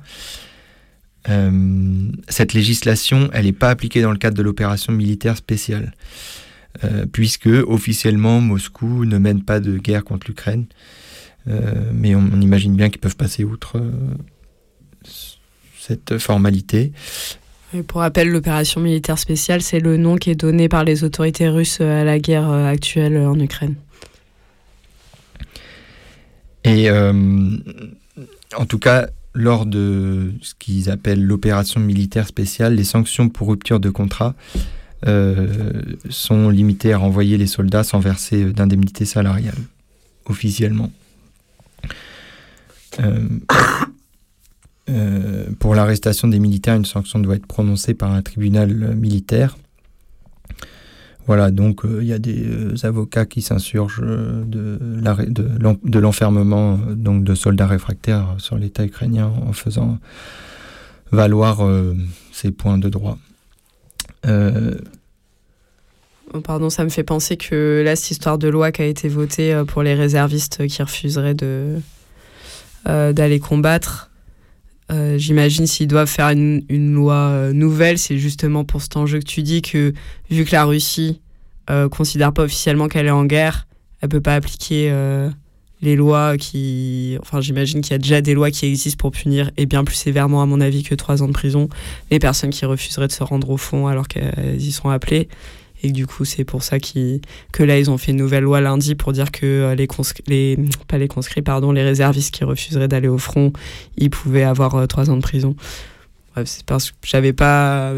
Euh, 1.28 2.10
cette 2.28 2.52
législation, 2.52 3.30
elle 3.32 3.44
n'est 3.44 3.52
pas 3.52 3.70
appliquée 3.70 4.02
dans 4.02 4.10
le 4.10 4.18
cadre 4.18 4.36
de 4.36 4.42
l'opération 4.42 4.92
militaire 4.92 5.36
spéciale, 5.36 5.92
euh, 6.84 7.06
puisque 7.10 7.46
officiellement 7.46 8.40
Moscou 8.40 9.04
ne 9.04 9.18
mène 9.18 9.42
pas 9.42 9.60
de 9.60 9.78
guerre 9.78 10.04
contre 10.04 10.26
l'Ukraine. 10.26 10.66
Euh, 11.48 11.90
mais 11.92 12.14
on, 12.14 12.40
imagine 12.40 12.74
bien 12.76 12.88
qu'ils 12.88 13.00
peuvent 13.00 13.16
passer 13.16 13.44
outre 13.44 13.82
cette 15.80 16.18
formalité. 16.18 16.92
pour 17.88 18.00
rappel, 18.00 18.28
l'opération 18.28 18.80
militaire 18.80 19.18
spéciale, 19.18 19.60
c'est 19.60 19.80
le 19.80 19.96
nom 19.96 20.16
qui 20.16 20.30
est 20.30 20.36
donné 20.36 20.68
par 20.68 20.84
les 20.84 21.02
autorités 21.02 21.48
russes 21.48 21.80
à 21.80 22.04
la 22.04 22.20
guerre 22.20 22.48
actuelle 22.48 23.16
en 23.16 23.38
Ukraine. 23.38 23.74
Et 26.64 26.88
en 26.90 28.66
tout 28.68 28.78
cas, 28.78 29.08
lors 29.34 29.66
de 29.66 30.32
ce 30.42 30.54
qu'ils 30.58 30.90
appellent 30.90 31.24
l'opération 31.24 31.80
militaire 31.80 32.26
spéciale, 32.26 32.74
les 32.74 32.84
sanctions 32.84 33.28
pour 33.28 33.48
rupture 33.48 33.80
de 33.80 33.90
contrat 33.90 34.34
euh, 35.06 35.82
sont 36.10 36.48
limitées 36.48 36.92
à 36.92 36.98
renvoyer 36.98 37.38
les 37.38 37.46
soldats 37.46 37.82
sans 37.82 37.98
verser 37.98 38.52
d'indemnité 38.52 39.04
salariale, 39.04 39.58
officiellement. 40.26 40.92
Euh, 43.00 43.26
euh, 44.90 45.46
pour 45.58 45.74
l'arrestation 45.74 46.28
des 46.28 46.38
militaires, 46.38 46.76
une 46.76 46.84
sanction 46.84 47.18
doit 47.18 47.36
être 47.36 47.46
prononcée 47.46 47.94
par 47.94 48.12
un 48.12 48.22
tribunal 48.22 48.94
militaire. 48.94 49.56
Voilà, 51.26 51.50
donc 51.52 51.84
euh, 51.84 51.98
il 52.00 52.08
y 52.08 52.12
a 52.12 52.18
des 52.18 52.44
euh, 52.44 52.74
avocats 52.82 53.26
qui 53.26 53.42
s'insurgent 53.42 54.00
euh, 54.02 54.42
de, 54.44 55.98
l'enfermement 55.98 56.78
donc 56.90 57.22
de 57.22 57.34
soldats 57.34 57.68
réfractaires 57.68 58.34
sur 58.38 58.56
l'État 58.56 58.84
ukrainien 58.84 59.32
en 59.46 59.52
faisant 59.52 59.98
valoir 61.12 61.60
ces 62.32 62.50
points 62.50 62.78
de 62.78 62.88
droit. 62.88 63.18
Oh, 66.34 66.40
pardon, 66.42 66.70
ça 66.70 66.84
me 66.84 66.88
fait 66.88 67.02
penser 67.02 67.36
que 67.36 67.82
là, 67.84 67.94
cette 67.96 68.12
histoire 68.12 68.38
de 68.38 68.48
loi 68.48 68.72
qui 68.72 68.80
a 68.80 68.86
été 68.86 69.08
votée 69.08 69.62
pour 69.68 69.82
les 69.82 69.94
réservistes 69.94 70.66
qui 70.66 70.82
refuseraient 70.82 71.34
d'aller 72.86 73.40
combattre, 73.40 74.10
j'imagine 75.16 75.66
s'ils 75.66 75.88
doivent 75.88 76.08
faire 76.08 76.28
une, 76.28 76.94
loi 76.94 77.52
nouvelle, 77.52 77.98
c'est 77.98 78.18
justement 78.18 78.64
pour 78.64 78.82
cet 78.82 78.96
enjeu 78.96 79.18
que 79.18 79.24
tu 79.24 79.42
dis 79.42 79.62
que 79.62 79.92
vu 80.30 80.44
que 80.44 80.52
la 80.52 80.64
Russie 80.64 81.20
euh, 81.70 81.88
considère 81.88 82.32
pas 82.32 82.42
officiellement 82.42 82.88
qu'elle 82.88 83.06
est 83.06 83.10
en 83.10 83.24
guerre, 83.24 83.66
elle 84.00 84.08
peut 84.08 84.20
pas 84.20 84.34
appliquer 84.34 84.88
euh, 84.90 85.30
les 85.80 85.94
lois 85.94 86.36
qui. 86.36 87.16
Enfin, 87.20 87.40
j'imagine 87.40 87.82
qu'il 87.82 87.92
y 87.92 87.94
a 87.94 87.98
déjà 87.98 88.20
des 88.20 88.34
lois 88.34 88.50
qui 88.50 88.66
existent 88.66 89.00
pour 89.00 89.12
punir, 89.12 89.50
et 89.56 89.66
bien 89.66 89.84
plus 89.84 89.94
sévèrement, 89.94 90.42
à 90.42 90.46
mon 90.46 90.60
avis, 90.60 90.82
que 90.82 90.94
trois 90.94 91.22
ans 91.22 91.28
de 91.28 91.32
prison, 91.32 91.68
les 92.10 92.18
personnes 92.18 92.50
qui 92.50 92.64
refuseraient 92.64 93.06
de 93.06 93.12
se 93.12 93.22
rendre 93.22 93.48
au 93.50 93.56
fond 93.56 93.86
alors 93.86 94.08
qu'elles 94.08 94.60
y 94.60 94.72
sont 94.72 94.88
appelées. 94.88 95.28
Et 95.82 95.90
du 95.90 96.06
coup, 96.06 96.24
c'est 96.24 96.44
pour 96.44 96.62
ça 96.62 96.78
que 96.78 97.62
là, 97.62 97.78
ils 97.78 97.90
ont 97.90 97.98
fait 97.98 98.12
une 98.12 98.18
nouvelle 98.18 98.44
loi 98.44 98.60
lundi 98.60 98.94
pour 98.94 99.12
dire 99.12 99.32
que 99.32 99.46
euh, 99.46 99.74
les, 99.74 99.88
les 100.26 100.58
pas 100.88 100.98
les 100.98 101.08
conscrits, 101.08 101.42
pardon, 101.42 101.72
les 101.72 101.82
réservistes 101.82 102.32
qui 102.32 102.44
refuseraient 102.44 102.88
d'aller 102.88 103.08
au 103.08 103.18
front, 103.18 103.52
ils 103.96 104.10
pouvaient 104.10 104.44
avoir 104.44 104.86
trois 104.88 105.10
ans 105.10 105.16
de 105.16 105.22
prison. 105.22 105.56
Bref, 106.34 106.46
c'est 106.46 106.64
parce 106.64 106.90
que 106.90 106.96
j'avais 107.04 107.32
pas 107.32 107.94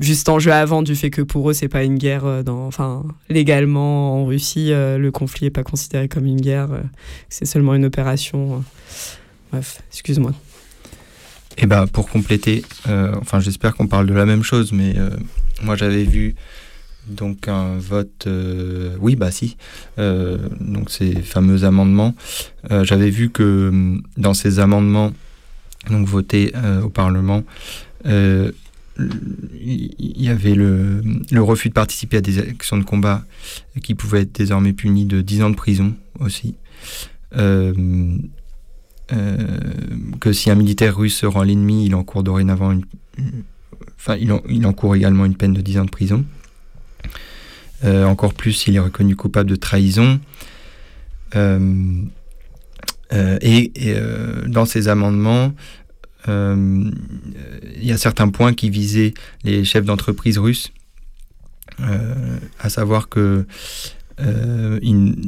juste 0.00 0.28
en 0.28 0.38
jeu 0.38 0.52
avant 0.52 0.82
du 0.82 0.96
fait 0.96 1.10
que 1.10 1.22
pour 1.22 1.50
eux 1.50 1.52
c'est 1.52 1.68
pas 1.68 1.84
une 1.84 1.98
guerre 1.98 2.24
euh, 2.24 2.42
dans 2.42 2.66
enfin 2.66 3.04
légalement 3.28 4.20
en 4.20 4.26
Russie 4.26 4.72
euh, 4.72 4.98
le 4.98 5.10
conflit 5.10 5.46
est 5.46 5.50
pas 5.50 5.62
considéré 5.62 6.08
comme 6.08 6.26
une 6.26 6.40
guerre 6.40 6.72
euh, 6.72 6.80
c'est 7.28 7.44
seulement 7.44 7.74
une 7.74 7.84
opération 7.84 8.64
bref 9.52 9.82
excuse-moi 9.92 10.32
et 11.56 11.62
eh 11.62 11.66
ben 11.66 11.86
pour 11.86 12.08
compléter 12.08 12.64
enfin 12.86 13.38
j'espère 13.38 13.76
qu'on 13.76 13.86
parle 13.86 14.06
de 14.06 14.14
la 14.14 14.26
même 14.26 14.42
chose 14.42 14.72
mais 14.72 14.96
moi 15.62 15.76
j'avais 15.76 16.02
vu 16.02 16.34
donc 17.06 17.48
un 17.48 17.76
vote 17.78 18.28
oui 19.00 19.16
bah 19.16 19.30
si 19.30 19.56
donc 19.98 20.90
ces 20.90 21.14
fameux 21.22 21.64
amendements 21.64 22.14
j'avais 22.82 23.10
vu 23.10 23.30
que 23.30 23.98
dans 24.16 24.34
ces 24.34 24.58
amendements 24.58 25.12
donc 25.90 26.06
votés 26.06 26.52
au 26.82 26.88
Parlement 26.88 27.42
il 28.96 30.22
y 30.22 30.28
avait 30.28 30.54
le, 30.54 31.02
refus 31.38 31.68
de 31.68 31.74
participer 31.74 32.18
à 32.18 32.20
des 32.20 32.38
actions 32.38 32.76
de 32.76 32.84
combat 32.84 33.24
qui 33.82 33.94
pouvaient 33.94 34.22
être 34.22 34.34
désormais 34.34 34.72
punis 34.72 35.04
de 35.04 35.20
10 35.20 35.42
ans 35.42 35.50
de 35.50 35.56
prison 35.56 35.94
aussi. 36.20 36.54
Euh, 37.36 37.72
euh, 39.12 39.36
que 40.20 40.32
si 40.32 40.50
un 40.50 40.54
militaire 40.54 40.96
russe 40.96 41.16
se 41.16 41.26
rend 41.26 41.42
l'ennemi, 41.42 41.86
il 41.86 41.94
encourt 41.94 42.22
dorénavant 42.22 42.72
une, 42.72 42.84
enfin, 43.96 44.16
il, 44.16 44.32
il, 44.48 44.64
encourt 44.66 44.94
également 44.94 45.24
une 45.24 45.34
peine 45.34 45.52
de 45.52 45.60
10 45.60 45.78
ans 45.80 45.84
de 45.84 45.90
prison. 45.90 46.24
Euh, 47.84 48.04
encore 48.04 48.34
plus 48.34 48.52
s'il 48.52 48.76
est 48.76 48.80
reconnu 48.80 49.14
coupable 49.16 49.50
de 49.50 49.56
trahison. 49.56 50.20
et, 53.12 53.72
et 53.74 53.96
dans 54.46 54.64
ces 54.64 54.88
amendements, 54.88 55.52
euh, 56.28 56.90
il 57.76 57.84
y 57.84 57.92
a 57.92 57.98
certains 57.98 58.28
points 58.28 58.54
qui 58.54 58.70
visaient 58.70 59.14
les 59.44 59.64
chefs 59.64 59.84
d'entreprise 59.84 60.38
russes, 60.38 60.72
euh, 61.80 62.38
à 62.60 62.68
savoir 62.68 63.08
que 63.08 63.46
euh, 64.20 64.78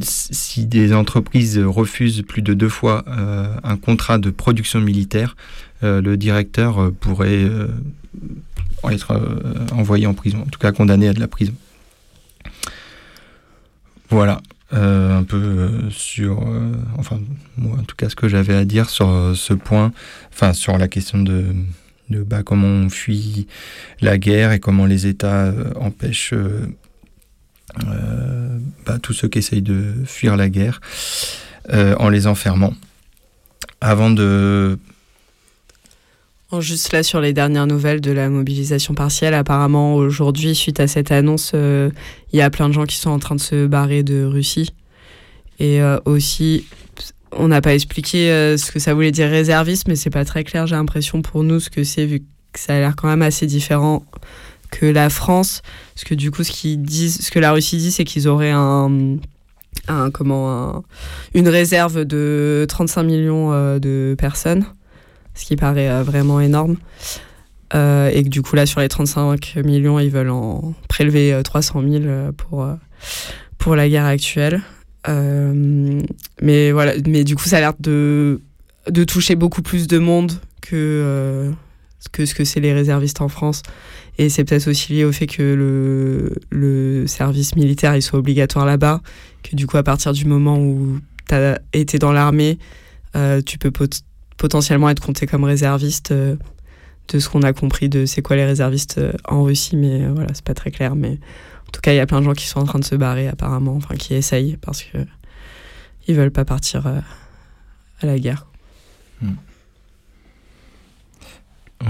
si 0.01 0.65
des 0.65 0.93
entreprises 0.93 1.59
refusent 1.59 2.23
plus 2.23 2.43
de 2.43 2.55
deux 2.55 2.69
fois 2.69 3.05
un 3.65 3.77
contrat 3.77 4.19
de 4.19 4.31
production 4.31 4.81
militaire, 4.81 5.37
le 5.83 6.15
directeur 6.16 6.93
pourrait 7.01 7.49
être 8.91 9.20
envoyé 9.73 10.07
en 10.07 10.15
prison, 10.15 10.43
en 10.43 10.51
tout 10.51 10.61
cas 10.61 10.73
condamné 10.73 11.09
à 11.09 11.12
de 11.12 11.20
la 11.20 11.28
prison. 11.28 11.55
Voilà. 14.11 14.41
Euh, 14.73 15.16
un 15.16 15.23
peu 15.23 15.37
euh, 15.37 15.91
sur, 15.91 16.43
euh, 16.43 16.73
enfin, 16.99 17.20
moi 17.57 17.77
en 17.78 17.85
tout 17.85 17.95
cas, 17.95 18.09
ce 18.09 18.16
que 18.16 18.28
j'avais 18.28 18.55
à 18.55 18.65
dire 18.65 18.91
sur 18.91 19.33
ce 19.37 19.55
point, 19.55 19.93
enfin, 20.33 20.53
sur 20.53 20.77
la 20.77 20.89
question 20.89 21.23
de, 21.23 21.55
de 22.11 22.23
bah, 22.24 22.43
comment 22.43 22.66
on 22.66 22.89
fuit 22.89 23.47
la 24.01 24.19
guerre 24.19 24.51
et 24.51 24.59
comment 24.59 24.87
les 24.87 25.07
États 25.07 25.53
empêchent 25.77 26.35
bah, 28.87 28.99
tous 29.01 29.12
ceux 29.12 29.28
qui 29.28 29.39
essayent 29.39 29.62
de 29.62 29.95
fuir 30.05 30.37
la 30.37 30.49
guerre 30.49 30.81
en 31.73 32.09
les 32.09 32.27
enfermant. 32.27 32.74
Avant 33.81 34.11
de 34.11 34.78
Juste 36.60 36.93
là 36.93 37.02
sur 37.02 37.20
les 37.20 37.32
dernières 37.32 37.66
nouvelles 37.66 38.01
de 38.01 38.12
la 38.12 38.31
mobilisation 38.31 38.94
partielle, 38.94 39.35
apparemment 39.35 39.97
aujourd'hui, 39.97 40.55
suite 40.55 40.78
à 40.78 40.86
cette 40.86 41.10
annonce, 41.10 41.52
euh, 41.55 41.90
il 42.32 42.39
y 42.39 42.43
a 42.43 42.51
plein 42.51 42.68
de 42.68 42.73
gens 42.73 42.85
qui 42.85 42.97
sont 42.97 43.10
en 43.10 43.18
train 43.18 43.35
de 43.35 43.40
se 43.40 43.66
barrer 43.66 44.05
de 44.05 44.24
Russie. 44.24 44.73
Et 45.59 45.82
euh, 45.82 45.98
aussi, 46.05 46.64
on 47.32 47.48
n'a 47.48 47.60
pas 47.60 47.74
expliqué 47.74 48.31
euh, 48.31 48.56
ce 48.56 48.70
que 48.70 48.78
ça 48.78 48.94
voulait 48.94 49.10
dire 49.10 49.28
réserviste, 49.28 49.89
mais 49.89 49.97
c'est 49.97 50.09
pas 50.09 50.24
très 50.24 50.44
clair, 50.44 50.68
j'ai 50.68 50.77
l'impression 50.77 51.20
pour 51.20 51.43
nous 51.43 51.59
ce 51.59 51.68
que 51.68 51.82
c'est, 51.82 52.06
vu 52.06 52.20
que 52.52 52.60
ça 52.60 52.77
a 52.77 52.78
l'air 52.78 52.94
quand 52.94 53.09
même 53.09 53.23
assez 53.23 53.47
différent 53.47 54.05
que 54.70 54.86
la 54.86 55.10
France. 55.10 55.62
Parce 55.94 56.05
que 56.05 56.14
du 56.14 56.31
coup, 56.31 56.44
ce, 56.44 56.52
qu'ils 56.52 56.81
disent, 56.81 57.23
ce 57.23 57.32
que 57.32 57.40
la 57.40 57.51
Russie 57.51 57.78
dit, 57.78 57.90
c'est 57.90 58.05
qu'ils 58.05 58.28
auraient 58.28 58.52
un, 58.55 59.16
un 59.89 60.10
comment, 60.12 60.85
une 61.35 61.48
réserve 61.48 62.05
de 62.05 62.66
35 62.68 63.02
millions 63.02 63.78
de 63.81 64.14
personnes 64.16 64.64
ce 65.37 65.45
qui 65.45 65.57
paraît 65.57 65.89
euh, 65.89 66.03
vraiment 66.03 66.41
énorme. 66.41 66.77
Euh, 67.75 68.11
et 68.13 68.25
que 68.25 68.29
du 68.29 68.43
coup, 68.43 68.57
là, 68.57 68.67
sur 68.67 68.81
les 68.81 68.89
35 68.89 69.57
millions, 69.65 69.99
ils 69.99 70.11
veulent 70.11 70.31
en 70.31 70.75
prélever 70.89 71.39
300 71.45 71.83
euh, 71.83 72.01
000 72.01 72.33
pour, 72.33 72.67
pour 73.59 73.77
la 73.77 73.89
guerre 73.89 74.07
actuelle. 74.07 74.63
mais 75.07 76.73
voilà, 76.73 76.95
mais 77.07 77.23
du 77.25 77.37
coup, 77.37 77.45
ça 77.45 77.59
a 77.59 77.61
l'air 77.61 77.75
de, 77.79 78.41
de 78.89 79.05
toucher 79.05 79.37
beaucoup 79.37 79.63
plus 79.63 79.87
de 79.87 79.99
monde 79.99 80.33
que, 80.63 81.53
que 82.13 82.25
ce 82.25 82.35
que 82.35 82.45
c'est 82.45 82.61
les 82.61 82.73
réservistes 82.73 83.21
en 83.21 83.29
France. 83.29 83.63
Et 84.19 84.31
c'est 84.31 84.45
peut-être 84.45 84.69
aussi 84.69 84.95
lié 84.95 85.05
au 85.05 85.13
fait 85.13 85.27
que 85.27 85.43
le, 85.43 86.33
le 86.51 87.07
service 87.07 87.55
militaire 87.55 87.95
il 87.95 88.01
soit 88.01 88.19
obligatoire 88.19 88.65
là-bas, 88.65 89.03
que 89.43 89.55
du 89.55 89.67
coup, 89.67 89.77
à 89.77 89.83
partir 89.83 90.13
du 90.13 90.25
moment 90.25 90.59
où 90.59 90.99
tu 91.29 91.35
as 91.35 91.61
été 91.75 91.99
dans 91.99 92.13
l'armée, 92.13 92.59
tu 93.45 93.59
peux 93.59 93.73
potentiellement 94.37 94.91
être 94.91 95.01
compté 95.01 95.27
comme 95.27 95.45
réserviste 95.45 96.13
euh, 96.13 96.37
de 97.09 97.19
ce 97.19 97.29
qu'on 97.29 97.43
a 97.43 97.53
compris 97.53 97.89
de 97.89 98.07
c'est 98.07 98.23
quoi 98.23 98.37
les 98.37 98.45
réservistes 98.45 98.99
euh, 98.99 99.13
en 99.25 99.45
Russie, 99.45 99.77
mais 99.77 100.03
euh, 100.03 100.13
voilà, 100.13 100.35
c'est 100.35 100.45
pas 100.45 100.55
très 100.55 100.71
clair. 100.71 100.97
Mais 100.97 101.19
en 101.69 101.71
tout 101.73 101.81
cas, 101.81 101.93
il 101.93 101.97
y 101.97 102.01
a 102.01 102.07
plein 102.07 102.21
de 102.21 102.25
gens 102.25 102.35
qui 102.35 102.47
sont 102.47 102.61
en 102.61 102.65
train 102.65 102.79
de 102.79 102.85
se 102.85 102.95
barrer 102.95 103.29
apparemment, 103.29 103.75
enfin 103.77 103.95
qui 103.97 104.15
essayent 104.15 104.57
parce 104.61 104.83
que 104.83 104.99
ils 106.09 106.15
veulent 106.15 106.31
pas 106.31 106.45
partir 106.45 106.87
à 106.87 108.07
la 108.07 108.19
guerre. 108.19 108.47
Hmm. 109.21 109.35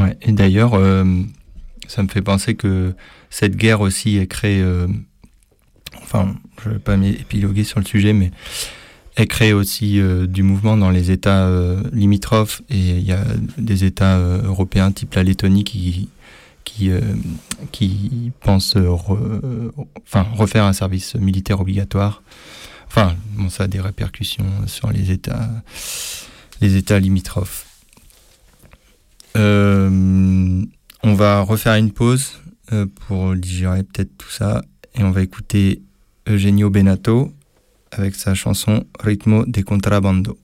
Ouais, 0.00 0.16
et 0.22 0.32
d'ailleurs, 0.32 0.72
ça 1.86 2.02
me 2.02 2.08
fait 2.08 2.22
penser 2.22 2.54
que 2.54 2.94
cette 3.28 3.56
guerre 3.56 3.82
aussi 3.82 4.16
est 4.16 4.26
créée, 4.26 4.64
enfin, 6.02 6.34
je 6.64 6.70
vais 6.70 6.78
pas 6.78 6.96
m'épiloguer 6.96 7.62
sur 7.62 7.78
le 7.78 7.84
sujet, 7.84 8.14
mais 8.14 8.30
elle 9.16 9.28
crée 9.28 9.52
aussi 9.52 10.00
du 10.28 10.42
mouvement 10.42 10.76
dans 10.76 10.90
les 10.90 11.10
États 11.10 11.50
limitrophes 11.92 12.62
et 12.68 12.78
il 12.78 13.06
y 13.06 13.12
a 13.12 13.24
des 13.56 13.84
États 13.84 14.18
européens 14.18 14.92
type 14.92 15.14
la 15.14 15.22
Lettonie 15.22 15.64
qui, 15.64 16.10
qui, 16.64 16.90
qui 17.72 18.30
pensent 18.40 18.76
enfin, 20.04 20.26
refaire 20.34 20.64
un 20.64 20.74
service 20.74 21.14
militaire 21.14 21.60
obligatoire. 21.60 22.22
Enfin, 22.88 23.16
ça 23.48 23.64
a 23.64 23.68
des 23.68 23.80
répercussions 23.80 24.66
sur 24.66 24.90
les 24.90 25.10
États, 25.10 25.50
les 26.60 26.76
États 26.76 26.98
limitrophes. 26.98 27.66
Euh, 29.36 30.64
on 31.02 31.14
va 31.14 31.40
refaire 31.42 31.74
une 31.74 31.92
pause 31.92 32.40
euh, 32.72 32.86
pour 33.06 33.34
digérer 33.36 33.82
peut-être 33.82 34.16
tout 34.16 34.30
ça 34.30 34.64
et 34.94 35.04
on 35.04 35.10
va 35.10 35.22
écouter 35.22 35.82
Eugenio 36.26 36.70
Benato 36.70 37.32
avec 37.98 38.14
sa 38.14 38.34
chanson 38.34 38.86
Ritmo 39.00 39.44
de 39.46 39.62
Contrabando. 39.62 40.36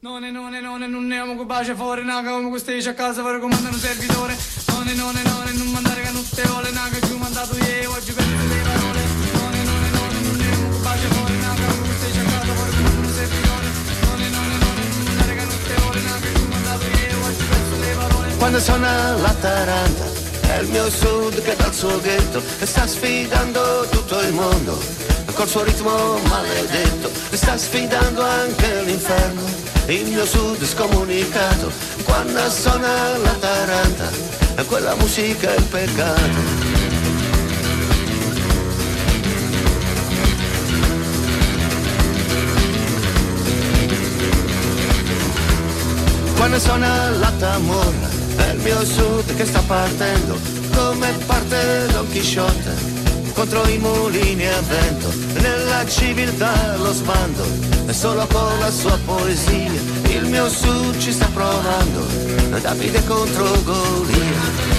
Non 0.00 0.24
è, 0.24 0.30
non 0.30 0.54
è, 0.54 0.60
non 0.60 0.82
è, 0.82 0.86
non 0.86 1.06
ne 1.06 1.18
amo 1.18 1.44
bacia 1.44 1.74
fuori, 1.74 2.04
naga 2.04 2.30
come 2.30 2.48
queste 2.48 2.76
a 2.78 2.94
casa 2.94 3.22
per 3.22 3.38
comandare 3.38 3.74
un 3.74 3.80
servitore. 3.80 4.34
Non 4.68 4.88
è, 4.88 4.94
non 4.94 5.14
è, 5.14 5.22
non 5.22 5.46
è, 5.46 5.52
non 5.52 5.68
mandare 5.72 6.00
canutte 6.00 6.42
ole, 6.48 6.70
naga 6.70 6.98
giù 7.00 7.18
mandato 7.18 7.54
io, 7.58 7.90
oggi 7.90 8.12
penso 8.12 8.46
le 8.48 8.62
parole. 8.64 9.00
Non 9.32 9.52
è, 9.52 9.62
non 9.62 9.84
è, 9.84 9.90
non 9.90 10.08
è, 10.08 10.20
non 10.24 10.36
ne 10.40 10.48
amo 10.54 10.78
bacia 10.80 11.08
fuori, 11.12 11.36
naga 11.36 11.66
come 11.66 11.84
queste 11.84 12.18
a 12.18 12.24
casa 12.24 12.52
per 12.52 12.70
comandare 12.72 13.06
un 13.06 13.12
servitore. 13.12 13.66
Non 14.00 14.20
è, 14.20 14.28
non 14.30 14.50
è, 14.50 14.56
non 14.56 14.76
è, 14.80 14.86
non 14.88 15.04
mandare 15.04 15.34
canutte 15.36 15.74
ole, 15.84 16.00
naga 16.00 16.32
giù 16.32 16.48
mandato 16.48 16.84
io, 16.86 17.24
oggi 17.26 17.44
penso 17.44 17.80
le 17.80 17.94
parole. 17.94 18.36
Quando 18.36 18.58
suona 18.58 19.16
la 19.16 19.34
taranta, 19.34 20.29
è 20.56 20.60
il 20.60 20.68
mio 20.68 20.90
sud 20.90 21.42
che 21.42 21.56
dal 21.56 21.74
suo 21.74 22.00
ghetto 22.00 22.42
sta 22.62 22.86
sfidando 22.86 23.86
tutto 23.90 24.20
il 24.20 24.32
mondo. 24.32 24.78
Col 25.34 25.48
suo 25.48 25.62
ritmo 25.62 26.18
maledetto 26.28 27.10
sta 27.32 27.56
sfidando 27.56 28.22
anche 28.22 28.82
l'inferno 28.82 29.68
il 29.86 30.06
mio 30.06 30.24
sud 30.24 30.62
scomunicato, 30.64 31.72
quando 32.04 32.48
suona 32.48 33.16
la 33.18 33.32
taranta, 33.40 34.08
quella 34.68 34.94
musica 34.94 35.52
è 35.52 35.56
il 35.56 35.64
peccato. 35.64 36.78
Quando 46.36 46.58
suona 46.60 47.10
la 47.10 47.32
tamura, 47.38 48.08
è 48.46 48.54
mio 48.54 48.84
sud 48.84 49.36
che 49.36 49.44
sta 49.44 49.62
partendo, 49.66 50.38
come 50.74 51.10
parte 51.26 51.86
Don 51.92 52.08
Chisciotte 52.10 53.00
contro 53.34 53.66
i 53.68 53.78
mulini 53.78 54.46
a 54.46 54.60
vento, 54.60 55.12
nella 55.40 55.86
civiltà 55.86 56.76
lo 56.76 56.92
sbando, 56.92 57.42
e 57.86 57.92
solo 57.92 58.26
con 58.26 58.58
la 58.58 58.70
sua 58.70 58.98
poesia 59.04 59.70
il 60.08 60.26
mio 60.26 60.48
sud 60.48 60.98
ci 60.98 61.12
sta 61.12 61.26
provando, 61.32 62.04
Davide 62.60 63.02
contro 63.06 63.62
Golia. 63.62 64.69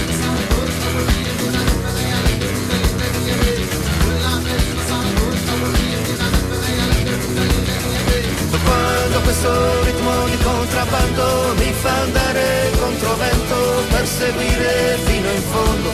Quando 8.72 9.20
questo 9.24 9.84
ritmo 9.84 10.28
di 10.30 10.38
contrabbando 10.38 11.56
mi 11.58 11.74
fa 11.74 11.94
andare 12.08 12.72
contro 12.80 13.16
vento 13.16 13.56
per 13.90 14.08
seguire 14.08 14.98
fino 15.04 15.30
in 15.30 15.42
fondo 15.42 15.92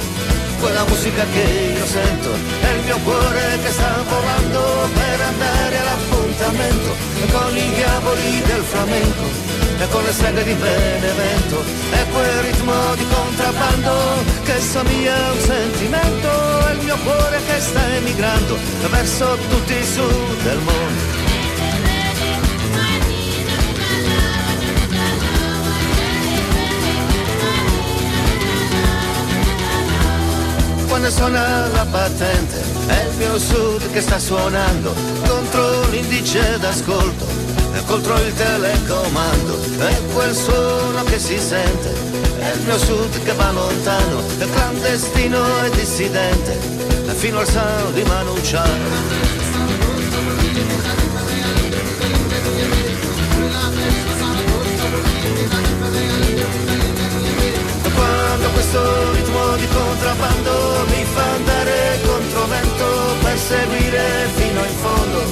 quella 0.60 0.84
musica 0.86 1.24
che 1.34 1.74
io 1.76 1.86
sento. 1.88 2.30
È 2.62 2.70
il 2.78 2.84
mio 2.84 3.00
cuore 3.04 3.60
che 3.64 3.72
sta 3.72 4.04
volando 4.08 4.90
per 4.94 5.22
andare 5.22 5.80
all'appuntamento 5.80 6.90
con 7.32 7.58
i 7.58 7.70
diavoli 7.74 8.42
del 8.46 8.62
flamenco 8.62 9.26
e 9.80 9.88
con 9.90 10.04
le 10.04 10.12
streghe 10.12 10.44
di 10.44 10.54
Benevento. 10.54 11.64
È 11.90 12.06
quel 12.14 12.40
ritmo 12.42 12.96
di 12.96 13.06
contrabbando 13.08 13.94
che 14.44 14.60
somiglia 14.60 15.16
a 15.16 15.32
un 15.32 15.40
sentimento. 15.40 16.30
È 16.68 16.72
il 16.74 16.84
mio 16.84 16.98
cuore 17.04 17.42
che 17.48 17.60
sta 17.60 17.96
emigrando 17.96 18.56
verso 18.90 19.36
tutti 19.50 19.74
i 19.74 19.84
sud 19.84 20.42
del 20.44 20.60
mondo 20.60 21.27
suona 31.28 31.68
la 31.68 31.86
patente 31.92 32.64
è 32.88 33.06
il 33.10 33.16
mio 33.18 33.38
sud 33.38 33.92
che 33.92 34.00
sta 34.00 34.18
suonando 34.18 34.94
contro 35.28 35.90
l'indice 35.90 36.58
d'ascolto 36.58 37.26
e 37.74 37.84
contro 37.86 38.16
il 38.16 38.34
telecomando 38.34 39.60
è 39.80 40.02
quel 40.14 40.34
suono 40.34 41.04
che 41.04 41.20
si 41.20 41.38
sente 41.38 41.94
è 42.40 42.54
il 42.54 42.62
mio 42.62 42.78
sud 42.78 43.24
che 43.24 43.34
va 43.34 43.52
lontano 43.52 44.22
è 44.38 44.50
clandestino 44.50 45.64
e 45.66 45.70
dissidente 45.72 46.58
fino 47.16 47.40
al 47.40 47.48
San 47.48 47.94
di 47.94 48.04
Manunciano 48.04 49.27
questo 58.70 59.12
ritmo 59.14 59.56
di 59.56 59.68
contrabbando 59.68 60.86
mi 60.88 61.06
fa 61.06 61.24
andare 61.24 62.00
contro 62.06 62.46
vento 62.48 62.86
per 63.24 63.38
seguire 63.38 64.28
fino 64.36 64.60
in 64.60 64.76
fondo. 64.82 65.24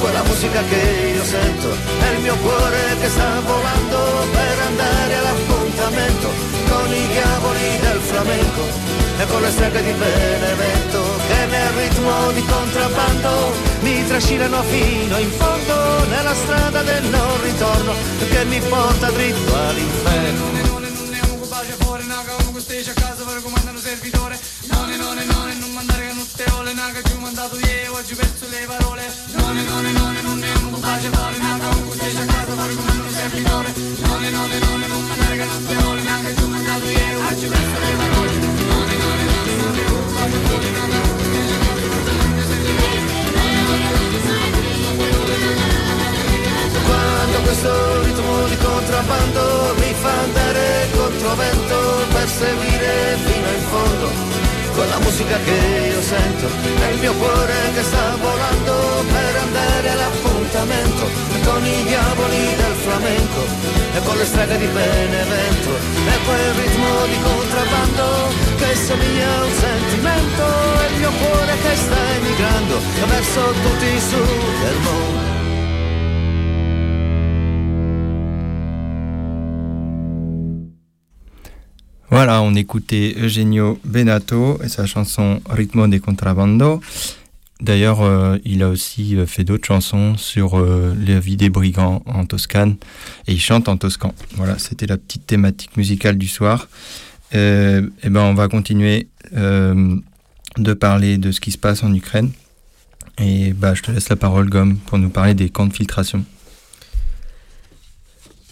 Quella 0.00 0.22
musica 0.22 0.62
che 0.64 1.12
io 1.14 1.22
sento 1.22 1.68
è 2.00 2.08
il 2.14 2.20
mio 2.20 2.36
cuore 2.36 2.96
che 3.00 3.08
sta 3.10 3.40
volando 3.44 3.98
per 4.32 4.58
andare 4.64 5.14
all'appuntamento 5.14 6.28
con 6.70 6.90
i 6.90 7.06
diavoli 7.08 7.78
del 7.80 8.00
flamenco 8.00 8.62
e 9.18 9.26
con 9.26 9.42
le 9.42 9.50
streghe 9.50 9.82
di 9.82 9.92
Benevento 9.92 11.02
che 11.28 11.46
nel 11.50 11.68
ritmo 11.76 12.32
di 12.32 12.44
contrabbando 12.46 13.52
mi 13.80 14.06
trascinano 14.06 14.62
fino 14.62 15.18
in 15.18 15.30
fondo 15.32 16.06
nella 16.08 16.34
strada 16.34 16.80
del 16.80 17.04
non 17.04 17.42
ritorno 17.42 17.92
che 18.30 18.44
mi 18.46 18.60
porta 18.60 19.10
dritto 19.10 19.54
all'inferno 19.54 20.69
servitore 23.90 24.38
None, 24.70 24.96
none, 24.96 25.24
none, 25.24 25.54
non 25.54 25.72
mandare 25.72 26.06
che 26.06 26.12
non 26.12 26.26
te 26.36 26.44
ole 26.52 26.72
Naga 26.74 27.02
giù 27.02 27.18
mandato 27.18 27.58
io, 27.58 27.94
oggi 27.94 28.14
perso 28.14 28.46
le 28.48 28.64
parole. 28.66 29.02
None, 29.34 29.62
none, 29.62 29.90
none, 29.90 30.20
non 30.22 30.38
ne 30.38 30.50
un 30.62 30.80
pace 30.80 31.08
Fuori 31.10 31.38
nata, 31.38 31.68
un 31.74 31.88
cucce 31.88 32.06
a 32.06 32.24
casa, 32.24 32.52
fuori 32.54 32.74
come 32.76 32.92
un 32.92 33.10
servitore 33.10 33.72
None, 34.06 34.30
none, 34.30 34.58
none, 34.58 34.86
non 34.86 35.06
mandare 35.08 35.36
che 35.36 35.44
non 35.44 35.66
te 35.66 35.76
ole 35.82 36.02
Naga 36.02 36.34
giù 36.34 36.46
mandato 36.46 36.86
io, 36.86 37.18
oggi 37.30 37.46
perso 37.46 37.78
le 37.82 37.94
parole. 37.98 38.32
None, 38.70 38.94
none, 39.02 39.24
none, 39.26 39.54
non 39.58 39.72
ne 39.74 39.82
un 39.90 40.14
pace 40.14 40.38
Fuori 40.46 40.70
nata, 40.70 40.96
un 41.02 41.16
cucce 41.18 41.40
a 41.40 41.50
casa, 41.50 41.82
fuori 41.82 41.98
come 41.98 42.30
un 42.30 42.46
servitore 42.46 42.90
Quando 46.86 47.38
questo 47.42 48.02
ritmo 48.02 48.46
di 48.46 48.56
contrabbando 48.56 49.79
fa 50.00 50.20
andare 50.20 50.88
contro 50.96 51.34
vento 51.34 51.78
per 52.12 52.28
seguire 52.28 53.16
fino 53.24 53.48
in 53.48 53.64
fondo. 53.68 54.08
Quella 54.74 54.98
musica 55.00 55.36
che 55.44 55.90
io 55.92 56.00
sento 56.00 56.46
è 56.46 56.88
il 56.92 56.98
mio 57.00 57.12
cuore 57.14 57.54
che 57.74 57.82
sta 57.82 58.16
volando 58.16 59.04
per 59.12 59.32
andare 59.36 59.90
all'appuntamento. 59.90 61.04
Con 61.44 61.66
i 61.66 61.84
diavoli 61.84 62.42
del 62.56 62.76
flamenco 62.84 63.42
e 63.94 63.98
con 64.04 64.16
le 64.16 64.24
streghe 64.24 64.58
di 64.58 64.66
Benevento 64.66 65.70
e 66.12 66.14
quel 66.24 66.52
ritmo 66.60 66.90
di 67.06 67.18
contrabbando 67.20 68.04
che 68.56 68.74
somiglia 68.74 69.28
a 69.28 69.44
un 69.44 69.52
sentimento. 69.52 70.44
È 70.80 70.86
il 70.92 70.96
mio 70.96 71.10
cuore 71.10 71.54
che 71.62 71.76
sta 71.76 72.00
emigrando 72.16 72.80
verso 73.06 73.40
tutti 73.62 73.84
i 73.84 74.00
sud 74.00 74.64
del 74.64 74.78
mondo 74.80 75.39
Voilà, 82.10 82.42
on 82.42 82.56
écoutait 82.56 83.14
Eugenio 83.20 83.78
Benato 83.84 84.60
et 84.64 84.68
sa 84.68 84.84
chanson 84.84 85.40
Ritmo 85.48 85.86
de 85.86 85.98
Contrabando. 85.98 86.80
D'ailleurs, 87.60 88.00
euh, 88.00 88.36
il 88.44 88.64
a 88.64 88.68
aussi 88.68 89.16
euh, 89.16 89.26
fait 89.26 89.44
d'autres 89.44 89.66
chansons 89.66 90.16
sur 90.16 90.58
euh, 90.58 90.92
la 91.06 91.20
vie 91.20 91.36
des 91.36 91.50
brigands 91.50 92.02
en 92.06 92.26
Toscane 92.26 92.76
et 93.28 93.32
il 93.32 93.40
chante 93.40 93.68
en 93.68 93.76
toscan. 93.76 94.12
Voilà, 94.32 94.58
c'était 94.58 94.86
la 94.86 94.96
petite 94.96 95.24
thématique 95.24 95.76
musicale 95.76 96.18
du 96.18 96.26
soir. 96.26 96.68
et 97.32 97.80
ben, 98.04 98.22
on 98.22 98.34
va 98.34 98.48
continuer 98.48 99.06
de 99.32 100.72
parler 100.72 101.16
de 101.16 101.30
ce 101.30 101.40
qui 101.40 101.52
se 101.52 101.58
passe 101.58 101.84
en 101.84 101.94
Ukraine. 101.94 102.32
Et 103.18 103.52
bah, 103.52 103.74
je 103.74 103.82
te 103.82 103.92
laisse 103.92 104.08
la 104.08 104.16
parole, 104.16 104.48
Gomme, 104.48 104.78
pour 104.78 104.98
nous 104.98 105.10
parler 105.10 105.34
des 105.34 105.48
camps 105.48 105.66
de 105.66 105.72
filtration. 105.72 106.24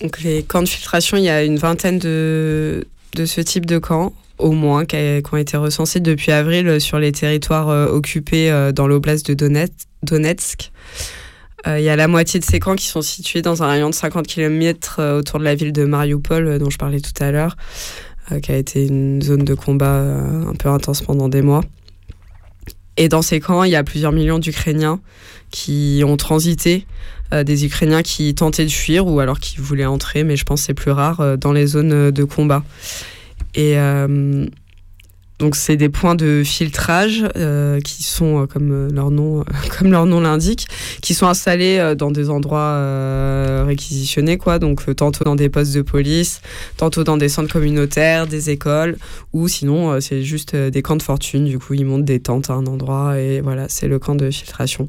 Donc 0.01 0.21
les 0.21 0.45
camps 0.45 0.63
de 0.63 0.69
filtration, 0.69 1.17
il 1.17 1.25
y 1.25 1.29
a 1.29 1.43
une 1.43 1.57
vingtaine 1.57 1.99
de, 1.99 2.87
de 3.15 3.25
ce 3.25 3.41
type 3.41 3.67
de 3.67 3.79
camp, 3.79 4.13
au 4.39 4.53
moins, 4.53 4.85
qui, 4.85 4.97
ont 5.33 5.37
été 5.37 5.57
recensés 5.57 6.01
depuis 6.01 6.33
avril 6.33 6.81
sur 6.81 6.99
les 6.99 7.13
territoires 7.13 7.69
occupés 7.93 8.71
dans 8.75 8.87
l'oblast 8.87 9.31
de 9.31 9.69
Donetsk. 10.03 10.71
Il 11.67 11.81
y 11.83 11.89
a 11.89 11.97
la 11.97 12.07
moitié 12.07 12.39
de 12.39 12.45
ces 12.45 12.61
camps 12.61 12.77
qui 12.77 12.87
sont 12.87 13.03
situés 13.03 13.43
dans 13.43 13.63
un 13.63 13.67
rayon 13.67 13.91
de 13.91 13.95
50 13.95 14.27
km 14.27 15.19
autour 15.19 15.41
de 15.41 15.45
la 15.45 15.55
ville 15.55 15.73
de 15.73 15.85
Mariupol, 15.85 16.59
dont 16.59 16.71
je 16.71 16.79
parlais 16.79 17.01
tout 17.01 17.21
à 17.21 17.33
l'heure, 17.33 17.57
qui 18.43 18.53
a 18.53 18.57
été 18.57 18.87
une 18.87 19.21
zone 19.21 19.45
de 19.45 19.55
combat 19.55 20.01
un 20.01 20.55
peu 20.55 20.69
intense 20.69 21.03
pendant 21.03 21.29
des 21.29 21.43
mois. 21.43 21.63
Et 22.99 23.09
dans 23.09 23.23
ces 23.23 23.39
camps, 23.39 23.63
il 23.63 23.71
y 23.71 23.77
a 23.77 23.85
plusieurs 23.85 24.11
millions 24.11 24.41
d'Ukrainiens 24.41 25.01
qui 25.51 26.03
ont 26.05 26.17
transité, 26.17 26.85
euh, 26.85 27.18
des 27.33 27.65
Ukrainiens 27.67 28.03
qui 28.03 28.35
tentaient 28.35 28.65
de 28.65 28.71
fuir 28.71 29.07
ou 29.07 29.21
alors 29.21 29.39
qui 29.39 29.59
voulaient 29.59 29.87
entrer, 29.87 30.25
mais 30.25 30.37
je 30.37 30.45
pense 30.45 30.61
que 30.61 30.67
c'est 30.67 30.75
plus 30.75 30.91
rare, 30.91 31.21
euh, 31.21 31.37
dans 31.37 31.53
les 31.53 31.67
zones 31.67 32.11
de 32.11 32.25
combat. 32.25 32.65
Et 33.55 33.79
euh, 33.79 34.47
donc 35.39 35.55
c'est 35.55 35.77
des 35.77 35.89
points 35.89 36.16
de 36.16 36.43
filtrage 36.44 37.24
euh, 37.36 37.81
qui 37.81 38.02
sont, 38.02 38.43
euh, 38.43 38.47
comme 38.47 38.73
euh, 38.73 38.89
leur 38.93 39.12
nom, 39.12 39.44
comme 39.78 39.93
leur 39.93 40.05
nom 40.05 40.20
l'indique, 40.20 40.66
qui 41.01 41.15
sont 41.15 41.27
installés 41.27 41.94
dans 41.97 42.10
des 42.10 42.28
endroits 42.28 43.65
réquisitionnés, 43.65 44.36
quoi. 44.36 44.59
Donc 44.59 44.94
tantôt 44.97 45.24
dans 45.24 45.36
des 45.36 45.48
postes 45.48 45.74
de 45.74 45.82
police, 45.82 46.40
tantôt 46.77 47.05
dans 47.05 47.16
des 47.16 47.28
centres 47.28 47.52
communautaires, 47.52 48.27
des 48.27 48.51
écoles, 48.51 48.97
ou 49.32 49.48
sinon 49.48 50.01
c'est 50.01 50.23
juste 50.23 50.56
des 50.56 50.82
camps 50.82 50.97
de 50.97 51.02
fortune. 51.02 51.44
Du 51.44 51.59
coup, 51.59 51.74
ils 51.74 51.85
montent 51.85 52.05
des 52.05 52.20
tentes 52.20 52.51
à 52.51 52.55
un 52.55 52.66
endroit 52.66 53.19
et 53.19 53.40
voilà, 53.40 53.66
c'est 53.69 53.89
le 53.89 53.98
camp 53.98 54.15
de 54.15 54.31
filtration. 54.31 54.89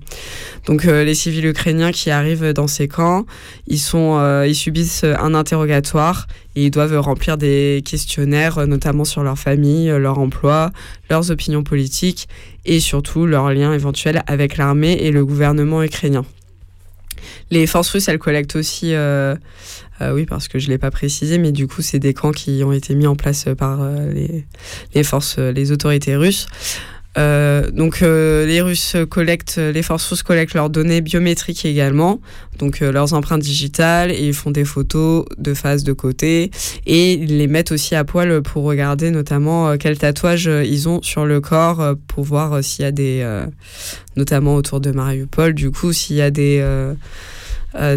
Donc 0.66 0.84
les 0.84 1.14
civils 1.14 1.46
ukrainiens 1.46 1.92
qui 1.92 2.10
arrivent 2.10 2.54
dans 2.54 2.68
ces 2.68 2.88
camps, 2.88 3.26
ils 3.68 3.80
sont, 3.80 4.44
ils 4.46 4.56
subissent 4.56 5.04
un 5.04 5.34
interrogatoire 5.36 6.28
et 6.60 6.66
ils 6.66 6.72
doivent 6.72 6.98
remplir 7.00 7.38
des 7.38 7.82
questionnaires, 7.86 8.68
notamment 8.68 9.06
sur 9.06 9.24
leur 9.24 9.38
famille, 9.38 9.88
leur 9.88 10.20
emploi 10.20 10.72
leurs 11.10 11.32
opinions 11.32 11.64
politiques 11.64 12.28
et 12.66 12.80
surtout 12.80 13.26
leurs 13.26 13.52
liens 13.52 13.74
éventuels 13.74 14.24
avec 14.28 14.58
l'armée 14.58 14.94
et 14.94 15.12
le 15.12 15.26
gouvernement 15.26 15.82
ukrainien. 15.84 16.26
Les 17.52 17.66
forces 17.68 17.90
russes, 17.90 18.08
elles 18.08 18.20
collectent 18.20 18.56
aussi, 18.56 18.94
euh, 18.94 19.36
euh, 20.02 20.14
oui, 20.14 20.26
parce 20.26 20.48
que 20.48 20.60
je 20.60 20.68
ne 20.68 20.72
l'ai 20.72 20.78
pas 20.78 20.92
précisé, 20.92 21.38
mais 21.38 21.52
du 21.52 21.68
coup, 21.68 21.82
c'est 21.82 22.00
des 22.00 22.14
camps 22.14 22.32
qui 22.32 22.62
ont 22.64 22.72
été 22.72 22.96
mis 22.96 23.08
en 23.08 23.16
place 23.16 23.46
par 23.58 23.82
euh, 23.82 24.14
les, 24.94 25.04
forces, 25.04 25.40
les 25.40 25.72
autorités 25.72 26.16
russes. 26.16 26.48
Euh, 27.20 27.70
donc 27.72 28.02
euh, 28.02 28.46
les 28.46 28.62
Russes 28.62 28.96
collectent, 29.10 29.58
les 29.58 29.84
forces 29.84 30.08
russes 30.08 30.24
collectent 30.24 30.54
leurs 30.54 30.70
données 30.70 31.02
biométriques 31.02 31.66
également, 31.66 32.22
donc 32.58 32.82
euh, 32.82 32.92
leurs 32.92 33.14
empreintes 33.14 33.42
digitales, 33.42 34.12
et 34.12 34.28
ils 34.28 34.34
font 34.34 34.52
des 34.52 34.64
photos 34.64 35.26
de 35.38 35.54
face, 35.54 35.84
de 35.84 35.92
côté, 35.92 36.50
et 36.86 37.14
ils 37.14 37.38
les 37.38 37.48
mettent 37.48 37.72
aussi 37.72 37.96
à 37.96 38.06
poil 38.06 38.42
pour 38.42 38.64
regarder 38.64 39.12
notamment 39.12 39.78
quels 39.78 39.98
tatouages 39.98 40.50
ils 40.66 40.88
ont 40.88 41.02
sur 41.02 41.26
le 41.26 41.42
corps 41.42 41.96
pour 42.08 42.24
voir 42.24 42.64
s'il 42.64 42.84
y 42.84 42.88
a 42.88 42.92
des, 42.92 43.28
notamment 44.16 44.56
autour 44.56 44.80
de 44.80 44.92
Mariupol, 44.92 45.54
du 45.54 45.72
coup 45.72 45.92
s'il 45.92 46.16
y 46.16 46.22
a 46.22 46.32
des 46.32 46.66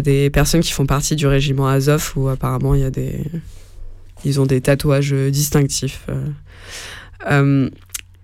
des 0.03 0.29
personnes 0.29 0.61
qui 0.61 0.71
font 0.71 0.85
partie 0.85 1.15
du 1.15 1.25
régiment 1.25 1.67
Azov 1.67 2.13
où 2.15 2.27
apparemment 2.27 2.75
il 2.75 2.81
y 2.81 2.85
a 2.85 2.91
des, 2.91 3.23
ils 4.23 4.39
ont 4.39 4.45
des 4.45 4.61
tatouages 4.61 5.13
distinctifs. 5.13 6.07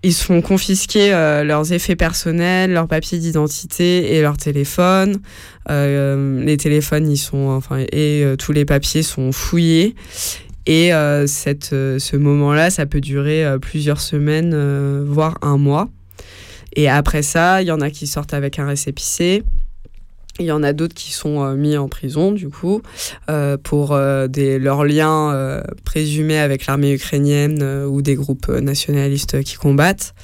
Ils 0.02 0.14
se 0.14 0.24
font 0.24 0.40
confisquer 0.40 1.12
euh, 1.12 1.44
leurs 1.44 1.72
effets 1.74 1.96
personnels, 1.96 2.72
leurs 2.72 2.88
papiers 2.88 3.18
d'identité 3.18 4.14
et 4.14 4.22
leur 4.22 4.38
téléphone. 4.38 5.18
Euh, 5.68 6.42
les 6.42 6.56
téléphones, 6.56 7.10
ils 7.10 7.18
sont, 7.18 7.48
enfin, 7.48 7.84
et 7.92 8.24
euh, 8.24 8.36
tous 8.36 8.52
les 8.52 8.64
papiers 8.64 9.02
sont 9.02 9.30
fouillés. 9.32 9.94
Et 10.66 10.92
cette, 11.26 11.70
ce 11.70 12.16
moment-là, 12.16 12.70
ça 12.70 12.86
peut 12.86 13.00
durer 13.00 13.44
plusieurs 13.60 14.00
semaines, 14.00 15.02
voire 15.04 15.36
un 15.42 15.56
mois. 15.56 15.88
Et 16.76 16.88
après 16.88 17.22
ça, 17.22 17.60
il 17.60 17.66
y 17.66 17.72
en 17.72 17.80
a 17.80 17.90
qui 17.90 18.06
sortent 18.06 18.34
avec 18.34 18.60
un 18.60 18.66
récépissé. 18.68 19.42
Il 20.40 20.46
y 20.46 20.52
en 20.52 20.62
a 20.62 20.72
d'autres 20.72 20.94
qui 20.94 21.12
sont 21.12 21.44
euh, 21.44 21.54
mis 21.54 21.76
en 21.76 21.88
prison, 21.88 22.32
du 22.32 22.48
coup, 22.48 22.80
euh, 23.28 23.58
pour 23.58 23.92
euh, 23.92 24.26
leurs 24.36 24.84
liens 24.84 25.60
présumés 25.84 26.38
avec 26.38 26.66
l'armée 26.66 26.94
ukrainienne 26.94 27.62
ou 27.62 28.00
des 28.00 28.14
groupes 28.14 28.48
nationalistes 28.48 29.42
qui 29.42 29.56
combattent. 29.56 30.14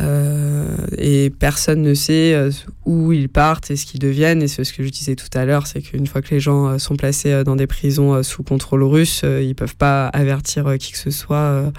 et 0.00 1.30
personne 1.38 1.82
ne 1.82 1.94
sait 1.94 2.48
où 2.84 3.12
ils 3.12 3.28
partent 3.28 3.70
et 3.70 3.76
ce 3.76 3.84
qu'ils 3.86 4.00
deviennent. 4.00 4.42
Et 4.42 4.48
c'est 4.48 4.64
ce 4.64 4.72
que 4.72 4.82
je 4.82 4.88
disais 4.88 5.14
tout 5.14 5.28
à 5.34 5.44
l'heure, 5.44 5.66
c'est 5.66 5.82
qu'une 5.82 6.06
fois 6.06 6.22
que 6.22 6.30
les 6.30 6.40
gens 6.40 6.78
sont 6.78 6.96
placés 6.96 7.44
dans 7.44 7.56
des 7.56 7.66
prisons 7.66 8.22
sous 8.22 8.42
contrôle 8.42 8.82
russe, 8.82 9.22
ils 9.24 9.48
ne 9.48 9.52
peuvent 9.52 9.76
pas 9.76 10.06
avertir 10.08 10.76
qui 10.78 10.92
que 10.92 10.98
ce 10.98 11.10
soit 11.10 11.72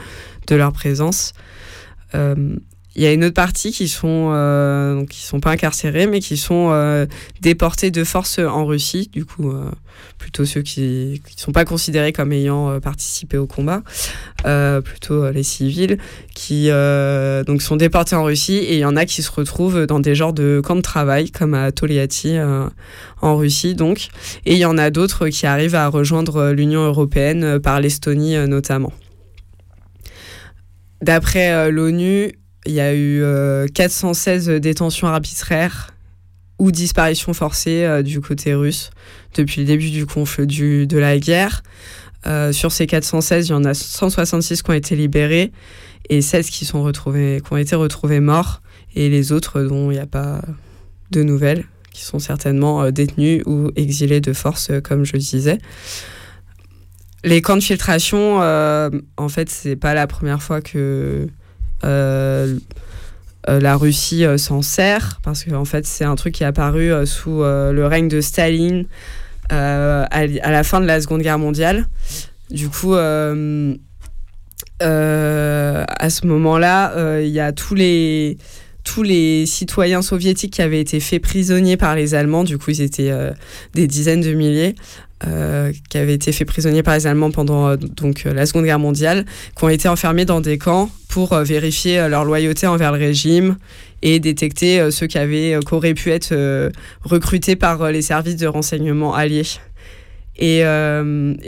de 0.48 0.56
leur 0.56 0.72
présence. 0.72 1.34
Il 2.96 3.04
y 3.04 3.08
a 3.08 3.12
une 3.12 3.26
autre 3.26 3.34
partie 3.34 3.74
qui 3.74 3.90
sont 3.90 4.32
euh, 4.34 5.06
qui 5.06 5.22
sont 5.22 5.42
pas 5.42 5.52
incarcérés 5.52 6.08
mais 6.08 6.22
qui 6.22 6.38
sont 6.38 6.70
euh, 6.72 7.06
déportés 7.42 7.92
de 7.92 8.06
force 8.06 8.40
en 8.40 8.66
Russie. 8.66 9.10
Du 9.12 9.26
coup 9.26 9.52
euh, 9.52 9.70
plutôt 10.18 10.46
ceux 10.46 10.62
qui 10.62 11.22
ne 11.26 11.40
sont 11.40 11.52
pas 11.52 11.66
considérés 11.66 12.14
comme 12.14 12.32
ayant 12.32 12.80
participé 12.80 13.38
au 13.38 13.48
combat. 13.48 13.84
Plutôt 14.84 15.30
les 15.30 15.44
civils 15.44 15.98
qui 16.34 16.70
donc 17.46 17.62
sont 17.62 17.76
déportés 17.76 18.16
en 18.16 18.24
Russie. 18.24 18.58
Et 18.58 18.76
il 18.76 18.80
y 18.80 18.86
en 18.86 18.96
a 18.96 19.06
qui 19.06 19.22
se 19.22 19.32
retrouvent 19.32 19.86
dans 19.86 20.00
des 20.00 20.16
genres 20.16 20.34
de 20.34 20.62
camps 20.64 20.76
de 20.76 20.82
travail 20.82 21.32
comme 21.32 21.54
à 21.54 21.72
Toliati 21.74 22.38
en 23.22 23.36
Russie 23.36 23.76
donc. 23.76 24.08
Et 24.46 24.54
il 24.54 24.60
y 24.60 24.66
en 24.66 24.78
a 24.78 24.90
d'autres 24.90 25.28
qui 25.28 25.46
arrivent 25.46 25.76
à 25.76 25.90
rejoindre 25.90 26.52
l'Union 26.52 26.86
européenne 26.86 27.60
par 27.60 27.82
l'Estonie 27.82 28.36
notamment. 28.48 28.94
D'après 31.02 31.72
l'ONU, 31.72 32.32
il 32.66 32.74
y 32.74 32.80
a 32.80 32.96
eu 32.96 33.24
416 33.74 34.50
euh, 34.50 34.60
détentions 34.60 35.08
arbitraires 35.08 35.94
ou 36.58 36.72
disparitions 36.72 37.34
forcées 37.34 37.84
euh, 37.84 38.02
du 38.02 38.22
côté 38.22 38.54
russe 38.54 38.90
depuis 39.36 39.62
le 39.62 39.68
début 39.68 39.92
du 39.92 40.06
conflit 40.06 40.48
du, 40.48 40.88
de 40.88 40.98
la 40.98 41.18
guerre. 41.20 41.64
Euh, 42.26 42.52
sur 42.52 42.72
ces 42.72 42.88
416, 42.88 43.48
il 43.48 43.52
y 43.52 43.54
en 43.54 43.66
a 43.66 43.74
166 43.74 44.64
qui 44.64 44.70
ont 44.70 44.74
été 44.74 44.96
libérés 44.96 45.52
et 46.10 46.22
16 46.22 46.50
qui, 46.50 46.66
sont 46.66 46.82
retrouvés, 46.82 47.42
qui 47.46 47.54
ont 47.54 47.58
été 47.58 47.76
retrouvés 47.76 48.20
morts 48.20 48.62
et 48.96 49.10
les 49.10 49.32
autres 49.32 49.62
dont 49.62 49.92
il 49.92 49.96
n'y 49.96 50.00
a 50.00 50.08
pas 50.08 50.42
de 51.12 51.22
nouvelles, 51.22 51.66
qui 51.92 52.04
sont 52.04 52.20
certainement 52.20 52.90
détenus 52.92 53.44
ou 53.46 53.70
exilés 53.76 54.22
de 54.22 54.34
force, 54.34 54.72
comme 54.84 55.04
je 55.04 55.14
le 55.14 55.20
disais. 55.20 55.60
Les 57.24 57.42
camps 57.42 57.58
de 57.58 57.64
filtration, 57.64 58.38
en 58.38 59.30
fait, 59.30 59.50
c'est 59.50 59.76
pas 59.76 59.94
la 59.94 60.08
première 60.08 60.42
fois 60.42 60.62
que 60.62 61.28
la 63.48 63.76
Russie 63.76 64.26
euh, 64.26 64.38
s'en 64.38 64.62
sert 64.62 65.20
parce 65.24 65.44
qu'en 65.44 65.66
fait 65.66 65.86
c'est 65.86 66.06
un 66.06 66.16
truc 66.16 66.34
qui 66.36 66.44
est 66.44 66.48
apparu 66.48 66.92
sous 67.06 67.42
le 67.42 67.86
règne 67.86 68.08
de 68.08 68.22
Staline 68.22 68.86
à, 69.50 70.08
la 70.28 70.64
fin 70.64 70.82
de 70.82 70.86
la 70.86 71.02
Seconde 71.02 71.22
Guerre 71.22 71.40
mondiale. 71.40 71.88
Du 72.50 72.70
coup, 72.70 72.94
à 72.96 73.34
ce 74.80 76.28
moment-là, 76.28 77.20
il 77.22 77.30
y 77.30 77.40
a 77.40 77.52
tous 77.52 77.76
les 77.76 78.38
tous 78.84 79.02
les 79.02 79.48
citoyens 79.48 80.04
soviétiques 80.04 80.54
qui 80.54 80.62
avaient 80.62 80.80
été 80.80 81.00
faits 81.00 81.20
prisonniers 81.20 81.76
par 81.76 81.96
les 81.96 82.14
Allemands, 82.14 82.44
du 82.44 82.60
coup 82.60 82.70
ils 82.70 82.82
étaient 82.82 83.12
des 83.74 83.88
dizaines 83.88 84.22
de 84.22 84.34
milliers, 84.34 84.76
euh, 85.28 85.72
qui 85.90 85.98
avaient 85.98 86.14
été 86.14 86.32
faits 86.32 86.48
prisonniers 86.48 86.84
par 86.84 86.94
les 86.94 87.08
Allemands 87.08 87.32
pendant 87.32 87.70
euh, 87.70 87.78
donc, 87.78 88.26
euh, 88.26 88.34
la 88.34 88.46
Seconde 88.46 88.66
Guerre 88.66 88.80
mondiale, 88.80 89.26
qui 89.58 89.64
ont 89.64 89.70
été 89.70 89.88
enfermés 89.88 90.26
dans 90.26 90.42
des 90.42 90.58
camps 90.58 90.90
pour 91.08 91.36
vérifier 91.36 92.08
leur 92.10 92.26
loyauté 92.26 92.68
envers 92.68 92.92
le 92.92 92.98
régime 92.98 93.56
et 94.02 94.20
détecter 94.20 94.92
ceux 94.92 95.08
qui, 95.08 95.18
avaient, 95.18 95.58
qui 95.66 95.74
auraient 95.74 95.94
pu 95.94 96.12
être 96.12 96.36
recrutés 97.04 97.56
par 97.56 97.90
les 97.90 98.02
services 98.02 98.36
de 98.36 98.48
renseignement 98.48 99.14
alliés. 99.14 99.46
Et, 100.38 100.64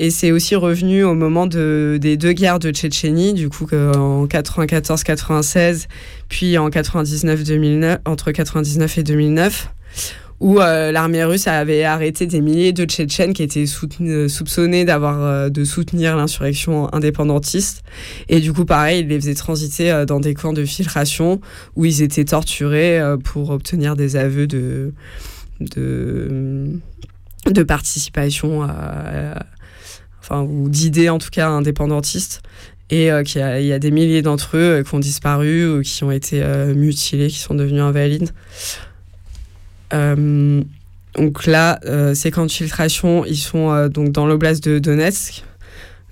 c'est 0.09 0.31
aussi 0.31 0.55
revenu 0.55 1.03
au 1.03 1.15
moment 1.15 1.47
de, 1.47 1.97
des 1.99 2.15
deux 2.15 2.31
guerres 2.31 2.59
de 2.59 2.71
Tchétchénie, 2.71 3.33
du 3.33 3.49
coup 3.49 3.67
en 3.73 4.25
94-96, 4.25 5.87
puis 6.29 6.57
en 6.57 6.69
99 6.69 7.43
-2009, 7.43 7.97
entre 8.05 8.31
99 8.31 8.97
et 8.99 9.03
2009 9.03 9.69
où 10.39 10.59
euh, 10.59 10.91
l'armée 10.91 11.23
russe 11.23 11.47
avait 11.47 11.83
arrêté 11.83 12.27
des 12.27 12.41
milliers 12.41 12.71
de 12.71 12.85
Tchétchènes 12.85 13.33
qui 13.33 13.41
étaient 13.41 13.65
euh, 14.01 14.27
soupçonnés 14.27 14.85
d'avoir 14.85 15.23
euh, 15.23 15.49
de 15.49 15.63
soutenir 15.63 16.15
l'insurrection 16.15 16.93
indépendantiste. 16.93 17.83
Et 18.29 18.39
du 18.39 18.53
coup, 18.53 18.65
pareil, 18.65 19.01
ils 19.01 19.07
les 19.07 19.19
faisaient 19.19 19.33
transiter 19.33 20.05
dans 20.05 20.19
des 20.19 20.35
camps 20.35 20.53
de 20.53 20.63
filtration 20.63 21.41
où 21.75 21.85
ils 21.85 22.01
étaient 22.01 22.25
torturés 22.25 22.99
pour 23.23 23.49
obtenir 23.49 23.95
des 23.95 24.15
aveux 24.15 24.45
de, 24.45 24.93
de, 25.59 26.69
de 27.47 27.63
participation 27.63 28.61
à, 28.61 29.43
enfin, 30.19 30.43
ou 30.43 30.69
d'idées 30.69 31.09
en 31.09 31.17
tout 31.17 31.29
cas 31.31 31.49
indépendantistes 31.49 32.41
et 32.89 33.09
qu'il 33.25 33.41
y, 33.41 33.65
y, 33.65 33.73
a 33.73 33.79
des 33.79 33.91
milliers 33.91 34.21
d'entre 34.21 34.55
eux 34.55 34.83
qui 34.87 34.95
ont 34.95 34.99
disparu 34.99 35.67
ou 35.69 35.81
qui 35.81 36.03
ont 36.03 36.11
été 36.11 36.43
mutilés, 36.75 37.27
qui 37.27 37.39
sont 37.39 37.55
devenus 37.55 37.81
invalides. 37.81 38.31
Euh, 39.93 40.61
donc 41.15 41.45
là, 41.45 41.79
euh, 41.85 42.13
ces 42.13 42.31
camps 42.31 42.45
de 42.45 42.51
filtration, 42.51 43.25
ils 43.25 43.37
sont 43.37 43.71
euh, 43.71 43.89
donc 43.89 44.11
dans 44.11 44.27
l'oblast 44.27 44.63
de 44.63 44.79
Donetsk. 44.79 45.43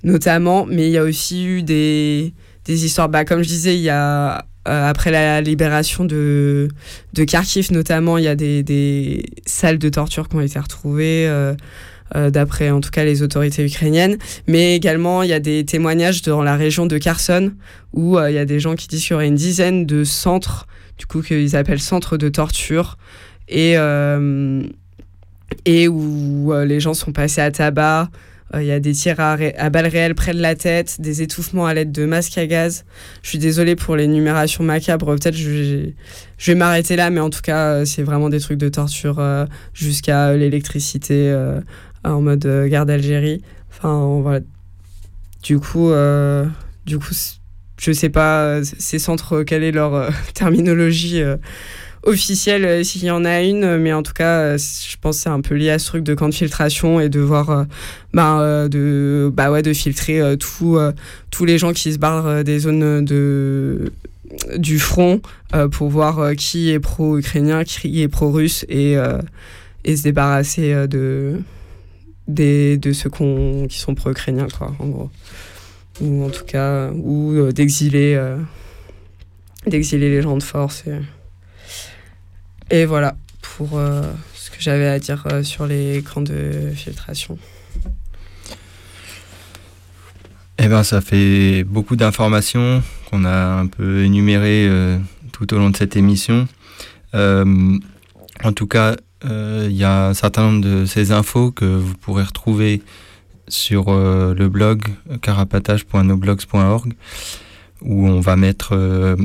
notamment. 0.02 0.66
Mais 0.66 0.86
il 0.86 0.92
y 0.92 0.98
a 0.98 1.02
aussi 1.02 1.46
eu 1.46 1.62
des, 1.62 2.32
des 2.64 2.84
histoires. 2.84 3.08
Bah, 3.08 3.24
comme 3.24 3.42
je 3.42 3.48
disais, 3.48 3.76
il 3.76 3.82
y 3.82 3.90
a 3.90 4.44
après 4.68 5.12
la 5.12 5.40
libération 5.40 6.04
de, 6.04 6.66
de 7.12 7.22
Kharkiv 7.22 7.70
notamment, 7.70 8.18
il 8.18 8.24
y 8.24 8.28
a 8.28 8.34
des, 8.34 8.64
des 8.64 9.24
salles 9.46 9.78
de 9.78 9.88
torture 9.88 10.28
qui 10.28 10.34
ont 10.34 10.40
été 10.40 10.58
retrouvées. 10.58 11.30
d'après 12.16 12.70
en 12.70 12.80
tout 12.80 12.90
cas 12.90 13.04
les 13.04 13.22
autorités 13.22 13.64
ukrainiennes. 13.64 14.16
Mais 14.48 14.74
également, 14.74 15.22
il 15.22 15.28
y 15.28 15.32
a 15.32 15.38
des 15.38 15.64
témoignages 15.64 16.22
dans 16.22 16.42
la 16.42 16.56
région 16.56 16.86
de 16.86 16.98
Kherson 16.98 17.52
où 17.92 18.18
il 18.18 18.34
y 18.34 18.38
a 18.38 18.44
des 18.44 18.58
gens 18.58 18.74
qui 18.74 18.88
disent 18.88 19.02
qu'il 19.02 19.12
y 19.12 19.14
aurait 19.14 19.28
une 19.28 19.36
dizaine 19.36 19.86
de 19.86 20.02
centres, 20.02 20.66
du 20.98 21.06
coup, 21.06 21.22
qu'ils 21.22 21.54
appellent 21.54 21.78
centres 21.78 22.16
de 22.16 22.28
torture. 22.28 22.96
Et, 23.48 23.76
et 25.64 25.88
où 25.88 26.52
euh, 26.52 26.64
les 26.64 26.80
gens 26.80 26.94
sont 26.94 27.12
passés 27.12 27.40
à 27.40 27.50
tabac. 27.50 28.08
Euh, 28.54 28.62
il 28.62 28.68
y 28.68 28.72
a 28.72 28.78
des 28.78 28.92
tirs 28.92 29.18
à, 29.18 29.36
balles 29.70 29.86
réelles 29.88 30.14
près 30.14 30.32
de 30.32 30.40
la 30.40 30.54
tête, 30.54 31.00
des 31.00 31.20
étouffements 31.20 31.66
à 31.66 31.74
l'aide 31.74 31.90
de 31.90 32.06
masques 32.06 32.38
à 32.38 32.46
gaz. 32.46 32.84
Je 33.22 33.30
suis 33.30 33.38
désolée 33.38 33.74
pour 33.74 33.96
l'énumération 33.96 34.62
macabre. 34.62 35.06
Peut-être 35.16 35.34
je, 35.34 35.90
je 36.38 36.52
vais 36.52 36.56
m'arrêter 36.56 36.94
là, 36.94 37.10
mais 37.10 37.20
en 37.20 37.30
tout 37.30 37.42
cas, 37.42 37.72
euh, 37.72 37.84
c'est 37.84 38.04
vraiment 38.04 38.28
des 38.28 38.38
trucs 38.38 38.58
de 38.58 38.68
torture 38.68 39.20
jusqu'à 39.74 40.34
l'électricité 40.36 41.34
en 42.04 42.20
mode 42.20 42.46
guerre 42.68 42.86
d'Algérie. 42.86 43.42
Enfin, 43.70 44.20
voilà. 44.22 44.40
Du 45.42 45.58
coup, 45.58 45.90
du 46.86 46.98
coup, 46.98 47.14
je 47.78 47.92
sais 47.92 48.08
pas 48.08 48.60
ces 48.62 48.98
centres 48.98 49.42
quelle 49.42 49.64
est 49.64 49.72
leur 49.72 50.10
terminologie 50.34 51.20
officielle 52.06 52.64
euh, 52.64 52.82
s'il 52.82 53.04
y 53.04 53.10
en 53.10 53.24
a 53.24 53.42
une, 53.42 53.76
mais 53.76 53.92
en 53.92 54.02
tout 54.02 54.12
cas, 54.12 54.38
euh, 54.40 54.58
je 54.58 54.96
pense 55.00 55.18
c'est 55.18 55.28
un 55.28 55.40
peu 55.40 55.54
lié 55.54 55.70
à 55.70 55.78
ce 55.78 55.86
truc 55.86 56.04
de 56.04 56.14
camp 56.14 56.28
de 56.28 56.34
filtration 56.34 57.00
et 57.00 57.08
de 57.08 57.20
voir, 57.20 57.50
euh, 57.50 57.64
bah, 58.14 58.68
de, 58.68 59.30
bah 59.32 59.50
ouais, 59.50 59.62
de 59.62 59.72
filtrer 59.72 60.22
tous 60.38 61.44
les 61.44 61.58
gens 61.58 61.72
qui 61.72 61.92
se 61.92 61.98
barrent 61.98 62.44
des 62.44 62.60
zones 62.60 63.04
de 63.04 63.92
du 64.56 64.78
front 64.78 65.20
pour 65.70 65.88
voir 65.88 66.34
qui 66.36 66.70
est 66.70 66.80
pro-ukrainien, 66.80 67.64
qui 67.64 68.02
est 68.02 68.08
pro-russe 68.08 68.64
et, 68.68 68.96
et 69.84 69.96
se 69.96 70.02
débarrasser 70.02 70.88
de, 70.88 71.40
des, 72.26 72.76
de 72.76 72.92
ceux 72.92 73.08
qui 73.10 73.78
sont 73.78 73.94
pro-ukrainiens, 73.94 74.48
quoi, 74.56 74.74
en 74.78 74.86
gros. 74.88 75.10
Ou 76.00 76.24
en 76.24 76.30
tout 76.30 76.44
cas, 76.44 76.90
ou 76.90 77.52
d'exiler 77.52 78.20
d'exiler 79.66 80.10
les 80.10 80.22
gens 80.22 80.36
de 80.36 80.42
force. 80.42 80.84
Et... 80.86 80.92
Et 82.70 82.84
voilà 82.84 83.16
pour 83.56 83.78
euh, 83.78 84.02
ce 84.34 84.50
que 84.50 84.56
j'avais 84.58 84.88
à 84.88 84.98
dire 84.98 85.24
euh, 85.32 85.42
sur 85.42 85.66
les 85.66 86.02
camps 86.02 86.20
de 86.20 86.72
filtration. 86.74 87.38
Eh 90.58 90.68
ben, 90.68 90.82
ça 90.82 91.00
fait 91.00 91.64
beaucoup 91.64 91.96
d'informations 91.96 92.82
qu'on 93.08 93.24
a 93.24 93.60
un 93.60 93.66
peu 93.66 94.04
énumérées 94.04 94.66
euh, 94.68 94.98
tout 95.32 95.54
au 95.54 95.58
long 95.58 95.70
de 95.70 95.76
cette 95.76 95.96
émission. 95.96 96.48
en 97.14 98.52
tout 98.54 98.66
cas, 98.66 98.96
il 99.24 99.72
y 99.72 99.84
a 99.84 100.08
un 100.08 100.14
certain 100.14 100.50
nombre 100.50 100.64
de 100.64 100.86
ces 100.86 101.12
infos 101.12 101.50
que 101.50 101.64
vous 101.64 101.94
pourrez 101.94 102.24
retrouver 102.24 102.82
sur 103.48 103.90
le 103.90 104.48
blog 104.48 104.82
carapatage.noblogs.org 105.22 106.92
où 107.82 108.08
on 108.08 108.20
va 108.20 108.36
mettre 108.36 108.74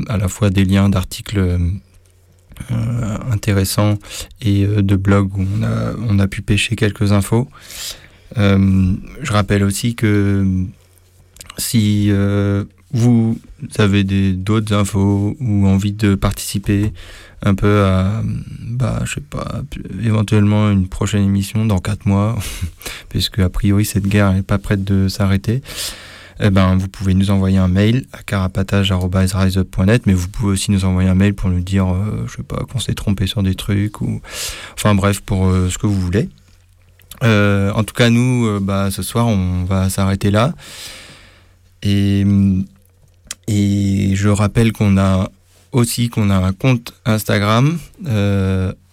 à 0.08 0.16
la 0.16 0.28
fois 0.28 0.50
des 0.50 0.64
liens 0.64 0.88
d'articles 0.88 1.58
euh, 2.70 3.18
intéressant 3.30 3.98
et 4.40 4.64
euh, 4.64 4.82
de 4.82 4.96
blogs 4.96 5.36
où 5.36 5.46
on 5.58 5.62
a, 5.62 5.92
on 6.08 6.18
a 6.18 6.26
pu 6.26 6.42
pêcher 6.42 6.76
quelques 6.76 7.12
infos. 7.12 7.48
Euh, 8.38 8.94
je 9.20 9.32
rappelle 9.32 9.64
aussi 9.64 9.94
que 9.94 10.46
si 11.58 12.10
vous 12.94 13.38
avez 13.78 14.04
d'autres 14.04 14.74
infos 14.74 15.36
ou 15.40 15.66
envie 15.66 15.92
de 15.92 16.14
participer 16.14 16.92
un 17.42 17.54
peu 17.54 17.84
à, 17.84 18.22
bah, 18.60 19.00
je 19.04 19.14
sais 19.14 19.20
pas, 19.20 19.62
éventuellement 20.02 20.70
une 20.70 20.88
prochaine 20.88 21.24
émission 21.24 21.66
dans 21.66 21.78
quatre 21.78 22.06
mois, 22.06 22.38
puisque 23.08 23.40
a 23.40 23.48
priori 23.48 23.84
cette 23.84 24.06
guerre 24.06 24.32
n'est 24.32 24.42
pas 24.42 24.58
prête 24.58 24.84
de 24.84 25.08
s'arrêter 25.08 25.62
eh 26.40 26.50
ben, 26.50 26.76
vous 26.76 26.88
pouvez 26.88 27.14
nous 27.14 27.30
envoyer 27.30 27.58
un 27.58 27.68
mail 27.68 28.06
à 28.12 28.22
carapatage.riseup.net, 28.22 30.06
mais 30.06 30.14
vous 30.14 30.28
pouvez 30.28 30.52
aussi 30.52 30.70
nous 30.70 30.84
envoyer 30.84 31.08
un 31.08 31.14
mail 31.14 31.34
pour 31.34 31.50
nous 31.50 31.60
dire, 31.60 31.92
euh, 31.92 32.24
je 32.26 32.36
sais 32.36 32.42
pas, 32.42 32.64
qu'on 32.70 32.78
s'est 32.78 32.94
trompé 32.94 33.26
sur 33.26 33.42
des 33.42 33.54
trucs, 33.54 34.00
ou 34.00 34.20
enfin 34.74 34.94
bref, 34.94 35.20
pour 35.20 35.46
euh, 35.46 35.68
ce 35.68 35.78
que 35.78 35.86
vous 35.86 36.00
voulez. 36.00 36.28
Euh, 37.22 37.70
en 37.72 37.84
tout 37.84 37.94
cas, 37.94 38.10
nous, 38.10 38.60
bah, 38.60 38.90
ce 38.90 39.02
soir, 39.02 39.26
on 39.26 39.64
va 39.64 39.88
s'arrêter 39.90 40.30
là. 40.30 40.54
Et, 41.82 42.24
je 43.48 44.28
rappelle 44.28 44.72
qu'on 44.72 44.98
a 44.98 45.30
aussi 45.72 46.08
qu'on 46.08 46.30
a 46.30 46.36
un 46.36 46.52
compte 46.52 46.94
Instagram, 47.04 47.78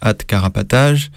at 0.02 0.14
carapatage 0.28 1.12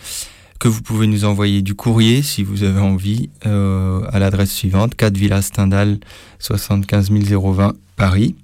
que 0.62 0.68
vous 0.68 0.82
pouvez 0.82 1.08
nous 1.08 1.24
envoyer 1.24 1.60
du 1.60 1.74
courrier 1.74 2.22
si 2.22 2.44
vous 2.44 2.62
avez 2.62 2.78
envie 2.78 3.30
euh, 3.46 4.00
à 4.12 4.20
l'adresse 4.20 4.52
suivante 4.52 4.94
4 4.94 5.16
Villa 5.16 5.42
Stendhal 5.42 5.98
75 6.38 7.10
020 7.10 7.74
Paris. 7.96 8.36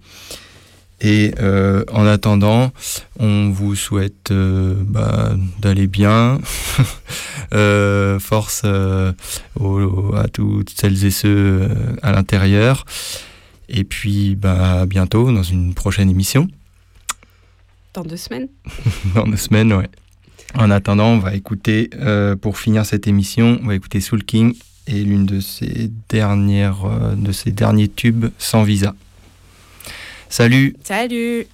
Et 1.00 1.32
euh, 1.38 1.84
en 1.92 2.04
attendant, 2.06 2.72
on 3.20 3.50
vous 3.50 3.76
souhaite 3.76 4.32
euh, 4.32 4.74
bah, 4.80 5.30
d'aller 5.60 5.86
bien. 5.86 6.40
force 8.18 8.64
à 8.64 10.28
toutes 10.32 10.70
celles 10.70 11.04
et 11.04 11.12
ceux 11.12 11.68
à 12.02 12.10
l'intérieur. 12.10 12.84
Et 13.68 13.84
puis 13.84 14.34
bah, 14.34 14.80
à 14.80 14.86
bientôt 14.86 15.30
dans 15.30 15.44
une 15.44 15.72
prochaine 15.72 16.10
émission. 16.10 16.48
Dans 17.94 18.02
deux 18.02 18.16
semaines 18.16 18.48
Dans 19.14 19.28
deux 19.28 19.36
semaines, 19.36 19.72
ouais. 19.72 19.88
En 20.54 20.70
attendant, 20.70 21.08
on 21.08 21.18
va 21.18 21.34
écouter, 21.34 21.90
euh, 21.98 22.34
pour 22.34 22.58
finir 22.58 22.86
cette 22.86 23.06
émission, 23.06 23.58
on 23.62 23.66
va 23.66 23.74
écouter 23.74 24.00
Soul 24.00 24.24
King 24.24 24.54
et 24.86 25.04
l'une 25.04 25.26
de 25.26 25.40
ses 25.40 25.90
dernières, 26.08 26.84
euh, 26.86 27.14
de 27.14 27.32
ses 27.32 27.52
derniers 27.52 27.88
tubes 27.88 28.26
sans 28.38 28.62
visa. 28.62 28.94
Salut. 30.30 30.74
Salut. 30.82 31.46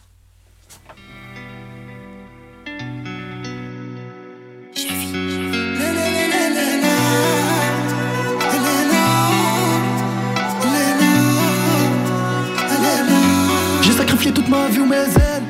J'ai 13.82 13.92
sacrifié 13.92 14.32
toute 14.32 14.48
ma 14.48 14.68
vie 14.68 14.78
ou 14.78 14.86
mes 14.86 14.96
ailes. 14.96 15.42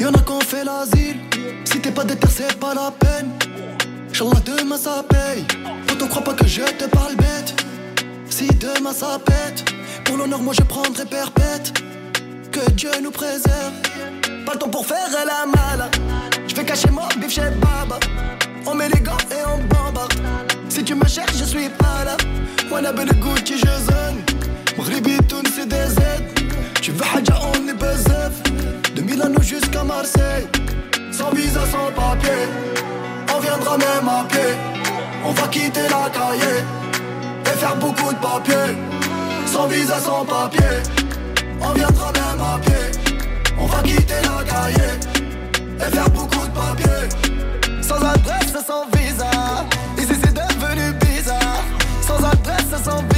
Y'en 0.00 0.12
a 0.12 0.18
qu'on 0.20 0.40
fait 0.40 0.64
l'asile. 0.64 1.01
Pas 1.94 2.04
déter, 2.04 2.28
c'est 2.28 2.58
pas 2.58 2.74
la 2.74 2.90
peine. 2.90 3.30
Inch'Allah, 4.10 4.40
demain 4.46 4.78
ça 4.78 5.04
paye. 5.08 5.44
Pourtant, 5.86 6.06
crois 6.08 6.24
pas 6.24 6.32
que 6.32 6.46
je 6.46 6.62
te 6.62 6.84
parle 6.84 7.16
bête. 7.16 7.54
Si 8.30 8.46
demain 8.46 8.92
ça 8.94 9.18
pète, 9.24 9.64
pour 10.04 10.16
l'honneur, 10.16 10.40
moi 10.40 10.54
je 10.56 10.62
prendrai 10.62 11.04
perpète. 11.04 11.72
Que 12.50 12.70
Dieu 12.70 12.90
nous 13.02 13.10
préserve. 13.10 13.72
Pas 14.46 14.54
le 14.54 14.58
temps 14.58 14.70
pour 14.70 14.86
faire 14.86 15.08
la 15.12 15.44
malle. 15.46 15.90
Je 16.48 16.54
vais 16.54 16.64
cacher 16.64 16.90
mon 16.90 17.06
bif 17.18 17.30
chez 17.30 17.50
Baba. 17.60 18.00
On 18.66 18.74
met 18.74 18.88
les 18.88 19.00
gants 19.00 19.26
et 19.30 19.44
on 19.46 19.58
bombarde. 19.58 20.14
Si 20.70 20.82
tu 20.82 20.94
me 20.94 21.06
cherches, 21.06 21.36
je 21.36 21.44
suis 21.44 21.68
pas 21.68 22.04
là. 22.04 22.16
Wanna 22.70 22.92
be 22.92 23.04
the 23.04 23.14
Gucci, 23.20 23.58
je 23.58 23.66
zone. 23.66 24.22
Maghribi, 24.78 25.18
c'est 25.54 25.68
des 25.68 25.76
aides. 25.76 26.50
Tu 26.80 26.92
veux 26.92 27.04
Hadja, 27.14 27.38
on 27.54 27.68
est. 27.68 28.94
De 28.94 29.02
Milano 29.02 29.42
jusqu'à 29.42 29.84
Marseille. 29.84 30.46
Sans 31.12 31.30
visa, 31.32 31.60
sans 31.70 31.92
papier. 31.92 32.30
On 33.34 33.40
viendra 33.40 33.76
même 33.76 34.08
à 34.08 34.24
pied. 34.24 34.40
On 35.24 35.32
va 35.32 35.46
quitter 35.48 35.82
la 35.82 36.08
cahier 36.10 36.58
Et 37.44 37.58
faire 37.58 37.76
beaucoup 37.76 38.12
de 38.12 38.18
papier. 38.18 38.76
Sans 39.46 39.66
visa, 39.66 39.98
sans 40.00 40.24
papier. 40.24 40.74
On 41.60 41.72
viendra 41.72 42.12
même 42.12 42.40
à 42.40 42.58
pied. 42.58 43.14
On 43.58 43.66
va 43.66 43.82
quitter 43.82 44.20
la 44.22 44.42
cahier 44.42 44.92
Et 45.80 45.94
faire 45.94 46.10
beaucoup 46.10 46.46
de 46.46 46.52
papier. 46.52 47.82
Sans 47.82 48.02
adresse, 48.02 48.56
sans 48.66 48.86
visa. 48.96 49.30
Ici 49.98 50.14
c'est 50.22 50.34
devenu 50.34 50.92
bizarre. 50.94 51.62
Sans 52.00 52.24
adresse, 52.24 52.82
sans 52.84 53.02
visa 53.02 53.11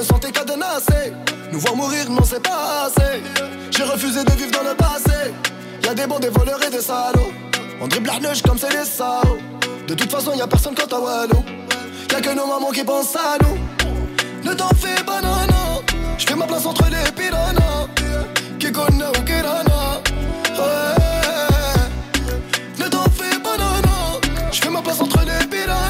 me 0.00 0.04
sentais 0.04 0.32
cadenassé. 0.32 1.12
Nous 1.52 1.60
voir 1.60 1.76
mourir, 1.76 2.08
non, 2.10 2.24
c'est 2.24 2.42
pas 2.42 2.86
assez. 2.86 3.22
J'ai 3.70 3.82
refusé 3.82 4.24
de 4.24 4.32
vivre 4.32 4.50
dans 4.50 4.62
le 4.62 4.74
passé. 4.74 5.34
Y'a 5.84 5.94
des 5.94 6.06
bons, 6.06 6.18
des 6.18 6.30
voleurs 6.30 6.62
et 6.66 6.70
des 6.70 6.80
salauds. 6.80 7.32
On 7.80 7.86
dribble 7.86 8.08
la 8.08 8.18
neige 8.18 8.42
comme 8.42 8.58
c'est 8.58 8.70
des 8.70 8.84
salauds. 8.84 9.38
De 9.86 9.94
toute 9.94 10.10
façon, 10.10 10.32
y 10.34 10.40
a 10.40 10.46
personne 10.46 10.74
quand 10.74 10.90
à 10.92 11.00
Wallo. 11.00 11.44
Y'a 12.10 12.20
que 12.20 12.30
nos 12.30 12.46
mamans 12.46 12.70
qui 12.70 12.82
pensent 12.82 13.14
à 13.16 13.36
nous. 13.44 13.58
Ne 14.48 14.54
t'en 14.54 14.68
fais 14.68 15.02
pas, 15.04 15.20
non, 15.20 15.46
non. 15.48 15.82
Je 16.16 16.26
fais 16.26 16.34
ma 16.34 16.46
place 16.46 16.64
entre 16.64 16.84
les 16.84 17.12
piranhas. 17.12 17.86
Qui 18.58 18.72
connaît 18.72 19.04
ou 19.04 19.22
qui 19.24 19.32
Ne 22.82 22.88
t'en 22.88 23.04
fais 23.18 23.38
pas, 23.40 23.56
non, 23.58 23.76
non. 23.84 24.20
Je 24.50 24.60
fais 24.60 24.70
ma 24.70 24.80
place 24.80 25.00
entre 25.00 25.20
les 25.20 25.46
piranhas. 25.46 25.89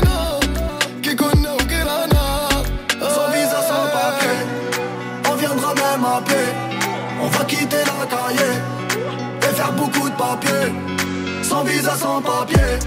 Sans 11.43 11.65
visa, 11.65 11.97
sans 11.97 12.21
papier. 12.21 12.79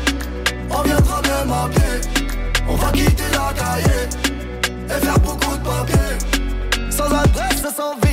On 0.69 0.84
viendra 0.84 1.22
même 1.23 1.51
à 1.51 1.68
pied. 1.68 2.01
On 2.69 2.76
va 2.76 2.91
quitter 2.91 3.23
la 3.31 3.51
cahier. 3.53 4.07
Et 4.85 5.03
faire 5.03 5.19
beaucoup 5.19 5.57
de 5.57 5.64
papier. 5.64 6.91
Sans 6.91 7.11
adresse, 7.11 7.65
sans 7.76 7.95
visa. 7.95 8.12